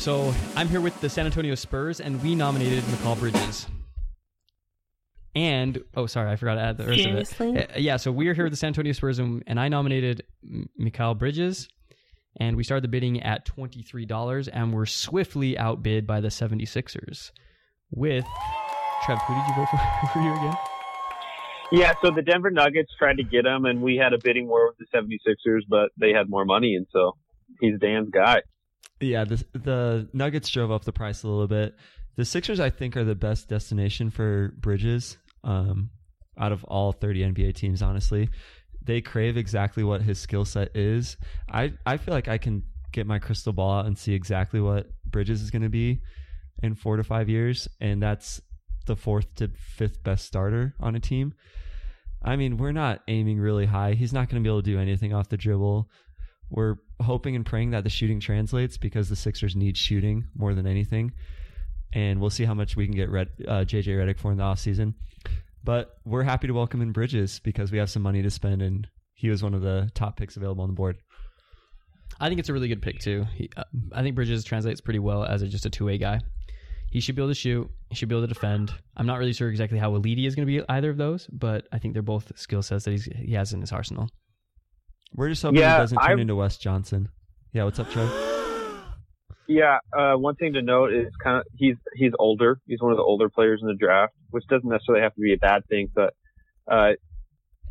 So 0.00 0.32
I'm 0.56 0.66
here 0.66 0.80
with 0.80 0.98
the 1.02 1.10
San 1.10 1.26
Antonio 1.26 1.54
Spurs, 1.54 2.00
and 2.00 2.22
we 2.22 2.34
nominated 2.34 2.82
Mikal 2.84 3.18
Bridges. 3.18 3.66
And 5.34 5.78
oh, 5.94 6.06
sorry, 6.06 6.30
I 6.30 6.36
forgot 6.36 6.54
to 6.54 6.62
add 6.62 6.78
the 6.78 6.86
rest 6.86 7.02
Seriously? 7.02 7.50
of 7.50 7.56
it. 7.56 7.70
Uh, 7.76 7.78
yeah, 7.80 7.98
so 7.98 8.10
we're 8.10 8.32
here 8.32 8.44
with 8.44 8.54
the 8.54 8.56
San 8.56 8.68
Antonio 8.68 8.92
Spurs, 8.92 9.18
and, 9.18 9.44
and 9.46 9.60
I 9.60 9.68
nominated 9.68 10.22
M- 10.42 10.70
Mikal 10.80 11.18
Bridges, 11.18 11.68
and 12.36 12.56
we 12.56 12.64
started 12.64 12.82
the 12.82 12.88
bidding 12.88 13.22
at 13.22 13.44
twenty 13.44 13.82
three 13.82 14.06
dollars, 14.06 14.48
and 14.48 14.72
we're 14.72 14.86
swiftly 14.86 15.58
outbid 15.58 16.06
by 16.06 16.22
the 16.22 16.28
76ers. 16.28 17.32
With 17.90 18.24
Trev, 19.04 19.18
who 19.18 19.34
did 19.34 19.44
you 19.48 19.54
vote 19.54 19.68
for? 19.70 19.76
Who 20.14 20.20
are 20.20 20.22
you 20.22 20.32
again? 20.32 20.56
Yeah, 21.72 21.92
so 22.02 22.10
the 22.10 22.22
Denver 22.22 22.50
Nuggets 22.50 22.90
tried 22.98 23.18
to 23.18 23.22
get 23.22 23.44
him, 23.44 23.66
and 23.66 23.82
we 23.82 23.96
had 23.96 24.14
a 24.14 24.18
bidding 24.24 24.48
war 24.48 24.66
with 24.66 24.78
the 24.78 24.98
76ers, 24.98 25.60
but 25.68 25.90
they 25.98 26.12
had 26.12 26.30
more 26.30 26.46
money, 26.46 26.74
and 26.74 26.86
so 26.90 27.18
he's 27.60 27.78
Dan's 27.78 28.08
guy. 28.08 28.40
Yeah, 29.00 29.24
the 29.24 29.44
the 29.52 30.08
Nuggets 30.12 30.48
drove 30.50 30.70
up 30.70 30.84
the 30.84 30.92
price 30.92 31.22
a 31.22 31.28
little 31.28 31.46
bit. 31.46 31.74
The 32.16 32.24
Sixers, 32.24 32.60
I 32.60 32.70
think, 32.70 32.96
are 32.96 33.04
the 33.04 33.14
best 33.14 33.48
destination 33.48 34.10
for 34.10 34.52
Bridges 34.58 35.16
um, 35.42 35.90
out 36.38 36.52
of 36.52 36.64
all 36.64 36.92
30 36.92 37.32
NBA 37.32 37.54
teams. 37.54 37.80
Honestly, 37.80 38.28
they 38.82 39.00
crave 39.00 39.36
exactly 39.36 39.84
what 39.84 40.02
his 40.02 40.18
skill 40.18 40.44
set 40.44 40.76
is. 40.76 41.16
I 41.50 41.72
I 41.86 41.96
feel 41.96 42.12
like 42.12 42.28
I 42.28 42.38
can 42.38 42.62
get 42.92 43.06
my 43.06 43.18
crystal 43.18 43.52
ball 43.52 43.78
out 43.78 43.86
and 43.86 43.96
see 43.96 44.12
exactly 44.12 44.60
what 44.60 44.90
Bridges 45.06 45.42
is 45.42 45.50
going 45.50 45.62
to 45.62 45.68
be 45.68 46.02
in 46.62 46.74
four 46.74 46.96
to 46.96 47.04
five 47.04 47.28
years, 47.28 47.68
and 47.80 48.02
that's 48.02 48.40
the 48.86 48.96
fourth 48.96 49.34
to 49.36 49.48
fifth 49.48 50.02
best 50.02 50.26
starter 50.26 50.74
on 50.80 50.94
a 50.94 51.00
team. 51.00 51.34
I 52.22 52.36
mean, 52.36 52.58
we're 52.58 52.72
not 52.72 53.00
aiming 53.08 53.38
really 53.38 53.66
high. 53.66 53.94
He's 53.94 54.12
not 54.12 54.28
going 54.28 54.42
to 54.42 54.46
be 54.46 54.50
able 54.50 54.62
to 54.62 54.70
do 54.70 54.78
anything 54.78 55.14
off 55.14 55.28
the 55.28 55.38
dribble. 55.38 55.88
We're 56.50 56.76
hoping 57.00 57.36
and 57.36 57.46
praying 57.46 57.70
that 57.70 57.84
the 57.84 57.90
shooting 57.90 58.20
translates 58.20 58.76
because 58.76 59.08
the 59.08 59.16
Sixers 59.16 59.56
need 59.56 59.76
shooting 59.76 60.26
more 60.36 60.54
than 60.54 60.66
anything. 60.66 61.12
And 61.92 62.20
we'll 62.20 62.30
see 62.30 62.44
how 62.44 62.54
much 62.54 62.76
we 62.76 62.86
can 62.86 62.94
get 62.94 63.10
Red, 63.10 63.28
uh, 63.46 63.64
JJ 63.64 63.96
Redick 63.96 64.18
for 64.18 64.30
in 64.30 64.38
the 64.38 64.44
offseason. 64.44 64.94
But 65.62 65.98
we're 66.04 66.22
happy 66.22 66.46
to 66.46 66.52
welcome 66.52 66.82
in 66.82 66.92
Bridges 66.92 67.40
because 67.40 67.70
we 67.70 67.78
have 67.78 67.90
some 67.90 68.02
money 68.02 68.22
to 68.22 68.30
spend, 68.30 68.62
and 68.62 68.88
he 69.14 69.28
was 69.28 69.42
one 69.42 69.54
of 69.54 69.62
the 69.62 69.90
top 69.94 70.16
picks 70.16 70.36
available 70.36 70.62
on 70.62 70.70
the 70.70 70.74
board. 70.74 70.96
I 72.18 72.28
think 72.28 72.40
it's 72.40 72.48
a 72.48 72.52
really 72.52 72.68
good 72.68 72.82
pick 72.82 72.98
too. 72.98 73.26
He, 73.34 73.50
uh, 73.56 73.64
I 73.92 74.02
think 74.02 74.14
Bridges 74.14 74.44
translates 74.44 74.80
pretty 74.80 74.98
well 74.98 75.24
as 75.24 75.42
a, 75.42 75.48
just 75.48 75.66
a 75.66 75.70
two 75.70 75.86
way 75.86 75.98
guy. 75.98 76.20
He 76.90 77.00
should 77.00 77.14
be 77.14 77.22
able 77.22 77.30
to 77.30 77.34
shoot. 77.34 77.70
He 77.88 77.94
should 77.94 78.08
be 78.08 78.14
able 78.14 78.26
to 78.26 78.32
defend. 78.32 78.72
I'm 78.96 79.06
not 79.06 79.18
really 79.18 79.32
sure 79.32 79.48
exactly 79.48 79.78
how 79.78 79.94
elite 79.94 80.18
he 80.18 80.26
is 80.26 80.34
going 80.34 80.46
to 80.46 80.52
be 80.52 80.64
either 80.68 80.90
of 80.90 80.96
those, 80.96 81.26
but 81.28 81.68
I 81.72 81.78
think 81.78 81.94
they're 81.94 82.02
both 82.02 82.36
skill 82.36 82.62
sets 82.62 82.84
that 82.84 83.00
he 83.00 83.34
has 83.34 83.52
in 83.52 83.60
his 83.60 83.70
arsenal. 83.70 84.10
We're 85.14 85.28
just 85.28 85.42
hoping 85.42 85.60
Yeah, 85.60 85.76
he 85.76 85.82
doesn't 85.82 85.98
turn 85.98 86.18
I- 86.18 86.22
into 86.22 86.36
Wes 86.36 86.56
Johnson. 86.56 87.08
Yeah, 87.52 87.64
what's 87.64 87.78
up, 87.78 87.90
Trev? 87.90 88.10
Yeah, 89.46 89.78
uh, 89.92 90.14
one 90.14 90.36
thing 90.36 90.52
to 90.52 90.62
note 90.62 90.92
is 90.92 91.12
kind 91.24 91.38
of 91.38 91.42
he's 91.56 91.74
he's 91.96 92.12
older. 92.20 92.60
He's 92.68 92.80
one 92.80 92.92
of 92.92 92.98
the 92.98 93.02
older 93.02 93.28
players 93.28 93.58
in 93.60 93.66
the 93.66 93.74
draft, 93.74 94.12
which 94.30 94.44
doesn't 94.46 94.68
necessarily 94.68 95.02
have 95.02 95.12
to 95.16 95.20
be 95.20 95.32
a 95.32 95.38
bad 95.38 95.66
thing, 95.66 95.88
but 95.92 96.14
uh, 96.70 96.90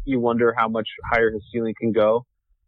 you 0.03 0.19
wonder 0.19 0.53
how 0.57 0.67
much 0.67 0.89
higher 1.09 1.31
his 1.31 1.41
ceiling 1.53 1.73
can 1.79 1.93
go. 1.93 2.25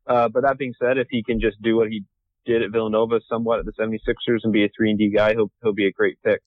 Uh, 0.07 0.29
but 0.29 0.43
that 0.43 0.57
being 0.57 0.73
said, 0.81 0.97
if 0.97 1.07
he 1.09 1.23
can 1.23 1.41
just 1.41 1.61
do 1.61 1.75
what 1.75 1.89
he 1.89 2.05
did 2.45 2.61
at 2.61 2.71
Villanova 2.71 3.19
somewhat 3.27 3.59
at 3.59 3.65
the 3.65 3.73
76ers 3.73 4.39
and 4.45 4.53
be 4.53 4.63
a 4.63 4.69
3 4.77 4.91
and 4.91 4.97
D 4.99 5.09
guy, 5.13 5.33
he'll 5.33 5.51
he'll 5.61 5.73
be 5.73 5.87
a 5.87 5.91
great 5.91 6.17
pick. 6.23 6.41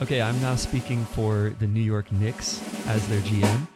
Okay, 0.00 0.22
I'm 0.22 0.40
now 0.40 0.54
speaking 0.56 1.04
for 1.04 1.50
the 1.58 1.66
New 1.66 1.82
York 1.82 2.10
Knicks 2.10 2.62
as 2.86 3.06
their 3.08 3.20
GM. 3.20 3.68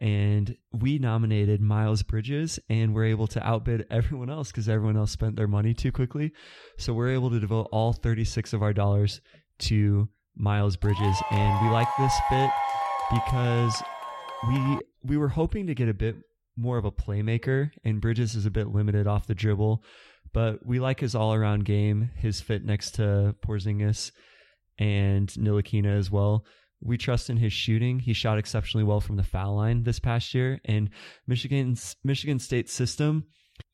And 0.00 0.56
we 0.72 0.98
nominated 0.98 1.60
Miles 1.60 2.02
Bridges, 2.02 2.58
and 2.70 2.94
we're 2.94 3.04
able 3.04 3.26
to 3.28 3.46
outbid 3.46 3.86
everyone 3.90 4.30
else 4.30 4.50
because 4.50 4.68
everyone 4.68 4.96
else 4.96 5.10
spent 5.10 5.36
their 5.36 5.48
money 5.48 5.74
too 5.74 5.92
quickly. 5.92 6.32
So 6.78 6.94
we're 6.94 7.12
able 7.12 7.30
to 7.30 7.38
devote 7.38 7.68
all 7.70 7.92
36 7.92 8.54
of 8.54 8.62
our 8.62 8.72
dollars 8.72 9.20
to 9.60 10.08
Miles 10.36 10.76
Bridges, 10.76 11.16
and 11.30 11.66
we 11.66 11.70
like 11.70 11.88
this 11.98 12.14
fit 12.30 12.50
because 13.12 13.82
we 14.48 14.78
we 15.02 15.16
were 15.16 15.28
hoping 15.28 15.66
to 15.66 15.74
get 15.74 15.88
a 15.88 15.94
bit 15.94 16.16
more 16.56 16.78
of 16.78 16.84
a 16.84 16.92
playmaker, 16.92 17.70
and 17.84 18.00
Bridges 18.00 18.34
is 18.34 18.46
a 18.46 18.50
bit 18.50 18.68
limited 18.68 19.06
off 19.06 19.26
the 19.26 19.34
dribble, 19.34 19.82
but 20.32 20.64
we 20.64 20.78
like 20.78 21.00
his 21.00 21.14
all 21.14 21.34
around 21.34 21.64
game, 21.64 22.10
his 22.16 22.40
fit 22.40 22.64
next 22.64 22.92
to 22.92 23.34
Porzingis, 23.44 24.12
and 24.78 25.28
Ntilikina 25.28 25.96
as 25.96 26.10
well. 26.10 26.44
We 26.82 26.96
trust 26.96 27.28
in 27.28 27.36
his 27.36 27.52
shooting. 27.52 27.98
He 27.98 28.12
shot 28.12 28.38
exceptionally 28.38 28.84
well 28.84 29.00
from 29.00 29.16
the 29.16 29.22
foul 29.22 29.56
line 29.56 29.82
this 29.82 29.98
past 29.98 30.32
year, 30.34 30.60
and 30.64 30.90
Michigan's 31.26 31.96
Michigan 32.02 32.38
State 32.38 32.70
system, 32.70 33.26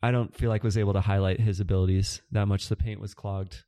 I 0.02 0.10
don't 0.10 0.34
feel 0.36 0.50
like 0.50 0.64
was 0.64 0.78
able 0.78 0.94
to 0.94 1.00
highlight 1.00 1.40
his 1.40 1.60
abilities 1.60 2.20
that 2.32 2.46
much. 2.46 2.68
The 2.68 2.76
paint 2.76 3.00
was 3.00 3.14
clogged 3.14 3.62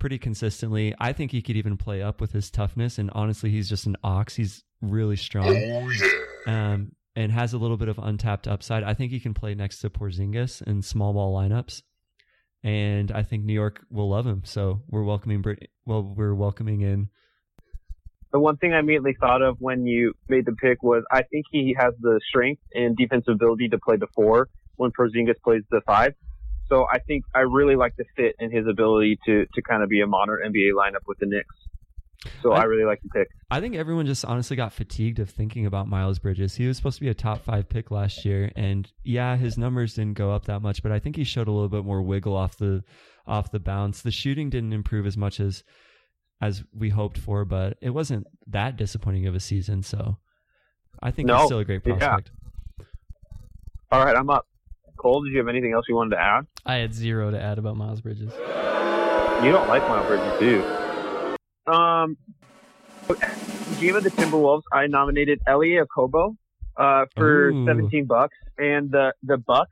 pretty 0.00 0.18
consistently. 0.18 0.94
I 0.98 1.12
think 1.12 1.30
he 1.30 1.42
could 1.42 1.56
even 1.56 1.76
play 1.76 2.02
up 2.02 2.20
with 2.20 2.32
his 2.32 2.50
toughness, 2.50 2.98
and 2.98 3.10
honestly, 3.14 3.50
he's 3.50 3.68
just 3.68 3.86
an 3.86 3.96
ox. 4.02 4.34
He's 4.34 4.64
really 4.80 5.16
strong. 5.16 5.48
Oh 5.48 5.88
yeah. 5.90 6.72
Um, 6.72 6.92
and 7.14 7.30
has 7.30 7.52
a 7.52 7.58
little 7.58 7.76
bit 7.76 7.88
of 7.88 7.98
untapped 7.98 8.48
upside. 8.48 8.82
I 8.82 8.94
think 8.94 9.12
he 9.12 9.20
can 9.20 9.34
play 9.34 9.54
next 9.54 9.78
to 9.80 9.90
Porzingis 9.90 10.62
in 10.62 10.82
small 10.82 11.12
ball 11.12 11.32
lineups, 11.36 11.82
and 12.64 13.12
I 13.12 13.22
think 13.22 13.44
New 13.44 13.52
York 13.52 13.84
will 13.90 14.08
love 14.08 14.26
him. 14.26 14.42
So 14.44 14.82
we're 14.88 15.04
welcoming 15.04 15.40
Brit- 15.40 15.70
well, 15.86 16.02
we're 16.02 16.34
welcoming 16.34 16.80
in. 16.80 17.10
The 18.32 18.38
one 18.40 18.56
thing 18.56 18.72
I 18.72 18.78
immediately 18.78 19.14
thought 19.20 19.42
of 19.42 19.56
when 19.60 19.86
you 19.86 20.14
made 20.28 20.46
the 20.46 20.52
pick 20.52 20.82
was 20.82 21.04
I 21.10 21.22
think 21.22 21.46
he 21.50 21.76
has 21.78 21.92
the 22.00 22.20
strength 22.28 22.62
and 22.74 22.96
defensive 22.96 23.34
ability 23.34 23.68
to 23.68 23.78
play 23.78 23.96
the 23.96 24.06
four 24.14 24.48
when 24.76 24.90
Porzingis 24.90 25.34
plays 25.44 25.62
the 25.70 25.82
five. 25.86 26.14
So 26.68 26.86
I 26.90 26.98
think 27.00 27.24
I 27.34 27.40
really 27.40 27.76
like 27.76 27.94
the 27.96 28.04
fit 28.16 28.34
and 28.38 28.50
his 28.52 28.66
ability 28.66 29.18
to 29.26 29.44
to 29.54 29.62
kind 29.62 29.82
of 29.82 29.90
be 29.90 30.00
a 30.00 30.06
modern 30.06 30.40
NBA 30.50 30.72
lineup 30.74 31.06
with 31.06 31.18
the 31.18 31.26
Knicks. 31.26 31.54
So 32.40 32.52
I, 32.52 32.60
I- 32.60 32.64
really 32.64 32.84
like 32.84 33.02
the 33.02 33.08
pick. 33.10 33.28
I 33.50 33.60
think 33.60 33.74
everyone 33.74 34.06
just 34.06 34.24
honestly 34.24 34.56
got 34.56 34.72
fatigued 34.72 35.18
of 35.18 35.28
thinking 35.28 35.66
about 35.66 35.88
Miles 35.88 36.18
Bridges. 36.18 36.54
He 36.54 36.66
was 36.66 36.78
supposed 36.78 36.96
to 36.96 37.00
be 37.02 37.10
a 37.10 37.14
top 37.14 37.42
five 37.44 37.68
pick 37.68 37.90
last 37.90 38.24
year, 38.24 38.50
and 38.56 38.90
yeah, 39.02 39.36
his 39.36 39.58
numbers 39.58 39.94
didn't 39.94 40.14
go 40.16 40.30
up 40.32 40.46
that 40.46 40.60
much, 40.62 40.82
but 40.82 40.90
I 40.92 40.98
think 40.98 41.16
he 41.16 41.24
showed 41.24 41.48
a 41.48 41.52
little 41.52 41.68
bit 41.68 41.84
more 41.84 42.00
wiggle 42.00 42.34
off 42.34 42.56
the 42.56 42.82
off 43.26 43.50
the 43.50 43.60
bounce. 43.60 44.00
The 44.00 44.10
shooting 44.10 44.48
didn't 44.48 44.72
improve 44.72 45.04
as 45.04 45.18
much 45.18 45.38
as 45.38 45.64
as 46.42 46.64
we 46.76 46.90
hoped 46.90 47.16
for, 47.16 47.44
but 47.44 47.78
it 47.80 47.90
wasn't 47.90 48.26
that 48.48 48.76
disappointing 48.76 49.26
of 49.26 49.34
a 49.34 49.40
season. 49.40 49.82
So 49.82 50.16
I 51.00 51.12
think 51.12 51.28
No, 51.28 51.38
he's 51.38 51.46
still 51.46 51.60
a 51.60 51.64
great 51.64 51.82
yeah. 51.86 51.96
prospect. 51.96 52.32
All 53.92 54.04
right, 54.04 54.16
I'm 54.16 54.28
up. 54.28 54.46
Cole, 54.96 55.22
did 55.22 55.30
you 55.32 55.38
have 55.38 55.48
anything 55.48 55.72
else 55.72 55.86
you 55.88 55.94
wanted 55.94 56.16
to 56.16 56.20
add? 56.20 56.46
I 56.66 56.74
had 56.74 56.92
zero 56.94 57.30
to 57.30 57.40
add 57.40 57.58
about 57.58 57.76
Miles 57.76 58.00
Bridges. 58.00 58.32
You 58.34 59.50
don't 59.52 59.68
like 59.68 59.82
Miles 59.88 60.06
Bridges, 60.06 60.38
do 60.40 60.50
you? 60.50 61.72
Um, 61.72 62.16
game 63.80 63.94
of 63.96 64.02
the 64.02 64.10
Timberwolves, 64.10 64.62
I 64.72 64.86
nominated 64.88 65.40
Elie 65.46 65.78
Okobo 65.78 66.36
uh, 66.76 67.06
for 67.16 67.50
Ooh. 67.50 67.66
17 67.66 68.06
bucks, 68.06 68.36
and 68.58 68.90
the 68.90 69.12
the 69.22 69.38
Bucks 69.38 69.70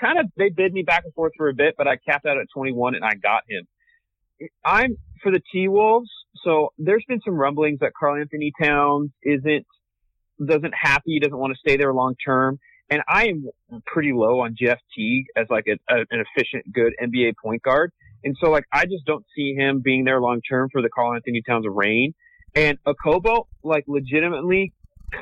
kind 0.00 0.18
of 0.18 0.26
they 0.36 0.48
bid 0.48 0.72
me 0.72 0.82
back 0.82 1.04
and 1.04 1.12
forth 1.14 1.32
for 1.36 1.48
a 1.48 1.54
bit, 1.54 1.74
but 1.76 1.88
I 1.88 1.96
capped 1.96 2.26
out 2.26 2.38
at 2.38 2.46
21 2.54 2.94
and 2.94 3.04
I 3.04 3.14
got 3.14 3.42
him. 3.48 3.66
I'm 4.64 4.96
for 5.22 5.30
the 5.30 5.40
T 5.52 5.68
Wolves, 5.68 6.10
so 6.44 6.72
there's 6.78 7.04
been 7.06 7.20
some 7.24 7.34
rumblings 7.34 7.80
that 7.80 7.92
Karl 7.98 8.20
Anthony 8.20 8.52
Towns 8.60 9.10
isn't 9.22 9.66
doesn't 10.44 10.74
happy, 10.80 11.18
doesn't 11.20 11.36
want 11.36 11.52
to 11.52 11.58
stay 11.58 11.76
there 11.76 11.92
long 11.92 12.14
term. 12.24 12.58
And 12.90 13.00
I 13.08 13.28
am 13.28 13.48
pretty 13.86 14.12
low 14.12 14.40
on 14.40 14.54
Jeff 14.58 14.78
Teague 14.94 15.26
as 15.36 15.46
like 15.48 15.66
a, 15.66 15.78
a, 15.92 16.00
an 16.10 16.24
efficient, 16.26 16.72
good 16.72 16.92
NBA 17.02 17.34
point 17.42 17.62
guard. 17.62 17.92
And 18.24 18.36
so 18.40 18.50
like 18.50 18.64
I 18.72 18.84
just 18.84 19.04
don't 19.06 19.24
see 19.34 19.54
him 19.54 19.80
being 19.82 20.04
there 20.04 20.20
long 20.20 20.40
term 20.42 20.68
for 20.70 20.82
the 20.82 20.88
Karl 20.88 21.14
Anthony 21.14 21.42
Towns 21.46 21.66
reign. 21.68 22.14
And 22.54 22.78
Okobo, 22.86 23.46
like 23.62 23.84
legitimately 23.86 24.72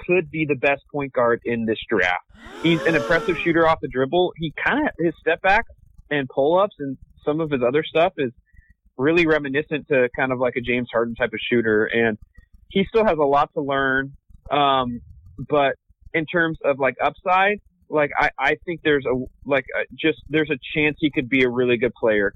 could 0.07 0.31
be 0.31 0.47
the 0.47 0.55
best 0.55 0.83
point 0.93 1.13
guard 1.13 1.41
in 1.45 1.65
this 1.65 1.79
draft. 1.89 2.25
He's 2.63 2.85
an 2.87 2.95
impressive 2.95 3.39
shooter 3.39 3.69
off 3.69 3.81
the 3.81 3.89
dribble. 3.89 4.33
He 4.37 4.53
kind 4.65 4.87
of 4.87 4.95
his 4.99 5.15
step 5.21 5.41
back 5.43 5.67
and 6.11 6.29
pull 6.29 6.59
ups 6.59 6.75
and 6.79 6.97
some 7.25 7.41
of 7.41 7.51
his 7.51 7.61
other 7.67 7.85
stuff 7.85 8.15
is 8.19 8.33
really 9.01 9.27
reminiscent 9.27 9.89
to 9.89 10.09
kind 10.15 10.33
of 10.33 10.39
like 10.39 10.55
a 10.57 10.61
James 10.61 10.89
Harden 10.93 11.15
type 11.15 11.33
of 11.33 11.41
shooter. 11.51 11.87
And 11.87 12.19
he 12.69 12.85
still 12.89 13.05
has 13.05 13.19
a 13.19 13.27
lot 13.27 13.51
to 13.55 13.63
learn. 13.63 14.13
Um, 14.51 15.01
but 15.49 15.77
in 16.13 16.27
terms 16.27 16.59
of 16.65 16.79
like 16.79 16.97
upside, 17.03 17.61
like 17.89 18.11
I, 18.19 18.31
I 18.39 18.57
think 18.65 18.81
there's 18.85 19.05
a 19.07 19.25
like 19.45 19.65
a, 19.77 19.85
just 19.99 20.19
there's 20.29 20.51
a 20.51 20.59
chance 20.75 20.97
he 21.01 21.11
could 21.11 21.29
be 21.29 21.43
a 21.43 21.49
really 21.49 21.77
good 21.77 21.95
player. 21.95 22.35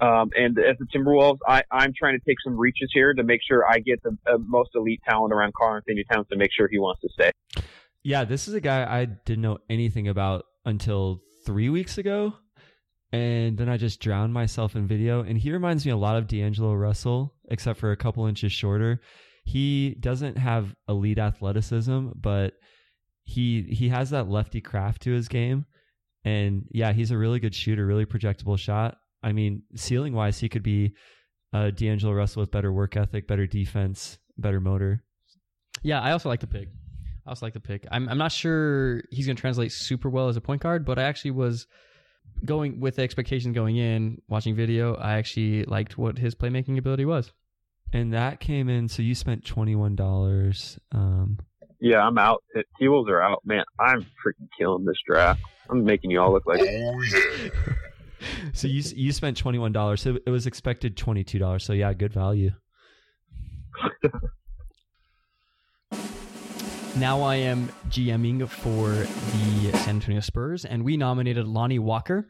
Um, 0.00 0.30
and 0.36 0.58
as 0.58 0.76
the 0.78 0.86
Timberwolves, 0.94 1.38
I, 1.46 1.62
I'm 1.70 1.92
trying 1.98 2.18
to 2.18 2.24
take 2.26 2.36
some 2.44 2.58
reaches 2.58 2.90
here 2.92 3.14
to 3.14 3.22
make 3.22 3.40
sure 3.48 3.64
I 3.66 3.78
get 3.78 4.02
the 4.02 4.16
uh, 4.30 4.36
most 4.38 4.70
elite 4.74 5.00
talent 5.08 5.32
around 5.32 5.54
Karl 5.54 5.76
Anthony 5.76 6.04
Towns 6.10 6.26
to 6.30 6.36
make 6.36 6.50
sure 6.52 6.68
he 6.68 6.78
wants 6.78 7.00
to 7.00 7.08
stay. 7.14 7.30
Yeah, 8.02 8.24
this 8.24 8.46
is 8.46 8.52
a 8.52 8.60
guy 8.60 8.84
I 8.84 9.06
didn't 9.06 9.42
know 9.42 9.58
anything 9.70 10.06
about 10.06 10.44
until 10.66 11.22
three 11.46 11.70
weeks 11.70 11.96
ago. 11.96 12.34
And 13.12 13.56
then 13.56 13.68
I 13.68 13.76
just 13.76 14.00
drowned 14.00 14.32
myself 14.32 14.74
in 14.74 14.86
video. 14.86 15.22
And 15.22 15.38
he 15.38 15.52
reminds 15.52 15.86
me 15.86 15.92
a 15.92 15.96
lot 15.96 16.16
of 16.16 16.26
D'Angelo 16.26 16.74
Russell, 16.74 17.34
except 17.48 17.78
for 17.78 17.92
a 17.92 17.96
couple 17.96 18.26
inches 18.26 18.52
shorter. 18.52 19.00
He 19.44 19.96
doesn't 20.00 20.38
have 20.38 20.74
elite 20.88 21.18
athleticism, 21.18 22.08
but 22.16 22.54
he 23.22 23.62
he 23.62 23.88
has 23.88 24.10
that 24.10 24.28
lefty 24.28 24.60
craft 24.60 25.02
to 25.02 25.12
his 25.12 25.28
game. 25.28 25.66
And 26.24 26.66
yeah, 26.72 26.92
he's 26.92 27.12
a 27.12 27.18
really 27.18 27.38
good 27.38 27.54
shooter, 27.54 27.86
really 27.86 28.06
projectable 28.06 28.58
shot. 28.58 28.96
I 29.22 29.32
mean, 29.32 29.62
ceiling 29.76 30.12
wise, 30.12 30.40
he 30.40 30.48
could 30.48 30.64
be 30.64 30.94
uh, 31.52 31.70
D'Angelo 31.70 32.12
Russell 32.12 32.40
with 32.40 32.50
better 32.50 32.72
work 32.72 32.96
ethic, 32.96 33.28
better 33.28 33.46
defense, 33.46 34.18
better 34.36 34.60
motor. 34.60 35.04
Yeah, 35.82 36.00
I 36.00 36.12
also 36.12 36.28
like 36.28 36.40
the 36.40 36.46
pick. 36.48 36.68
I 37.24 37.30
also 37.30 37.46
like 37.46 37.54
the 37.54 37.60
pick. 37.60 37.86
I'm 37.90 38.08
I'm 38.08 38.18
not 38.18 38.32
sure 38.32 39.02
he's 39.10 39.26
going 39.26 39.36
to 39.36 39.40
translate 39.40 39.72
super 39.72 40.10
well 40.10 40.28
as 40.28 40.36
a 40.36 40.40
point 40.40 40.62
guard, 40.62 40.84
but 40.84 40.98
I 40.98 41.04
actually 41.04 41.32
was 41.32 41.66
going 42.44 42.80
with 42.80 42.96
the 42.96 43.02
expectation 43.02 43.52
going 43.52 43.76
in, 43.76 44.20
watching 44.28 44.54
video. 44.54 44.94
I 44.94 45.14
actually 45.14 45.64
liked 45.64 45.98
what 45.98 46.18
his 46.18 46.34
playmaking 46.34 46.78
ability 46.78 47.04
was. 47.04 47.32
And 47.92 48.12
that 48.12 48.40
came 48.40 48.68
in. 48.68 48.88
So 48.88 49.02
you 49.02 49.14
spent 49.14 49.44
twenty 49.44 49.76
one 49.76 49.96
dollars. 49.96 50.78
Um, 50.92 51.38
Yeah, 51.80 52.00
I'm 52.00 52.18
out. 52.18 52.42
T 52.78 52.88
Wolves 52.88 53.08
are 53.08 53.22
out. 53.22 53.42
Man, 53.44 53.64
I'm 53.78 54.02
freaking 54.02 54.48
killing 54.58 54.84
this 54.84 54.98
draft. 55.06 55.40
I'm 55.70 55.84
making 55.84 56.10
you 56.10 56.20
all 56.20 56.32
look 56.32 56.46
like 56.46 56.60
Oh 56.60 57.02
yeah. 57.12 57.48
so 58.52 58.66
you 58.68 58.82
you 58.94 59.12
spent 59.12 59.36
twenty 59.36 59.58
one 59.58 59.72
dollars. 59.72 60.02
So 60.02 60.18
it 60.26 60.30
was 60.30 60.46
expected 60.46 60.96
twenty 60.96 61.24
two 61.24 61.38
dollars. 61.38 61.64
So 61.64 61.72
yeah, 61.72 61.92
good 61.92 62.12
value. 62.12 62.52
Now 66.98 67.20
I 67.20 67.34
am 67.36 67.68
GMing 67.90 68.48
for 68.48 68.88
the 68.88 69.78
San 69.80 69.96
Antonio 69.96 70.20
Spurs, 70.20 70.64
and 70.64 70.82
we 70.82 70.96
nominated 70.96 71.46
Lonnie 71.46 71.78
Walker, 71.78 72.26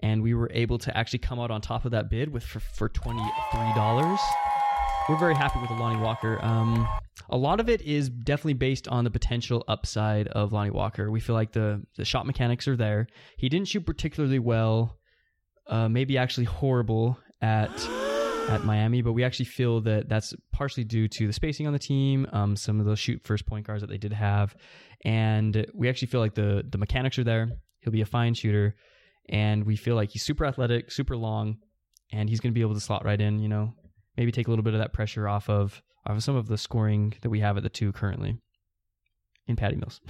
and 0.00 0.22
we 0.22 0.34
were 0.34 0.50
able 0.52 0.76
to 0.78 0.94
actually 0.94 1.20
come 1.20 1.40
out 1.40 1.50
on 1.50 1.62
top 1.62 1.86
of 1.86 1.92
that 1.92 2.10
bid 2.10 2.30
with 2.30 2.44
for, 2.44 2.60
for 2.60 2.90
twenty 2.90 3.24
three 3.52 3.72
dollars. 3.74 4.20
We're 5.08 5.18
very 5.18 5.34
happy 5.34 5.60
with 5.60 5.70
Lonnie 5.70 5.98
Walker. 5.98 6.44
Um, 6.44 6.86
a 7.30 7.38
lot 7.38 7.58
of 7.58 7.70
it 7.70 7.80
is 7.80 8.10
definitely 8.10 8.54
based 8.54 8.86
on 8.88 9.02
the 9.02 9.10
potential 9.10 9.64
upside 9.66 10.28
of 10.28 10.52
Lonnie 10.52 10.70
Walker. 10.70 11.10
We 11.10 11.20
feel 11.20 11.34
like 11.34 11.52
the 11.52 11.82
the 11.96 12.04
shot 12.04 12.26
mechanics 12.26 12.68
are 12.68 12.76
there. 12.76 13.06
He 13.38 13.48
didn't 13.48 13.68
shoot 13.68 13.86
particularly 13.86 14.40
well, 14.40 14.98
uh, 15.68 15.88
maybe 15.88 16.18
actually 16.18 16.44
horrible 16.44 17.18
at 17.40 17.70
at 18.48 18.64
Miami, 18.64 19.02
but 19.02 19.12
we 19.12 19.24
actually 19.24 19.46
feel 19.46 19.80
that 19.82 20.08
that's 20.08 20.34
partially 20.52 20.84
due 20.84 21.08
to 21.08 21.26
the 21.26 21.32
spacing 21.32 21.66
on 21.66 21.72
the 21.72 21.78
team, 21.78 22.26
um, 22.32 22.56
some 22.56 22.80
of 22.80 22.86
those 22.86 22.98
shoot 22.98 23.20
first 23.24 23.46
point 23.46 23.66
guards 23.66 23.80
that 23.82 23.90
they 23.90 23.98
did 23.98 24.12
have, 24.12 24.54
and 25.04 25.66
we 25.74 25.88
actually 25.88 26.08
feel 26.08 26.20
like 26.20 26.34
the 26.34 26.64
the 26.68 26.78
mechanics 26.78 27.18
are 27.18 27.24
there. 27.24 27.48
He'll 27.80 27.92
be 27.92 28.00
a 28.00 28.06
fine 28.06 28.34
shooter, 28.34 28.74
and 29.28 29.64
we 29.64 29.76
feel 29.76 29.94
like 29.94 30.10
he's 30.10 30.22
super 30.22 30.44
athletic, 30.44 30.90
super 30.90 31.16
long, 31.16 31.58
and 32.12 32.28
he's 32.28 32.40
going 32.40 32.52
to 32.52 32.54
be 32.54 32.62
able 32.62 32.74
to 32.74 32.80
slot 32.80 33.04
right 33.04 33.20
in. 33.20 33.40
You 33.40 33.48
know, 33.48 33.74
maybe 34.16 34.32
take 34.32 34.46
a 34.46 34.50
little 34.50 34.64
bit 34.64 34.74
of 34.74 34.80
that 34.80 34.92
pressure 34.92 35.28
off 35.28 35.48
of 35.48 35.82
off 36.06 36.16
of 36.16 36.22
some 36.22 36.36
of 36.36 36.46
the 36.46 36.58
scoring 36.58 37.14
that 37.22 37.30
we 37.30 37.40
have 37.40 37.56
at 37.56 37.62
the 37.62 37.68
two 37.68 37.92
currently 37.92 38.38
in 39.46 39.56
Patty 39.56 39.76
Mills. 39.76 40.00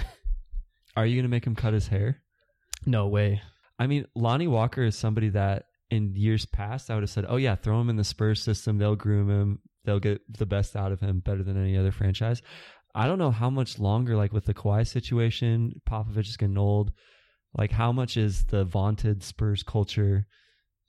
Are 0.97 1.07
you 1.07 1.17
gonna 1.17 1.29
make 1.29 1.47
him 1.47 1.57
cut 1.57 1.75
his 1.75 1.89
hair? 1.89 2.21
no 2.87 3.09
way. 3.09 3.41
I 3.79 3.87
mean, 3.87 4.07
Lonnie 4.15 4.47
Walker 4.47 4.83
is 4.83 4.97
somebody 4.97 5.31
that 5.31 5.65
in 5.91 6.15
years 6.17 6.47
past 6.47 6.91
I 6.91 6.95
would 6.95 7.03
have 7.03 7.11
said, 7.11 7.27
"Oh 7.29 7.37
yeah, 7.37 7.57
throw 7.57 7.81
him 7.81 7.91
in 7.91 7.97
the 7.97 8.05
Spurs 8.05 8.43
system. 8.43 8.79
They'll 8.79 8.97
groom 8.97 9.29
him. 9.29 9.59
They'll 9.85 10.01
get 10.01 10.21
the 10.39 10.47
best 10.47 10.77
out 10.77 10.93
of 10.93 11.01
him, 11.01 11.21
better 11.21 11.43
than 11.43 11.57
any 11.57 11.77
other 11.77 11.93
franchise." 11.93 12.43
I 12.95 13.07
don't 13.07 13.19
know 13.19 13.33
how 13.33 13.51
much 13.51 13.79
longer, 13.79 14.17
like 14.17 14.33
with 14.33 14.45
the 14.45 14.55
Kawhi 14.55 14.87
situation, 14.87 15.81
Popovich 15.89 16.29
is 16.29 16.37
getting 16.37 16.59
old. 16.59 16.93
Like, 17.57 17.73
how 17.73 17.93
much 17.93 18.17
is 18.17 18.45
the 18.45 18.65
vaunted 18.65 19.23
Spurs 19.23 19.63
culture 19.63 20.27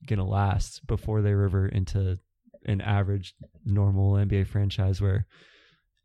gonna 0.05 0.25
last 0.25 0.85
before 0.85 1.21
they 1.21 1.33
revert 1.33 1.73
into 1.73 2.19
an 2.65 2.81
average, 2.81 3.33
normal 3.65 4.13
NBA 4.13 4.47
franchise 4.47 5.01
where 5.01 5.25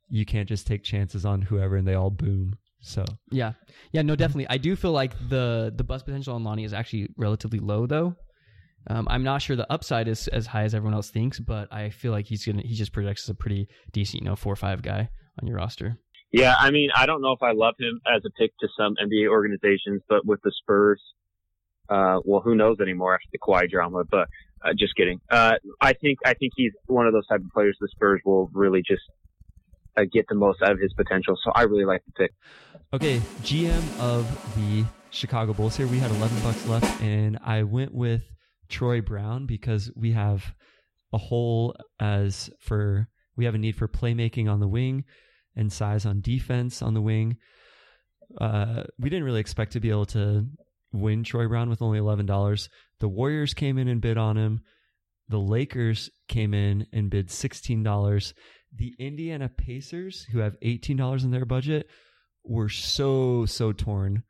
you 0.09 0.25
can't 0.25 0.49
just 0.49 0.67
take 0.67 0.83
chances 0.83 1.25
on 1.25 1.43
whoever 1.43 1.77
and 1.77 1.87
they 1.87 1.95
all 1.95 2.11
boom? 2.11 2.59
So 2.81 3.05
Yeah, 3.31 3.53
yeah, 3.93 4.03
no, 4.03 4.17
definitely. 4.17 4.49
I 4.49 4.57
do 4.57 4.75
feel 4.77 4.93
like 4.93 5.13
the 5.29 5.73
the 5.77 5.85
bust 5.85 6.07
potential 6.07 6.35
on 6.35 6.45
Lonnie 6.45 6.65
is 6.65 6.73
actually 6.73 7.11
relatively 7.17 7.59
low, 7.59 7.87
though. 7.87 8.17
Um, 8.87 9.07
I'm 9.11 9.23
not 9.23 9.43
sure 9.43 9.57
the 9.57 9.71
upside 9.71 10.09
is 10.09 10.29
as 10.29 10.47
high 10.47 10.65
as 10.65 10.75
everyone 10.75 10.95
else 10.95 11.11
thinks, 11.11 11.39
but 11.39 11.73
I 11.73 11.91
feel 11.91 12.13
like 12.13 12.27
he's 12.27 12.45
gonna 12.47 12.63
he 12.63 12.75
just 12.75 12.93
projects 12.93 13.25
as 13.25 13.31
a 13.31 13.35
pretty 13.35 13.69
decent, 13.93 14.23
you 14.23 14.29
know, 14.29 14.37
four 14.37 14.53
or 14.53 14.57
five 14.57 14.83
guy 14.83 15.11
on 15.41 15.47
your 15.47 15.57
roster. 15.57 15.99
Yeah, 16.33 16.55
I 16.59 16.71
mean, 16.71 16.91
I 16.97 17.07
don't 17.07 17.23
know 17.23 17.33
if 17.33 17.43
I 17.43 17.53
love 17.53 17.75
him 17.79 18.01
as 18.07 18.23
a 18.25 18.31
pick 18.31 18.53
to 18.61 18.69
some 18.77 18.95
NBA 18.97 19.29
organizations, 19.29 20.03
but 20.09 20.25
with 20.25 20.41
the 20.43 20.53
Spurs, 20.63 21.03
uh, 21.89 22.21
well, 22.25 22.41
who 22.41 22.55
knows 22.55 22.79
anymore 22.81 23.15
after 23.15 23.27
the 23.33 23.39
Kawhi 23.39 23.69
drama, 23.69 24.05
but 24.09 24.29
Uh, 24.63 24.75
just 24.79 24.95
kidding. 24.95 25.19
Uh, 25.31 25.55
I 25.81 25.95
think 25.95 26.19
I 26.25 26.35
think 26.35 26.53
he's 26.55 26.73
one 26.87 27.07
of 27.07 27.15
those 27.15 27.27
type 27.27 27.41
of 27.41 27.51
players 27.51 27.79
the 27.81 27.89
Spurs 27.89 28.21
will 28.27 28.51
really 28.53 28.83
just 28.87 29.03
uh, 29.97 30.05
get 30.13 30.27
the 30.29 30.35
most 30.35 30.61
out 30.63 30.73
of 30.73 30.79
his 30.79 30.93
potential. 30.93 31.35
So 31.43 31.51
I 31.55 31.63
really 31.63 31.87
like 31.87 32.03
the 32.05 32.13
pick. 32.13 32.33
Okay, 32.93 33.21
GM 33.43 34.01
of 34.01 34.27
the 34.57 34.85
Chicago 35.11 35.55
Bulls 35.55 35.77
here. 35.77 35.87
We 35.87 35.99
had 35.99 36.11
11 36.11 36.41
bucks 36.43 36.67
left, 36.67 37.01
and 37.01 37.39
I 37.43 37.63
went 37.63 37.95
with 37.95 38.23
Troy 38.71 39.01
Brown 39.01 39.47
because 39.47 39.91
we 39.95 40.13
have 40.13 40.55
a 41.13 41.19
hole 41.19 41.75
as 41.99 42.51
for 42.61 43.09
we 43.37 43.45
have 43.45 43.55
a 43.55 43.59
need 43.59 43.77
for 43.77 43.89
playmaking 43.89 44.51
on 44.51 44.61
the 44.61 44.69
wing 44.69 45.05
and 45.57 45.73
size 45.73 46.07
on 46.07 46.21
defense 46.21 46.83
on 46.83 46.95
the 46.95 47.03
wing. 47.03 47.37
Uh, 48.41 48.85
we 48.99 49.11
didn't 49.11 49.25
really 49.25 49.41
expect 49.41 49.73
to 49.73 49.81
be 49.81 49.91
able 49.91 50.07
to 50.07 50.47
win 50.93 51.25
Troy 51.25 51.49
Brown 51.49 51.69
with 51.69 51.83
only 51.83 51.99
eleven 51.99 52.27
dollars. 52.27 52.69
The 53.01 53.09
Warriors 53.09 53.55
came 53.55 53.79
in 53.79 53.89
and 53.89 54.01
bid 54.01 54.17
on 54.17 54.37
him. 54.37 54.61
The 55.29 55.39
Lakers 55.39 56.11
came 56.29 56.55
in 56.55 56.87
and 56.93 57.11
bid 57.11 57.31
sixteen 57.31 57.83
dollars. 57.83 58.35
The 58.75 58.95
Indiana 58.99 59.49
Pacers, 59.49 60.27
who 60.31 60.39
have 60.39 60.57
eighteen 60.63 60.97
dollars 60.97 61.25
in 61.25 61.33
their 61.33 61.45
budget, 61.45 61.89
were 62.45 62.69
so 62.69 63.47
so 63.47 63.73
torn. 63.73 64.23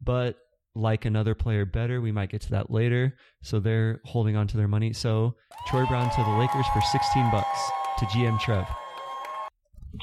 But 0.00 0.36
like 0.74 1.04
another 1.04 1.34
player 1.34 1.64
better, 1.64 2.00
we 2.00 2.12
might 2.12 2.30
get 2.30 2.42
to 2.42 2.50
that 2.50 2.70
later. 2.70 3.16
So 3.42 3.60
they're 3.60 4.00
holding 4.04 4.36
on 4.36 4.46
to 4.48 4.56
their 4.56 4.68
money. 4.68 4.92
So 4.92 5.34
Troy 5.66 5.84
Brown 5.86 6.10
to 6.10 6.22
the 6.22 6.30
Lakers 6.30 6.66
for 6.72 6.80
sixteen 6.80 7.30
bucks 7.30 7.58
to 7.98 8.04
GM 8.06 8.40
Trev. 8.40 8.66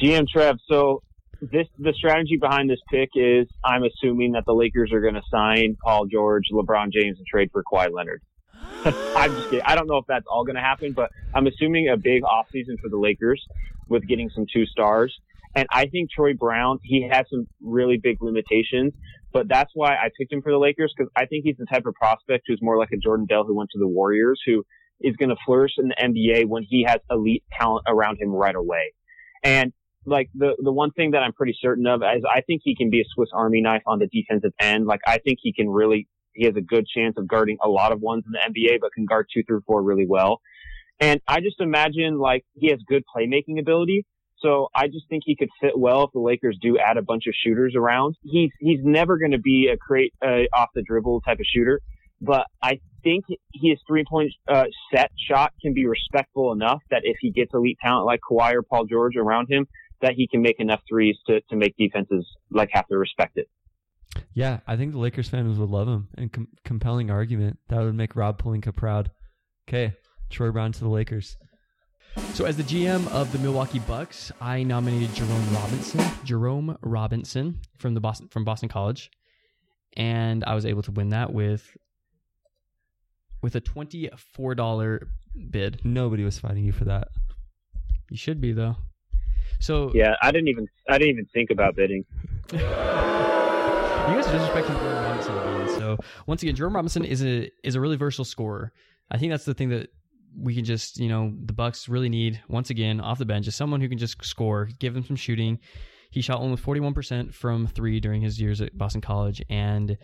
GM 0.01 0.27
Trev. 0.27 0.57
So 0.67 1.01
this 1.41 1.67
the 1.79 1.93
strategy 1.93 2.37
behind 2.37 2.69
this 2.69 2.79
pick 2.89 3.09
is 3.15 3.47
I'm 3.63 3.83
assuming 3.83 4.33
that 4.33 4.45
the 4.45 4.53
Lakers 4.53 4.91
are 4.91 5.01
going 5.01 5.15
to 5.15 5.23
sign 5.29 5.77
Paul 5.83 6.05
George, 6.05 6.45
LeBron 6.51 6.91
James, 6.91 7.17
and 7.17 7.27
trade 7.27 7.49
for 7.51 7.63
Kawhi 7.63 7.91
Leonard. 7.91 8.21
I'm 8.85 9.31
just 9.31 9.49
kidding. 9.49 9.65
I 9.65 9.75
don't 9.75 9.87
know 9.87 9.97
if 9.97 10.05
that's 10.07 10.25
all 10.27 10.43
going 10.43 10.55
to 10.55 10.61
happen, 10.61 10.93
but 10.93 11.11
I'm 11.33 11.47
assuming 11.47 11.89
a 11.89 11.97
big 11.97 12.23
offseason 12.23 12.79
for 12.81 12.89
the 12.89 12.97
Lakers 12.97 13.43
with 13.87 14.07
getting 14.07 14.29
some 14.29 14.45
two 14.51 14.65
stars. 14.65 15.15
And 15.55 15.67
I 15.71 15.87
think 15.87 16.09
Troy 16.11 16.33
Brown, 16.33 16.79
he 16.83 17.07
has 17.09 17.25
some 17.29 17.47
really 17.61 17.97
big 18.01 18.17
limitations, 18.21 18.93
but 19.31 19.47
that's 19.47 19.71
why 19.73 19.93
I 19.95 20.09
picked 20.19 20.33
him 20.33 20.41
for 20.41 20.51
the 20.51 20.57
Lakers 20.57 20.93
because 20.95 21.09
I 21.15 21.25
think 21.25 21.45
he's 21.45 21.57
the 21.57 21.65
type 21.65 21.85
of 21.85 21.93
prospect 21.93 22.43
who's 22.47 22.59
more 22.61 22.77
like 22.77 22.89
a 22.93 22.97
Jordan 22.97 23.25
Bell 23.25 23.45
who 23.45 23.55
went 23.55 23.69
to 23.71 23.79
the 23.79 23.87
Warriors, 23.87 24.41
who 24.45 24.63
is 25.01 25.15
going 25.15 25.29
to 25.29 25.35
flourish 25.45 25.73
in 25.77 25.89
the 25.89 25.95
NBA 25.95 26.47
when 26.47 26.63
he 26.67 26.85
has 26.87 26.97
elite 27.09 27.43
talent 27.57 27.85
around 27.87 28.17
him 28.19 28.29
right 28.29 28.55
away. 28.55 28.93
And 29.43 29.71
like 30.05 30.29
the 30.35 30.55
the 30.61 30.71
one 30.71 30.91
thing 30.91 31.11
that 31.11 31.23
I'm 31.23 31.33
pretty 31.33 31.55
certain 31.59 31.87
of 31.87 32.01
is 32.01 32.23
I 32.29 32.41
think 32.41 32.61
he 32.63 32.75
can 32.75 32.89
be 32.89 33.01
a 33.01 33.05
Swiss 33.13 33.29
Army 33.33 33.61
knife 33.61 33.81
on 33.87 33.99
the 33.99 34.07
defensive 34.07 34.53
end. 34.59 34.85
Like 34.85 35.01
I 35.07 35.17
think 35.17 35.39
he 35.41 35.53
can 35.53 35.69
really 35.69 36.07
he 36.33 36.45
has 36.45 36.55
a 36.55 36.61
good 36.61 36.85
chance 36.87 37.15
of 37.17 37.27
guarding 37.27 37.57
a 37.63 37.69
lot 37.69 37.91
of 37.91 38.01
ones 38.01 38.23
in 38.25 38.33
the 38.33 38.39
NBA, 38.39 38.79
but 38.81 38.91
can 38.93 39.05
guard 39.05 39.27
two 39.33 39.43
through 39.47 39.61
four 39.65 39.81
really 39.81 40.05
well. 40.07 40.41
And 40.99 41.21
I 41.27 41.39
just 41.39 41.59
imagine 41.59 42.19
like 42.19 42.45
he 42.53 42.69
has 42.69 42.79
good 42.87 43.03
playmaking 43.15 43.59
ability. 43.59 44.05
So 44.39 44.67
I 44.75 44.87
just 44.87 45.07
think 45.09 45.23
he 45.25 45.35
could 45.35 45.49
fit 45.61 45.77
well 45.77 46.03
if 46.03 46.11
the 46.13 46.19
Lakers 46.19 46.57
do 46.61 46.77
add 46.77 46.97
a 46.97 47.01
bunch 47.01 47.23
of 47.27 47.33
shooters 47.43 47.73
around. 47.75 48.15
He's 48.23 48.51
he's 48.59 48.79
never 48.83 49.17
going 49.17 49.31
to 49.31 49.39
be 49.39 49.69
a 49.71 49.77
create 49.77 50.13
uh, 50.21 50.43
off 50.55 50.69
the 50.75 50.83
dribble 50.83 51.21
type 51.21 51.39
of 51.39 51.45
shooter, 51.45 51.81
but 52.21 52.45
I 52.61 52.79
think 53.03 53.25
his 53.53 53.77
three 53.87 54.03
point 54.09 54.31
uh, 54.47 54.65
set 54.93 55.11
shot 55.29 55.53
can 55.61 55.73
be 55.73 55.85
respectful 55.85 56.51
enough 56.51 56.81
that 56.91 57.01
if 57.03 57.17
he 57.21 57.31
gets 57.31 57.51
elite 57.53 57.77
talent 57.81 58.05
like 58.05 58.19
Kawhi 58.29 58.53
or 58.53 58.63
Paul 58.63 58.85
George 58.85 59.15
around 59.15 59.47
him, 59.49 59.67
that 60.01 60.13
he 60.15 60.27
can 60.27 60.41
make 60.41 60.59
enough 60.59 60.81
threes 60.89 61.15
to, 61.27 61.41
to 61.49 61.55
make 61.55 61.75
defenses 61.77 62.25
like 62.51 62.69
have 62.73 62.87
to 62.87 62.97
respect 62.97 63.37
it. 63.37 63.47
Yeah, 64.33 64.59
I 64.67 64.77
think 64.77 64.93
the 64.93 64.99
Lakers 64.99 65.29
fans 65.29 65.57
would 65.57 65.69
love 65.69 65.87
him 65.87 66.07
and 66.17 66.31
com- 66.31 66.47
compelling 66.63 67.09
argument 67.09 67.59
that 67.69 67.79
would 67.79 67.95
make 67.95 68.15
Rob 68.15 68.41
Pelinka 68.41 68.75
proud. 68.75 69.11
Okay, 69.67 69.95
Troy 70.29 70.51
Brown 70.51 70.71
to 70.73 70.79
the 70.79 70.89
Lakers. 70.89 71.37
So 72.33 72.45
as 72.45 72.57
the 72.57 72.63
GM 72.63 73.07
of 73.09 73.31
the 73.31 73.39
Milwaukee 73.39 73.79
Bucks, 73.79 74.31
I 74.39 74.63
nominated 74.63 75.13
Jerome 75.13 75.53
Robinson, 75.53 76.01
Jerome 76.23 76.77
Robinson 76.81 77.59
from 77.77 77.93
the 77.93 77.99
Boston 77.99 78.27
from 78.29 78.45
Boston 78.45 78.69
College, 78.69 79.11
and 79.97 80.43
I 80.45 80.55
was 80.55 80.65
able 80.65 80.81
to 80.83 80.91
win 80.91 81.09
that 81.09 81.33
with 81.33 81.75
with 83.41 83.55
a 83.55 83.61
twenty 83.61 84.09
four 84.33 84.55
dollar 84.55 85.07
bid. 85.49 85.81
Nobody 85.83 86.23
was 86.23 86.39
fighting 86.39 86.63
you 86.63 86.71
for 86.71 86.85
that. 86.85 87.09
You 88.09 88.17
should 88.17 88.39
be 88.39 88.53
though. 88.53 88.75
So 89.59 89.91
yeah, 89.93 90.15
I 90.21 90.31
didn't 90.31 90.47
even 90.47 90.67
I 90.89 90.97
didn't 90.97 91.15
even 91.15 91.25
think 91.33 91.51
about 91.51 91.75
bidding. 91.75 92.05
you 92.51 92.59
guys 92.59 94.27
are 94.27 94.39
disrespecting 94.39 94.79
Jerome 94.79 95.03
Robinson 95.03 95.37
again. 95.37 95.79
So 95.79 95.97
once 96.27 96.43
again, 96.43 96.55
Jerome 96.55 96.75
Robinson 96.75 97.03
is 97.03 97.23
a 97.23 97.49
is 97.63 97.75
a 97.75 97.81
really 97.81 97.97
versatile 97.97 98.25
scorer. 98.25 98.71
I 99.11 99.17
think 99.17 99.31
that's 99.31 99.45
the 99.45 99.53
thing 99.53 99.69
that 99.69 99.89
we 100.37 100.55
can 100.55 100.65
just 100.65 100.99
you 100.99 101.09
know 101.09 101.33
the 101.45 101.53
Bucks 101.53 101.87
really 101.87 102.09
need 102.09 102.41
once 102.47 102.69
again 102.69 102.99
off 102.99 103.17
the 103.17 103.25
bench 103.25 103.47
is 103.47 103.55
someone 103.55 103.81
who 103.81 103.89
can 103.89 103.97
just 103.97 104.23
score, 104.23 104.69
give 104.79 104.93
them 104.93 105.03
some 105.03 105.15
shooting. 105.15 105.59
He 106.11 106.21
shot 106.21 106.41
one 106.41 106.93
percent 106.93 107.33
from 107.33 107.67
three 107.67 107.99
during 107.99 108.21
his 108.21 108.39
years 108.39 108.61
at 108.61 108.77
Boston 108.77 109.01
College, 109.01 109.41
and 109.49 109.97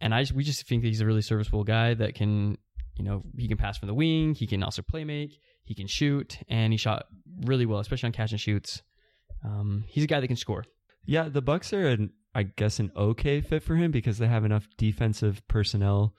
and 0.00 0.14
I 0.14 0.24
we 0.34 0.44
just 0.44 0.66
think 0.66 0.82
that 0.82 0.88
he's 0.88 1.00
a 1.00 1.06
really 1.06 1.22
serviceable 1.22 1.64
guy 1.64 1.94
that 1.94 2.14
can 2.14 2.58
you 2.96 3.04
know 3.04 3.22
he 3.36 3.48
can 3.48 3.56
pass 3.56 3.78
from 3.78 3.88
the 3.88 3.94
wing, 3.94 4.34
he 4.34 4.46
can 4.46 4.62
also 4.62 4.82
play 4.82 5.04
make, 5.04 5.38
he 5.64 5.74
can 5.74 5.86
shoot, 5.86 6.38
and 6.48 6.72
he 6.72 6.76
shot 6.76 7.06
really 7.44 7.66
well, 7.66 7.80
especially 7.80 8.08
on 8.08 8.12
catch 8.12 8.32
and 8.32 8.40
shoots. 8.40 8.82
Um, 9.44 9.84
he's 9.88 10.04
a 10.04 10.06
guy 10.06 10.20
that 10.20 10.26
can 10.26 10.36
score. 10.36 10.64
Yeah, 11.04 11.28
the 11.28 11.42
Bucks 11.42 11.72
are 11.72 11.88
an 11.88 12.12
I 12.34 12.44
guess 12.44 12.78
an 12.78 12.92
okay 12.96 13.40
fit 13.40 13.62
for 13.62 13.76
him 13.76 13.90
because 13.90 14.18
they 14.18 14.26
have 14.26 14.44
enough 14.44 14.68
defensive 14.76 15.46
personnel 15.48 16.14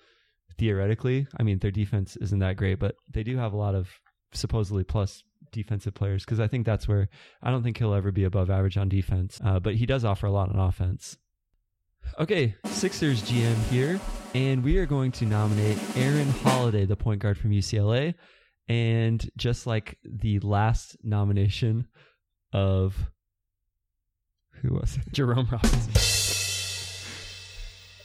theoretically. 0.57 1.27
I 1.37 1.43
mean, 1.43 1.59
their 1.59 1.71
defense 1.71 2.17
isn't 2.17 2.39
that 2.39 2.57
great, 2.57 2.79
but 2.79 2.95
they 3.11 3.23
do 3.23 3.37
have 3.37 3.53
a 3.53 3.57
lot 3.57 3.75
of 3.75 3.89
supposedly 4.33 4.83
plus 4.83 5.23
defensive 5.51 5.93
players 5.93 6.25
because 6.25 6.39
I 6.39 6.47
think 6.47 6.65
that's 6.65 6.87
where 6.87 7.09
I 7.41 7.51
don't 7.51 7.63
think 7.63 7.77
he'll 7.77 7.93
ever 7.93 8.11
be 8.11 8.23
above 8.23 8.49
average 8.49 8.77
on 8.77 8.89
defense, 8.89 9.39
uh, 9.43 9.59
but 9.59 9.75
he 9.75 9.85
does 9.85 10.03
offer 10.03 10.27
a 10.27 10.31
lot 10.31 10.49
on 10.49 10.59
offense. 10.59 11.17
Okay, 12.19 12.55
Sixers 12.65 13.21
GM 13.23 13.61
here, 13.69 13.99
and 14.33 14.63
we 14.63 14.77
are 14.77 14.85
going 14.85 15.11
to 15.13 15.25
nominate 15.25 15.77
Aaron 15.97 16.29
Holiday, 16.29 16.85
the 16.85 16.95
point 16.95 17.21
guard 17.21 17.37
from 17.37 17.51
UCLA. 17.51 18.15
And 18.69 19.29
just 19.37 19.65
like 19.65 19.97
the 20.03 20.39
last 20.39 20.97
nomination 21.03 21.87
of 22.51 22.97
who 24.61 24.73
was 24.73 24.97
it? 24.97 25.13
Jerome 25.13 25.47
Robinson. 25.51 26.26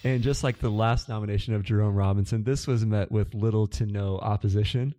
And 0.04 0.22
just 0.22 0.42
like 0.42 0.58
the 0.58 0.70
last 0.70 1.08
nomination 1.08 1.54
of 1.54 1.62
Jerome 1.62 1.94
Robinson, 1.94 2.42
this 2.42 2.66
was 2.66 2.84
met 2.84 3.12
with 3.12 3.34
little 3.34 3.68
to 3.68 3.86
no 3.86 4.18
opposition. 4.18 4.94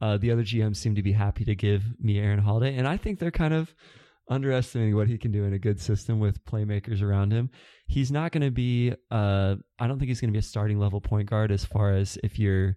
Uh, 0.00 0.18
the 0.18 0.30
other 0.30 0.44
GMs 0.44 0.76
seem 0.76 0.94
to 0.94 1.02
be 1.02 1.12
happy 1.12 1.44
to 1.44 1.54
give 1.54 1.82
me 1.98 2.18
Aaron 2.18 2.38
Holiday, 2.38 2.76
and 2.76 2.86
I 2.86 2.96
think 2.96 3.18
they're 3.18 3.30
kind 3.30 3.52
of 3.52 3.74
underestimating 4.30 4.94
what 4.94 5.08
he 5.08 5.18
can 5.18 5.32
do 5.32 5.44
in 5.44 5.52
a 5.52 5.58
good 5.58 5.80
system 5.80 6.20
with 6.20 6.44
playmakers 6.44 7.02
around 7.02 7.32
him. 7.32 7.50
He's 7.88 8.12
not 8.12 8.30
going 8.30 8.44
to 8.44 8.52
be, 8.52 8.94
uh, 9.10 9.56
I 9.78 9.86
don't 9.88 9.98
think 9.98 10.08
he's 10.08 10.20
going 10.20 10.30
to 10.30 10.32
be 10.32 10.38
a 10.38 10.42
starting 10.42 10.78
level 10.78 11.00
point 11.00 11.28
guard 11.28 11.50
as 11.50 11.64
far 11.64 11.92
as 11.92 12.16
if 12.22 12.38
you're 12.38 12.76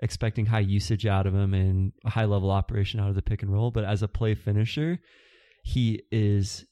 expecting 0.00 0.46
high 0.46 0.60
usage 0.60 1.04
out 1.04 1.26
of 1.26 1.34
him 1.34 1.52
and 1.52 1.92
high 2.06 2.24
level 2.24 2.50
operation 2.50 2.98
out 2.98 3.10
of 3.10 3.14
the 3.14 3.22
pick 3.22 3.42
and 3.42 3.52
roll. 3.52 3.70
But 3.70 3.84
as 3.84 4.02
a 4.02 4.08
play 4.08 4.34
finisher, 4.34 4.98
he 5.62 6.02
is 6.10 6.64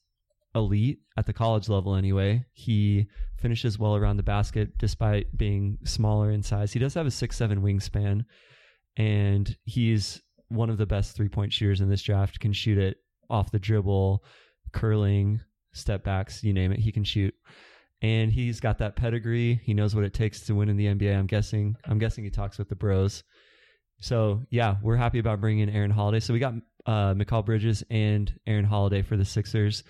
elite 0.59 1.01
at 1.17 1.27
the 1.27 1.33
college 1.33 1.69
level 1.69 1.95
anyway. 1.95 2.45
He 2.53 3.07
finishes 3.39 3.79
well 3.79 3.97
around 3.97 4.17
the 4.17 4.23
basket 4.23 4.77
despite 4.79 5.37
being 5.37 5.79
smaller 5.85 6.31
in 6.31 6.43
size. 6.43 6.73
He 6.73 6.79
does 6.79 6.95
have 6.95 7.07
a 7.07 7.11
six 7.11 7.37
seven 7.37 7.63
wingspan, 7.63 8.25
and 8.97 9.57
he's 9.65 10.21
one 10.49 10.71
of 10.71 10.79
the 10.79 10.87
best 10.87 11.17
three 11.17 11.29
point 11.29 11.53
shooters 11.53 11.81
in 11.81 11.89
this 11.89 12.03
draft. 12.03 12.41
Can 12.41 12.53
shoot 12.53 12.79
it 12.79 12.99
off 13.31 13.51
the 13.51 13.59
dribble, 13.59 14.25
curling, 14.73 15.41
step 15.73 16.05
backs, 16.05 16.43
you 16.43 16.53
name 16.53 16.73
it. 16.73 16.81
He 16.81 16.93
can 16.93 17.05
shoot. 17.05 17.35
And 18.01 18.31
he's 18.31 18.61
got 18.61 18.79
that 18.79 18.97
pedigree. 18.97 19.61
He 19.65 19.75
knows 19.75 19.95
what 19.95 20.05
it 20.05 20.15
takes 20.15 20.43
to 20.43 20.55
win 20.55 20.69
in 20.69 20.77
the 20.77 20.87
NBA. 20.87 21.19
I'm 21.19 21.27
guessing. 21.27 21.75
I'm 21.85 21.99
guessing 21.99 22.25
he 22.25 22.31
talks 22.31 22.59
with 22.59 22.69
the 22.69 22.77
bros. 22.77 23.25
So 24.01 24.47
yeah, 24.51 24.77
we're 24.83 24.97
happy 24.97 25.19
about 25.19 25.41
bringing 25.41 25.69
in 25.69 25.75
Aaron 25.75 25.91
Holiday. 25.91 26.21
So 26.21 26.33
we 26.33 26.39
got 26.39 26.55
uh, 26.87 27.43
Bridges 27.43 27.83
and 27.91 28.33
Aaron 28.47 28.65
Holiday 28.65 29.03
for 29.03 29.17
the 29.17 29.25
Sixers 29.25 29.85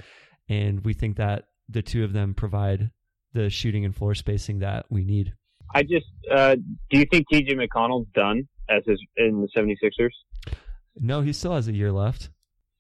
and 0.48 0.84
we 0.84 0.94
think 0.94 1.16
that 1.16 1.44
the 1.68 1.82
two 1.82 2.04
of 2.04 2.12
them 2.12 2.34
provide 2.34 2.90
the 3.32 3.50
shooting 3.50 3.84
and 3.84 3.94
floor 3.94 4.14
spacing 4.14 4.60
that 4.60 4.86
we 4.90 5.04
need. 5.04 5.34
I 5.74 5.82
just 5.82 6.06
uh, 6.30 6.56
do 6.90 6.98
you 6.98 7.04
think 7.04 7.26
TJ 7.32 7.52
McConnell's 7.52 8.08
done 8.14 8.48
as 8.70 8.82
his 8.86 9.00
in 9.16 9.42
the 9.42 9.48
76ers? 9.56 10.54
No, 10.96 11.20
he 11.20 11.32
still 11.32 11.54
has 11.54 11.68
a 11.68 11.72
year 11.72 11.92
left. 11.92 12.30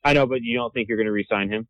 I 0.04 0.12
know, 0.12 0.26
but 0.26 0.38
you 0.42 0.56
don't 0.56 0.72
think 0.72 0.88
you're 0.88 0.96
going 0.96 1.06
to 1.06 1.12
re-sign 1.12 1.50
him? 1.50 1.68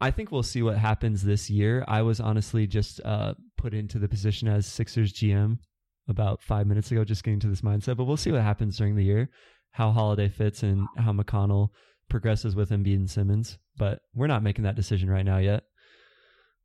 I 0.00 0.10
think 0.10 0.30
we'll 0.30 0.42
see 0.42 0.62
what 0.62 0.76
happens 0.76 1.22
this 1.22 1.50
year. 1.50 1.84
I 1.88 2.02
was 2.02 2.20
honestly 2.20 2.66
just 2.66 3.00
uh, 3.04 3.34
put 3.56 3.74
into 3.74 3.98
the 3.98 4.08
position 4.08 4.46
as 4.46 4.66
Sixers 4.66 5.12
GM 5.12 5.58
about 6.06 6.42
five 6.42 6.66
minutes 6.66 6.90
ago, 6.92 7.04
just 7.04 7.24
getting 7.24 7.40
to 7.40 7.48
this 7.48 7.62
mindset. 7.62 7.96
But 7.96 8.04
we'll 8.04 8.16
see 8.16 8.30
what 8.30 8.42
happens 8.42 8.76
during 8.78 8.94
the 8.94 9.04
year, 9.04 9.28
how 9.72 9.90
Holiday 9.90 10.28
fits 10.28 10.62
and 10.62 10.86
how 10.96 11.12
McConnell 11.12 11.70
progresses 12.08 12.54
with 12.56 12.70
Embiid 12.70 12.96
and 12.96 13.10
Simmons, 13.10 13.58
but 13.76 14.00
we're 14.14 14.26
not 14.26 14.42
making 14.42 14.64
that 14.64 14.76
decision 14.76 15.10
right 15.10 15.24
now 15.24 15.38
yet. 15.38 15.64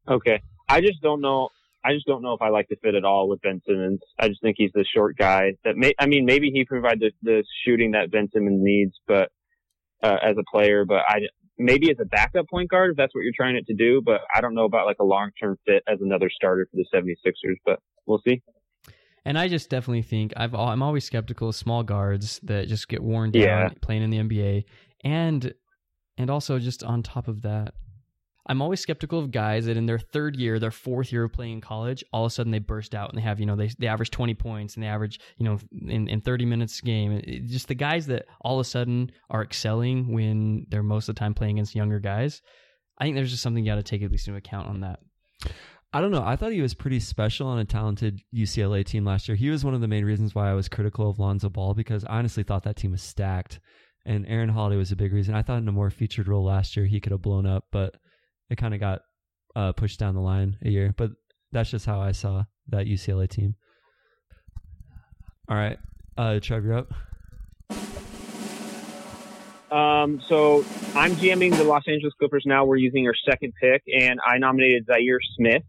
Okay. 0.07 0.41
I 0.69 0.81
just 0.81 1.01
don't 1.01 1.21
know. 1.21 1.49
I 1.85 1.93
just 1.93 2.05
don't 2.05 2.21
know 2.21 2.33
if 2.33 2.41
I 2.41 2.49
like 2.49 2.67
the 2.69 2.77
fit 2.81 2.95
at 2.95 3.03
all 3.03 3.27
with 3.27 3.41
Ben 3.41 3.61
Simmons. 3.67 3.99
I 4.17 4.29
just 4.29 4.41
think 4.41 4.55
he's 4.57 4.71
the 4.73 4.85
short 4.95 5.17
guy 5.17 5.51
that 5.65 5.75
may, 5.75 5.93
I 5.99 6.05
mean, 6.05 6.25
maybe 6.25 6.49
he 6.49 6.63
provides 6.63 7.01
the, 7.01 7.11
the 7.21 7.43
shooting 7.65 7.91
that 7.91 8.09
Ben 8.09 8.29
Simmons 8.33 8.59
needs, 8.61 8.93
but, 9.05 9.29
uh, 10.01 10.15
as 10.23 10.35
a 10.37 10.43
player, 10.49 10.85
but 10.85 11.01
I, 11.07 11.19
maybe 11.57 11.91
as 11.91 11.97
a 12.01 12.05
backup 12.05 12.47
point 12.49 12.69
guard, 12.69 12.91
if 12.91 12.97
that's 12.97 13.13
what 13.13 13.21
you're 13.21 13.33
trying 13.35 13.57
it 13.57 13.67
to 13.67 13.73
do, 13.73 14.01
but 14.03 14.21
I 14.33 14.39
don't 14.39 14.55
know 14.55 14.63
about 14.63 14.85
like 14.85 14.99
a 15.01 15.03
long-term 15.03 15.57
fit 15.65 15.83
as 15.87 15.99
another 16.01 16.29
starter 16.33 16.67
for 16.71 16.77
the 16.77 16.85
76ers, 16.97 17.55
but 17.65 17.79
we'll 18.05 18.21
see. 18.25 18.41
And 19.25 19.37
I 19.37 19.47
just 19.47 19.69
definitely 19.69 20.01
think 20.01 20.33
I've, 20.35 20.53
I'm 20.55 20.83
always 20.83 21.03
skeptical 21.05 21.49
of 21.49 21.55
small 21.55 21.83
guards 21.83 22.39
that 22.43 22.67
just 22.67 22.87
get 22.87 23.01
worn 23.01 23.31
down 23.31 23.41
Yeah. 23.41 23.69
playing 23.81 24.03
in 24.03 24.09
the 24.09 24.17
NBA, 24.17 24.65
and 25.03 25.53
and 26.17 26.29
also 26.29 26.59
just 26.59 26.83
on 26.83 27.01
top 27.03 27.27
of 27.27 27.41
that, 27.41 27.73
I'm 28.45 28.61
always 28.61 28.81
skeptical 28.81 29.19
of 29.19 29.31
guys 29.31 29.65
that 29.65 29.77
in 29.77 29.85
their 29.85 29.99
third 29.99 30.35
year, 30.35 30.59
their 30.59 30.69
fourth 30.71 31.11
year 31.11 31.23
of 31.23 31.33
playing 31.33 31.53
in 31.53 31.61
college, 31.61 32.03
all 32.13 32.25
of 32.25 32.31
a 32.31 32.33
sudden 32.33 32.51
they 32.51 32.59
burst 32.59 32.93
out 32.93 33.09
and 33.09 33.17
they 33.17 33.23
have 33.23 33.39
you 33.39 33.45
know 33.45 33.55
they 33.55 33.69
they 33.79 33.87
average 33.87 34.11
20 34.11 34.33
points 34.35 34.75
and 34.75 34.83
they 34.83 34.87
average 34.87 35.19
you 35.37 35.45
know 35.45 35.57
in 35.87 36.07
in 36.07 36.21
30 36.21 36.45
minutes 36.45 36.79
game. 36.81 37.13
It- 37.13 37.45
just 37.47 37.67
the 37.67 37.75
guys 37.75 38.07
that 38.07 38.25
all 38.41 38.59
of 38.59 38.61
a 38.65 38.69
sudden 38.69 39.11
are 39.29 39.43
excelling 39.43 40.11
when 40.11 40.65
they're 40.69 40.83
most 40.83 41.09
of 41.09 41.15
the 41.15 41.19
time 41.19 41.33
playing 41.33 41.57
against 41.57 41.75
younger 41.75 41.99
guys. 41.99 42.41
I 42.97 43.05
think 43.05 43.15
there's 43.15 43.31
just 43.31 43.41
something 43.41 43.63
you 43.65 43.71
got 43.71 43.77
to 43.77 43.83
take 43.83 44.03
at 44.03 44.11
least 44.11 44.27
into 44.27 44.37
account 44.37 44.67
on 44.67 44.81
that. 44.81 44.99
I 45.95 46.01
don't 46.01 46.11
know. 46.11 46.23
I 46.23 46.35
thought 46.35 46.51
he 46.51 46.61
was 46.61 46.73
pretty 46.73 46.99
special 46.99 47.47
on 47.47 47.59
a 47.59 47.65
talented 47.65 48.21
UCLA 48.35 48.83
team 48.83 49.05
last 49.05 49.27
year. 49.27 49.35
He 49.35 49.49
was 49.49 49.63
one 49.63 49.73
of 49.75 49.81
the 49.81 49.87
main 49.87 50.05
reasons 50.05 50.33
why 50.33 50.49
I 50.49 50.53
was 50.53 50.67
critical 50.69 51.09
of 51.09 51.19
Lonzo 51.19 51.49
Ball 51.49 51.73
because 51.75 52.03
I 52.05 52.17
honestly 52.17 52.43
thought 52.43 52.63
that 52.63 52.75
team 52.77 52.91
was 52.91 53.01
stacked. 53.03 53.59
And 54.05 54.25
Aaron 54.27 54.49
Holiday 54.49 54.75
was 54.75 54.91
a 54.91 54.95
big 54.95 55.13
reason. 55.13 55.33
I 55.33 55.41
thought 55.41 55.59
in 55.59 55.67
a 55.67 55.71
more 55.71 55.89
featured 55.89 56.27
role 56.27 56.43
last 56.43 56.75
year 56.75 56.85
he 56.85 56.99
could 56.99 57.11
have 57.11 57.21
blown 57.21 57.45
up, 57.45 57.65
but 57.71 57.95
it 58.49 58.57
kind 58.57 58.73
of 58.73 58.79
got 58.79 59.01
uh, 59.55 59.71
pushed 59.71 59.99
down 59.99 60.15
the 60.15 60.21
line 60.21 60.57
a 60.63 60.69
year. 60.69 60.93
But 60.97 61.11
that's 61.51 61.71
just 61.71 61.85
how 61.85 62.01
I 62.01 62.11
saw 62.11 62.43
that 62.69 62.85
UCLA 62.85 63.29
team. 63.29 63.55
All 65.47 65.55
right. 65.55 65.77
Uh, 66.17 66.39
Trev, 66.39 66.63
you're 66.63 66.77
up. 66.77 66.91
Um, 69.71 70.21
so 70.27 70.63
I'm 70.93 71.15
GMing 71.15 71.57
the 71.57 71.63
Los 71.63 71.83
Angeles 71.87 72.13
Clippers 72.19 72.43
now. 72.45 72.65
We're 72.65 72.75
using 72.75 73.07
our 73.07 73.15
second 73.27 73.53
pick, 73.59 73.83
and 73.87 74.19
I 74.25 74.37
nominated 74.37 74.85
Zhaire 74.85 75.17
Smith. 75.35 75.63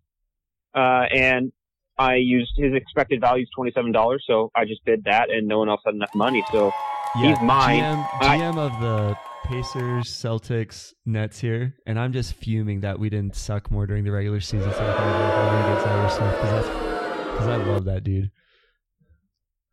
Uh, 0.75 1.07
and 1.11 1.53
I 1.97 2.17
used 2.17 2.53
his 2.57 2.75
expected 2.75 3.21
value 3.21 3.45
is 3.45 3.49
twenty 3.55 3.73
seven 3.73 3.93
dollars, 3.93 4.25
so 4.27 4.51
I 4.55 4.65
just 4.67 4.85
bid 4.85 5.05
that, 5.05 5.31
and 5.31 5.49
no 5.49 5.59
one 5.61 5.69
else 5.69 5.81
had 5.87 5.95
enough 5.95 6.15
money. 6.15 6.45
So 6.53 6.73
He's 7.15 7.41
mine. 7.41 7.81
GM, 7.81 8.09
I- 8.21 8.39
GM 8.39 8.59
of 8.59 8.81
the 8.81 9.17
Pacers, 9.45 10.07
Celtics, 10.07 10.95
Nets 11.05 11.39
here, 11.39 11.75
and 11.87 11.99
I'm 11.99 12.13
just 12.13 12.33
fuming 12.35 12.81
that 12.81 12.99
we 12.99 13.11
didn't 13.11 13.37
suck 13.37 13.71
more 13.71 13.87
during 13.87 14.03
the 14.05 14.11
regular 14.11 14.41
season. 14.41 14.73
So 14.73 14.79
I 14.79 14.97
can 14.97 15.75
get 15.75 15.85
Zhaire 15.85 16.11
Smith 16.11 17.33
because 17.33 17.49
I 17.49 17.57
love 17.57 17.85
that 17.85 18.05
dude. 18.05 18.31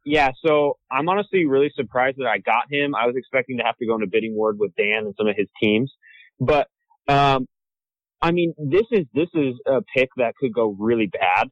yeah, 0.06 0.32
so 0.46 0.78
I'm 0.92 1.08
honestly 1.10 1.46
really 1.46 1.72
surprised 1.76 2.18
that 2.18 2.28
I 2.28 2.40
got 2.40 2.64
him. 2.70 2.94
I 2.96 3.06
was 3.08 3.16
expecting 3.16 3.58
to 3.58 3.64
have 3.64 3.78
to 3.78 3.86
go 3.86 3.96
into 3.96 4.08
bidding 4.08 4.36
war 4.36 4.54
with 4.56 4.76
Dan 4.76 5.06
and 5.06 5.16
some 5.18 5.28
of 5.28 5.36
his 5.38 5.48
teams, 5.62 5.92
but 6.40 6.68
um, 7.08 7.48
I 8.22 8.32
mean, 8.32 8.54
this 8.58 8.86
is 8.92 9.06
this 9.14 9.30
is 9.34 9.56
a 9.66 9.82
pick 9.96 10.10
that 10.18 10.36
could 10.36 10.54
go 10.54 10.76
really 10.78 11.08
bad, 11.08 11.50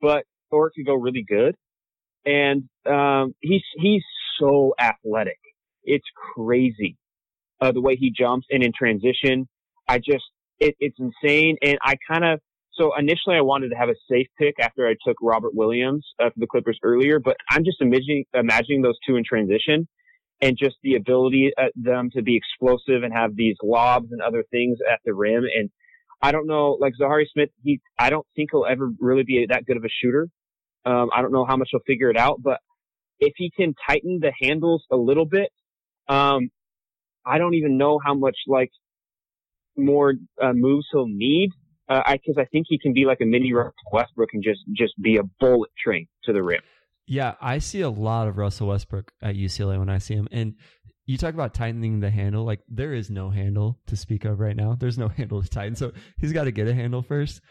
but 0.00 0.24
or 0.50 0.66
it 0.68 0.72
could 0.76 0.86
go 0.86 0.94
really 0.94 1.24
good. 1.26 1.56
And 2.26 2.68
um, 2.86 3.34
he's 3.40 3.62
he's 3.76 4.02
so 4.40 4.74
athletic, 4.78 5.38
it's 5.84 6.06
crazy 6.34 6.96
uh, 7.60 7.72
the 7.72 7.80
way 7.80 7.96
he 7.96 8.10
jumps 8.10 8.46
and 8.50 8.62
in 8.62 8.72
transition. 8.76 9.48
I 9.88 9.98
just 9.98 10.24
it, 10.58 10.74
it's 10.78 10.98
insane, 10.98 11.56
and 11.62 11.78
I 11.82 11.96
kind 12.08 12.24
of 12.24 12.40
so 12.72 12.90
initially 12.98 13.36
I 13.36 13.42
wanted 13.42 13.70
to 13.70 13.76
have 13.76 13.88
a 13.88 13.94
safe 14.10 14.26
pick 14.38 14.54
after 14.60 14.86
I 14.86 14.94
took 15.06 15.16
Robert 15.22 15.54
Williams 15.54 16.04
uh, 16.20 16.30
for 16.30 16.40
the 16.40 16.46
Clippers 16.46 16.78
earlier, 16.82 17.20
but 17.20 17.36
I'm 17.50 17.64
just 17.64 17.80
imagining 17.80 18.24
imagining 18.34 18.82
those 18.82 18.98
two 19.06 19.16
in 19.16 19.24
transition 19.24 19.88
and 20.40 20.58
just 20.58 20.76
the 20.82 20.96
ability 20.96 21.52
of 21.56 21.70
them 21.76 22.10
to 22.14 22.22
be 22.22 22.36
explosive 22.36 23.02
and 23.02 23.12
have 23.12 23.36
these 23.36 23.56
lobs 23.62 24.08
and 24.10 24.20
other 24.20 24.44
things 24.50 24.78
at 24.90 24.98
the 25.04 25.14
rim. 25.14 25.44
And 25.44 25.70
I 26.20 26.32
don't 26.32 26.46
know, 26.46 26.76
like 26.80 26.94
Zhaire 27.00 27.24
Smith, 27.32 27.50
he 27.62 27.80
I 27.98 28.10
don't 28.10 28.26
think 28.34 28.50
he'll 28.52 28.66
ever 28.68 28.90
really 28.98 29.24
be 29.24 29.46
that 29.48 29.66
good 29.66 29.76
of 29.76 29.84
a 29.84 29.88
shooter. 30.02 30.28
Um, 30.84 31.10
I 31.14 31.22
don't 31.22 31.32
know 31.32 31.46
how 31.46 31.56
much 31.56 31.68
he'll 31.70 31.80
figure 31.86 32.10
it 32.10 32.16
out, 32.16 32.42
but 32.42 32.58
if 33.24 33.34
he 33.36 33.50
can 33.56 33.74
tighten 33.88 34.20
the 34.20 34.32
handles 34.40 34.84
a 34.90 34.96
little 34.96 35.26
bit, 35.26 35.50
um, 36.08 36.50
I 37.26 37.38
don't 37.38 37.54
even 37.54 37.78
know 37.78 37.98
how 38.04 38.14
much 38.14 38.36
like 38.46 38.70
more 39.76 40.14
uh, 40.42 40.52
moves 40.52 40.86
he'll 40.92 41.08
need. 41.08 41.50
Uh, 41.88 42.02
I, 42.04 42.18
cause 42.18 42.36
I 42.38 42.46
think 42.46 42.66
he 42.68 42.78
can 42.78 42.94
be 42.94 43.04
like 43.04 43.18
a 43.20 43.26
mini 43.26 43.52
Russell 43.52 43.72
Westbrook 43.92 44.30
and 44.32 44.42
just, 44.42 44.60
just 44.72 44.94
be 45.02 45.16
a 45.16 45.22
bullet 45.40 45.70
train 45.82 46.06
to 46.24 46.32
the 46.32 46.42
rim. 46.42 46.60
Yeah, 47.06 47.34
I 47.40 47.58
see 47.58 47.82
a 47.82 47.90
lot 47.90 48.28
of 48.28 48.38
Russell 48.38 48.68
Westbrook 48.68 49.12
at 49.20 49.34
UCLA 49.34 49.78
when 49.78 49.90
I 49.90 49.98
see 49.98 50.14
him. 50.14 50.26
And 50.32 50.54
you 51.04 51.18
talk 51.18 51.34
about 51.34 51.52
tightening 51.52 52.00
the 52.00 52.10
handle. 52.10 52.44
Like, 52.44 52.60
there 52.68 52.94
is 52.94 53.10
no 53.10 53.28
handle 53.28 53.78
to 53.88 53.96
speak 53.96 54.24
of 54.24 54.40
right 54.40 54.56
now. 54.56 54.74
There's 54.78 54.96
no 54.96 55.08
handle 55.16 55.42
to 55.42 55.48
tighten. 55.48 55.76
So 55.76 55.92
he's 56.18 56.32
got 56.32 56.44
to 56.44 56.52
get 56.52 56.68
a 56.68 56.74
handle 56.74 57.02
first. 57.02 57.42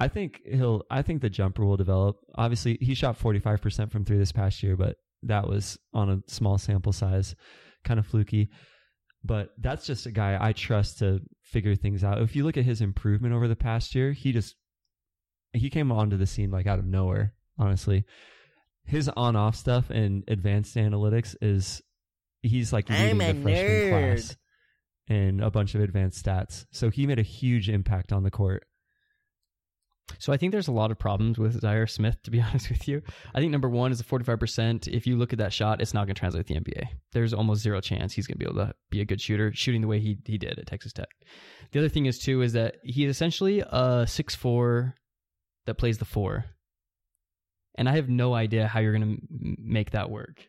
I 0.00 0.08
think 0.08 0.40
he'll, 0.44 0.82
I 0.90 1.02
think 1.02 1.22
the 1.22 1.30
jumper 1.30 1.64
will 1.64 1.76
develop. 1.76 2.18
Obviously, 2.34 2.78
he 2.80 2.94
shot 2.94 3.18
45% 3.18 3.90
from 3.90 4.04
three 4.04 4.18
this 4.18 4.32
past 4.32 4.62
year, 4.62 4.76
but 4.76 4.96
that 5.26 5.48
was 5.48 5.78
on 5.92 6.10
a 6.10 6.22
small 6.26 6.58
sample 6.58 6.92
size, 6.92 7.34
kind 7.84 8.00
of 8.00 8.06
fluky. 8.06 8.48
But 9.24 9.50
that's 9.58 9.86
just 9.86 10.06
a 10.06 10.12
guy 10.12 10.38
I 10.40 10.52
trust 10.52 11.00
to 11.00 11.20
figure 11.42 11.74
things 11.74 12.04
out. 12.04 12.22
If 12.22 12.36
you 12.36 12.44
look 12.44 12.56
at 12.56 12.64
his 12.64 12.80
improvement 12.80 13.34
over 13.34 13.48
the 13.48 13.56
past 13.56 13.94
year, 13.94 14.12
he 14.12 14.32
just, 14.32 14.54
he 15.52 15.70
came 15.70 15.90
onto 15.90 16.16
the 16.16 16.26
scene 16.26 16.50
like 16.50 16.66
out 16.66 16.78
of 16.78 16.84
nowhere, 16.84 17.34
honestly 17.58 18.04
his 18.86 19.08
on 19.16 19.36
off 19.36 19.56
stuff 19.56 19.90
and 19.90 20.24
advanced 20.28 20.76
analytics 20.76 21.34
is 21.42 21.82
he's 22.42 22.72
like 22.72 22.88
leading 22.88 23.18
the 23.18 23.24
freshman 23.24 23.52
nerd. 23.52 23.90
class 23.90 24.36
in 25.08 25.40
a 25.40 25.50
bunch 25.50 25.74
of 25.74 25.80
advanced 25.80 26.24
stats. 26.24 26.66
So 26.70 26.90
he 26.90 27.06
made 27.06 27.18
a 27.18 27.22
huge 27.22 27.68
impact 27.68 28.12
on 28.12 28.22
the 28.22 28.30
court. 28.30 28.64
So 30.18 30.32
I 30.32 30.36
think 30.36 30.52
there's 30.52 30.68
a 30.68 30.72
lot 30.72 30.90
of 30.90 30.98
problems 30.98 31.38
with 31.38 31.60
Zhaire 31.60 31.88
Smith, 31.88 32.22
to 32.22 32.30
be 32.30 32.40
honest 32.48 32.70
with 32.70 32.86
you. 32.88 33.02
I 33.34 33.40
think 33.40 33.52
number 33.52 33.68
one 33.68 33.92
is 33.92 33.98
the 33.98 34.04
45%. 34.04 34.88
If 34.88 35.06
you 35.06 35.16
look 35.16 35.32
at 35.32 35.38
that 35.38 35.52
shot, 35.52 35.80
it's 35.80 35.94
not 35.94 36.06
going 36.06 36.14
to 36.14 36.20
translate 36.20 36.46
to 36.46 36.54
the 36.54 36.60
NBA. 36.60 36.88
There's 37.12 37.34
almost 37.34 37.62
zero 37.62 37.80
chance 37.80 38.12
he's 38.12 38.26
going 38.26 38.38
to 38.38 38.44
be 38.44 38.50
able 38.50 38.66
to 38.66 38.74
be 38.90 39.00
a 39.00 39.04
good 39.04 39.20
shooter, 39.20 39.52
shooting 39.54 39.80
the 39.80 39.88
way 39.88 40.00
he, 40.00 40.18
he 40.24 40.38
did 40.38 40.58
at 40.58 40.66
Texas 40.66 40.92
Tech. 40.92 41.08
The 41.72 41.80
other 41.80 41.88
thing 41.88 42.06
is, 42.06 42.18
too, 42.18 42.42
is 42.42 42.52
that 42.52 42.76
he's 42.82 43.10
essentially 43.10 43.60
a 43.60 44.06
six 44.08 44.34
four 44.34 44.94
that 45.66 45.74
plays 45.74 45.98
the 45.98 46.04
four. 46.04 46.44
And 47.78 47.88
I 47.88 47.92
have 47.96 48.08
no 48.08 48.34
idea 48.34 48.66
how 48.66 48.80
you're 48.80 48.96
going 48.96 49.16
to 49.16 49.56
make 49.58 49.90
that 49.90 50.10
work. 50.10 50.48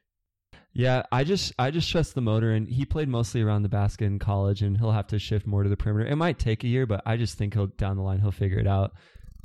Yeah, 0.74 1.04
I 1.12 1.24
just 1.24 1.54
I 1.58 1.72
just 1.72 1.90
trust 1.90 2.14
the 2.14 2.22
motor 2.22 2.52
and 2.52 2.68
he 2.70 2.86
played 2.86 3.10
mostly 3.10 3.42
around 3.42 3.64
the 3.64 3.70
basket 3.70 4.06
in 4.06 4.20
college 4.20 4.62
and 4.62 4.78
he'll 4.78 4.92
have 4.92 5.08
to 5.08 5.18
shift 5.18 5.48
more 5.48 5.64
to 5.64 5.70
the 5.70 5.76
perimeter. 5.76 6.08
It 6.08 6.18
might 6.18 6.38
take 6.38 6.64
a 6.64 6.68
year, 6.68 6.86
but 6.86 7.02
I 7.04 7.18
just 7.18 7.36
think 7.36 7.56
he'll 7.56 7.66
down 7.66 7.98
the 7.98 8.04
line 8.04 8.20
he'll 8.20 8.32
figure 8.32 8.60
it 8.60 8.68
out 8.68 8.92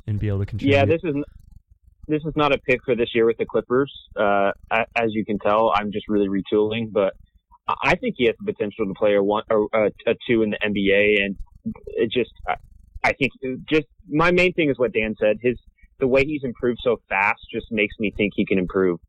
and 0.07 0.19
be 0.19 0.27
able 0.27 0.39
to 0.39 0.45
contribute. 0.45 0.75
Yeah, 0.75 0.85
this 0.85 1.01
is 1.03 1.15
this 2.07 2.21
is 2.25 2.33
not 2.35 2.53
a 2.53 2.57
pick 2.57 2.81
for 2.83 2.95
this 2.95 3.09
year 3.13 3.25
with 3.25 3.37
the 3.37 3.45
Clippers. 3.45 3.91
Uh, 4.15 4.51
as 4.71 5.09
you 5.09 5.25
can 5.25 5.39
tell, 5.39 5.71
I'm 5.73 5.91
just 5.91 6.07
really 6.09 6.27
retooling, 6.27 6.91
but 6.91 7.13
I 7.81 7.95
think 7.95 8.15
he 8.17 8.25
has 8.25 8.35
the 8.43 8.51
potential 8.51 8.85
to 8.85 8.93
play 8.93 9.15
a 9.15 9.23
one 9.23 9.43
or 9.49 9.69
a, 9.73 9.85
a 10.05 10.15
two 10.27 10.43
in 10.43 10.49
the 10.51 10.59
NBA, 10.63 11.23
and 11.23 11.35
it 11.87 12.11
just 12.11 12.31
I- 12.47 12.55
I 13.05 13.11
think 13.11 13.31
just 13.69 13.85
my 14.07 14.31
main 14.31 14.53
thing 14.53 14.69
is 14.69 14.79
what 14.79 14.93
Dan 14.93 15.15
said. 15.19 15.37
His 15.41 15.57
the 15.99 16.07
way 16.07 16.23
he's 16.25 16.43
improved 16.43 16.79
so 16.83 17.01
fast 17.09 17.41
just 17.51 17.67
makes 17.69 17.95
me 17.99 18.13
think 18.15 18.31
he 18.35 18.45
can 18.45 18.57
improve 18.57 18.99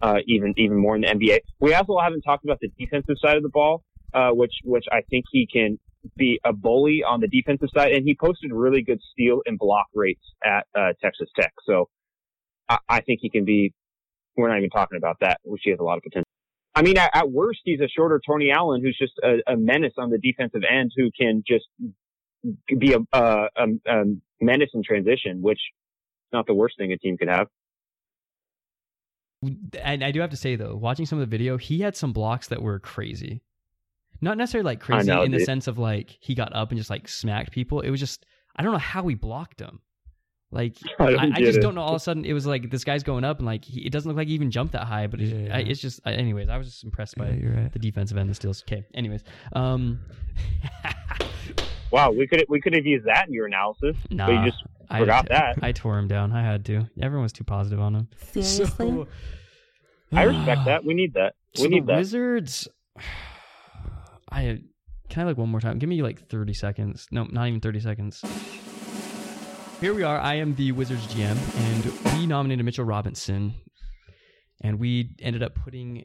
uh, 0.00 0.18
even 0.26 0.54
even 0.56 0.78
more 0.78 0.96
in 0.96 1.02
the 1.02 1.08
NBA. 1.08 1.40
We 1.60 1.74
also 1.74 1.98
haven't 1.98 2.22
talked 2.22 2.44
about 2.44 2.60
the 2.60 2.70
defensive 2.78 3.16
side 3.20 3.36
of 3.36 3.42
the 3.42 3.50
ball, 3.50 3.82
uh, 4.14 4.30
which 4.30 4.54
which 4.64 4.86
I 4.90 5.02
think 5.10 5.26
he 5.30 5.46
can 5.46 5.78
be 6.16 6.40
a 6.44 6.52
bully 6.52 7.02
on 7.06 7.20
the 7.20 7.28
defensive 7.28 7.68
side, 7.74 7.92
and 7.92 8.04
he 8.04 8.16
posted 8.18 8.52
really 8.52 8.82
good 8.82 9.00
steal 9.12 9.40
and 9.46 9.58
block 9.58 9.86
rates 9.94 10.24
at 10.44 10.66
uh, 10.78 10.92
Texas 11.02 11.28
Tech. 11.38 11.52
So 11.66 11.88
I, 12.68 12.78
I 12.88 13.00
think 13.00 13.20
he 13.22 13.30
can 13.30 13.44
be. 13.44 13.72
We're 14.36 14.48
not 14.48 14.58
even 14.58 14.70
talking 14.70 14.96
about 14.96 15.16
that, 15.20 15.38
which 15.42 15.62
he 15.64 15.70
has 15.70 15.80
a 15.80 15.82
lot 15.82 15.98
of 15.98 16.02
potential. 16.04 16.26
I 16.74 16.82
mean, 16.82 16.96
at, 16.96 17.10
at 17.12 17.30
worst, 17.30 17.60
he's 17.64 17.80
a 17.80 17.88
shorter 17.88 18.20
Tony 18.26 18.50
Allen 18.50 18.80
who's 18.80 18.96
just 18.98 19.12
a, 19.22 19.52
a 19.52 19.56
menace 19.56 19.94
on 19.98 20.10
the 20.10 20.18
defensive 20.18 20.62
end 20.70 20.92
who 20.96 21.10
can 21.18 21.42
just 21.46 21.66
be 22.78 22.94
a, 22.94 22.98
a, 23.12 23.48
a, 23.86 24.04
menace 24.40 24.70
in 24.72 24.82
transition, 24.82 25.42
which 25.42 25.58
is 25.58 26.32
not 26.32 26.46
the 26.46 26.54
worst 26.54 26.76
thing 26.78 26.92
a 26.92 26.96
team 26.96 27.18
could 27.18 27.28
have. 27.28 27.48
And 29.82 30.04
I 30.04 30.10
do 30.10 30.20
have 30.20 30.30
to 30.30 30.36
say 30.36 30.56
though, 30.56 30.76
watching 30.76 31.06
some 31.06 31.18
of 31.18 31.28
the 31.28 31.36
video, 31.36 31.56
he 31.56 31.80
had 31.80 31.96
some 31.96 32.12
blocks 32.12 32.48
that 32.48 32.62
were 32.62 32.78
crazy. 32.78 33.42
Not 34.20 34.36
necessarily 34.38 34.64
like 34.66 34.80
crazy 34.80 35.06
know, 35.08 35.22
in 35.22 35.30
the 35.32 35.40
sense 35.40 35.66
of 35.66 35.78
like 35.78 36.16
he 36.20 36.34
got 36.34 36.54
up 36.54 36.70
and 36.70 36.78
just 36.78 36.90
like 36.90 37.08
smacked 37.08 37.52
people. 37.52 37.80
It 37.80 37.90
was 37.90 38.00
just 38.00 38.26
I 38.56 38.62
don't 38.62 38.72
know 38.72 38.78
how 38.78 39.06
he 39.08 39.14
blocked 39.14 39.60
him. 39.60 39.80
Like 40.52 40.76
I 40.98 41.04
I, 41.14 41.30
I 41.36 41.40
just 41.40 41.58
it. 41.58 41.62
don't 41.62 41.74
know. 41.74 41.80
All 41.82 41.90
of 41.90 41.96
a 41.96 42.00
sudden, 42.00 42.24
it 42.24 42.32
was 42.32 42.44
like 42.46 42.70
this 42.70 42.84
guy's 42.84 43.02
going 43.02 43.24
up 43.24 43.38
and 43.38 43.46
like 43.46 43.64
he, 43.64 43.80
it 43.86 43.90
doesn't 43.92 44.08
look 44.08 44.16
like 44.16 44.28
he 44.28 44.34
even 44.34 44.50
jumped 44.50 44.72
that 44.72 44.84
high. 44.86 45.06
But 45.06 45.20
it's, 45.20 45.30
Yeah, 45.32 45.56
I, 45.56 45.60
it's 45.60 45.80
just, 45.80 46.00
I, 46.04 46.12
anyways, 46.12 46.48
I 46.48 46.56
was 46.58 46.66
just 46.66 46.84
impressed 46.84 47.16
by 47.16 47.30
Yeah, 47.30 47.48
right. 47.62 47.72
the 47.72 47.78
defensive 47.78 48.18
end, 48.18 48.28
the 48.28 48.34
steals. 48.34 48.62
Okay, 48.68 48.84
anyways, 48.94 49.22
um, 49.54 50.00
Wow, 51.92 52.12
we 52.12 52.26
could 52.28 52.44
we 52.48 52.60
could 52.60 52.74
have 52.74 52.86
used 52.86 53.06
that 53.06 53.26
in 53.26 53.32
your 53.34 53.46
analysis. 53.46 53.96
nah, 54.10 54.26
But 54.26 54.32
you 54.44 54.50
just 54.50 54.62
I 54.88 54.98
Forgot 55.00 55.28
that. 55.28 55.58
I 55.62 55.72
tore 55.72 55.98
him 55.98 56.08
down. 56.08 56.32
I 56.32 56.42
had 56.42 56.64
to. 56.66 56.88
Everyone 57.00 57.22
was 57.24 57.32
too 57.32 57.44
positive 57.44 57.80
on 57.80 57.94
him. 57.94 58.08
Seriously? 58.30 58.66
So- 58.76 59.08
I 60.12 60.24
respect 60.24 60.64
that. 60.64 60.84
We 60.84 60.94
need 60.94 61.14
that. 61.14 61.34
We 61.56 61.62
So 61.62 61.68
need 61.68 61.84
the 61.84 61.92
that. 61.92 61.98
Wizards. 61.98 62.68
I 64.30 64.60
can 65.08 65.22
I 65.22 65.24
like 65.24 65.36
one 65.38 65.48
more 65.48 65.60
time. 65.60 65.78
Give 65.78 65.88
me 65.88 66.02
like 66.02 66.28
thirty 66.28 66.54
seconds. 66.54 67.06
No, 67.10 67.24
not 67.24 67.48
even 67.48 67.60
thirty 67.60 67.80
seconds. 67.80 68.22
Here 69.80 69.94
we 69.94 70.02
are. 70.02 70.18
I 70.20 70.34
am 70.34 70.54
the 70.56 70.72
Wizards 70.72 71.06
GM, 71.06 71.36
and 71.56 72.14
we 72.18 72.26
nominated 72.26 72.64
Mitchell 72.64 72.84
Robinson, 72.84 73.54
and 74.62 74.78
we 74.78 75.16
ended 75.20 75.42
up 75.42 75.54
putting 75.54 76.04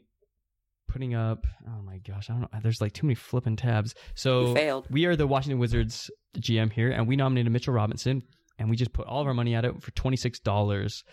putting 0.88 1.14
up. 1.14 1.46
Oh 1.68 1.82
my 1.82 1.98
gosh, 1.98 2.30
I 2.30 2.32
don't 2.32 2.42
know. 2.42 2.48
There's 2.62 2.80
like 2.80 2.94
too 2.94 3.06
many 3.06 3.14
flipping 3.14 3.54
tabs. 3.56 3.94
So 4.14 4.48
You 4.48 4.54
failed. 4.54 4.86
we 4.90 5.04
are 5.04 5.14
the 5.14 5.26
Washington 5.26 5.58
Wizards 5.58 6.10
GM 6.38 6.72
here, 6.72 6.90
and 6.90 7.06
we 7.06 7.16
nominated 7.16 7.52
Mitchell 7.52 7.74
Robinson, 7.74 8.22
and 8.58 8.70
we 8.70 8.76
just 8.76 8.92
put 8.94 9.06
all 9.06 9.20
of 9.20 9.26
our 9.26 9.34
money 9.34 9.54
at 9.54 9.64
it 9.66 9.82
for 9.82 9.90
twenty 9.92 10.16
six 10.16 10.38
dollars, 10.40 11.04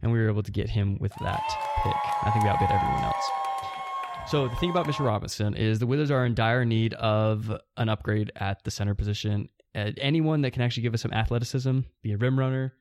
and 0.00 0.12
we 0.12 0.18
were 0.20 0.28
able 0.28 0.44
to 0.44 0.52
get 0.52 0.70
him 0.70 0.98
with 1.00 1.12
that 1.20 1.42
pick. 1.82 1.96
I 2.22 2.30
think 2.30 2.44
we 2.44 2.50
outbid 2.50 2.70
everyone 2.70 3.02
else. 3.02 3.30
So 4.28 4.48
the 4.48 4.56
thing 4.56 4.70
about 4.70 4.86
Mitchell 4.86 5.04
Robinson 5.04 5.54
is 5.54 5.78
the 5.78 5.86
Wizards 5.86 6.10
are 6.10 6.24
in 6.24 6.34
dire 6.34 6.64
need 6.64 6.94
of 6.94 7.52
an 7.76 7.90
upgrade 7.90 8.32
at 8.36 8.64
the 8.64 8.70
center 8.70 8.94
position. 8.94 9.50
Uh, 9.74 9.90
anyone 9.98 10.40
that 10.40 10.52
can 10.52 10.62
actually 10.62 10.84
give 10.84 10.94
us 10.94 11.02
some 11.02 11.12
athleticism, 11.12 11.80
be 12.02 12.12
a 12.12 12.16
rim 12.16 12.38
runner, 12.38 12.72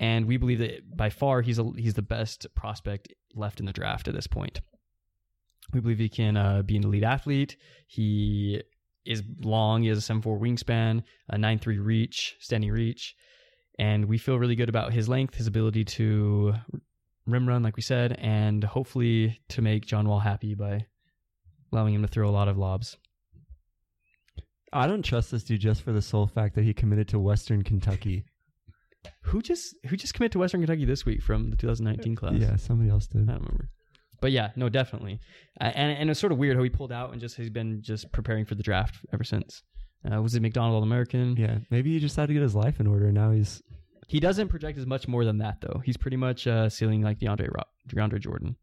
and 0.00 0.26
we 0.26 0.38
believe 0.38 0.60
that 0.60 0.96
by 0.96 1.10
far 1.10 1.42
he's 1.42 1.58
a, 1.58 1.70
he's 1.76 1.92
the 1.92 2.02
best 2.02 2.46
prospect 2.54 3.12
left 3.34 3.60
in 3.60 3.66
the 3.66 3.72
draft 3.72 4.08
at 4.08 4.14
this 4.14 4.26
point. 4.26 4.60
We 5.74 5.80
believe 5.80 5.98
he 5.98 6.08
can 6.08 6.38
uh, 6.38 6.62
be 6.62 6.76
an 6.76 6.84
elite 6.84 7.04
athlete. 7.04 7.56
He 7.86 8.62
is 9.04 9.22
long. 9.42 9.82
He 9.82 9.88
has 9.88 9.98
a 9.98 10.02
seven 10.02 10.22
four 10.22 10.38
wingspan, 10.38 11.02
a 11.28 11.36
nine 11.36 11.58
three 11.58 11.78
reach, 11.78 12.36
standing 12.40 12.70
reach, 12.70 13.14
and 13.78 14.06
we 14.06 14.16
feel 14.16 14.38
really 14.38 14.56
good 14.56 14.70
about 14.70 14.92
his 14.92 15.08
length, 15.08 15.34
his 15.34 15.48
ability 15.48 15.84
to 15.84 16.54
rim 17.26 17.48
run, 17.48 17.62
like 17.62 17.76
we 17.76 17.82
said, 17.82 18.12
and 18.18 18.62
hopefully 18.62 19.40
to 19.50 19.62
make 19.62 19.86
John 19.86 20.08
Wall 20.08 20.20
happy 20.20 20.54
by 20.54 20.86
allowing 21.72 21.94
him 21.94 22.02
to 22.02 22.08
throw 22.08 22.28
a 22.28 22.30
lot 22.30 22.48
of 22.48 22.58
lobs. 22.58 22.96
I 24.72 24.86
don't 24.86 25.02
trust 25.02 25.30
this 25.30 25.44
dude 25.44 25.60
just 25.60 25.82
for 25.82 25.92
the 25.92 26.02
sole 26.02 26.26
fact 26.26 26.56
that 26.56 26.64
he 26.64 26.74
committed 26.74 27.08
to 27.08 27.18
Western 27.18 27.62
Kentucky. 27.62 28.24
Who 29.24 29.42
just 29.42 29.74
who 29.86 29.98
just 29.98 30.14
committed 30.14 30.32
to 30.32 30.38
Western 30.38 30.62
Kentucky 30.62 30.86
this 30.86 31.04
week 31.04 31.22
from 31.22 31.50
the 31.50 31.56
2019 31.56 32.16
class? 32.16 32.34
Yeah, 32.36 32.56
somebody 32.56 32.88
else 32.88 33.06
did. 33.06 33.28
I 33.28 33.32
don't 33.32 33.42
remember. 33.42 33.68
But 34.22 34.32
yeah, 34.32 34.52
no, 34.56 34.70
definitely. 34.70 35.20
Uh, 35.60 35.72
and 35.74 35.98
and 35.98 36.10
it's 36.10 36.18
sort 36.18 36.32
of 36.32 36.38
weird 36.38 36.56
how 36.56 36.62
he 36.62 36.70
pulled 36.70 36.90
out 36.90 37.12
and 37.12 37.20
just 37.20 37.36
has 37.36 37.50
been 37.50 37.82
just 37.82 38.10
preparing 38.12 38.46
for 38.46 38.54
the 38.54 38.62
draft 38.62 38.96
ever 39.12 39.22
since. 39.22 39.62
Uh, 40.10 40.22
was 40.22 40.34
it 40.34 40.40
McDonald 40.40 40.76
All 40.76 40.82
American? 40.82 41.36
Yeah, 41.36 41.58
maybe 41.70 41.92
he 41.92 42.00
just 42.00 42.16
had 42.16 42.28
to 42.28 42.32
get 42.32 42.40
his 42.42 42.54
life 42.54 42.80
in 42.80 42.86
order. 42.86 43.12
Now 43.12 43.32
he's 43.32 43.62
He 44.06 44.20
doesn't 44.20 44.48
project 44.48 44.78
as 44.78 44.86
much 44.86 45.08
more 45.08 45.24
than 45.24 45.38
that 45.38 45.60
though. 45.60 45.80
He's 45.84 45.96
pretty 45.96 46.16
much 46.16 46.46
uh, 46.46 46.68
ceiling 46.68 47.02
like 47.02 47.18
DeAndre 47.18 47.48
Ro- 47.54 47.64
DeAndre 47.88 48.20
Jordan. 48.20 48.56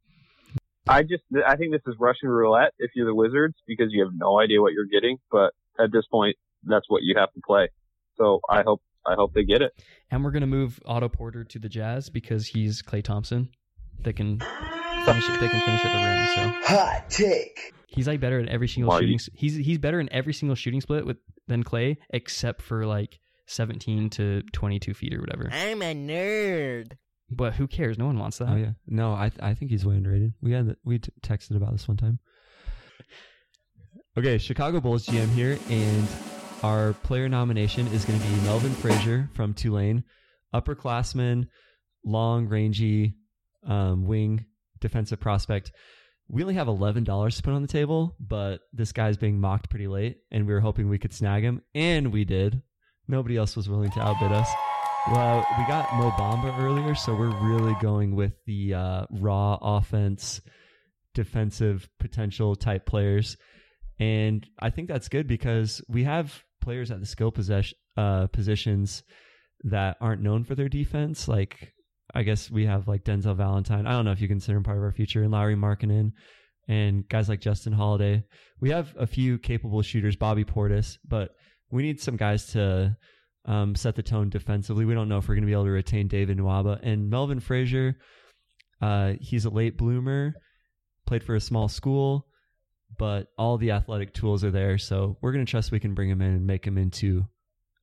I 0.88 1.04
just 1.04 1.24
I 1.48 1.56
think 1.58 1.72
this 1.72 1.82
is 1.88 1.96
Russian 2.00 2.30
roulette 2.30 2.74
if 2.80 2.92
you're 2.96 3.06
the 3.06 3.16
Wizards 3.16 3.56
because 3.68 3.88
you 3.92 4.04
have 4.04 4.14
no 4.16 4.39
idea 4.39 4.62
what 4.62 4.74
you're 4.74 4.86
getting. 4.86 5.18
But 5.32 5.54
at 5.80 5.92
this 5.92 6.06
point, 6.12 6.36
that's 6.64 6.86
what 6.89 7.04
you 7.04 7.16
have 7.18 7.32
to 7.34 7.42
play. 7.46 7.70
So 8.18 8.42
I 8.50 8.64
hope 8.64 8.82
I 9.06 9.14
hope 9.16 9.34
they 9.34 9.44
get 9.44 9.62
it. 9.62 9.74
And 10.10 10.24
we're 10.24 10.32
gonna 10.32 10.48
move 10.48 10.80
Otto 10.86 11.10
Porter 11.10 11.44
to 11.44 11.60
the 11.60 11.70
Jazz 11.70 12.10
because 12.10 12.48
he's 12.48 12.82
Klay 12.82 13.04
Thompson. 13.04 13.50
That 14.04 14.14
can 14.14 14.39
finish 15.06 15.30
it. 15.30 15.39
They 15.39 15.48
can 15.50 15.62
finish 15.62 15.86
at 15.86 15.94
the 15.94 16.44
rim. 16.44 16.62
So 16.64 16.76
Hot 16.76 17.10
take. 17.10 17.74
he's 17.88 18.08
like 18.08 18.20
better 18.20 18.39
in 18.39 18.50
every 18.50 18.68
single 18.68 18.89
Well, 18.89 19.00
shooting. 19.00 19.14
you- 19.20 19.32
He's 19.36 19.56
he's 19.56 19.78
better 19.78 20.00
in 20.00 20.12
every 20.12 20.34
single 20.34 20.56
shooting 20.56 20.82
split 20.82 21.06
with 21.06 21.18
than 21.48 21.64
Klay, 21.64 21.98
except 22.10 22.62
for 22.64 22.86
like 22.88 23.20
17 23.52 24.10
to 24.12 24.41
22 24.54 24.93
feet 24.93 25.14
or 25.14 25.20
whatever. 25.20 25.49
I'm 25.52 25.82
a 25.82 25.93
nerd. 25.93 26.93
But 27.30 27.54
who 27.54 27.68
cares? 27.68 27.97
No 27.97 28.08
one 28.08 28.20
wants 28.20 28.39
that. 28.39 28.49
oh 28.49 28.56
yeah. 28.56 28.72
No, 28.88 29.14
I 29.14 29.30
th- 29.30 29.41
I 29.41 29.54
think 29.54 29.72
he's 29.72 29.86
way 29.86 29.95
underrated. 29.95 30.34
We 30.41 30.52
had 30.52 30.68
the, 30.68 30.78
we 30.84 30.99
t- 30.99 31.12
texted 31.22 31.56
about 31.56 31.72
this 31.72 31.88
one 31.88 31.97
time. 31.97 32.20
Okay, 34.18 34.38
Chicago 34.38 34.82
Bulls 34.82 35.06
GM 35.06 35.30
here, 35.30 35.58
and 35.70 36.08
our 36.64 36.91
player 37.04 37.30
nomination 37.30 37.88
is 37.88 38.04
going 38.04 38.20
to 38.20 38.28
be 38.28 38.36
Melvin 38.41 38.74
Frazier 38.74 39.30
from 39.34 39.54
Tulane, 39.54 40.04
upperclassman, 40.54 41.47
long, 42.04 42.47
rangy, 42.47 43.16
um, 43.66 44.06
wing 44.06 44.45
defensive 44.82 45.20
prospect. 45.20 45.72
We 46.28 46.41
only 46.41 46.56
have 46.56 46.68
eleven 46.68 47.04
dollars 47.06 47.38
to 47.38 47.43
put 47.43 47.54
on 47.54 47.62
the 47.62 47.68
table, 47.70 48.16
but 48.20 48.60
this 48.74 48.91
guy's 48.91 49.16
being 49.18 49.39
mocked 49.39 49.70
pretty 49.70 49.88
late, 49.88 50.18
and 50.32 50.45
we 50.45 50.54
were 50.54 50.60
hoping 50.60 50.89
we 50.89 50.97
could 50.99 51.14
snag 51.14 51.43
him, 51.43 51.62
and 51.74 52.12
we 52.12 52.26
did. 52.26 52.62
Nobody 53.12 53.36
else 53.36 53.57
was 53.57 53.68
willing 53.68 53.91
to 53.91 53.99
outbid 53.99 54.32
us. 54.32 54.49
Well, 55.12 55.45
we 55.57 55.66
got 55.66 55.93
Mo 55.95 56.12
Bamba 56.12 56.57
earlier, 56.62 56.95
so 56.95 57.14
we're 57.14 57.36
really 57.45 57.76
going 57.82 58.16
with 58.16 58.32
the 58.45 58.74
uh, 58.74 59.05
raw 59.12 59.57
offense, 59.62 60.39
defensive 61.14 61.89
potential 61.99 62.55
type 62.55 62.86
players, 62.86 63.36
and 63.99 64.47
I 64.57 64.70
think 64.70 64.88
that's 64.88 65.09
good 65.09 65.28
because 65.28 65.82
we 65.89 66.05
have 66.05 66.41
players 66.62 66.89
at 66.89 67.01
the 67.01 67.05
skill 67.05 67.32
possession 67.32 67.78
uh, 67.97 68.28
positions 68.28 69.03
that 69.66 69.97
aren't 69.99 70.22
known 70.22 70.45
for 70.45 70.55
their 70.55 70.70
defense. 70.70 71.28
Like 71.28 71.74
I 72.16 72.24
guess 72.24 72.49
we 72.49 72.66
have 72.66 72.88
like 72.88 73.03
Denzel 73.03 73.36
Valentine. 73.36 73.88
I 73.88 73.91
don't 73.91 74.05
know 74.05 74.14
if 74.14 74.22
you 74.22 74.30
consider 74.30 74.57
him 74.57 74.64
part 74.64 74.78
of 74.78 74.84
our 74.84 74.93
future, 74.93 75.22
and 75.22 75.34
Lauri 75.34 75.57
Markkanen, 75.57 76.14
and 76.70 77.05
guys 77.09 77.28
like 77.28 77.41
Justin 77.41 77.74
Holiday. 77.74 78.24
We 78.62 78.70
have 78.70 78.95
a 78.97 79.05
few 79.05 79.38
capable 79.38 79.82
shooters, 79.82 80.16
Bobby 80.16 80.45
Portis, 80.45 80.97
but 81.05 81.32
we 81.72 81.84
need 81.84 82.00
some 82.00 82.18
guys 82.18 82.48
to 82.48 82.96
um, 83.46 83.76
set 83.76 83.96
the 83.96 84.04
tone 84.04 84.30
defensively. 84.30 84.86
We 84.86 84.94
don't 84.94 85.10
know 85.10 85.18
if 85.18 85.28
we're 85.28 85.36
going 85.36 85.44
to 85.44 85.48
be 85.48 85.54
able 85.54 85.66
to 85.66 85.72
retain 85.72 86.08
David 86.08 86.38
Nwaba 86.38 86.80
and 86.84 87.10
Melvin 87.10 87.40
Frazier. 87.40 87.98
Uh, 88.82 89.14
he's 89.20 89.46
a 89.46 89.50
late 89.50 89.78
bloomer, 89.78 90.34
played 91.06 91.24
for 91.24 91.36
a 91.36 91.42
small 91.42 91.68
school, 91.68 92.28
but 92.98 93.28
all 93.38 93.58
the 93.58 93.72
athletic 93.72 94.14
tools 94.14 94.44
are 94.44 94.52
there. 94.52 94.78
So 94.78 95.18
we're 95.22 95.32
going 95.32 95.46
to 95.46 95.50
trust 95.50 95.72
we 95.72 95.80
can 95.80 95.94
bring 95.94 96.10
him 96.10 96.22
in 96.22 96.32
and 96.32 96.48
make 96.48 96.66
him 96.66 96.78
into 96.78 97.26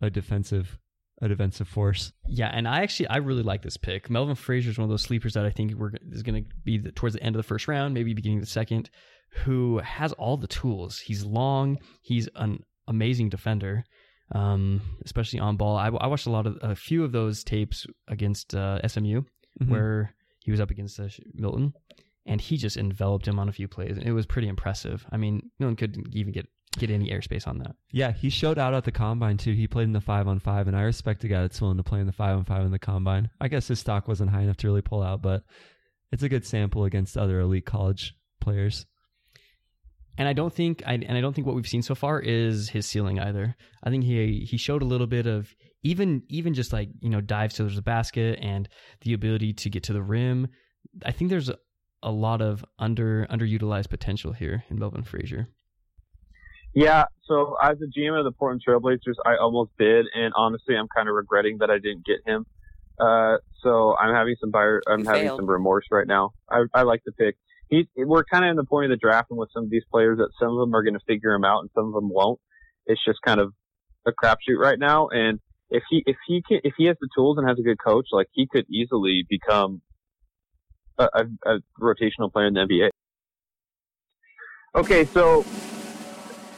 a 0.01 0.11
defensive, 0.11 0.79
a 1.23 1.29
defensive 1.29 1.69
force. 1.69 2.13
Yeah, 2.27 2.51
and 2.53 2.69
I 2.69 2.83
actually 2.83 3.09
I 3.09 3.17
really 3.19 3.43
like 3.43 3.63
this 3.63 3.77
pick. 3.77 4.11
Melvin 4.11 4.37
Frazier 4.37 4.71
is 4.71 4.79
one 4.79 4.85
of 4.85 4.91
those 4.91 5.03
sleepers 5.03 5.35
that 5.35 5.45
I 5.45 5.51
think 5.51 5.75
we're 5.75 5.93
is 6.11 6.23
going 6.23 6.45
to 6.45 6.51
be 6.65 6.79
the, 6.79 6.93
towards 6.93 7.15
the 7.15 7.23
end 7.23 7.37
of 7.37 7.39
the 7.39 7.49
first 7.49 7.69
round, 7.69 7.95
maybe 7.95 8.15
beginning 8.15 8.39
of 8.39 8.45
the 8.45 8.51
second, 8.51 8.91
who 9.31 9.79
has 9.79 10.13
all 10.13 10.37
the 10.37 10.47
tools. 10.47 10.99
He's 10.99 11.25
long. 11.25 11.79
He's 12.03 12.29
an 12.37 12.63
amazing 12.89 13.29
defender, 13.29 13.85
um, 14.35 14.81
especially 15.05 15.39
on 15.39 15.57
ball. 15.57 15.77
I, 15.77 15.87
I 15.89 16.07
watched 16.09 16.27
a 16.27 16.31
lot 16.31 16.47
of 16.47 16.59
a 16.63 16.75
few 16.75 17.05
of 17.05 17.13
those 17.13 17.45
tapes 17.45 17.87
against 18.09 18.55
uh, 18.55 18.81
SMU 18.87 19.23
Mhm. 19.61 19.69
where 19.71 20.15
he 20.45 20.51
was 20.51 20.61
up 20.61 20.71
against 20.71 21.01
uh, 21.01 21.09
Milton, 21.35 21.73
and 22.27 22.41
he 22.41 22.57
just 22.57 22.77
enveloped 22.77 23.27
him 23.27 23.39
on 23.39 23.49
a 23.49 23.53
few 23.53 23.67
plays, 23.69 23.97
and 23.99 24.07
it 24.07 24.13
was 24.13 24.25
pretty 24.27 24.47
impressive. 24.49 25.05
I 25.11 25.17
mean, 25.17 25.51
no 25.59 25.67
one 25.67 25.77
could 25.77 25.97
even 26.13 26.33
get 26.33 26.47
get 26.79 26.91
any 26.91 27.11
airspace 27.11 27.49
on 27.49 27.59
that. 27.59 27.75
Yeah, 27.91 28.13
he 28.13 28.29
showed 28.31 28.57
out 28.59 28.73
at 28.75 28.85
the 28.85 28.93
combine 28.93 29.37
too. 29.37 29.53
He 29.53 29.67
played 29.67 29.85
in 29.85 29.93
the 29.93 30.01
five 30.01 30.29
on 30.29 30.39
five, 30.39 30.69
and 30.69 30.77
I 30.77 30.83
respect 30.83 31.25
a 31.25 31.29
guy 31.29 31.41
that's 31.41 31.61
willing 31.61 31.79
to 31.79 31.83
play 31.83 31.99
in 31.99 32.07
the 32.07 32.13
five 32.13 32.37
on 32.37 32.45
five 32.45 32.65
in 32.65 32.71
the 32.71 32.79
combine. 32.79 33.31
I 33.41 33.49
guess 33.49 33.67
his 33.67 33.81
stock 33.81 34.07
wasn't 34.07 34.31
high 34.31 34.43
enough 34.43 34.59
to 34.59 34.69
really 34.69 34.83
pull 34.83 35.03
out, 35.03 35.21
but 35.23 35.43
it's 36.13 36.23
a 36.23 36.29
good 36.29 36.47
sample 36.47 36.85
against 36.85 37.17
other 37.19 37.41
elite 37.41 37.67
college 37.67 38.15
players. 38.41 38.87
And 40.19 40.29
I 40.29 40.33
don't 40.33 40.53
think 40.53 40.83
I 40.85 40.95
and 40.95 41.17
I 41.17 41.21
don't 41.21 41.33
think 41.33 41.47
what 41.47 41.57
we've 41.57 41.67
seen 41.67 41.83
so 41.83 41.95
far 41.95 42.21
is 42.21 42.69
his 42.71 42.87
ceiling 42.87 43.19
either. 43.21 43.57
I 43.85 43.91
think 43.91 44.05
he 44.05 44.41
he 44.41 44.57
showed 44.57 44.83
a 44.83 44.85
little 44.85 45.07
bit 45.07 45.27
of 45.27 45.55
even 45.85 46.25
even 46.29 46.55
just 46.55 46.73
like 46.73 46.91
you 47.01 47.09
know 47.09 47.21
dives 47.21 47.55
to 47.55 47.65
the 47.65 47.83
basket 47.83 48.39
and 48.43 48.69
the 49.03 49.13
ability 49.13 49.53
to 49.55 49.71
get 49.71 49.85
to 49.85 49.93
the 49.93 50.03
rim. 50.03 50.49
I 51.05 51.13
think 51.13 51.31
there's 51.31 51.49
a, 51.49 51.57
a 52.03 52.11
lot 52.11 52.43
of 52.43 52.65
under 52.79 53.27
underutilized 53.31 53.89
potential 53.91 54.33
here 54.33 54.65
in 54.69 54.79
Melvin 54.79 55.05
Frazier. 55.05 55.49
Yeah, 56.75 57.05
so 57.25 57.57
as 57.63 57.79
a 57.81 57.99
GM 57.99 58.19
of 58.19 58.25
the 58.25 58.33
Portland 58.33 58.63
Trailblazers, 58.67 59.15
I 59.25 59.37
almost 59.37 59.71
bid, 59.79 60.07
and 60.15 60.33
honestly, 60.37 60.77
I'm 60.77 60.87
kind 60.95 61.09
of 61.09 61.15
regretting 61.15 61.59
that 61.59 61.71
I 61.71 61.79
didn't 61.79 62.05
get 62.05 62.19
him. 62.27 62.45
Uh, 63.01 63.39
so 63.63 63.97
I'm 63.97 64.15
having 64.15 64.37
some 64.41 64.51
buyer, 64.51 64.83
I'm 64.87 65.01
You 65.01 65.07
having 65.07 65.23
failed. 65.23 65.39
some 65.39 65.47
remorse 65.49 65.87
right 65.91 66.07
now. 66.07 66.35
I, 66.51 66.65
I 66.75 66.83
like 66.83 67.03
the 67.07 67.13
pick. 67.13 67.37
He, 67.71 67.89
we're 67.97 68.25
kind 68.25 68.45
of 68.45 68.51
in 68.51 68.57
the 68.57 68.65
point 68.65 68.87
of 68.87 68.91
the 68.91 69.01
draft, 69.01 69.31
and 69.31 69.39
with 69.39 69.51
some 69.53 69.65
of 69.65 69.71
these 69.71 69.85
players, 69.91 70.19
that 70.19 70.31
some 70.41 70.51
of 70.53 70.59
them 70.59 70.75
are 70.75 70.83
going 70.83 70.95
to 70.95 71.05
figure 71.07 71.33
him 71.33 71.45
out, 71.45 71.61
and 71.61 71.71
some 71.75 71.87
of 71.87 71.93
them 71.93 72.09
won't. 72.11 72.41
It's 72.87 73.05
just 73.05 73.19
kind 73.25 73.41
of 73.41 73.53
a 74.07 74.13
crapshoot 74.13 74.59
right 74.59 74.79
now. 74.79 75.09
And 75.09 75.41
if 75.71 75.83
he, 75.91 76.03
if 76.07 76.17
he 76.27 76.43
can, 76.47 76.61
if 76.65 76.75
he 76.79 76.87
has 76.87 76.97
the 77.01 77.09
tools 77.15 77.37
and 77.39 77.49
has 77.49 77.59
a 77.59 77.63
good 77.63 77.79
coach, 77.85 78.07
like 78.13 78.29
he 78.33 78.47
could 78.51 78.65
easily 78.71 79.25
become 79.29 79.83
a, 80.99 81.09
a, 81.15 81.25
a 81.45 81.59
rotational 81.81 82.33
player 82.33 82.47
in 82.47 82.55
the 82.55 82.61
NBA. 82.61 82.89
Okay, 84.75 85.05
so 85.07 85.45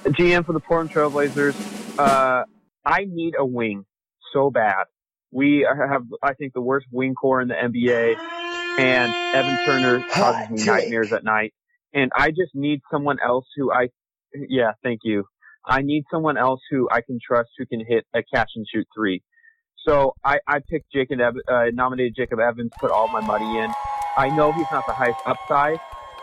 GM 0.05 0.45
for 0.45 0.53
the 0.53 0.61
Portland 0.61 0.91
Trailblazers. 0.91 1.99
Uh, 1.99 2.45
I 2.85 3.05
need 3.09 3.35
a 3.39 3.45
wing 3.45 3.85
so 4.33 4.51
bad. 4.51 4.85
We 5.33 5.67
have, 5.69 6.05
I 6.23 6.35
think, 6.35 6.55
the 6.55 6.61
worst 6.61 6.87
wing 6.91 7.15
core 7.15 7.41
in 7.41 7.49
the 7.49 7.55
NBA, 7.55 8.17
and 8.79 9.13
Evan 9.35 9.59
Turner 9.65 10.05
causes 10.11 10.51
me 10.51 10.65
nightmares 10.65 11.13
at 11.13 11.25
night. 11.25 11.53
And 11.93 12.11
I 12.15 12.29
just 12.31 12.55
need 12.55 12.81
someone 12.91 13.19
else 13.25 13.47
who 13.57 13.73
I, 13.73 13.89
yeah, 14.49 14.73
thank 14.83 15.01
you. 15.03 15.25
I 15.67 15.83
need 15.83 16.05
someone 16.11 16.37
else 16.37 16.61
who 16.71 16.89
I 16.91 17.01
can 17.03 17.19
trust 17.25 17.51
who 17.59 17.67
can 17.67 17.85
hit 17.87 18.07
a 18.15 18.23
catch 18.23 18.51
and 18.57 18.65
shoot 18.73 18.87
three. 18.97 19.23
So 19.87 20.15
I, 20.25 20.39
I 20.47 20.61
picked 20.69 20.93
Jacob, 20.93 21.19
uh, 21.21 21.65
nominated 21.73 22.15
Jacob 22.17 22.39
Evans, 22.39 22.73
put 22.81 22.91
all 22.91 23.09
my 23.11 23.21
money 23.21 23.59
in. 23.59 23.75
I 24.17 24.31
know 24.31 24.53
he's 24.53 24.67
not 24.71 24.85
the 24.87 24.95
highest 24.95 25.19
upside. 25.27 25.79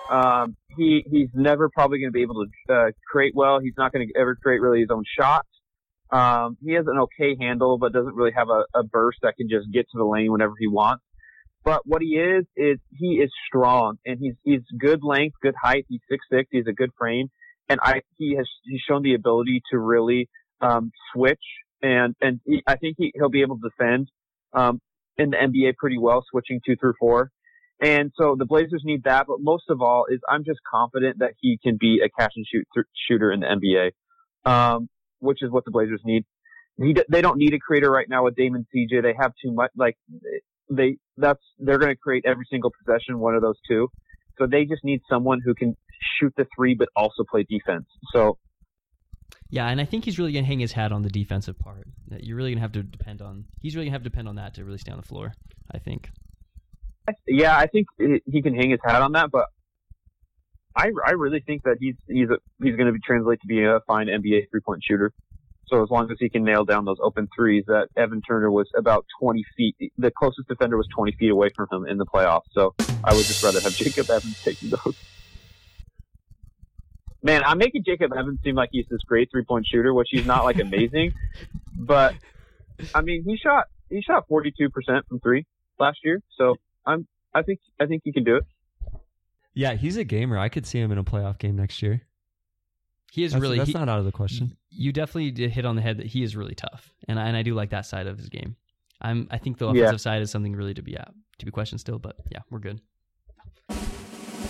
Um, 0.10 0.56
he 0.70 1.04
he's 1.10 1.30
never 1.34 1.70
probably 1.70 2.00
going 2.00 2.10
to 2.10 2.14
be 2.14 2.22
able 2.22 2.46
to 2.46 2.74
uh, 2.74 2.92
create 3.12 3.34
well. 3.36 3.60
He's 3.60 3.74
not 3.78 3.92
going 3.92 4.08
to 4.08 4.20
ever 4.20 4.36
create 4.36 4.62
really 4.62 4.82
his 4.82 4.90
own 4.92 5.04
shots. 5.20 5.50
Um, 6.12 6.58
he 6.64 6.74
has 6.74 6.86
an 6.88 6.98
okay 7.00 7.36
handle, 7.40 7.78
but 7.78 7.92
doesn't 7.92 8.16
really 8.16 8.32
have 8.36 8.48
a, 8.50 8.64
a 8.78 8.84
burst 8.84 9.20
that 9.24 9.36
can 9.36 9.50
just 9.50 9.68
get 9.74 9.82
to 9.92 9.98
the 9.98 10.06
lane 10.06 10.32
whenever 10.32 10.54
he 10.58 10.68
wants. 10.68 11.04
But 11.68 11.82
what 11.84 12.02
he 12.02 12.16
is 12.16 12.46
is 12.56 12.78
he 12.98 13.16
is 13.22 13.30
strong 13.46 13.98
and 14.06 14.18
he's 14.22 14.36
he's 14.44 14.62
good 14.80 15.04
length, 15.04 15.36
good 15.42 15.56
height. 15.62 15.86
He's 15.90 16.00
six 16.10 16.26
six. 16.32 16.48
He's 16.50 16.64
a 16.66 16.72
good 16.72 16.92
frame, 16.98 17.28
and 17.68 17.78
I 17.84 18.04
he 18.18 18.36
has 18.38 18.48
he's 18.64 18.80
shown 18.88 19.04
the 19.04 19.16
ability 19.16 19.62
to 19.72 19.78
really 19.78 20.30
um, 20.62 20.92
switch 21.12 21.44
and 21.82 22.16
and 22.22 22.40
he, 22.46 22.64
I 22.66 22.78
think 22.78 22.96
he, 22.98 23.12
he'll 23.14 23.28
be 23.28 23.42
able 23.42 23.58
to 23.58 23.70
defend 23.70 24.08
um, 24.54 24.80
in 25.18 25.32
the 25.32 25.36
NBA 25.36 25.76
pretty 25.76 25.98
well, 25.98 26.24
switching 26.32 26.62
two 26.66 26.78
through 26.78 26.94
four. 27.02 27.32
And 27.82 28.14
so 28.18 28.38
the 28.40 28.46
Blazers 28.46 28.84
need 28.86 29.04
that, 29.04 29.26
but 29.28 29.42
most 29.42 29.66
of 29.68 29.82
all 29.82 30.06
is 30.10 30.22
I'm 30.30 30.46
just 30.46 30.60
confident 30.72 31.20
that 31.20 31.34
he 31.42 31.60
can 31.62 31.76
be 31.78 32.00
a 32.02 32.08
catch 32.08 32.32
and 32.38 32.46
shoot 32.50 32.66
th- 32.74 32.86
shooter 33.10 33.30
in 33.30 33.42
the 33.42 33.46
NBA, 33.46 34.50
um, 34.50 34.88
which 35.20 35.44
is 35.44 35.52
what 35.52 35.66
the 35.66 35.72
Blazers 35.72 36.02
need. 36.06 36.24
He, 36.78 36.96
they 37.10 37.22
don't 37.22 37.38
need 37.38 37.54
a 37.54 37.60
creator 37.60 37.92
right 37.92 38.08
now 38.08 38.24
with 38.24 38.38
Damon 38.38 38.66
CJ. 38.74 39.04
They 39.04 39.16
have 39.20 39.34
too 39.44 39.52
much. 39.52 39.72
Like 39.76 39.98
they, 40.70 40.98
that's 41.18 41.42
they're 41.60 41.78
going 41.78 41.92
to 41.92 41.98
create 41.98 42.26
every 42.26 42.46
single 42.50 42.72
possession, 42.72 43.20
one 43.20 43.36
of 43.36 43.42
those 43.42 43.58
two. 43.68 43.90
So 44.38 44.46
they 44.46 44.66
just 44.66 44.84
need 44.84 45.02
someone 45.10 45.42
who 45.44 45.56
can 45.56 45.76
shoot 46.20 46.34
the 46.38 46.48
three, 46.56 46.76
but 46.76 46.90
also 46.96 47.24
play 47.30 47.46
defense. 47.50 47.86
So 48.14 48.38
Yeah, 49.50 49.68
and 49.68 49.82
I 49.82 49.86
think 49.86 50.06
he's 50.06 50.20
really 50.20 50.32
going 50.32 50.44
to 50.44 50.48
hang 50.48 50.60
his 50.60 50.74
hat 50.74 50.92
on 50.92 51.02
the 51.02 51.10
defensive 51.10 51.58
part. 51.58 51.88
That 52.10 52.24
you're 52.24 52.38
really 52.38 52.52
going 52.52 52.60
to 52.60 52.62
have 52.62 52.72
to 52.74 52.84
depend 52.84 53.22
on. 53.22 53.46
He's 53.62 53.76
really 53.76 53.86
going 53.86 53.94
to 53.94 53.96
have 53.96 54.04
to 54.04 54.10
depend 54.10 54.28
on 54.28 54.36
that 54.36 54.54
to 54.56 54.66
really 54.66 54.78
stay 54.78 54.92
on 54.92 54.98
the 54.98 55.06
floor. 55.06 55.34
I 55.72 55.80
think. 55.80 56.10
yeah, 57.28 57.58
I 57.58 57.68
think 57.68 57.88
he 57.98 58.22
he 58.26 58.42
can 58.42 58.56
hang 58.56 58.70
his 58.72 58.80
hat 58.84 59.02
on 59.02 59.14
that, 59.14 59.32
but 59.32 59.48
I, 60.78 60.92
I 61.06 61.12
really 61.12 61.40
think 61.40 61.64
that 61.64 61.78
he's 61.80 61.96
he's 62.08 62.30
a, 62.30 62.38
he's 62.64 62.76
going 62.76 62.86
to 62.86 62.94
be 62.94 63.00
translate 63.04 63.42
to 63.42 63.48
be 63.48 63.64
a 63.64 63.80
fine 63.88 64.08
NBA 64.08 64.50
three 64.52 64.62
point 64.62 64.84
shooter. 64.84 65.12
So 65.68 65.84
as 65.84 65.90
long 65.90 66.10
as 66.12 66.18
he 66.20 66.30
can 66.30 66.44
nail 66.44 66.64
down 66.64 66.86
those 66.86 66.98
open 67.02 67.28
threes, 67.36 67.66
that 67.68 67.90
Evan 67.98 68.22
Turner 68.22 68.50
was 68.50 68.70
about 68.78 69.06
20 69.20 69.44
feet. 69.56 69.76
The 69.98 70.12
closest 70.12 70.48
defender 70.48 70.78
was 70.78 70.88
20 70.96 71.12
feet 71.14 71.30
away 71.30 71.50
from 71.56 71.68
him 71.72 71.86
in 71.86 71.98
the 71.98 72.06
playoffs. 72.06 72.46
So 72.54 72.74
I 73.04 73.14
would 73.14 73.26
just 73.26 73.44
rather 73.44 73.60
have 73.60 73.76
Jacob 73.76 74.10
Evans 74.10 74.42
taking 74.44 74.70
those. 74.70 74.96
Man, 77.22 77.44
I'm 77.44 77.58
making 77.58 77.84
Jacob 77.86 78.14
Evans 78.14 78.40
seem 78.44 78.56
like 78.56 78.70
he's 78.72 78.86
this 78.90 79.02
great 79.06 79.30
three 79.30 79.44
point 79.44 79.66
shooter, 79.70 79.94
which 79.94 80.08
he's 80.12 80.26
not 80.26 80.46
like 80.46 80.60
amazing. 80.60 81.14
but 81.76 82.16
I 82.96 83.02
mean, 83.02 83.24
he 83.26 83.38
shot 83.38 83.66
he 83.90 84.02
shot 84.02 84.28
42% 84.30 84.50
from 85.10 85.20
three 85.20 85.46
last 85.80 86.00
year. 86.04 86.22
So 86.38 86.56
I'm 86.86 87.08
I 87.34 87.42
think 87.42 87.60
I 87.80 87.86
think 87.86 88.04
he 88.06 88.14
can 88.14 88.24
do 88.24 88.38
it. 88.38 88.44
Yeah, 89.54 89.74
he's 89.74 89.98
a 89.98 90.04
gamer. 90.04 90.38
I 90.38 90.50
could 90.50 90.66
see 90.66 90.80
him 90.80 90.92
in 90.92 90.98
a 90.98 91.04
playoff 91.04 91.40
game 91.40 91.56
next 91.56 91.82
year. 91.82 92.07
He 93.12 93.24
is 93.24 93.32
That's, 93.32 93.42
really. 93.42 93.58
that's 93.58 93.70
he- 93.70 93.74
not 93.74 93.90
out 93.90 94.00
of 94.00 94.06
the 94.06 94.12
question. 94.12 94.58
You 94.70 94.92
definitely 94.92 95.32
did 95.32 95.52
hit 95.52 95.66
on 95.66 95.76
the 95.76 95.82
head 95.82 95.98
that 95.98 96.06
he 96.08 96.24
is 96.24 96.36
really 96.36 96.54
tough, 96.56 96.92
and 97.08 97.20
I, 97.20 97.28
and 97.28 97.36
I 97.38 97.42
do 97.42 97.54
like 97.56 97.70
that 97.72 97.86
side 97.86 98.06
of 98.08 98.18
his 98.18 98.30
game. 98.30 98.56
I'm. 99.02 99.28
I 99.32 99.38
think 99.38 99.58
the 99.58 99.72
Yeah. 99.72 99.84
offensive 99.84 100.02
side 100.02 100.22
is 100.22 100.30
something 100.32 100.54
really 100.56 100.74
to 100.74 100.82
be 100.82 100.96
at, 100.98 101.12
to 101.40 101.46
be 101.46 101.52
questioned 101.52 101.80
still, 101.80 102.00
but 102.00 102.16
yeah, 102.32 102.40
we're 102.52 102.60
good. 102.60 102.82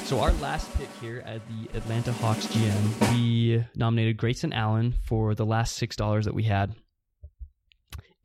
So 0.05 0.19
our 0.21 0.31
last 0.33 0.73
pick 0.77 0.87
here 1.01 1.21
at 1.25 1.41
the 1.49 1.77
Atlanta 1.77 2.13
Hawks 2.13 2.47
GM, 2.47 3.11
we 3.13 3.63
nominated 3.75 4.15
Grayson 4.17 4.53
Allen 4.53 4.93
for 5.05 5.35
the 5.35 5.45
last 5.45 5.75
six 5.75 5.95
dollars 5.95 6.25
that 6.25 6.33
we 6.33 6.43
had, 6.43 6.75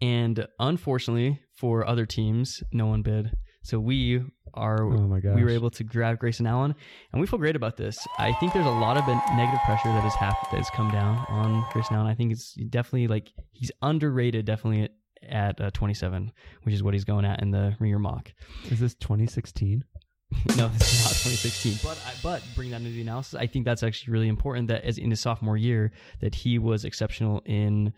and 0.00 0.46
unfortunately 0.58 1.40
for 1.54 1.86
other 1.86 2.06
teams, 2.06 2.62
no 2.72 2.86
one 2.86 3.02
bid. 3.02 3.32
So 3.62 3.78
we 3.78 4.22
are 4.54 4.82
Oh 4.84 5.06
my 5.08 5.20
gosh. 5.20 5.34
we 5.34 5.42
were 5.44 5.50
able 5.50 5.70
to 5.70 5.84
grab 5.84 6.18
Grayson 6.18 6.46
Allen, 6.46 6.74
and 7.12 7.20
we 7.20 7.26
feel 7.26 7.38
great 7.38 7.56
about 7.56 7.76
this. 7.76 8.06
I 8.18 8.32
think 8.34 8.52
there's 8.52 8.66
a 8.66 8.70
lot 8.70 8.96
of 8.96 9.06
negative 9.06 9.60
pressure 9.64 9.88
that 9.88 10.02
has 10.02 10.14
happened 10.14 10.48
that 10.50 10.58
has 10.58 10.70
come 10.70 10.90
down 10.90 11.24
on 11.28 11.64
Grayson 11.72 11.96
Allen. 11.96 12.06
I 12.08 12.14
think 12.14 12.32
it's 12.32 12.54
definitely 12.54 13.08
like 13.08 13.32
he's 13.52 13.70
underrated, 13.82 14.44
definitely 14.44 14.82
at, 14.84 14.90
at 15.28 15.60
uh, 15.60 15.70
27, 15.70 16.32
which 16.62 16.74
is 16.74 16.82
what 16.82 16.94
he's 16.94 17.04
going 17.04 17.24
at 17.24 17.40
in 17.42 17.50
the 17.50 17.76
Ringer 17.78 17.98
mock. 17.98 18.32
Is 18.70 18.80
this 18.80 18.94
2016? 18.94 19.84
no, 20.56 20.68
this 20.68 20.94
is 20.94 21.04
not 21.04 21.10
2016. 21.10 21.78
But 21.82 21.98
I, 22.06 22.12
but 22.22 22.42
bring 22.54 22.70
that 22.70 22.78
into 22.80 22.90
the 22.90 23.02
analysis. 23.02 23.34
I 23.34 23.46
think 23.46 23.64
that's 23.64 23.82
actually 23.82 24.12
really 24.12 24.28
important 24.28 24.68
that 24.68 24.82
as 24.84 24.96
in 24.98 25.10
his 25.10 25.20
sophomore 25.20 25.56
year 25.58 25.92
that 26.20 26.34
he 26.34 26.58
was 26.58 26.84
exceptional 26.84 27.42
in 27.44 27.92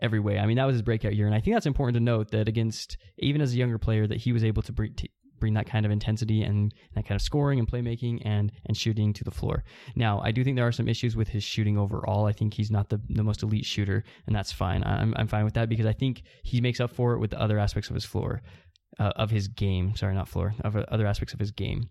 every 0.00 0.20
way. 0.20 0.38
I 0.38 0.46
mean, 0.46 0.56
that 0.56 0.66
was 0.66 0.74
his 0.74 0.82
breakout 0.82 1.14
year, 1.14 1.26
and 1.26 1.34
I 1.34 1.40
think 1.40 1.56
that's 1.56 1.66
important 1.66 1.94
to 1.94 2.00
note 2.00 2.30
that 2.32 2.48
against 2.48 2.96
even 3.18 3.40
as 3.40 3.54
a 3.54 3.56
younger 3.56 3.78
player 3.78 4.06
that 4.06 4.18
he 4.18 4.32
was 4.32 4.44
able 4.44 4.62
to 4.62 4.72
bring. 4.72 4.94
T- 4.94 5.10
bring 5.40 5.54
that 5.54 5.66
kind 5.66 5.84
of 5.84 5.92
intensity 5.92 6.42
and 6.42 6.72
that 6.94 7.06
kind 7.06 7.16
of 7.16 7.22
scoring 7.22 7.58
and 7.58 7.70
playmaking 7.70 8.22
and 8.24 8.52
and 8.66 8.76
shooting 8.76 9.12
to 9.14 9.24
the 9.24 9.30
floor. 9.30 9.64
Now, 9.96 10.20
I 10.20 10.30
do 10.30 10.44
think 10.44 10.56
there 10.56 10.66
are 10.66 10.72
some 10.72 10.88
issues 10.88 11.16
with 11.16 11.28
his 11.28 11.42
shooting 11.42 11.78
overall. 11.78 12.26
I 12.26 12.32
think 12.32 12.54
he's 12.54 12.70
not 12.70 12.90
the, 12.90 13.00
the 13.08 13.24
most 13.24 13.42
elite 13.42 13.64
shooter, 13.64 14.04
and 14.26 14.36
that's 14.36 14.52
fine. 14.52 14.84
I'm 14.84 15.14
I'm 15.16 15.26
fine 15.26 15.44
with 15.44 15.54
that 15.54 15.68
because 15.68 15.86
I 15.86 15.92
think 15.92 16.22
he 16.44 16.60
makes 16.60 16.80
up 16.80 16.92
for 16.92 17.14
it 17.14 17.18
with 17.18 17.30
the 17.30 17.40
other 17.40 17.58
aspects 17.58 17.88
of 17.88 17.94
his 17.94 18.04
floor 18.04 18.42
uh, 18.98 19.12
of 19.16 19.30
his 19.30 19.48
game. 19.48 19.96
Sorry, 19.96 20.14
not 20.14 20.28
floor. 20.28 20.54
Of 20.62 20.76
uh, 20.76 20.84
other 20.88 21.06
aspects 21.06 21.34
of 21.34 21.40
his 21.40 21.50
game. 21.50 21.88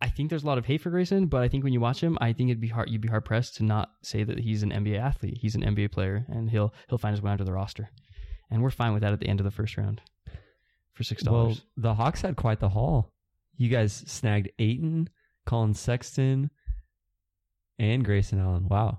I 0.00 0.08
think 0.08 0.28
there's 0.28 0.42
a 0.42 0.46
lot 0.46 0.58
of 0.58 0.66
hate 0.66 0.82
for 0.82 0.90
Grayson, 0.90 1.26
but 1.26 1.42
I 1.42 1.48
think 1.48 1.64
when 1.64 1.72
you 1.72 1.80
watch 1.80 2.02
him, 2.02 2.18
I 2.20 2.34
think 2.34 2.50
it'd 2.50 2.60
be 2.60 2.68
hard. 2.68 2.90
You'd 2.90 3.00
be 3.00 3.08
hard 3.08 3.24
pressed 3.24 3.56
to 3.56 3.64
not 3.64 3.88
say 4.02 4.24
that 4.24 4.40
he's 4.40 4.62
an 4.62 4.70
NBA 4.70 4.98
athlete. 4.98 5.38
He's 5.40 5.54
an 5.54 5.62
NBA 5.62 5.92
player, 5.92 6.26
and 6.28 6.50
he'll 6.50 6.74
he'll 6.88 6.98
find 6.98 7.14
his 7.14 7.22
way 7.22 7.30
onto 7.30 7.44
the 7.44 7.52
roster, 7.52 7.88
and 8.50 8.62
we're 8.62 8.70
fine 8.70 8.92
with 8.92 9.02
that 9.02 9.12
at 9.12 9.20
the 9.20 9.28
end 9.28 9.40
of 9.40 9.44
the 9.44 9.50
first 9.50 9.76
round 9.76 10.02
for 10.94 11.02
six 11.04 11.22
dollars. 11.22 11.36
Well, 11.36 11.44
dollars. 11.46 11.62
the 11.76 11.94
Hawks 11.94 12.22
had 12.22 12.36
quite 12.36 12.60
the 12.60 12.70
haul. 12.70 13.10
You 13.56 13.68
guys 13.68 13.92
snagged 13.92 14.48
Ayton, 14.58 15.08
Collin 15.46 15.74
Sexton, 15.74 16.50
and 17.78 18.04
Grayson 18.04 18.40
Allen. 18.40 18.66
Wow. 18.68 18.98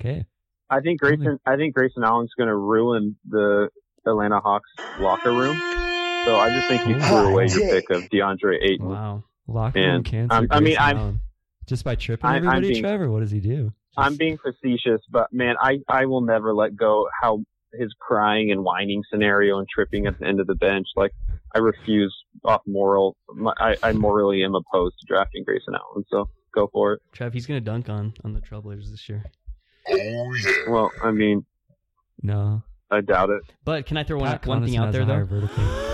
Okay. 0.00 0.26
I 0.68 0.80
think 0.80 1.00
Grayson 1.00 1.38
I 1.46 1.56
think 1.56 1.74
Grayson 1.74 2.02
Allen's 2.04 2.32
going 2.36 2.48
to 2.48 2.56
ruin 2.56 3.16
the 3.28 3.68
Atlanta 4.06 4.40
Hawks 4.40 4.68
locker 5.00 5.32
room. 5.32 5.56
So 5.56 6.36
I 6.36 6.48
just 6.56 6.68
think 6.68 6.86
you 6.88 6.96
Oh, 6.96 7.00
threw 7.22 7.32
away 7.32 7.46
your 7.48 7.60
pick 7.80 7.90
of 7.90 8.02
DeAndre 8.10 8.58
Ayton. 8.62 8.88
wow. 8.88 9.24
Locker 9.46 9.78
room 9.80 9.96
And, 9.96 10.04
cancer. 10.04 10.36
um, 10.36 10.46
I 10.50 10.56
mean, 10.58 10.74
Grayson 10.74 10.82
I'm- 10.82 10.96
Allen. 10.98 11.20
just 11.66 11.84
by 11.84 11.94
tripping 11.94 12.26
I- 12.26 12.36
I'm 12.36 12.46
everybody. 12.46 12.68
being- 12.70 12.82
Trevor, 12.82 13.10
what 13.10 13.20
does 13.20 13.30
he 13.30 13.38
do? 13.40 13.72
I'm 13.96 14.16
being 14.16 14.36
facetious, 14.38 15.00
but 15.10 15.32
man, 15.32 15.54
I 15.60 15.78
I 15.88 16.04
will 16.06 16.20
never 16.20 16.52
let 16.52 16.76
go 16.76 17.08
how 17.22 17.44
his 17.72 17.94
crying 17.98 18.50
and 18.50 18.62
whining 18.64 19.02
scenario 19.10 19.58
and 19.58 19.68
tripping 19.68 20.06
at 20.06 20.18
the 20.18 20.26
end 20.26 20.40
of 20.40 20.46
the 20.46 20.54
bench. 20.54 20.86
Like 20.96 21.12
I 21.54 21.58
refuse 21.58 22.14
off 22.44 22.62
moral. 22.66 23.16
My, 23.34 23.52
I 23.58 23.76
I 23.82 23.92
morally 23.92 24.42
am 24.44 24.54
opposed 24.54 24.98
to 25.00 25.06
drafting 25.06 25.44
Grayson 25.44 25.74
Allen. 25.74 26.04
So 26.10 26.28
go 26.54 26.68
for 26.72 26.94
it. 26.94 27.02
Trev, 27.12 27.32
he's 27.32 27.46
gonna 27.46 27.60
dunk 27.60 27.88
on 27.88 28.14
on 28.24 28.32
the 28.32 28.40
Trailblazers 28.40 28.90
this 28.90 29.08
year. 29.08 29.24
Oh 29.88 30.34
yeah. 30.44 30.52
Well, 30.68 30.90
I 31.02 31.10
mean, 31.10 31.44
no. 32.22 32.62
I 32.90 33.00
doubt 33.00 33.30
it. 33.30 33.42
But 33.64 33.86
can 33.86 33.96
I 33.96 34.04
throw 34.04 34.18
one 34.18 34.28
Pat 34.28 34.46
one 34.46 34.64
thing 34.64 34.76
out 34.76 34.92
there 34.92 35.04
though? 35.04 35.48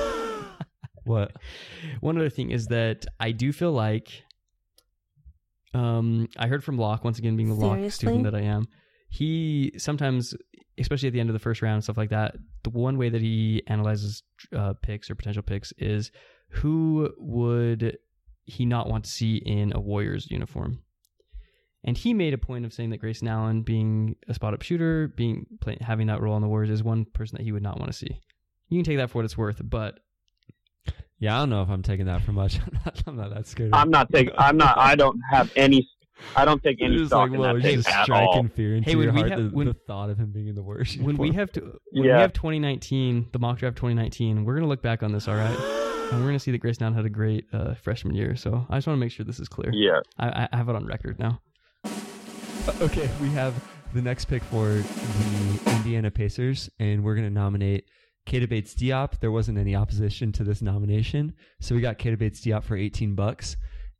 What? 1.04 1.32
One 2.00 2.16
other 2.16 2.30
thing 2.30 2.50
is 2.50 2.66
that 2.66 3.06
I 3.18 3.32
do 3.32 3.52
feel 3.52 3.72
like 3.72 4.22
um 5.74 6.28
I 6.36 6.46
heard 6.46 6.62
from 6.62 6.78
Locke 6.78 7.02
once 7.02 7.18
again 7.18 7.36
being 7.36 7.48
the 7.48 7.54
Locke 7.54 7.90
student 7.90 8.24
that 8.24 8.34
I 8.34 8.42
am. 8.42 8.68
He 9.08 9.72
sometimes 9.78 10.34
especially 10.78 11.08
at 11.08 11.12
the 11.12 11.20
end 11.20 11.28
of 11.28 11.34
the 11.34 11.38
first 11.40 11.62
round 11.62 11.74
and 11.74 11.84
stuff 11.84 11.96
like 11.96 12.10
that, 12.10 12.36
the 12.62 12.70
one 12.70 12.98
way 12.98 13.08
that 13.08 13.20
he 13.20 13.62
analyzes 13.66 14.22
uh, 14.56 14.74
picks 14.82 15.10
or 15.10 15.14
potential 15.14 15.42
picks 15.42 15.72
is 15.78 16.10
who 16.48 17.10
would 17.18 17.98
he 18.44 18.66
not 18.66 18.88
want 18.88 19.04
to 19.04 19.10
see 19.10 19.36
in 19.36 19.72
a 19.74 19.80
Warriors 19.80 20.30
uniform. 20.30 20.80
And 21.84 21.96
he 21.96 22.14
made 22.14 22.32
a 22.32 22.38
point 22.38 22.64
of 22.64 22.72
saying 22.72 22.90
that 22.90 22.98
Grayson 22.98 23.26
Allen, 23.28 23.62
being 23.62 24.16
a 24.28 24.34
spot 24.34 24.54
up 24.54 24.62
shooter, 24.62 25.08
being 25.08 25.46
play, 25.60 25.76
having 25.80 26.06
that 26.06 26.20
role 26.20 26.34
on 26.34 26.42
the 26.42 26.48
Warriors, 26.48 26.70
is 26.70 26.82
one 26.82 27.04
person 27.04 27.36
that 27.36 27.42
he 27.42 27.52
would 27.52 27.62
not 27.62 27.78
want 27.78 27.90
to 27.90 27.98
see. 27.98 28.20
You 28.68 28.78
can 28.78 28.84
take 28.84 28.98
that 28.98 29.10
for 29.10 29.18
what 29.18 29.24
it's 29.24 29.36
worth, 29.36 29.60
but 29.62 29.98
Yeah, 31.18 31.36
I 31.36 31.40
don't 31.40 31.50
know 31.50 31.62
if 31.62 31.68
I'm 31.68 31.82
taking 31.82 32.06
that 32.06 32.22
for 32.22 32.32
much. 32.32 32.60
I'm 32.60 32.78
not, 32.84 33.02
I'm 33.06 33.16
not 33.16 33.34
that 33.34 33.46
scared. 33.46 33.70
I'm 33.72 33.90
not 33.90 34.10
taking. 34.12 34.34
I'm 34.38 34.56
not. 34.56 34.78
I 34.78 34.94
don't 34.94 35.18
have 35.30 35.50
any. 35.56 35.88
I 36.36 36.44
don't 36.44 36.62
take 36.62 36.80
any 36.80 36.96
It's 36.96 37.08
stock 37.08 37.30
like, 37.30 37.32
in 37.32 37.38
whoa, 37.40 37.54
that 37.58 37.64
he's 37.64 37.84
just 37.84 37.88
at 37.88 38.10
all. 38.10 38.46
fear 38.54 38.76
into 38.76 38.88
Hey, 38.90 38.96
when 38.96 39.04
your 39.06 39.12
we 39.14 39.20
heart. 39.20 39.30
have- 39.32 39.50
the, 39.50 39.56
when- 39.56 39.66
the 39.66 39.74
thought 39.86 40.10
of 40.10 40.18
him 40.18 40.30
being 40.32 40.48
in 40.48 40.54
the 40.54 40.62
worst. 40.62 41.00
when 41.00 41.16
we 41.16 41.32
have 41.32 41.50
to 41.52 41.60
when 41.90 42.04
Yeah. 42.04 42.16
we 42.16 42.20
have 42.20 42.32
2019 42.32 43.28
the 43.32 43.38
mock 43.38 43.58
draft 43.58 43.76
2019 43.76 44.44
we're 44.44 44.54
gonna 44.54 44.68
look 44.68 44.82
back 44.82 45.02
on 45.02 45.12
this 45.12 45.26
all 45.28 45.34
right 45.34 45.56
and 46.12 46.20
we're 46.20 46.26
gonna 46.28 46.38
see 46.38 46.50
that 46.52 46.58
Grayson 46.58 46.84
Allen 46.84 46.94
had 46.94 47.04
a 47.06 47.10
great 47.10 47.46
uh, 47.52 47.74
freshman 47.74 48.14
year 48.14 48.36
so 48.36 48.66
i 48.70 48.76
just 48.76 48.86
want 48.86 48.96
to 48.98 49.00
make 49.00 49.10
sure 49.10 49.24
this 49.24 49.40
is 49.40 49.48
clear 49.48 49.70
Yeah. 49.72 50.00
I, 50.18 50.48
I 50.52 50.56
have 50.56 50.68
it 50.68 50.76
on 50.76 50.86
record 50.86 51.18
now 51.18 51.40
Okay, 52.80 53.10
we 53.20 53.28
have 53.30 53.54
the 53.92 54.00
next 54.02 54.26
pick 54.26 54.42
for 54.44 54.68
the 54.68 55.60
Indiana 55.76 56.10
Pacers, 56.12 56.70
and 56.78 57.02
we're 57.02 57.14
going 57.16 57.26
to 57.26 57.32
nominate 57.34 57.86
Keita 58.26 58.48
Bates 58.48 58.72
Diop. 58.74 59.18
There 59.18 59.32
wasn't 59.32 59.58
any 59.58 59.74
opposition 59.74 60.30
to 60.32 60.44
this 60.44 60.62
nomination, 60.62 61.34
so 61.60 61.74
we 61.74 61.80
got 61.80 61.98
Keita 61.98 62.16
Bates 62.18 62.40
Diop 62.40 62.62
for 62.62 62.76
18 62.76 63.16
bucks. 63.16 63.56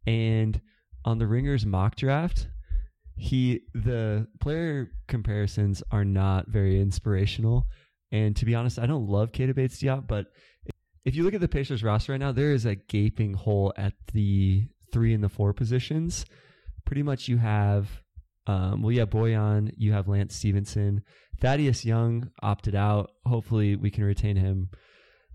And 0.07 0.61
on 1.05 1.19
the 1.19 1.27
Ringers 1.27 1.67
mock 1.67 1.97
draft, 1.97 2.49
he 3.17 3.61
the 3.75 4.27
player 4.41 4.91
comparisons 5.09 5.83
are 5.91 6.05
not 6.05 6.49
very 6.49 6.81
inspirational. 6.81 7.67
And 8.11 8.37
to 8.37 8.45
be 8.45 8.55
honest, 8.55 8.79
I 8.79 8.87
don't 8.87 9.09
love 9.09 9.33
Keita 9.33 9.55
Bates 9.55 9.83
Diop, 9.83 10.07
but 10.07 10.27
if 11.05 11.17
you 11.17 11.25
look 11.25 11.35
at 11.35 11.41
the 11.41 11.49
Pacers 11.49 11.83
roster 11.83 12.13
right 12.13 12.21
now, 12.21 12.33
there 12.33 12.53
is 12.53 12.67
a 12.67 12.77
gaping 12.77 13.35
hole 13.35 13.73
at 13.77 13.95
the 14.13 14.69
three 14.93 15.15
and 15.15 15.25
the 15.25 15.29
four 15.29 15.53
positions. 15.53 16.25
Pretty 16.85 17.03
much 17.03 17.29
you 17.29 17.39
have, 17.39 17.89
um, 18.47 18.83
well, 18.83 18.93
yeah, 18.93 19.05
Bojan, 19.05 19.73
you 19.77 19.93
have 19.93 20.09
Lance 20.09 20.37
Stephenson. 20.37 21.03
Thaddeus 21.41 21.85
Young 21.85 22.31
opted 22.43 22.75
out. 22.75 23.11
Hopefully 23.27 23.77
we 23.77 23.91
can 23.91 24.05
retain 24.05 24.37
him. 24.37 24.71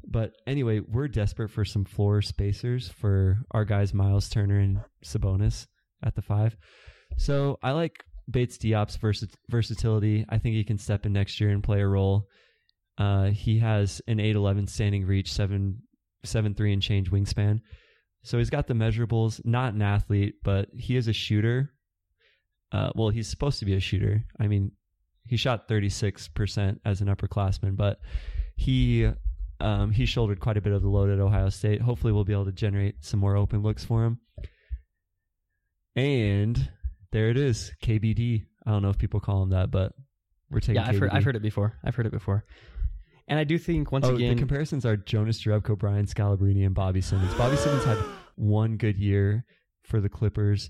But 0.09 0.31
anyway, 0.45 0.79
we're 0.79 1.09
desperate 1.09 1.49
for 1.49 1.65
some 1.65 1.83
floor 1.83 2.21
spacers 2.21 2.87
for 2.87 3.39
our 3.51 3.65
guys 3.65 3.93
Miles 3.93 4.29
Turner 4.29 4.59
and 4.59 4.79
Sabonis 5.03 5.67
at 6.03 6.15
the 6.15 6.21
five. 6.21 6.55
So 7.17 7.59
I 7.61 7.71
like 7.71 8.03
Bates 8.29 8.57
Diop's 8.57 8.97
versi- 8.97 9.33
versatility. 9.49 10.25
I 10.29 10.37
think 10.37 10.55
he 10.55 10.63
can 10.63 10.77
step 10.77 11.05
in 11.05 11.13
next 11.13 11.39
year 11.41 11.49
and 11.49 11.63
play 11.63 11.81
a 11.81 11.87
role. 11.87 12.27
Uh, 12.97 13.27
he 13.27 13.59
has 13.59 14.01
an 14.07 14.17
8'11 14.17 14.69
standing 14.69 15.05
reach, 15.05 15.31
7, 15.31 15.77
7 16.23 16.55
3 16.55 16.73
and 16.73 16.81
change 16.81 17.11
wingspan. 17.11 17.59
So 18.23 18.37
he's 18.37 18.49
got 18.49 18.67
the 18.67 18.73
measurables, 18.73 19.39
not 19.45 19.73
an 19.73 19.81
athlete, 19.81 20.35
but 20.43 20.69
he 20.73 20.95
is 20.97 21.07
a 21.07 21.13
shooter. 21.13 21.73
Uh, 22.71 22.91
well, 22.95 23.09
he's 23.09 23.29
supposed 23.29 23.59
to 23.59 23.65
be 23.65 23.75
a 23.75 23.79
shooter. 23.79 24.25
I 24.39 24.47
mean, 24.47 24.71
he 25.25 25.37
shot 25.37 25.67
36% 25.67 26.79
as 26.85 27.01
an 27.01 27.07
upperclassman, 27.07 27.75
but 27.75 27.99
he 28.55 29.09
um, 29.59 29.91
he 29.91 30.05
shouldered 30.05 30.39
quite 30.39 30.57
a 30.57 30.61
bit 30.61 30.73
of 30.73 30.81
the 30.81 30.89
load 30.89 31.09
at 31.09 31.19
Ohio 31.19 31.49
State. 31.49 31.81
Hopefully, 31.81 32.13
we'll 32.13 32.23
be 32.23 32.33
able 32.33 32.45
to 32.45 32.51
generate 32.51 33.03
some 33.03 33.19
more 33.19 33.35
open 33.35 33.63
looks 33.63 33.83
for 33.83 34.05
him. 34.05 34.19
And 35.95 36.69
there 37.11 37.29
it 37.29 37.37
is, 37.37 37.71
KBD. 37.83 38.45
I 38.65 38.71
don't 38.71 38.83
know 38.83 38.89
if 38.89 38.97
people 38.97 39.19
call 39.19 39.41
him 39.43 39.49
that, 39.49 39.71
but 39.71 39.93
we're 40.51 40.59
taking. 40.59 40.75
Yeah, 40.75 40.87
I've 40.87 40.99
heard, 40.99 41.09
I've 41.09 41.23
heard 41.23 41.35
it 41.35 41.41
before. 41.41 41.73
I've 41.83 41.95
heard 41.95 42.05
it 42.05 42.11
before. 42.11 42.45
And 43.27 43.39
I 43.39 43.43
do 43.43 43.57
think 43.57 43.91
once 43.91 44.05
oh, 44.05 44.15
again, 44.15 44.35
the 44.35 44.39
comparisons 44.39 44.85
are 44.85 44.95
Jonas 44.95 45.41
Jerebko, 45.41 45.77
Brian 45.77 46.05
Scalabrine, 46.05 46.65
and 46.65 46.75
Bobby 46.75 47.01
Simmons. 47.01 47.33
Bobby 47.33 47.57
Simmons 47.57 47.83
had 47.83 47.97
one 48.35 48.77
good 48.77 48.97
year 48.97 49.43
for 49.83 49.99
the 49.99 50.07
Clippers. 50.07 50.69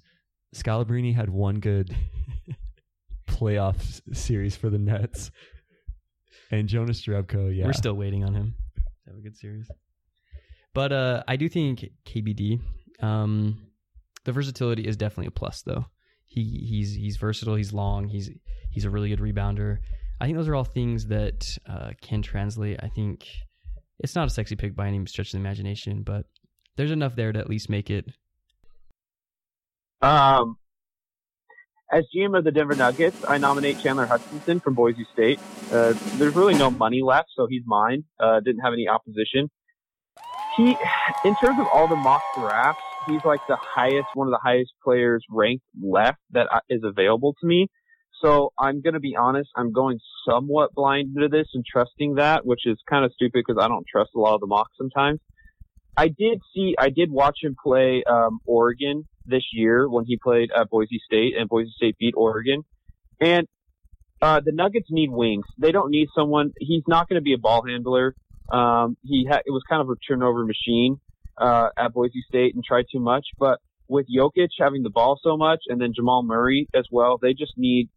Scalabrine 0.55 1.14
had 1.14 1.30
one 1.30 1.59
good 1.59 1.95
playoff 3.27 4.01
series 4.15 4.55
for 4.55 4.69
the 4.69 4.80
Nets. 4.80 5.30
And 6.49 6.68
Jonas 6.68 7.05
Jerebko, 7.05 7.55
yeah. 7.55 7.65
we're 7.65 7.73
still 7.73 7.93
waiting 7.93 8.23
on 8.23 8.34
him 8.34 8.55
have 9.07 9.17
a 9.17 9.21
good 9.21 9.38
series. 9.38 9.69
But 10.73 10.91
uh, 10.91 11.23
I 11.27 11.38
do 11.38 11.49
think 11.49 11.85
KBD, 12.05 12.61
um, 13.01 13.57
the 14.25 14.31
versatility 14.31 14.88
is 14.88 14.97
definitely 14.97 15.27
a 15.27 15.31
plus 15.31 15.61
though. 15.61 15.85
He 16.25 16.67
he's 16.69 16.93
he's 16.93 17.17
versatile. 17.17 17.55
He's 17.55 17.73
long. 17.73 18.09
He's 18.09 18.29
he's 18.69 18.85
a 18.85 18.89
really 18.89 19.09
good 19.09 19.19
rebounder. 19.19 19.77
I 20.19 20.25
think 20.25 20.38
those 20.38 20.47
are 20.47 20.55
all 20.55 20.63
things 20.63 21.07
that 21.07 21.57
uh, 21.69 21.91
can 22.01 22.21
translate. 22.21 22.79
I 22.81 22.89
think 22.89 23.27
it's 23.99 24.15
not 24.15 24.27
a 24.27 24.29
sexy 24.29 24.55
pick 24.55 24.75
by 24.75 24.88
any 24.88 25.05
stretch 25.05 25.27
of 25.27 25.31
the 25.34 25.38
imagination, 25.38 26.03
but 26.03 26.25
there's 26.75 26.91
enough 26.91 27.15
there 27.15 27.31
to 27.31 27.39
at 27.39 27.49
least 27.49 27.69
make 27.69 27.89
it. 27.89 28.05
Um, 30.01 30.57
as 31.91 32.03
GM 32.15 32.38
of 32.38 32.43
the 32.43 32.51
Denver 32.51 32.76
Nuggets, 32.76 33.18
I 33.27 33.38
nominate 33.38 33.80
Chandler 33.80 34.05
Hutchison 34.05 34.59
from 34.59 34.76
Boise 34.76 35.05
State. 35.14 35.39
Uh, 35.72 35.93
there's 36.18 36.35
really 36.35 36.55
no 36.55 36.69
money 36.69 37.01
left, 37.01 37.30
so 37.35 37.47
he's 37.49 37.64
mine. 37.65 38.03
Uh, 38.19 38.39
didn't 38.39 38.61
have 38.61 38.73
any 38.73 38.88
opposition. 38.88 39.49
He, 40.55 40.77
in 41.23 41.35
terms 41.35 41.59
of 41.59 41.68
all 41.68 41.88
the 41.88 41.95
mock 41.95 42.23
drafts, 42.35 42.84
he's 43.05 43.22
like 43.23 43.41
the 43.47 43.57
highest, 43.76 44.09
one 44.14 44.27
of 44.27 44.31
the 44.31 44.39
highest 44.41 44.72
players 44.84 45.23
ranked 45.30 45.64
left 45.81 46.19
that 46.31 46.47
is 46.69 46.81
available 46.84 47.35
to 47.39 47.47
me. 47.47 47.68
So 48.22 48.51
I'm 48.57 48.81
going 48.81 48.95
to 48.95 48.99
be 48.99 49.15
honest, 49.15 49.49
I'm 49.55 49.72
going 49.72 49.99
somewhat 50.27 50.73
blind 50.73 51.15
to 51.19 51.27
this 51.27 51.47
and 51.53 51.64
trusting 51.65 52.15
that, 52.15 52.45
which 52.45 52.61
is 52.65 52.77
kind 52.89 53.05
of 53.05 53.14
stupid 53.14 53.43
because 53.47 53.61
I 53.61 53.68
don't 53.68 53.85
trust 53.89 54.11
a 54.15 54.19
lot 54.19 54.34
of 54.34 54.41
the 54.41 54.47
mocks 54.47 54.72
sometimes. 54.77 55.19
I 55.98 56.10
did 56.10 56.41
see, 56.53 56.76
I 56.78 56.90
did 56.90 57.10
watch 57.10 57.40
him 57.41 57.56
play 57.61 58.03
um, 58.07 58.40
Oregon 58.45 59.06
this 59.26 59.44
year 59.52 59.90
when 59.90 60.06
he 60.06 60.18
played 60.18 60.52
at 60.56 60.69
Boise 60.69 61.02
State, 61.03 61.34
and 61.38 61.49
Boise 61.49 61.72
State 61.76 61.98
beat 61.98 62.14
Oregon. 62.15 62.64
And 63.19 63.48
uh, 64.22 64.41
the 64.45 64.52
Nuggets 64.52 64.88
need 64.91 65.10
wings. 65.11 65.45
They 65.57 65.72
don't 65.72 65.90
need 65.90 66.07
someone. 66.15 66.53
He's 66.60 66.84
not 66.88 67.10
going 67.10 67.19
to 67.19 67.24
be 67.24 67.34
a 67.34 67.40
ball 67.40 67.64
handler. 67.68 68.15
Um, 68.52 68.95
he 69.03 69.28
had 69.30 69.40
it 69.40 69.52
was 69.52 69.64
kind 69.68 69.82
of 69.82 69.90
a 69.90 69.95
turnover 70.07 70.45
machine 70.45 70.99
uh, 71.38 71.69
at 71.78 71.94
Boise 71.94 72.24
State 72.30 72.53
and 72.53 72.64
tried 72.64 72.86
too 72.91 72.99
much. 72.99 73.26
But 73.38 73.60
with 73.88 74.06
Jokic 74.15 74.49
having 74.60 74.84
the 74.84 74.90
ball 74.90 75.19
so 75.22 75.36
much, 75.36 75.61
and 75.68 75.82
then 75.82 75.94
Jamal 75.95 76.24
Murray 76.24 76.68
as 76.76 76.86
well, 76.91 77.18
they 77.19 77.34
just 77.34 77.53
need 77.57 77.90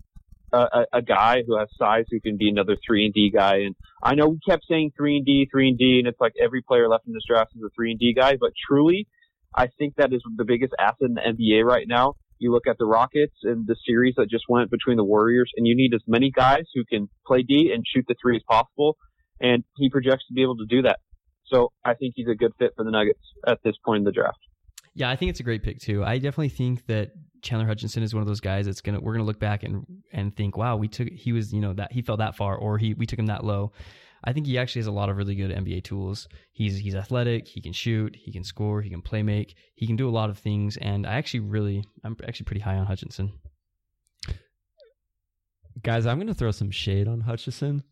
a, 0.52 0.86
a, 0.92 1.02
guy 1.02 1.42
who 1.46 1.58
has 1.58 1.68
size 1.78 2.04
who 2.10 2.20
can 2.20 2.36
be 2.36 2.48
another 2.48 2.76
three 2.86 3.04
and 3.04 3.14
D 3.14 3.30
guy. 3.34 3.58
And 3.58 3.74
I 4.02 4.14
know 4.14 4.28
we 4.28 4.38
kept 4.46 4.64
saying 4.68 4.92
three 4.96 5.16
and 5.16 5.26
D, 5.26 5.48
three 5.50 5.68
and 5.68 5.78
D, 5.78 5.98
and 5.98 6.08
it's 6.08 6.20
like 6.20 6.32
every 6.40 6.62
player 6.62 6.88
left 6.88 7.06
in 7.06 7.12
this 7.12 7.22
draft 7.28 7.52
is 7.56 7.62
a 7.62 7.70
three 7.74 7.90
and 7.90 8.00
D 8.00 8.14
guy. 8.14 8.36
But 8.40 8.52
truly, 8.68 9.06
I 9.54 9.68
think 9.78 9.96
that 9.96 10.12
is 10.12 10.22
the 10.36 10.44
biggest 10.44 10.72
asset 10.78 10.96
in 11.02 11.14
the 11.14 11.20
NBA 11.20 11.64
right 11.64 11.86
now. 11.88 12.14
You 12.38 12.52
look 12.52 12.66
at 12.66 12.78
the 12.78 12.86
Rockets 12.86 13.36
and 13.42 13.66
the 13.66 13.76
series 13.86 14.14
that 14.16 14.30
just 14.30 14.44
went 14.48 14.70
between 14.70 14.96
the 14.96 15.04
Warriors, 15.04 15.50
and 15.56 15.66
you 15.66 15.76
need 15.76 15.94
as 15.94 16.02
many 16.06 16.30
guys 16.30 16.64
who 16.74 16.84
can 16.84 17.08
play 17.26 17.42
D 17.42 17.70
and 17.74 17.84
shoot 17.86 18.04
the 18.08 18.14
three 18.20 18.36
as 18.36 18.42
possible. 18.48 18.96
And 19.40 19.64
he 19.76 19.90
projects 19.90 20.26
to 20.28 20.34
be 20.34 20.42
able 20.42 20.56
to 20.56 20.66
do 20.68 20.82
that. 20.82 20.98
So 21.46 21.72
I 21.84 21.94
think 21.94 22.14
he's 22.16 22.28
a 22.28 22.34
good 22.34 22.52
fit 22.58 22.72
for 22.76 22.84
the 22.84 22.90
Nuggets 22.90 23.20
at 23.46 23.58
this 23.64 23.74
point 23.84 23.98
in 23.98 24.04
the 24.04 24.12
draft. 24.12 24.38
Yeah, 24.94 25.10
I 25.10 25.16
think 25.16 25.30
it's 25.30 25.40
a 25.40 25.44
great 25.44 25.62
pick 25.62 25.80
too. 25.80 26.04
I 26.04 26.18
definitely 26.18 26.50
think 26.50 26.86
that 26.86 27.12
Chandler 27.42 27.66
Hutchison 27.66 28.02
is 28.02 28.14
one 28.14 28.22
of 28.22 28.26
those 28.26 28.40
guys 28.40 28.66
that's 28.66 28.80
gonna 28.80 29.00
we're 29.00 29.12
gonna 29.12 29.24
look 29.24 29.40
back 29.40 29.62
and 29.62 29.86
and 30.12 30.34
think, 30.34 30.56
wow, 30.56 30.76
we 30.76 30.88
took 30.88 31.08
he 31.08 31.32
was 31.32 31.52
you 31.52 31.60
know 31.60 31.72
that 31.74 31.92
he 31.92 32.02
fell 32.02 32.16
that 32.18 32.36
far 32.36 32.56
or 32.56 32.78
he 32.78 32.94
we 32.94 33.06
took 33.06 33.18
him 33.18 33.26
that 33.26 33.44
low. 33.44 33.72
I 34.22 34.34
think 34.34 34.46
he 34.46 34.58
actually 34.58 34.80
has 34.80 34.86
a 34.86 34.92
lot 34.92 35.08
of 35.08 35.16
really 35.16 35.34
good 35.34 35.50
NBA 35.50 35.84
tools. 35.84 36.28
He's 36.52 36.76
he's 36.76 36.94
athletic, 36.94 37.48
he 37.48 37.60
can 37.60 37.72
shoot, 37.72 38.14
he 38.16 38.32
can 38.32 38.44
score, 38.44 38.82
he 38.82 38.90
can 38.90 39.00
play 39.00 39.22
make, 39.22 39.54
he 39.74 39.86
can 39.86 39.96
do 39.96 40.08
a 40.08 40.10
lot 40.10 40.30
of 40.30 40.38
things, 40.38 40.76
and 40.76 41.06
I 41.06 41.14
actually 41.14 41.40
really 41.40 41.84
I'm 42.04 42.16
actually 42.26 42.44
pretty 42.44 42.60
high 42.60 42.76
on 42.76 42.86
Hutchison. 42.86 43.32
Guys, 45.82 46.04
I'm 46.04 46.20
to 46.26 46.34
throw 46.34 46.50
some 46.50 46.70
shade 46.70 47.08
on 47.08 47.20
Hutchison. 47.20 47.82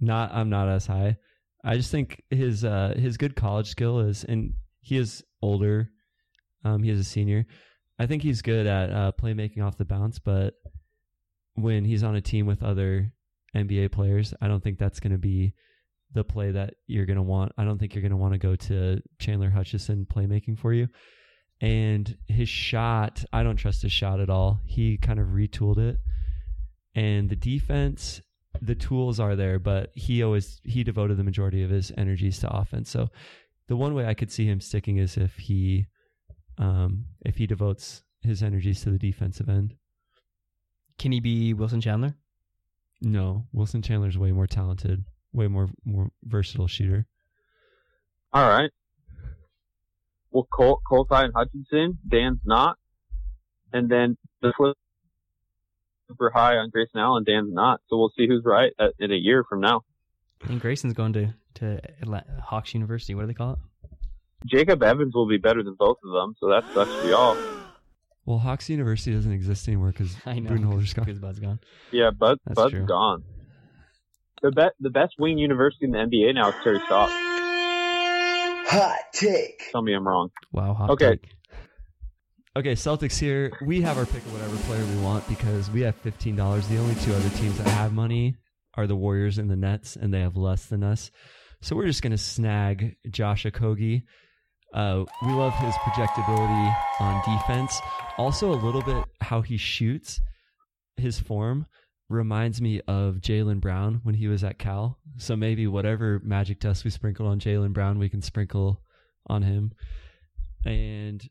Not, 0.00 0.32
I'm 0.32 0.48
not 0.48 0.68
as 0.68 0.86
high. 0.86 1.18
I 1.62 1.76
just 1.76 1.90
think 1.90 2.22
his 2.30 2.64
uh, 2.64 2.94
his 2.96 3.16
good 3.16 3.36
college 3.36 3.68
skill 3.68 4.00
is, 4.00 4.24
and 4.24 4.54
he 4.80 4.96
is 4.96 5.22
older. 5.42 5.90
Um, 6.64 6.82
he 6.82 6.90
is 6.90 7.00
a 7.00 7.04
senior. 7.04 7.46
I 7.98 8.06
think 8.06 8.22
he's 8.22 8.42
good 8.42 8.66
at 8.66 8.90
uh, 8.90 9.12
playmaking 9.20 9.64
off 9.64 9.78
the 9.78 9.84
bounce, 9.84 10.18
but 10.18 10.54
when 11.54 11.84
he's 11.84 12.02
on 12.02 12.16
a 12.16 12.20
team 12.20 12.46
with 12.46 12.62
other 12.62 13.12
NBA 13.54 13.92
players, 13.92 14.34
I 14.40 14.48
don't 14.48 14.62
think 14.62 14.78
that's 14.78 15.00
going 15.00 15.12
to 15.12 15.18
be 15.18 15.54
the 16.12 16.24
play 16.24 16.50
that 16.52 16.74
you're 16.86 17.06
going 17.06 17.16
to 17.16 17.22
want. 17.22 17.52
I 17.56 17.64
don't 17.64 17.78
think 17.78 17.94
you're 17.94 18.02
going 18.02 18.10
to 18.10 18.16
want 18.16 18.32
to 18.34 18.38
go 18.38 18.56
to 18.56 19.00
Chandler 19.18 19.50
Hutchison 19.50 20.06
playmaking 20.12 20.58
for 20.58 20.72
you. 20.72 20.88
And 21.60 22.16
his 22.26 22.48
shot, 22.48 23.24
I 23.32 23.42
don't 23.42 23.56
trust 23.56 23.82
his 23.82 23.92
shot 23.92 24.20
at 24.20 24.30
all. 24.30 24.60
He 24.64 24.96
kind 24.96 25.20
of 25.20 25.28
retooled 25.28 25.78
it. 25.78 25.98
And 26.94 27.28
the 27.28 27.36
defense, 27.36 28.20
the 28.60 28.74
tools 28.74 29.18
are 29.18 29.36
there, 29.36 29.58
but 29.58 29.90
he 29.94 30.22
always 30.22 30.60
he 30.64 30.84
devoted 30.84 31.16
the 31.16 31.24
majority 31.24 31.62
of 31.62 31.70
his 31.70 31.92
energies 31.96 32.38
to 32.40 32.50
offense. 32.50 32.90
So 32.90 33.08
the 33.66 33.76
one 33.76 33.94
way 33.94 34.06
I 34.06 34.14
could 34.14 34.30
see 34.30 34.46
him 34.46 34.60
sticking 34.60 34.98
is 34.98 35.16
if 35.16 35.36
he 35.36 35.86
um 36.58 37.06
if 37.24 37.36
he 37.36 37.46
devotes 37.46 38.02
his 38.20 38.42
energies 38.42 38.82
to 38.82 38.90
the 38.90 38.98
defensive 38.98 39.48
end. 39.48 39.74
Can 40.98 41.12
he 41.12 41.20
be 41.20 41.52
Wilson 41.52 41.80
Chandler? 41.80 42.14
No, 43.00 43.46
Wilson 43.52 43.82
Chandler's 43.82 44.16
way 44.16 44.32
more 44.32 44.46
talented, 44.46 45.04
way 45.32 45.48
more 45.48 45.68
more 45.84 46.10
versatile 46.22 46.68
shooter. 46.68 47.06
All 48.32 48.48
right. 48.48 48.70
Well, 50.30 50.48
Col- 50.52 50.82
Colty 50.90 51.24
and 51.24 51.32
Hutchison, 51.34 51.98
Dan's 52.08 52.40
not. 52.44 52.76
And 53.72 53.88
then 53.88 54.16
the 54.42 54.52
flip 54.56 54.76
super 56.08 56.30
high 56.30 56.56
on 56.56 56.70
Grayson 56.70 56.98
Allen, 56.98 57.24
Dan's 57.24 57.52
not. 57.52 57.80
So 57.88 57.96
we'll 57.96 58.12
see 58.16 58.26
who's 58.26 58.42
right 58.44 58.72
at, 58.78 58.94
in 58.98 59.12
a 59.12 59.16
year 59.16 59.44
from 59.48 59.60
now. 59.60 59.82
And 60.48 60.60
Grayson's 60.60 60.94
going 60.94 61.12
to 61.14 61.34
to 61.54 61.80
Atla- 62.02 62.24
Hawks 62.42 62.74
University. 62.74 63.14
What 63.14 63.22
do 63.22 63.26
they 63.28 63.34
call 63.34 63.52
it? 63.52 63.58
Jacob 64.46 64.82
Evans 64.82 65.14
will 65.14 65.26
be 65.28 65.38
better 65.38 65.62
than 65.62 65.74
both 65.78 65.98
of 66.04 66.12
them, 66.12 66.34
so 66.38 66.48
that 66.48 66.64
sucks 66.74 66.92
for 67.02 67.08
y'all. 67.08 67.36
Well, 68.26 68.38
Hawks 68.38 68.70
University 68.70 69.12
doesn't 69.14 69.32
exist 69.32 69.68
anymore 69.68 69.88
because 69.92 70.16
I 70.24 70.38
know. 70.38 70.48
Budenholzer's 70.52 70.94
gone. 70.94 71.04
Because 71.04 71.18
Bud's 71.20 71.40
gone. 71.40 71.60
Yeah, 71.92 72.08
Bud, 72.10 72.38
That's 72.46 72.54
Bud's 72.56 72.72
true. 72.72 72.86
gone. 72.86 73.22
The, 74.40 74.50
be- 74.50 74.70
the 74.80 74.88
best 74.88 75.16
wing 75.18 75.36
university 75.36 75.84
in 75.84 75.90
the 75.90 75.98
NBA 75.98 76.34
now 76.34 76.48
is 76.48 76.54
Terry 76.64 76.80
Stotts. 76.86 77.12
Hot 78.66 78.98
take. 79.12 79.62
Tell 79.72 79.82
me 79.82 79.92
I'm 79.92 80.06
wrong. 80.08 80.30
Wow. 80.52 80.72
Hot 80.72 80.90
Okay. 80.90 81.10
take. 81.10 81.28
Okay, 82.56 82.72
Celtics 82.72 83.18
here. 83.18 83.52
We 83.66 83.82
have 83.82 83.98
our 83.98 84.06
pick 84.06 84.24
of 84.24 84.32
whatever 84.32 84.56
player 84.68 84.84
we 84.86 85.02
want 85.02 85.28
because 85.28 85.70
we 85.70 85.82
have 85.82 85.94
fifteen 85.96 86.34
dollars. 86.36 86.66
The 86.68 86.78
only 86.78 86.94
two 86.96 87.12
other 87.12 87.28
teams 87.30 87.58
that 87.58 87.66
have 87.66 87.92
money 87.92 88.36
are 88.74 88.86
the 88.86 88.96
Warriors 88.96 89.36
and 89.38 89.50
the 89.50 89.56
Nets, 89.56 89.96
and 89.96 90.14
they 90.14 90.20
have 90.20 90.36
less 90.36 90.64
than 90.66 90.82
us. 90.82 91.10
So 91.60 91.76
we're 91.76 91.86
just 91.86 92.00
gonna 92.02 92.16
snag 92.16 92.96
Josh 93.10 93.44
Okogie. 93.44 94.04
Uh, 94.74 95.04
we 95.24 95.32
love 95.32 95.54
his 95.54 95.74
projectability 95.76 96.76
on 97.00 97.22
defense. 97.24 97.80
Also, 98.18 98.52
a 98.52 98.58
little 98.58 98.82
bit 98.82 99.04
how 99.20 99.40
he 99.40 99.56
shoots, 99.56 100.20
his 100.96 101.18
form. 101.20 101.66
reminds 102.08 102.60
me 102.60 102.80
of 102.86 103.16
Jaylen 103.16 103.60
Brown 103.60 104.00
when 104.02 104.14
he 104.14 104.28
was 104.28 104.44
at 104.44 104.58
Cal. 104.58 104.98
So 105.16 105.36
maybe 105.36 105.66
whatever 105.66 106.20
magic 106.22 106.60
dust 106.60 106.84
we 106.84 106.90
sprinkled 106.90 107.28
on 107.28 107.40
Jaylen 107.40 107.72
Brown, 107.72 107.98
we 107.98 108.08
can 108.08 108.20
sprinkle 108.22 108.82
on 109.26 109.42
him. 109.42 109.72
And 110.64 111.26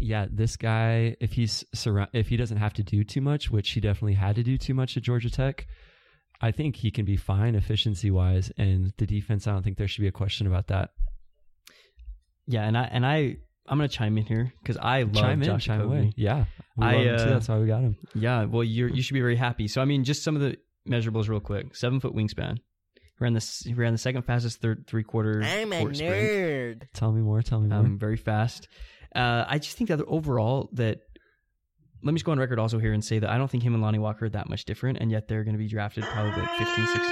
yeah, 0.00 0.26
this 0.30 0.56
guy, 0.56 1.16
if 1.20 1.32
he's 1.32 1.64
surround, 1.74 2.10
if 2.12 2.28
he 2.28 2.36
doesn't 2.36 2.56
have 2.56 2.74
to 2.74 2.82
do 2.82 3.04
too 3.04 3.20
much, 3.20 3.50
which 3.50 3.70
he 3.70 3.80
definitely 3.80 4.14
had 4.14 4.36
to 4.36 4.42
do 4.42 4.58
too 4.58 4.74
much 4.74 4.96
at 4.96 5.02
Georgia 5.02 5.30
Tech, 5.30 5.66
I 6.40 6.52
think 6.52 6.76
he 6.76 6.90
can 6.90 7.04
be 7.04 7.16
fine 7.16 7.54
efficiency 7.54 8.10
wise. 8.10 8.52
And 8.56 8.92
the 8.98 9.06
defense, 9.06 9.46
I 9.46 9.52
don't 9.52 9.62
think 9.62 9.76
there 9.76 9.88
should 9.88 10.02
be 10.02 10.08
a 10.08 10.12
question 10.12 10.46
about 10.46 10.68
that. 10.68 10.90
Yeah, 12.48 12.62
and 12.64 12.76
I 12.76 12.82
and 12.84 13.06
I 13.06 13.36
I'm 13.68 13.76
gonna 13.78 13.88
chime 13.88 14.16
in 14.18 14.24
here 14.24 14.52
because 14.62 14.76
I 14.78 15.02
love 15.02 15.14
chime 15.14 15.42
in, 15.42 15.46
Josh 15.46 15.66
chime 15.66 15.82
Okogie. 15.82 15.84
away. 15.84 16.12
Yeah, 16.16 16.46
we 16.76 16.86
I, 16.86 16.94
love 16.96 17.04
him 17.04 17.16
too. 17.18 17.22
uh, 17.24 17.28
That's 17.34 17.48
why 17.48 17.58
we 17.58 17.66
got 17.66 17.82
him. 17.82 17.96
Yeah, 18.14 18.44
well, 18.46 18.64
you're 18.64 18.88
you 18.88 19.02
should 19.02 19.14
be 19.14 19.20
very 19.20 19.36
happy. 19.36 19.68
So 19.68 19.80
I 19.82 19.84
mean, 19.84 20.04
just 20.04 20.24
some 20.24 20.34
of 20.34 20.40
the 20.42 20.56
measurables 20.88 21.28
real 21.28 21.40
quick. 21.40 21.76
Seven 21.76 22.00
foot 22.00 22.14
wingspan. 22.14 22.56
He 22.96 23.02
ran 23.20 23.34
the 23.34 23.62
he 23.64 23.74
ran 23.74 23.92
the 23.92 23.98
second 23.98 24.22
fastest 24.22 24.60
third 24.62 24.86
three 24.88 25.04
quarter. 25.04 25.42
I'm 25.44 25.72
a 25.72 25.80
court 25.80 25.96
sprint. 25.96 26.80
nerd. 26.80 26.82
Tell 26.94 27.12
me 27.12 27.20
more. 27.20 27.42
Tell 27.42 27.60
me 27.60 27.68
more. 27.68 27.78
Um, 27.80 27.98
very 27.98 28.16
fast. 28.16 28.66
Uh, 29.14 29.44
I 29.46 29.58
just 29.58 29.76
think 29.76 29.88
that 29.88 30.00
overall 30.02 30.70
that. 30.72 31.00
Let 32.02 32.12
me 32.12 32.18
just 32.18 32.24
go 32.24 32.30
on 32.32 32.38
record 32.38 32.60
also 32.60 32.78
here 32.78 32.92
and 32.92 33.04
say 33.04 33.18
that 33.18 33.28
I 33.28 33.36
don't 33.38 33.50
think 33.50 33.64
him 33.64 33.74
and 33.74 33.82
Lonnie 33.82 33.98
Walker 33.98 34.26
are 34.26 34.28
that 34.30 34.48
much 34.48 34.64
different, 34.66 34.98
and 35.00 35.10
yet 35.10 35.26
they're 35.26 35.42
going 35.42 35.54
to 35.56 35.58
be 35.58 35.66
drafted 35.66 36.04
probably 36.04 36.30
like 36.30 36.50
15, 36.56 36.86
16 36.86 37.10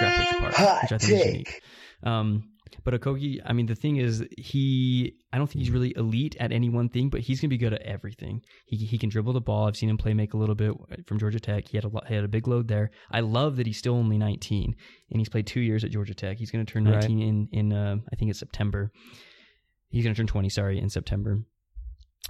draft 0.00 0.18
picks 0.18 0.32
apart, 0.32 0.54
Hot 0.54 0.82
which 0.82 0.92
I 0.92 0.98
think 0.98 1.12
is 1.20 1.26
unique. 1.26 1.62
Um, 2.02 2.50
but 2.84 2.94
Okogie, 2.94 3.40
I 3.44 3.52
mean, 3.52 3.66
the 3.66 3.74
thing 3.74 3.96
is, 3.96 4.24
he, 4.38 5.14
I 5.32 5.38
don't 5.38 5.46
think 5.46 5.60
he's 5.60 5.70
really 5.70 5.94
elite 5.96 6.36
at 6.40 6.52
any 6.52 6.68
one 6.68 6.88
thing, 6.88 7.08
but 7.10 7.20
he's 7.20 7.40
going 7.40 7.48
to 7.48 7.54
be 7.54 7.58
good 7.58 7.72
at 7.72 7.82
everything. 7.82 8.42
He, 8.66 8.76
he 8.76 8.98
can 8.98 9.08
dribble 9.08 9.32
the 9.32 9.40
ball. 9.40 9.66
I've 9.66 9.76
seen 9.76 9.88
him 9.88 9.96
play 9.98 10.14
make 10.14 10.34
a 10.34 10.36
little 10.36 10.54
bit 10.54 10.72
from 11.06 11.18
Georgia 11.18 11.40
Tech. 11.40 11.68
He 11.68 11.76
had 11.76 11.84
a 11.84 11.88
lot, 11.88 12.06
he 12.08 12.14
had 12.14 12.24
a 12.24 12.28
big 12.28 12.46
load 12.48 12.68
there. 12.68 12.90
I 13.10 13.20
love 13.20 13.56
that 13.56 13.66
he's 13.66 13.78
still 13.78 13.94
only 13.94 14.18
19 14.18 14.74
and 15.10 15.20
he's 15.20 15.28
played 15.28 15.46
two 15.46 15.60
years 15.60 15.84
at 15.84 15.90
Georgia 15.90 16.14
Tech. 16.14 16.38
He's 16.38 16.50
going 16.50 16.64
to 16.64 16.72
turn 16.72 16.84
Right. 16.84 16.94
19 16.94 17.20
in, 17.20 17.48
in, 17.52 17.72
uh, 17.72 17.96
I 18.12 18.16
think 18.16 18.30
it's 18.30 18.38
September. 18.38 18.90
He's 19.88 20.04
going 20.04 20.14
to 20.14 20.18
turn 20.18 20.26
20, 20.26 20.48
sorry, 20.48 20.78
in 20.78 20.90
September. 20.90 21.38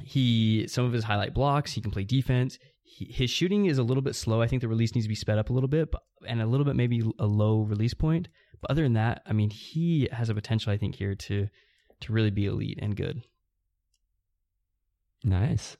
He, 0.02 0.66
some 0.68 0.84
of 0.84 0.92
his 0.92 1.04
highlight 1.04 1.34
blocks, 1.34 1.72
he 1.72 1.80
can 1.80 1.90
play 1.90 2.04
defense. 2.04 2.58
He, 2.82 3.06
his 3.10 3.30
shooting 3.30 3.66
is 3.66 3.78
a 3.78 3.82
little 3.82 4.02
bit 4.02 4.14
slow. 4.14 4.42
I 4.42 4.46
think 4.46 4.62
the 4.62 4.68
release 4.68 4.94
needs 4.94 5.06
to 5.06 5.08
be 5.08 5.14
sped 5.14 5.38
up 5.38 5.50
a 5.50 5.52
little 5.52 5.68
bit, 5.68 5.90
but, 5.90 6.02
and 6.26 6.40
a 6.42 6.46
little 6.46 6.66
bit 6.66 6.76
maybe 6.76 7.02
a 7.18 7.26
low 7.26 7.62
release 7.62 7.94
point. 7.94 8.28
But 8.60 8.70
other 8.70 8.82
than 8.82 8.94
that, 8.94 9.22
I 9.26 9.32
mean, 9.32 9.50
he 9.50 10.08
has 10.12 10.28
a 10.28 10.34
potential, 10.34 10.72
I 10.72 10.76
think, 10.76 10.94
here 10.96 11.14
to 11.14 11.48
to 12.00 12.12
really 12.12 12.30
be 12.30 12.46
elite 12.46 12.78
and 12.82 12.94
good. 12.96 13.22
Nice. 15.24 15.76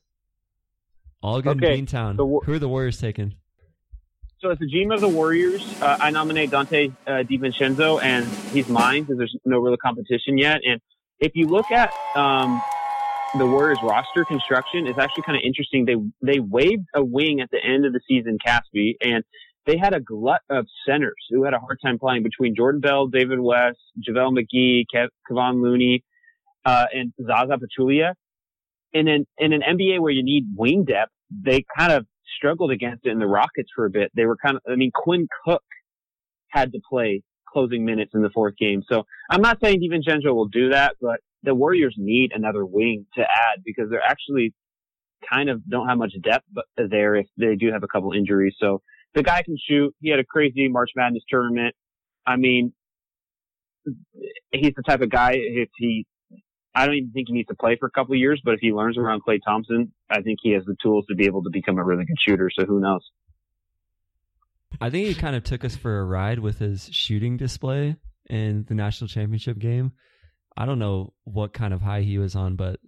All 1.23 1.41
good 1.43 1.63
Okay, 1.63 1.79
in 1.79 1.87
Beantown. 1.87 2.17
the 2.17 2.25
Wa- 2.25 2.41
Who 2.45 2.53
are 2.55 2.59
the 2.59 2.69
Warriors 2.69 2.99
taking? 2.99 3.35
So 4.39 4.51
as 4.51 4.59
the 4.59 4.67
GM 4.67 4.95
of 4.95 5.01
the 5.01 5.09
Warriors, 5.09 5.63
uh, 5.81 5.97
I 6.01 6.11
nominate 6.11 6.51
Donte 6.51 6.93
uh, 7.07 7.11
DiVincenzo, 7.23 8.03
and 8.03 8.27
he's 8.53 8.69
mine 8.69 9.03
because 9.05 9.19
there's 9.19 9.37
no 9.45 9.59
real 9.59 9.77
competition 9.79 10.37
yet. 10.37 10.61
And 10.67 10.81
if 11.19 11.33
you 11.35 11.47
look 11.47 11.71
at 11.71 11.93
um, 12.15 12.61
the 13.39 13.47
Warriors 13.47 13.79
roster 13.83 14.25
construction, 14.27 14.87
it's 14.87 14.99
actually 14.99 15.23
kind 15.23 15.37
of 15.37 15.43
interesting. 15.45 15.85
They 15.87 15.97
they 16.35 16.39
waived 16.39 16.85
a 16.95 17.03
wing 17.03 17.41
at 17.41 17.51
the 17.51 17.59
end 17.65 17.87
of 17.87 17.93
the 17.95 18.01
season, 18.07 18.37
Casspi, 18.47 18.97
and 19.01 19.25
they 19.67 19.77
had 19.77 19.95
a 19.95 20.01
glut 20.01 20.41
of 20.49 20.67
centers 20.89 21.15
who 21.31 21.45
had 21.45 21.53
a 21.53 21.59
hard 21.59 21.79
time 21.85 21.99
playing 21.99 22.23
between 22.23 22.55
Jordan 22.55 22.81
Bell, 22.81 23.09
David 23.09 23.41
West, 23.41 23.79
JaVale 24.09 24.39
McGee, 24.39 24.85
Kev, 24.95 25.09
Kevon 25.31 25.63
Looney, 25.63 26.05
uh, 26.65 26.87
and 26.95 27.13
Zaza 27.21 27.59
Pachulia. 27.59 28.13
In 28.93 29.09
an 29.09 29.27
in 29.39 29.53
an 29.53 29.63
NBA 29.63 30.01
where 30.01 30.13
you 30.13 30.25
need 30.25 30.45
wing 30.57 30.85
depth, 30.85 31.13
they 31.31 31.65
kind 31.77 31.93
of 31.93 32.07
struggled 32.37 32.71
against 32.71 33.05
it 33.05 33.11
in 33.11 33.19
the 33.19 33.27
Rockets 33.27 33.71
for 33.75 33.85
a 33.85 33.91
bit. 33.91 34.11
They 34.15 34.25
were 34.25 34.37
kind 34.37 34.57
of, 34.57 34.63
I 34.71 34.77
mean, 34.77 34.91
Quinn 34.95 35.27
Cook 35.45 35.63
had 36.49 36.73
to 36.73 36.81
play 36.89 37.23
closing 37.53 37.85
minutes 37.85 38.13
in 38.15 38.23
the 38.23 38.31
fourth 38.31 38.57
game. 38.57 38.83
So 38.91 39.05
I'm 39.31 39.43
not 39.43 39.59
saying 39.63 39.81
DiVincenzo 39.81 40.35
will 40.35 40.49
do 40.49 40.71
that, 40.71 40.97
but 41.01 41.21
the 41.43 41.55
Warriors 41.55 41.95
need 41.99 42.33
another 42.35 42.65
wing 42.65 43.07
to 43.15 43.23
add 43.23 43.63
because 43.65 43.91
they're 43.91 44.03
actually 44.03 44.55
kind 45.33 45.49
of 45.49 45.67
don't 45.69 45.89
have 45.89 45.99
much 45.99 46.13
depth 46.23 46.47
there 46.77 47.17
if 47.17 47.27
they 47.37 47.57
do 47.57 47.73
have 47.73 47.83
a 47.83 47.89
couple 47.89 48.13
injuries. 48.13 48.55
So 48.61 48.83
the 49.17 49.25
guy 49.25 49.43
can 49.43 49.57
shoot. 49.69 49.95
He 50.01 50.11
had 50.11 50.21
a 50.21 50.25
crazy 50.25 50.69
March 50.69 50.91
Madness 50.95 51.25
tournament. 51.29 51.75
I 52.25 52.37
mean, 52.37 52.73
he's 54.53 54.73
the 54.77 54.83
type 54.83 55.01
of 55.01 55.11
guy 55.11 55.33
if 55.35 55.69
he 55.77 56.07
I 56.77 56.85
don't 56.85 56.95
even 56.95 57.11
think 57.13 57.29
he 57.29 57.35
needs 57.35 57.49
to 57.49 57.55
play 57.55 57.77
for 57.81 57.87
a 57.87 57.91
couple 57.91 58.13
of 58.13 58.19
years, 58.19 58.43
but 58.45 58.53
if 58.53 58.61
he 58.61 58.71
learns 58.71 58.99
around 58.99 59.23
Klay 59.27 59.41
Thompson, 59.43 59.93
I 60.11 60.21
think 60.21 60.41
he 60.43 60.53
has 60.53 60.65
the 60.67 60.77
tools 60.83 61.07
to 61.09 61.15
be 61.15 61.25
able 61.25 61.43
to 61.45 61.51
become 61.51 61.79
a 61.79 61.85
really 61.85 62.05
good 62.05 62.21
shooter. 62.21 62.51
So 62.53 62.67
who 62.67 62.81
knows? 62.81 63.01
I 64.79 64.91
think 64.91 65.07
he 65.09 65.15
kind 65.15 65.35
of 65.35 65.43
took 65.43 65.65
us 65.65 65.75
for 65.75 65.99
a 65.99 66.05
ride 66.05 66.39
with 66.39 66.59
his 66.59 66.91
shooting 66.93 67.39
display 67.39 67.97
in 68.29 68.67
the 68.69 68.75
national 68.75 69.09
championship 69.09 69.59
game. 69.59 69.93
I 70.55 70.67
don't 70.67 70.79
know 70.79 71.15
what 71.25 71.55
kind 71.55 71.73
of 71.73 71.81
high 71.81 72.03
he 72.03 72.19
was 72.19 72.37
on, 72.37 72.57
but 72.57 72.79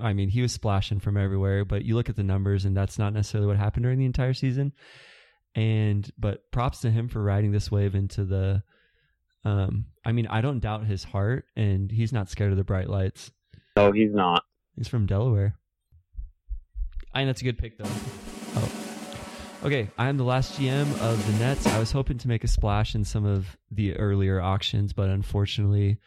I 0.00 0.12
mean, 0.12 0.28
he 0.28 0.42
was 0.42 0.52
splashing 0.52 0.98
from 0.98 1.16
everywhere. 1.16 1.64
But 1.64 1.84
you 1.84 1.94
look 1.94 2.08
at 2.08 2.16
the 2.16 2.24
numbers, 2.24 2.64
and 2.64 2.76
that's 2.76 2.98
not 2.98 3.12
necessarily 3.12 3.46
what 3.46 3.58
happened 3.58 3.84
during 3.84 4.00
the 4.00 4.06
entire 4.06 4.34
season. 4.34 4.72
And 5.56 6.08
but 6.16 6.48
props 6.52 6.82
to 6.82 6.90
him 6.90 7.08
for 7.08 7.20
riding 7.20 7.50
this 7.50 7.70
wave 7.70 7.96
into 7.96 8.24
the. 8.24 8.62
Um, 9.44 9.86
I 10.04 10.12
mean, 10.12 10.28
I 10.28 10.40
don't 10.40 10.60
doubt 10.60 10.86
his 10.86 11.02
heart, 11.02 11.46
and 11.56 11.90
he's 11.90 12.12
not 12.12 12.28
scared 12.30 12.52
of 12.52 12.56
the 12.56 12.64
bright 12.64 12.88
lights. 12.88 13.32
No, 13.76 13.90
he's 13.90 14.12
not. 14.12 14.44
He's 14.76 14.88
from 14.88 15.06
Delaware. 15.06 15.56
I 17.14 17.20
think 17.20 17.28
that's 17.28 17.40
a 17.40 17.44
good 17.44 17.58
pick, 17.58 17.78
though. 17.78 17.88
Okay, 19.66 19.90
I 19.98 20.08
am 20.08 20.16
the 20.16 20.24
last 20.24 20.60
GM 20.60 20.82
of 21.00 21.26
the 21.26 21.44
Nets. 21.44 21.66
I 21.66 21.78
was 21.78 21.90
hoping 21.90 22.18
to 22.18 22.28
make 22.28 22.44
a 22.44 22.48
splash 22.48 22.94
in 22.94 23.04
some 23.04 23.24
of 23.24 23.56
the 23.70 23.96
earlier 23.96 24.40
auctions, 24.40 24.92
but 24.92 25.08
unfortunately, 25.08 25.98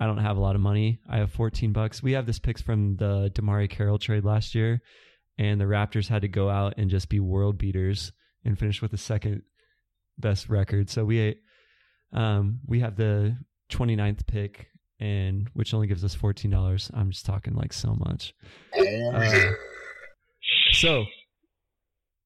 I 0.00 0.06
don't 0.06 0.18
have 0.18 0.36
a 0.36 0.40
lot 0.40 0.54
of 0.54 0.62
money. 0.62 1.00
I 1.08 1.18
have 1.18 1.32
14 1.32 1.72
bucks. 1.72 2.02
We 2.02 2.12
have 2.12 2.24
this 2.24 2.38
picks 2.38 2.62
from 2.62 2.96
the 2.96 3.30
DeMarre 3.34 3.68
Carroll 3.68 3.98
trade 3.98 4.24
last 4.24 4.54
year, 4.54 4.80
and 5.36 5.60
the 5.60 5.66
Raptors 5.66 6.08
had 6.08 6.22
to 6.22 6.28
go 6.28 6.48
out 6.48 6.74
and 6.78 6.88
just 6.88 7.08
be 7.08 7.20
world 7.20 7.58
beaters 7.58 8.12
and 8.44 8.58
finish 8.58 8.82
with 8.82 8.90
the 8.90 8.98
second 8.98 9.42
best 10.18 10.48
record. 10.48 10.90
So 10.90 11.04
we 11.04 11.36
um 12.12 12.60
we 12.66 12.80
have 12.80 12.96
the 12.96 13.36
29th 13.70 14.26
pick 14.26 14.68
and 15.00 15.48
which 15.54 15.74
only 15.74 15.86
gives 15.86 16.04
us 16.04 16.14
$14. 16.14 16.90
I'm 16.94 17.10
just 17.10 17.26
talking 17.26 17.54
like 17.54 17.72
so 17.72 17.94
much. 17.98 18.34
Uh, 18.78 19.52
so 20.72 21.04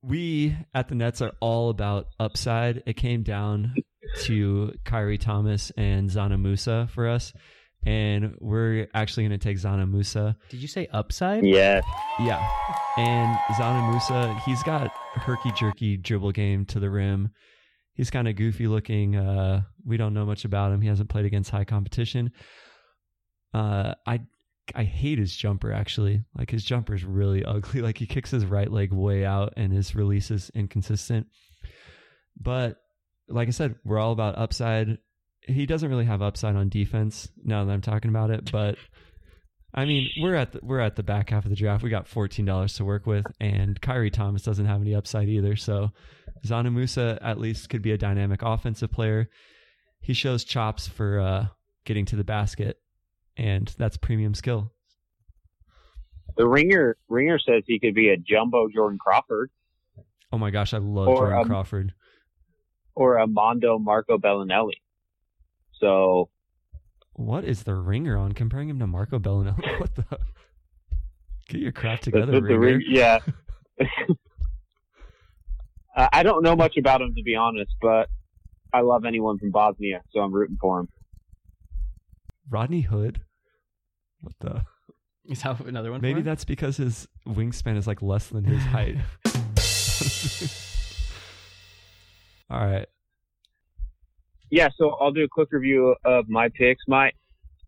we 0.03 0.57
at 0.75 0.89
the 0.89 0.95
Nets 0.95 1.23
are 1.23 1.33
all 1.41 1.71
about 1.71 2.07
upside. 2.21 2.83
It 2.87 2.95
came 2.97 3.23
down 3.23 3.75
to 4.23 4.73
Khyri 4.85 5.19
Thomas 5.19 5.73
and 5.77 6.09
Dzanan 6.11 6.43
Musa 6.43 6.89
for 6.93 7.09
us. 7.09 7.33
And 7.87 8.35
we're 8.41 8.89
actually 8.93 9.25
going 9.29 9.39
to 9.39 9.45
take 9.45 9.57
Dzanan 9.57 9.91
Musa. 9.91 10.37
Did 10.51 10.61
you 10.61 10.69
say 10.69 10.89
upside? 10.93 11.45
Yeah. 11.45 11.81
Yeah. 12.19 12.45
And 12.97 13.39
Dzanan 13.55 13.91
Musa, 13.91 14.35
he's 14.45 14.63
got 14.65 14.93
herky 15.15 15.53
jerky 15.53 15.97
dribble 15.97 16.33
game 16.33 16.65
to 16.67 16.81
the 16.81 16.91
rim. 16.91 17.31
He's 17.95 18.11
kind 18.11 18.29
of 18.29 18.37
goofy 18.37 18.69
looking. 18.69 19.17
Uh, 19.17 19.63
we 19.85 19.97
don't 19.97 20.15
know 20.15 20.25
much 20.25 20.45
about 20.45 20.73
him. 20.73 20.81
He 20.81 20.89
hasn't 20.89 21.09
played 21.09 21.25
against 21.25 21.51
high 21.51 21.65
competition. 21.65 22.31
Uh, 23.53 23.95
I 24.07 24.21
I 24.75 24.85
hate 24.85 25.19
his 25.19 25.35
jumper 25.35 25.73
actually. 25.73 26.23
Like 26.37 26.51
his 26.51 26.65
jumper 26.65 26.95
is 26.95 27.05
really 27.05 27.45
ugly. 27.45 27.81
Like 27.81 27.99
he 27.99 28.07
kicks 28.07 28.31
his 28.31 28.45
right 28.45 28.71
leg 28.71 28.93
way 28.93 29.25
out 29.25 29.55
and 29.57 29.73
his 29.73 29.95
release 29.95 30.31
is 30.31 30.51
inconsistent. 30.55 31.27
But 32.41 32.77
like 33.29 33.49
I 33.49 33.53
said, 33.53 33.77
we're 33.85 33.99
all 33.99 34.13
about 34.13 34.39
upside. 34.39 34.99
He 35.43 35.67
doesn't 35.67 35.89
really 35.91 36.05
have 36.05 36.23
upside 36.23 36.57
on 36.57 36.69
defense 36.69 37.29
now 37.43 37.65
that 37.65 37.73
I'm 37.73 37.81
talking 37.81 38.11
about 38.11 38.31
it, 38.31 38.51
but 38.53 38.77
I 39.79 39.85
mean, 39.85 40.11
we're 40.21 40.35
at 40.35 40.53
the, 40.53 40.61
we're 40.63 40.81
at 40.81 40.97
the 40.97 41.03
back 41.03 41.31
half 41.31 41.45
of 41.45 41.51
the 41.51 41.57
draft. 41.57 41.83
We 41.85 41.91
got 41.91 42.09
fourteen 42.09 42.45
dollars 42.45 42.75
to 42.75 42.85
work 42.85 43.07
with, 43.07 43.25
and 43.41 43.81
Khyri 43.81 44.13
Thomas 44.13 44.43
doesn't 44.43 44.67
have 44.67 44.81
any 44.81 44.95
upside 44.95 45.29
either. 45.29 45.57
So, 45.57 45.91
Dzanan 46.45 46.75
Musa 46.75 47.19
at 47.23 47.39
least 47.39 47.69
could 47.71 47.83
be 47.83 47.93
a 47.93 47.99
dynamic 47.99 48.43
offensive 48.43 48.91
player. 48.91 49.31
He 50.01 50.15
shows 50.15 50.45
chops 50.45 50.89
for 50.89 51.21
uh, 51.21 51.47
getting 51.85 52.05
to 52.07 52.17
the 52.17 52.25
basket, 52.25 52.79
and 53.37 53.73
that's 53.79 53.97
premium 53.97 54.35
skill. 54.35 54.73
The 56.37 56.47
ringer 56.47 56.97
ringer 57.09 57.39
says 57.39 57.63
he 57.67 57.79
could 57.79 57.95
be 57.95 58.09
a 58.09 58.17
jumbo 58.17 58.69
Jordan 58.69 58.99
Crawford 58.99 59.51
Oh 60.33 60.39
my 60.39 60.51
gosh, 60.51 60.75
I 60.75 60.79
love 60.79 61.09
Or, 61.09 61.17
Jordan 61.17 61.39
um, 61.39 61.47
Crawford. 61.47 61.95
or 62.95 63.17
a 63.17 63.27
Mondo 63.27 63.79
Marco 63.79 64.19
Belinelli. 64.19 64.81
So 65.81 66.29
What 67.19 67.45
is 67.45 67.65
the 67.65 67.75
ringer 67.75 68.17
on 68.17 68.33
comparing 68.33 68.69
him 68.69 68.79
to 68.79 68.87
Marco 68.87 69.19
Belinelli? 69.19 69.59
What 69.81 69.93
the? 69.97 70.05
Get 71.49 71.61
your 71.61 71.73
crap 71.73 72.01
together, 72.01 72.27
the- 72.27 72.41
the 72.41 72.59
ringer. 72.59 72.79
ring- 72.79 72.85
yeah. 72.89 73.19
I 75.97 76.09
I 76.13 76.23
don't 76.23 76.45
know 76.45 76.55
much 76.55 76.77
about 76.77 77.03
him 77.03 77.13
to 77.17 77.23
be 77.25 77.35
honest, 77.35 77.75
but 77.83 78.09
I 78.73 78.83
love 78.83 79.05
anyone 79.05 79.37
from 79.39 79.51
Bosnia, 79.51 80.03
so 80.11 80.21
I'm 80.21 80.33
rooting 80.33 80.59
for 80.61 80.79
him. 80.81 80.89
Rodney 82.49 82.83
Hood. 82.83 83.23
What 84.21 84.35
the? 84.39 84.63
Is 85.29 85.43
that 85.43 85.59
another 85.61 85.91
one? 85.91 86.01
Maybe 86.01 86.21
him? 86.21 86.25
that's 86.25 86.45
because 86.45 86.77
his 86.77 87.09
wingspan 87.27 87.77
is 87.77 87.89
like 87.89 88.01
less 88.01 88.29
than 88.29 88.45
his 88.45 88.63
height. 88.63 88.97
All 92.51 92.65
right. 92.65 92.87
Yeah, 94.51 94.69
so 94.79 94.91
I'll 95.01 95.13
do 95.13 95.25
a 95.25 95.29
quick 95.29 95.49
review 95.53 95.95
of 96.05 96.29
my 96.29 96.49
picks. 96.49 96.83
My 96.89 97.11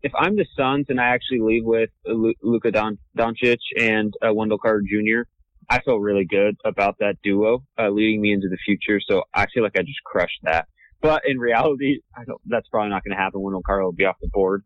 if 0.03 0.11
I'm 0.17 0.35
the 0.35 0.45
Suns 0.57 0.87
and 0.89 0.99
I 0.99 1.09
actually 1.09 1.41
leave 1.41 1.63
with 1.63 1.89
Lu- 2.05 2.33
Luka 2.41 2.71
Don- 2.71 2.97
Doncic 3.15 3.59
and 3.79 4.11
uh, 4.25 4.33
Wendell 4.33 4.57
Carter 4.57 4.81
Jr., 4.81 5.29
I 5.69 5.79
feel 5.81 5.99
really 5.99 6.25
good 6.25 6.55
about 6.65 6.95
that 6.99 7.17
duo 7.23 7.63
uh, 7.79 7.89
leading 7.89 8.19
me 8.19 8.33
into 8.33 8.47
the 8.49 8.57
future. 8.65 8.99
So 9.07 9.23
I 9.33 9.45
feel 9.53 9.63
like 9.63 9.77
I 9.77 9.81
just 9.81 10.03
crushed 10.03 10.39
that. 10.43 10.67
But 11.01 11.21
in 11.25 11.37
reality, 11.37 11.99
I 12.15 12.23
don't. 12.25 12.41
That's 12.45 12.67
probably 12.69 12.89
not 12.89 13.03
going 13.03 13.15
to 13.15 13.21
happen. 13.21 13.41
Wendell 13.41 13.61
Carter 13.63 13.83
will 13.83 13.91
be 13.91 14.05
off 14.05 14.17
the 14.21 14.29
board. 14.33 14.63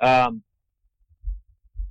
Um, 0.00 0.42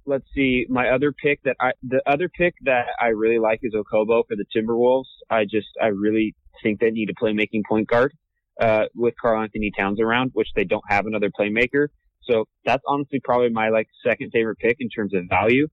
let's 0.05 0.25
see. 0.35 0.65
My 0.69 0.89
other 0.89 1.13
pick 1.13 1.41
that 1.43 1.55
I, 1.59 1.71
the 1.81 2.01
other 2.05 2.29
pick 2.29 2.53
that 2.63 2.87
I 2.99 3.07
really 3.07 3.39
like 3.39 3.59
is 3.63 3.73
Okobo 3.73 4.23
for 4.27 4.35
the 4.35 4.45
Timberwolves. 4.55 5.05
I 5.29 5.43
just, 5.45 5.69
I 5.81 5.87
really 5.87 6.35
think 6.61 6.79
they 6.79 6.91
need 6.91 7.09
a 7.09 7.13
playmaking 7.13 7.61
point 7.67 7.87
guard, 7.87 8.13
uh, 8.59 8.85
with 8.95 9.13
Karl 9.21 9.41
Anthony 9.41 9.71
Towns 9.77 9.99
around, 9.99 10.31
which 10.33 10.49
they 10.55 10.63
don't 10.63 10.83
have 10.87 11.05
another 11.05 11.29
playmaker. 11.29 11.87
So 12.29 12.45
that's 12.65 12.83
honestly 12.87 13.19
probably 13.23 13.49
my 13.49 13.69
like 13.69 13.87
second 14.05 14.31
favorite 14.31 14.57
pick 14.59 14.77
in 14.79 14.89
terms 14.89 15.13
of 15.13 15.23
value, 15.29 15.67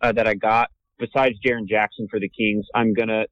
uh, 0.00 0.12
that 0.12 0.26
I 0.26 0.34
got 0.34 0.70
besides 0.98 1.34
Jaren 1.44 1.68
Jackson 1.68 2.06
for 2.10 2.20
the 2.20 2.28
Kings. 2.28 2.66
I'm 2.74 2.94
gonna, 2.94 3.24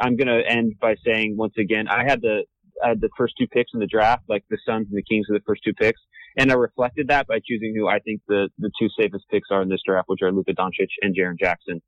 I'm 0.00 0.16
gonna 0.16 0.40
end 0.46 0.74
by 0.80 0.94
saying 1.04 1.36
once 1.36 1.54
again, 1.58 1.88
I 1.88 2.04
had 2.04 2.22
the, 2.22 2.44
I 2.82 2.90
had 2.90 3.00
the 3.00 3.10
first 3.16 3.34
two 3.38 3.46
picks 3.48 3.72
in 3.74 3.80
the 3.80 3.86
draft, 3.86 4.22
like 4.28 4.44
the 4.48 4.58
Suns 4.64 4.86
and 4.88 4.96
the 4.96 5.02
Kings 5.02 5.26
were 5.28 5.36
the 5.36 5.44
first 5.44 5.62
two 5.64 5.74
picks. 5.74 6.00
And 6.36 6.52
I 6.52 6.54
reflected 6.54 7.08
that 7.08 7.26
by 7.26 7.40
choosing 7.44 7.74
who 7.76 7.88
I 7.88 7.98
think 7.98 8.20
the, 8.28 8.48
the 8.58 8.70
two 8.80 8.88
safest 8.98 9.24
picks 9.30 9.48
are 9.50 9.60
in 9.60 9.68
this 9.68 9.80
draft, 9.84 10.08
which 10.08 10.22
are 10.22 10.30
Luka 10.30 10.52
Doncic 10.52 10.88
and 11.02 11.14
Jaren 11.16 11.38
Jackson. 11.38 11.82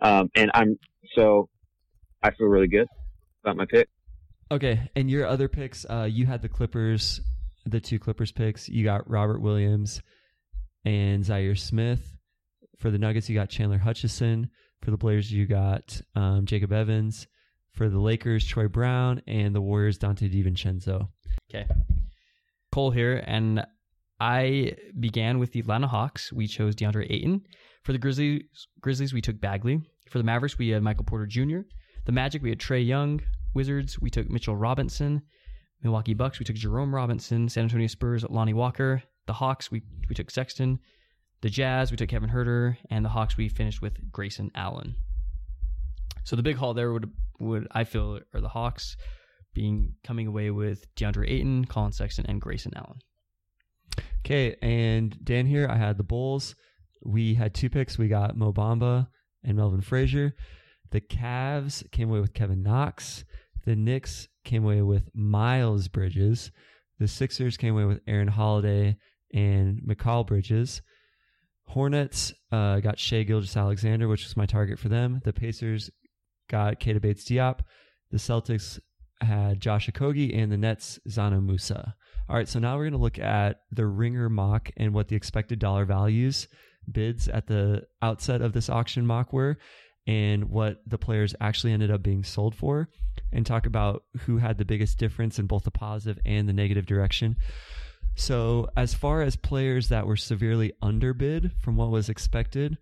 Um, 0.00 0.30
and 0.34 0.50
I'm, 0.52 0.76
so 1.14 1.48
I 2.20 2.32
feel 2.32 2.48
really 2.48 2.66
good 2.66 2.88
about 3.44 3.56
my 3.56 3.66
pick. 3.70 3.88
Okay, 4.50 4.90
and 4.94 5.10
your 5.10 5.26
other 5.26 5.48
picks, 5.48 5.86
uh, 5.88 6.08
you 6.10 6.26
had 6.26 6.42
the 6.42 6.48
Clippers, 6.48 7.20
the 7.64 7.80
two 7.80 7.98
Clippers 7.98 8.32
picks. 8.32 8.68
You 8.68 8.84
got 8.84 9.08
Robert 9.08 9.40
Williams 9.40 10.02
and 10.84 11.24
Zhaire 11.24 11.58
Smith. 11.58 12.16
For 12.78 12.90
the 12.90 12.98
Nuggets, 12.98 13.28
you 13.28 13.34
got 13.34 13.48
Chandler 13.48 13.78
Hutchison. 13.78 14.50
For 14.82 14.90
the 14.90 14.96
Blazers, 14.96 15.32
you 15.32 15.46
got 15.46 16.00
um, 16.16 16.44
Jacob 16.44 16.72
Evans. 16.72 17.26
For 17.72 17.88
the 17.88 18.00
Lakers, 18.00 18.46
Troy 18.46 18.68
Brown, 18.68 19.22
and 19.26 19.54
the 19.54 19.60
Warriors, 19.60 19.98
Donte 19.98 20.30
DiVincenzo. 20.30 21.08
Okay. 21.48 21.66
Cole 22.70 22.90
here, 22.90 23.22
and 23.26 23.64
I 24.20 24.76
began 24.98 25.38
with 25.38 25.52
the 25.52 25.60
Atlanta 25.60 25.86
Hawks. 25.86 26.32
We 26.32 26.46
chose 26.46 26.74
DeAndre 26.74 27.10
Ayton. 27.10 27.42
For 27.82 27.92
the 27.92 27.98
Grizzlies, 27.98 28.42
Grizzlies 28.80 29.12
we 29.12 29.20
took 29.20 29.40
Bagley. 29.40 29.80
For 30.08 30.18
the 30.18 30.24
Mavericks, 30.24 30.58
we 30.58 30.68
had 30.68 30.82
Michael 30.82 31.04
Porter 31.04 31.26
Jr. 31.26 31.60
The 32.04 32.12
Magic, 32.12 32.42
we 32.42 32.50
had 32.50 32.58
Trae 32.58 32.86
Young. 32.86 33.20
Wizards, 33.54 34.00
we 34.00 34.10
took 34.10 34.28
Mitchell 34.30 34.56
Robinson. 34.56 35.22
Milwaukee 35.82 36.14
Bucks, 36.14 36.38
we 36.38 36.44
took 36.44 36.56
Jerome 36.56 36.94
Robinson. 36.94 37.48
San 37.48 37.64
Antonio 37.64 37.86
Spurs, 37.86 38.24
Lonnie 38.28 38.54
Walker. 38.54 39.02
The 39.26 39.32
Hawks, 39.32 39.70
we 39.70 39.82
we 40.08 40.14
took 40.14 40.30
Sexton. 40.30 40.78
The 41.42 41.50
Jazz, 41.50 41.90
we 41.90 41.96
took 41.96 42.08
Kevin 42.08 42.30
Huerter, 42.30 42.76
and 42.90 43.04
the 43.04 43.08
Hawks, 43.08 43.36
we 43.36 43.48
finished 43.48 43.82
with 43.82 44.12
Grayson 44.12 44.50
Allen. 44.54 44.94
So 46.24 46.36
the 46.36 46.42
big 46.42 46.56
haul 46.56 46.74
there 46.74 46.92
would 46.92 47.10
would 47.40 47.66
I 47.72 47.84
feel 47.84 48.20
are 48.32 48.40
the 48.40 48.48
Hawks 48.48 48.96
being 49.54 49.94
coming 50.04 50.26
away 50.26 50.50
with 50.50 50.86
DeAndre 50.94 51.28
Ayton, 51.28 51.64
Collin 51.64 51.92
Sexton, 51.92 52.26
and 52.26 52.40
Grayson 52.40 52.72
Allen. 52.76 52.98
Okay, 54.24 54.56
and 54.62 55.16
Dan 55.24 55.46
here, 55.46 55.66
I 55.68 55.76
had 55.76 55.98
the 55.98 56.04
Bulls. 56.04 56.54
We 57.04 57.34
had 57.34 57.54
two 57.54 57.68
picks. 57.68 57.98
We 57.98 58.08
got 58.08 58.36
Mo 58.36 58.52
Bamba 58.52 59.08
and 59.42 59.56
Melvin 59.56 59.80
Frazier. 59.80 60.34
The 60.92 61.00
Cavs 61.00 61.90
came 61.90 62.08
away 62.08 62.20
with 62.20 62.34
Kevin 62.34 62.62
Knox. 62.62 63.24
The 63.64 63.76
Knicks 63.76 64.28
came 64.44 64.64
away 64.64 64.82
with 64.82 65.08
Miles 65.14 65.88
Bridges. 65.88 66.50
The 66.98 67.08
Sixers 67.08 67.56
came 67.56 67.74
away 67.74 67.84
with 67.84 68.00
Aaron 68.06 68.28
Holiday 68.28 68.96
and 69.32 69.80
Mikal 69.82 70.26
Bridges. 70.26 70.82
Hornets 71.66 72.32
uh, 72.50 72.80
got 72.80 72.98
Shai 72.98 73.22
Gilgeous-Alexander, 73.22 74.08
which 74.08 74.24
was 74.24 74.36
my 74.36 74.46
target 74.46 74.78
for 74.78 74.88
them. 74.88 75.20
The 75.24 75.32
Pacers 75.32 75.90
got 76.50 76.80
Keita 76.80 77.00
Bates 77.00 77.24
Diop. 77.24 77.60
The 78.10 78.18
Celtics 78.18 78.78
had 79.20 79.60
Josh 79.60 79.88
Okogie 79.88 80.36
and 80.36 80.50
the 80.50 80.56
Nets 80.56 80.98
Dzanan 81.08 81.46
Musa. 81.46 81.94
All 82.28 82.36
right, 82.36 82.48
so 82.48 82.58
now 82.58 82.76
we're 82.76 82.84
going 82.84 82.92
to 82.92 82.98
look 82.98 83.18
at 83.18 83.60
the 83.70 83.86
Ringer 83.86 84.28
mock 84.28 84.70
and 84.76 84.92
what 84.92 85.08
the 85.08 85.16
expected 85.16 85.58
dollar 85.58 85.84
values 85.84 86.48
bids 86.90 87.28
at 87.28 87.46
the 87.46 87.84
outset 88.02 88.42
of 88.42 88.52
this 88.52 88.68
auction 88.68 89.06
mock 89.06 89.32
were 89.32 89.56
and 90.06 90.50
what 90.50 90.82
the 90.86 90.98
players 90.98 91.34
actually 91.40 91.72
ended 91.72 91.90
up 91.90 92.02
being 92.02 92.24
sold 92.24 92.54
for 92.54 92.88
and 93.32 93.46
talk 93.46 93.66
about 93.66 94.04
who 94.20 94.38
had 94.38 94.58
the 94.58 94.64
biggest 94.64 94.98
difference 94.98 95.38
in 95.38 95.46
both 95.46 95.64
the 95.64 95.70
positive 95.70 96.20
and 96.24 96.48
the 96.48 96.52
negative 96.52 96.86
direction. 96.86 97.36
So, 98.14 98.68
as 98.76 98.94
far 98.94 99.22
as 99.22 99.36
players 99.36 99.88
that 99.88 100.06
were 100.06 100.16
severely 100.16 100.72
underbid 100.82 101.52
from 101.60 101.76
what 101.76 101.90
was 101.90 102.08
expected, 102.08 102.76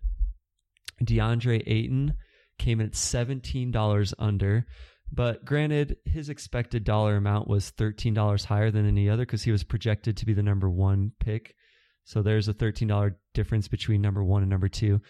DeAndre 1.01 1.63
Ayton 1.65 2.15
came 2.57 2.81
at 2.81 2.91
$17 2.91 4.13
under. 4.19 4.65
But 5.13 5.43
granted, 5.43 5.97
his 6.05 6.29
expected 6.29 6.83
dollar 6.83 7.17
amount 7.17 7.47
was 7.47 7.71
$13 7.71 8.45
higher 8.45 8.71
than 8.71 8.87
any 8.87 9.09
other 9.09 9.25
because 9.25 9.43
he 9.43 9.51
was 9.51 9.63
projected 9.63 10.15
to 10.17 10.25
be 10.25 10.33
the 10.33 10.43
number 10.43 10.69
one 10.69 11.11
pick. 11.19 11.55
So 12.05 12.21
there's 12.21 12.47
a 12.47 12.53
$13 12.53 13.15
difference 13.33 13.67
between 13.67 14.01
number 14.01 14.23
one 14.23 14.41
and 14.41 14.49
number 14.49 14.69
two. 14.69 15.01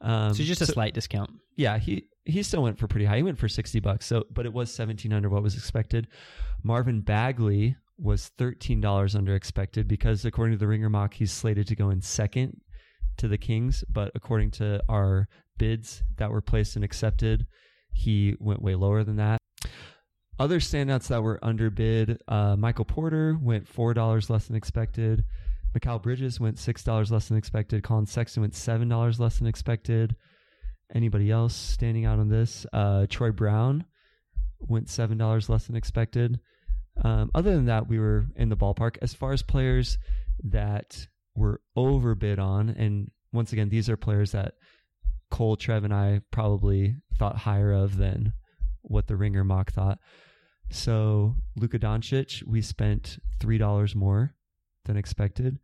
Um, 0.00 0.34
so 0.34 0.42
just 0.42 0.60
a 0.60 0.66
slight 0.66 0.94
discount. 0.94 1.30
Yeah, 1.56 1.78
he 1.78 2.04
he 2.24 2.42
still 2.42 2.62
went 2.62 2.78
for 2.78 2.86
pretty 2.86 3.06
high. 3.06 3.16
He 3.16 3.22
went 3.22 3.38
for 3.38 3.48
60 3.48 3.80
bucks. 3.80 4.06
So, 4.06 4.26
but 4.30 4.44
it 4.44 4.52
was 4.52 4.70
17 4.72 5.12
under 5.12 5.30
what 5.30 5.42
was 5.42 5.56
expected. 5.56 6.08
Marvin 6.62 7.00
Bagley 7.00 7.76
was 7.98 8.30
$13 8.38 9.16
under 9.16 9.34
expected 9.34 9.88
because 9.88 10.24
according 10.24 10.52
to 10.52 10.58
the 10.58 10.66
Ringer 10.66 10.90
mock, 10.90 11.14
he's 11.14 11.32
slated 11.32 11.66
to 11.68 11.74
go 11.74 11.90
in 11.90 12.02
second 12.02 12.60
to 13.16 13.28
the 13.28 13.38
Kings. 13.38 13.82
But 13.88 14.12
according 14.14 14.52
to 14.52 14.82
our 14.88 15.26
bids 15.56 16.02
that 16.18 16.30
were 16.30 16.42
placed 16.42 16.76
and 16.76 16.84
accepted, 16.84 17.46
he 17.92 18.36
went 18.38 18.62
way 18.62 18.74
lower 18.74 19.04
than 19.04 19.16
that. 19.16 19.38
Other 20.38 20.60
standouts 20.60 21.08
that 21.08 21.22
were 21.22 21.40
underbid, 21.42 22.20
uh, 22.28 22.54
Michael 22.56 22.84
Porter 22.84 23.36
went 23.42 23.66
$4 23.66 24.30
less 24.30 24.46
than 24.46 24.54
expected. 24.54 25.24
Mikal 25.76 26.02
Bridges 26.02 26.40
went 26.40 26.56
$6 26.56 27.10
less 27.10 27.28
than 27.28 27.36
expected. 27.36 27.82
Collin 27.82 28.06
Sexton 28.06 28.40
went 28.42 28.54
$7 28.54 29.18
less 29.18 29.38
than 29.38 29.46
expected. 29.46 30.16
Anybody 30.94 31.30
else 31.30 31.54
standing 31.54 32.06
out 32.06 32.18
on 32.18 32.28
this? 32.28 32.66
Uh, 32.72 33.06
Troy 33.08 33.30
Brown 33.30 33.84
went 34.58 34.86
$7 34.86 35.48
less 35.48 35.66
than 35.66 35.76
expected. 35.76 36.40
Um, 37.04 37.30
other 37.34 37.54
than 37.54 37.66
that, 37.66 37.88
we 37.88 37.98
were 37.98 38.26
in 38.36 38.48
the 38.48 38.56
ballpark. 38.56 38.96
As 39.02 39.14
far 39.14 39.32
as 39.32 39.42
players 39.42 39.98
that 40.44 41.06
were 41.34 41.60
overbid 41.76 42.38
on, 42.38 42.70
and 42.70 43.10
once 43.32 43.52
again, 43.52 43.68
these 43.68 43.88
are 43.88 43.96
players 43.96 44.32
that 44.32 44.54
Cole, 45.30 45.56
Trev, 45.56 45.84
and 45.84 45.94
I 45.94 46.22
probably 46.30 46.96
thought 47.18 47.36
higher 47.36 47.72
of 47.72 47.98
than 47.98 48.32
what 48.82 49.06
the 49.06 49.16
Ringer 49.16 49.44
mock 49.44 49.72
thought. 49.72 49.98
So 50.70 51.36
Luka 51.56 51.78
Doncic, 51.78 52.42
we 52.44 52.62
spent 52.62 53.18
three 53.40 53.58
dollars 53.58 53.94
more 53.94 54.34
than 54.84 54.96
expected. 54.96 55.58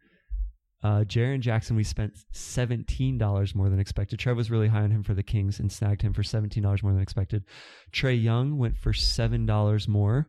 Uh, 0.83 1.01
Jaren 1.05 1.41
Jackson, 1.41 1.77
we 1.77 1.85
spent 1.85 2.13
seventeen 2.33 3.17
dollars 3.17 3.55
more 3.55 3.71
than 3.71 3.81
expected. 3.81 4.19
Trev 4.19 4.37
was 4.37 4.51
really 4.51 4.69
high 4.69 4.83
on 4.83 4.91
him 4.91 5.03
for 5.03 5.15
the 5.15 5.23
Kings 5.23 5.59
and 5.59 5.73
snagged 5.73 6.03
him 6.03 6.13
for 6.13 6.23
seventeen 6.23 6.63
dollars 6.63 6.83
more 6.83 6.93
than 6.93 7.01
expected. 7.01 7.45
Trae 7.91 8.23
Young 8.23 8.59
went 8.59 8.77
for 8.77 8.93
seven 8.93 9.47
dollars 9.47 9.89
more. 9.89 10.29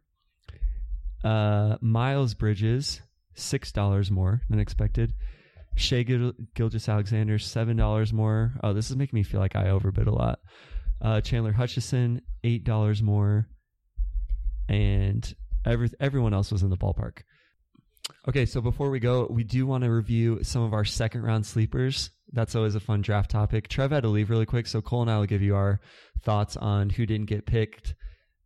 Uh, 1.25 1.75
Miles 1.81 2.35
Bridges, 2.35 3.01
six 3.33 3.71
dollars 3.73 4.09
more 4.09 4.41
than 4.49 4.59
expected. 4.59 5.13
Shai 5.75 6.03
Gil- 6.03 6.31
Gilgeous-Alexander, 6.53 7.37
seven 7.37 7.75
dollars 7.75 8.13
more. 8.13 8.53
Oh, 8.63 8.71
this 8.71 8.89
is 8.89 8.95
making 8.95 9.17
me 9.17 9.23
feel 9.23 9.41
like 9.41 9.57
I 9.57 9.71
overbid 9.71 10.07
a 10.07 10.13
lot. 10.13 10.39
Uh, 11.01 11.19
Chandler 11.19 11.51
Hutchison, 11.51 12.21
eight 12.45 12.63
dollars 12.63 13.03
more, 13.03 13.49
and 14.69 15.35
every 15.65 15.89
everyone 15.99 16.33
else 16.33 16.49
was 16.49 16.63
in 16.63 16.69
the 16.69 16.77
ballpark. 16.77 17.23
Okay, 18.27 18.47
so 18.47 18.59
before 18.59 18.89
we 18.89 18.99
go, 18.99 19.27
we 19.29 19.43
do 19.43 19.67
want 19.67 19.83
to 19.83 19.91
review 19.91 20.43
some 20.43 20.63
of 20.63 20.73
our 20.73 20.83
second 20.83 21.21
round 21.21 21.45
sleepers. 21.45 22.09
That's 22.31 22.55
always 22.55 22.73
a 22.73 22.79
fun 22.79 23.01
draft 23.01 23.29
topic. 23.29 23.67
Trev 23.67 23.91
had 23.91 24.01
to 24.01 24.09
leave 24.09 24.31
really 24.31 24.47
quick, 24.47 24.65
so 24.65 24.81
Cole 24.81 25.03
and 25.03 25.11
I 25.11 25.19
will 25.19 25.27
give 25.27 25.43
you 25.43 25.55
our 25.55 25.79
thoughts 26.23 26.57
on 26.57 26.89
who 26.89 27.05
didn't 27.05 27.27
get 27.27 27.45
picked 27.45 27.93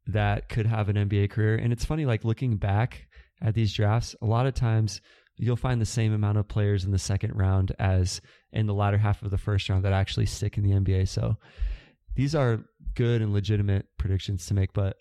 that 0.07 0.49
could 0.49 0.65
have 0.65 0.89
an 0.89 0.97
NBA 0.97 1.29
career. 1.29 1.55
And 1.55 1.71
it's 1.71 1.85
funny, 1.85 2.05
like 2.05 2.25
looking 2.25 2.57
back 2.57 3.07
at 3.41 3.53
these 3.53 3.73
drafts, 3.73 4.17
a 4.21 4.25
lot 4.25 4.47
of 4.47 4.53
times 4.53 4.99
you'll 5.37 5.55
find 5.55 5.79
the 5.79 5.85
same 5.85 6.13
amount 6.13 6.37
of 6.37 6.49
players 6.49 6.83
in 6.83 6.91
the 6.91 6.99
second 6.99 7.37
round 7.37 7.71
as 7.79 8.19
in 8.51 8.65
the 8.65 8.73
latter 8.73 8.97
half 8.97 9.21
of 9.21 9.31
the 9.31 9.37
first 9.37 9.69
round 9.69 9.85
that 9.85 9.93
actually 9.93 10.25
stick 10.25 10.57
in 10.57 10.63
the 10.63 10.71
NBA. 10.71 11.07
So 11.07 11.37
these 12.15 12.35
are 12.35 12.65
good 12.95 13.21
and 13.21 13.31
legitimate 13.31 13.85
predictions 13.97 14.45
to 14.47 14.53
make, 14.53 14.73
but 14.73 14.97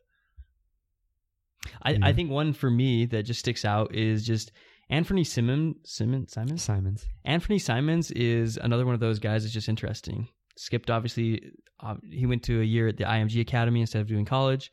I. 1.82 1.98
I 2.00 2.12
think 2.12 2.30
one 2.30 2.52
for 2.52 2.70
me 2.70 3.06
that 3.06 3.24
just 3.24 3.40
sticks 3.40 3.64
out 3.64 3.94
is 3.94 4.24
just 4.24 4.52
Anthony 4.90 5.24
Simon 5.24 5.76
Simon 5.84 6.26
Simons. 6.28 6.62
Simons. 6.62 7.06
Anthony 7.24 7.58
Simons 7.58 8.10
is 8.12 8.56
another 8.56 8.86
one 8.86 8.94
of 8.94 9.00
those 9.00 9.18
guys 9.18 9.42
that's 9.42 9.52
just 9.52 9.68
interesting. 9.68 10.28
Skipped 10.56 10.90
obviously, 10.90 11.52
uh, 11.80 11.94
he 12.10 12.26
went 12.26 12.42
to 12.44 12.60
a 12.60 12.64
year 12.64 12.88
at 12.88 12.96
the 12.96 13.04
IMG 13.04 13.40
Academy 13.40 13.80
instead 13.80 14.00
of 14.00 14.08
doing 14.08 14.24
college. 14.24 14.70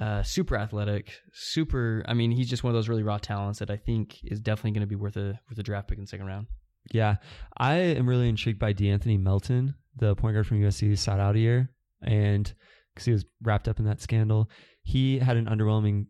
Uh, 0.00 0.22
super 0.22 0.56
athletic, 0.56 1.12
super. 1.32 2.02
I 2.08 2.14
mean, 2.14 2.30
he's 2.30 2.48
just 2.48 2.64
one 2.64 2.70
of 2.70 2.74
those 2.74 2.88
really 2.88 3.02
raw 3.02 3.18
talents 3.18 3.58
that 3.58 3.70
I 3.70 3.76
think 3.76 4.18
is 4.24 4.40
definitely 4.40 4.72
going 4.72 4.80
to 4.80 4.86
be 4.86 4.96
worth 4.96 5.16
a 5.16 5.38
worth 5.48 5.58
a 5.58 5.62
draft 5.62 5.88
pick 5.88 5.98
in 5.98 6.04
the 6.04 6.08
second 6.08 6.26
round. 6.26 6.46
Yeah, 6.92 7.16
I 7.56 7.74
am 7.74 8.08
really 8.08 8.28
intrigued 8.28 8.58
by 8.58 8.72
D'Anthony 8.72 9.18
Melton, 9.18 9.74
the 9.96 10.16
point 10.16 10.34
guard 10.34 10.46
from 10.46 10.60
USC 10.60 10.88
who 10.88 10.96
sat 10.96 11.20
out 11.20 11.36
a 11.36 11.38
year, 11.38 11.70
and 12.02 12.52
because 12.92 13.04
he 13.04 13.12
was 13.12 13.24
wrapped 13.42 13.68
up 13.68 13.78
in 13.78 13.84
that 13.84 14.00
scandal, 14.00 14.50
he 14.82 15.18
had 15.18 15.36
an 15.36 15.46
underwhelming 15.46 16.06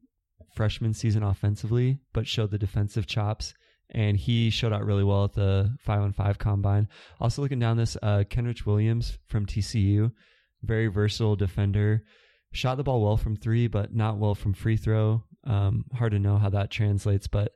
freshman 0.55 0.95
season 0.95 1.23
offensively, 1.23 1.99
but 2.13 2.27
showed 2.27 2.51
the 2.51 2.59
defensive 2.59 3.07
chops, 3.07 3.55
and 3.91 4.17
he 4.17 4.51
showed 4.51 4.73
out 4.73 4.85
really 4.85 5.05
well 5.05 5.25
at 5.25 5.35
the 5.35 5.77
five 5.81 6.01
on 6.01 6.13
five 6.13 6.39
combine. 6.39 6.89
Also 7.21 7.43
looking 7.43 7.59
down 7.59 7.77
this, 7.77 7.97
uh, 8.03 8.25
Kenrich 8.29 8.67
Williams 8.67 9.19
from 9.29 9.47
TCU, 9.47 10.13
very 10.63 10.87
versatile 10.87 11.37
defender, 11.37 12.03
shot 12.53 12.77
the 12.77 12.85
ball 12.85 13.03
well 13.03 13.17
from 13.17 13.37
three, 13.37 13.67
but 13.67 13.95
not 13.95 14.19
well 14.19 14.35
from 14.35 14.53
free 14.53 14.77
throw. 14.77 15.25
Um, 15.45 15.85
hard 15.95 16.13
to 16.13 16.19
know 16.19 16.39
how 16.39 16.51
that 16.51 16.71
translates, 16.71 17.27
but 17.27 17.53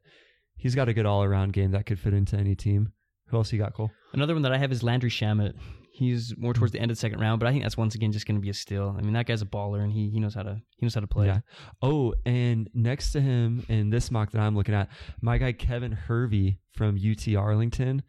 he's 0.56 0.74
got 0.74 0.88
a 0.88 0.94
good 0.94 1.06
all 1.06 1.22
around 1.22 1.52
game 1.52 1.70
that 1.72 1.86
could 1.86 1.98
fit 1.98 2.14
into 2.14 2.36
any 2.36 2.54
team. 2.54 2.92
Who 3.28 3.36
else 3.36 3.52
you 3.52 3.58
got, 3.58 3.74
Cole? 3.74 3.90
Another 4.12 4.34
one 4.34 4.42
that 4.42 4.52
I 4.52 4.58
have 4.58 4.72
is 4.72 4.82
Landry 4.82 5.10
Shamet. 5.10 5.54
He's 5.96 6.34
more 6.36 6.52
towards 6.52 6.72
the 6.72 6.78
end 6.78 6.90
of 6.90 6.96
the 6.98 7.00
second 7.00 7.20
round, 7.20 7.40
but 7.40 7.46
I 7.46 7.52
think 7.52 7.62
that's 7.62 7.78
once 7.78 7.94
again 7.94 8.12
just 8.12 8.26
going 8.26 8.34
to 8.34 8.40
be 8.42 8.50
a 8.50 8.54
steal. 8.54 8.94
I 8.98 9.00
mean, 9.00 9.14
that 9.14 9.26
guy's 9.26 9.40
a 9.40 9.46
baller, 9.46 9.82
and 9.82 9.90
he 9.90 10.10
he 10.10 10.20
knows 10.20 10.34
how 10.34 10.42
to 10.42 10.60
he 10.76 10.84
knows 10.84 10.94
how 10.94 11.00
to 11.00 11.06
play. 11.06 11.26
Yeah. 11.26 11.40
Oh, 11.80 12.12
and 12.26 12.68
next 12.74 13.12
to 13.12 13.20
him 13.22 13.64
in 13.70 13.88
this 13.88 14.10
mock 14.10 14.30
that 14.32 14.42
I'm 14.42 14.54
looking 14.54 14.74
at, 14.74 14.90
my 15.22 15.38
guy 15.38 15.52
Kevin 15.52 15.92
Hervey 15.92 16.58
from 16.74 16.98
UT 16.98 17.34
Arlington, 17.34 18.02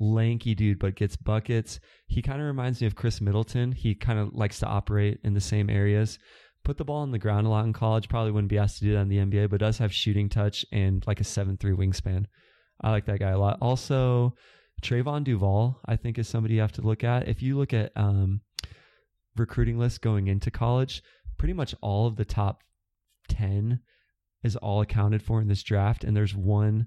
lanky 0.00 0.54
dude, 0.54 0.78
but 0.78 0.94
gets 0.94 1.16
buckets. 1.16 1.80
He 2.06 2.22
kind 2.22 2.40
of 2.40 2.46
reminds 2.46 2.80
me 2.80 2.86
of 2.86 2.94
Khris 2.94 3.20
Middleton. 3.20 3.72
He 3.72 3.94
kind 3.94 4.18
of 4.18 4.32
likes 4.32 4.58
to 4.60 4.66
operate 4.66 5.20
in 5.22 5.34
the 5.34 5.40
same 5.40 5.68
areas. 5.68 6.18
Put 6.64 6.78
the 6.78 6.84
ball 6.84 7.02
on 7.02 7.10
the 7.10 7.18
ground 7.18 7.46
a 7.46 7.50
lot 7.50 7.66
in 7.66 7.74
college. 7.74 8.08
Probably 8.08 8.30
wouldn't 8.30 8.48
be 8.48 8.56
asked 8.56 8.78
to 8.78 8.84
do 8.84 8.94
that 8.94 9.00
in 9.00 9.08
the 9.08 9.18
NBA, 9.18 9.50
but 9.50 9.60
does 9.60 9.76
have 9.78 9.92
shooting 9.92 10.30
touch 10.30 10.64
and 10.72 11.06
like 11.06 11.20
a 11.20 11.24
seven 11.24 11.58
three 11.58 11.74
wingspan. 11.74 12.24
I 12.80 12.90
like 12.90 13.04
that 13.04 13.20
guy 13.20 13.30
a 13.30 13.38
lot. 13.38 13.58
Also, 13.60 14.34
Trevon 14.82 15.24
Duval, 15.24 15.80
I 15.86 15.96
think, 15.96 16.18
is 16.18 16.28
somebody 16.28 16.54
you 16.54 16.60
have 16.60 16.72
to 16.72 16.82
look 16.82 17.04
at. 17.04 17.28
If 17.28 17.42
you 17.42 17.56
look 17.56 17.72
at 17.72 17.92
um, 17.96 18.40
recruiting 19.36 19.78
lists 19.78 19.98
going 19.98 20.26
into 20.26 20.50
college, 20.50 21.02
pretty 21.38 21.54
much 21.54 21.74
all 21.80 22.06
of 22.06 22.16
the 22.16 22.24
top 22.24 22.62
10 23.28 23.80
is 24.42 24.56
all 24.56 24.82
accounted 24.82 25.22
for 25.22 25.40
in 25.40 25.48
this 25.48 25.62
draft. 25.62 26.04
And 26.04 26.16
there's 26.16 26.34
one 26.34 26.86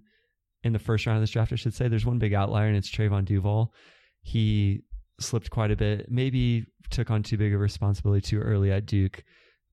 in 0.64 0.74
the 0.74 0.80
first 0.80 1.06
round 1.06 1.18
of 1.18 1.24
this 1.24 1.32
draft, 1.32 1.52
I 1.54 1.56
should 1.56 1.74
say. 1.74 1.88
There's 1.88 2.06
one 2.06 2.20
big 2.20 2.34
outlier, 2.34 2.68
and 2.68 2.78
it's 2.78 2.92
Trevon 2.92 3.26
Duval. 3.26 3.74
He 4.22 4.84
slipped 5.20 5.50
quite 5.50 5.72
a 5.72 5.76
bit, 5.76 6.12
maybe 6.12 6.66
took 6.90 7.10
on 7.10 7.24
too 7.24 7.38
big 7.38 7.54
of 7.54 7.60
a 7.60 7.64
responsibility 7.64 8.22
too 8.22 8.40
early 8.40 8.72
at 8.72 8.86
Duke, 8.86 9.24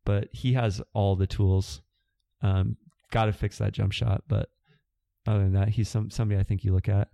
but 0.05 0.29
he 0.33 0.55
has 0.55 0.81
all 0.95 1.17
the 1.17 1.27
tools. 1.27 1.83
Um, 2.43 2.77
Got 3.11 3.27
to 3.27 3.33
fix 3.33 3.59
that 3.59 3.73
jump 3.73 3.93
shot. 3.93 4.25
But 4.27 4.49
other 5.27 5.41
than 5.41 5.53
that, 5.53 5.69
he's 5.69 5.89
some 5.89 6.11
somebody 6.11 6.41
I 6.41 6.43
think 6.43 6.65
you 6.65 6.73
look 6.73 6.89
at. 6.89 7.09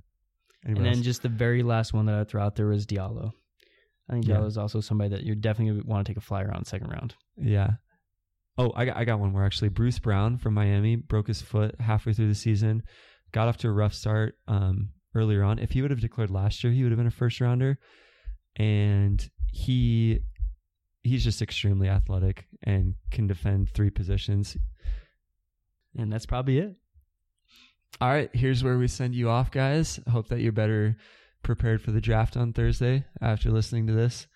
And 0.62 0.73
Anybody 0.73 0.85
then 0.91 0.99
else? 0.99 1.05
just 1.05 1.23
the 1.23 1.28
very 1.28 1.62
last 1.62 1.93
one 1.93 2.07
that 2.07 2.15
I 2.15 2.24
throw 2.24 2.43
out 2.43 2.57
there 2.57 2.66
was 2.66 2.87
Diallo. 2.87 3.32
I 4.09 4.12
think 4.15 4.27
Yeah. 4.27 4.37
Diallo 4.37 4.47
is 4.47 4.59
also 4.59 4.81
somebody 4.81 5.11
that 5.11 5.24
you're 5.24 5.35
definitely 5.37 5.73
going 5.73 5.82
to 5.82 5.89
want 5.89 6.07
to 6.07 6.11
take 6.11 6.19
a 6.19 6.20
flyer 6.24 6.53
on 6.55 6.65
second 6.65 6.89
round. 6.91 7.15
Yeah. 7.37 7.74
Oh, 8.59 8.73
I 8.77 8.85
got, 8.85 8.97
I 8.97 9.05
got 9.05 9.20
one 9.20 9.32
more 9.32 9.45
actually. 9.45 9.69
Bruce 9.69 9.99
Brown 9.99 10.37
from 10.37 10.55
Miami 10.55 10.97
broke 10.97 11.28
his 11.28 11.41
foot 11.41 11.81
halfway 11.81 12.12
through 12.12 12.28
the 12.28 12.35
season, 12.35 12.82
got 13.32 13.49
off 13.49 13.57
to 13.59 13.69
a 13.69 13.73
rough 13.73 13.95
start 13.95 14.37
um, 14.49 14.91
earlier 15.15 15.43
on. 15.43 15.59
If 15.59 15.70
he 15.70 15.81
would 15.81 15.91
have 15.91 16.01
declared 16.01 16.31
last 16.31 16.62
year, 16.62 16.73
he 16.73 16.82
would 16.82 16.93
have 16.93 16.99
been 16.99 17.07
a 17.07 17.11
first 17.12 17.41
rounder. 17.41 17.78
And 18.57 19.27
he 19.53 20.20
he's 21.03 21.24
just 21.24 21.41
extremely 21.41 21.89
athletic 21.89 22.47
and 22.65 22.95
can 23.11 23.27
defend 23.27 23.70
three 23.70 23.89
positions. 23.91 24.57
And 25.97 26.12
that's 26.12 26.27
probably 26.27 26.59
it. 26.59 26.74
All 28.01 28.09
right, 28.09 28.31
here's 28.33 28.65
where 28.65 28.79
we 28.79 28.89
send 28.89 29.15
you 29.15 29.29
off, 29.29 29.51
guys. 29.51 30.01
Hope 30.11 30.29
that 30.29 30.41
you're 30.41 30.53
better 30.53 30.97
prepared 31.43 31.83
for 31.83 31.91
the 31.91 32.01
draft 32.01 32.37
on 32.37 32.53
Thursday 32.53 33.05
after 33.21 33.51
listening 33.51 33.87
to 33.89 33.93
this. 33.93 34.27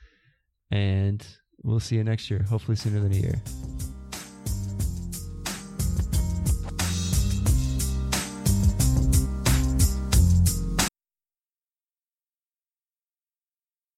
And 0.70 1.26
we'll 1.62 1.80
see 1.80 1.96
you 1.96 2.04
next 2.04 2.30
year, 2.30 2.42
hopefully 2.42 2.76
sooner 2.76 3.00
than 3.00 3.12
a 3.12 3.16
year. 3.16 3.42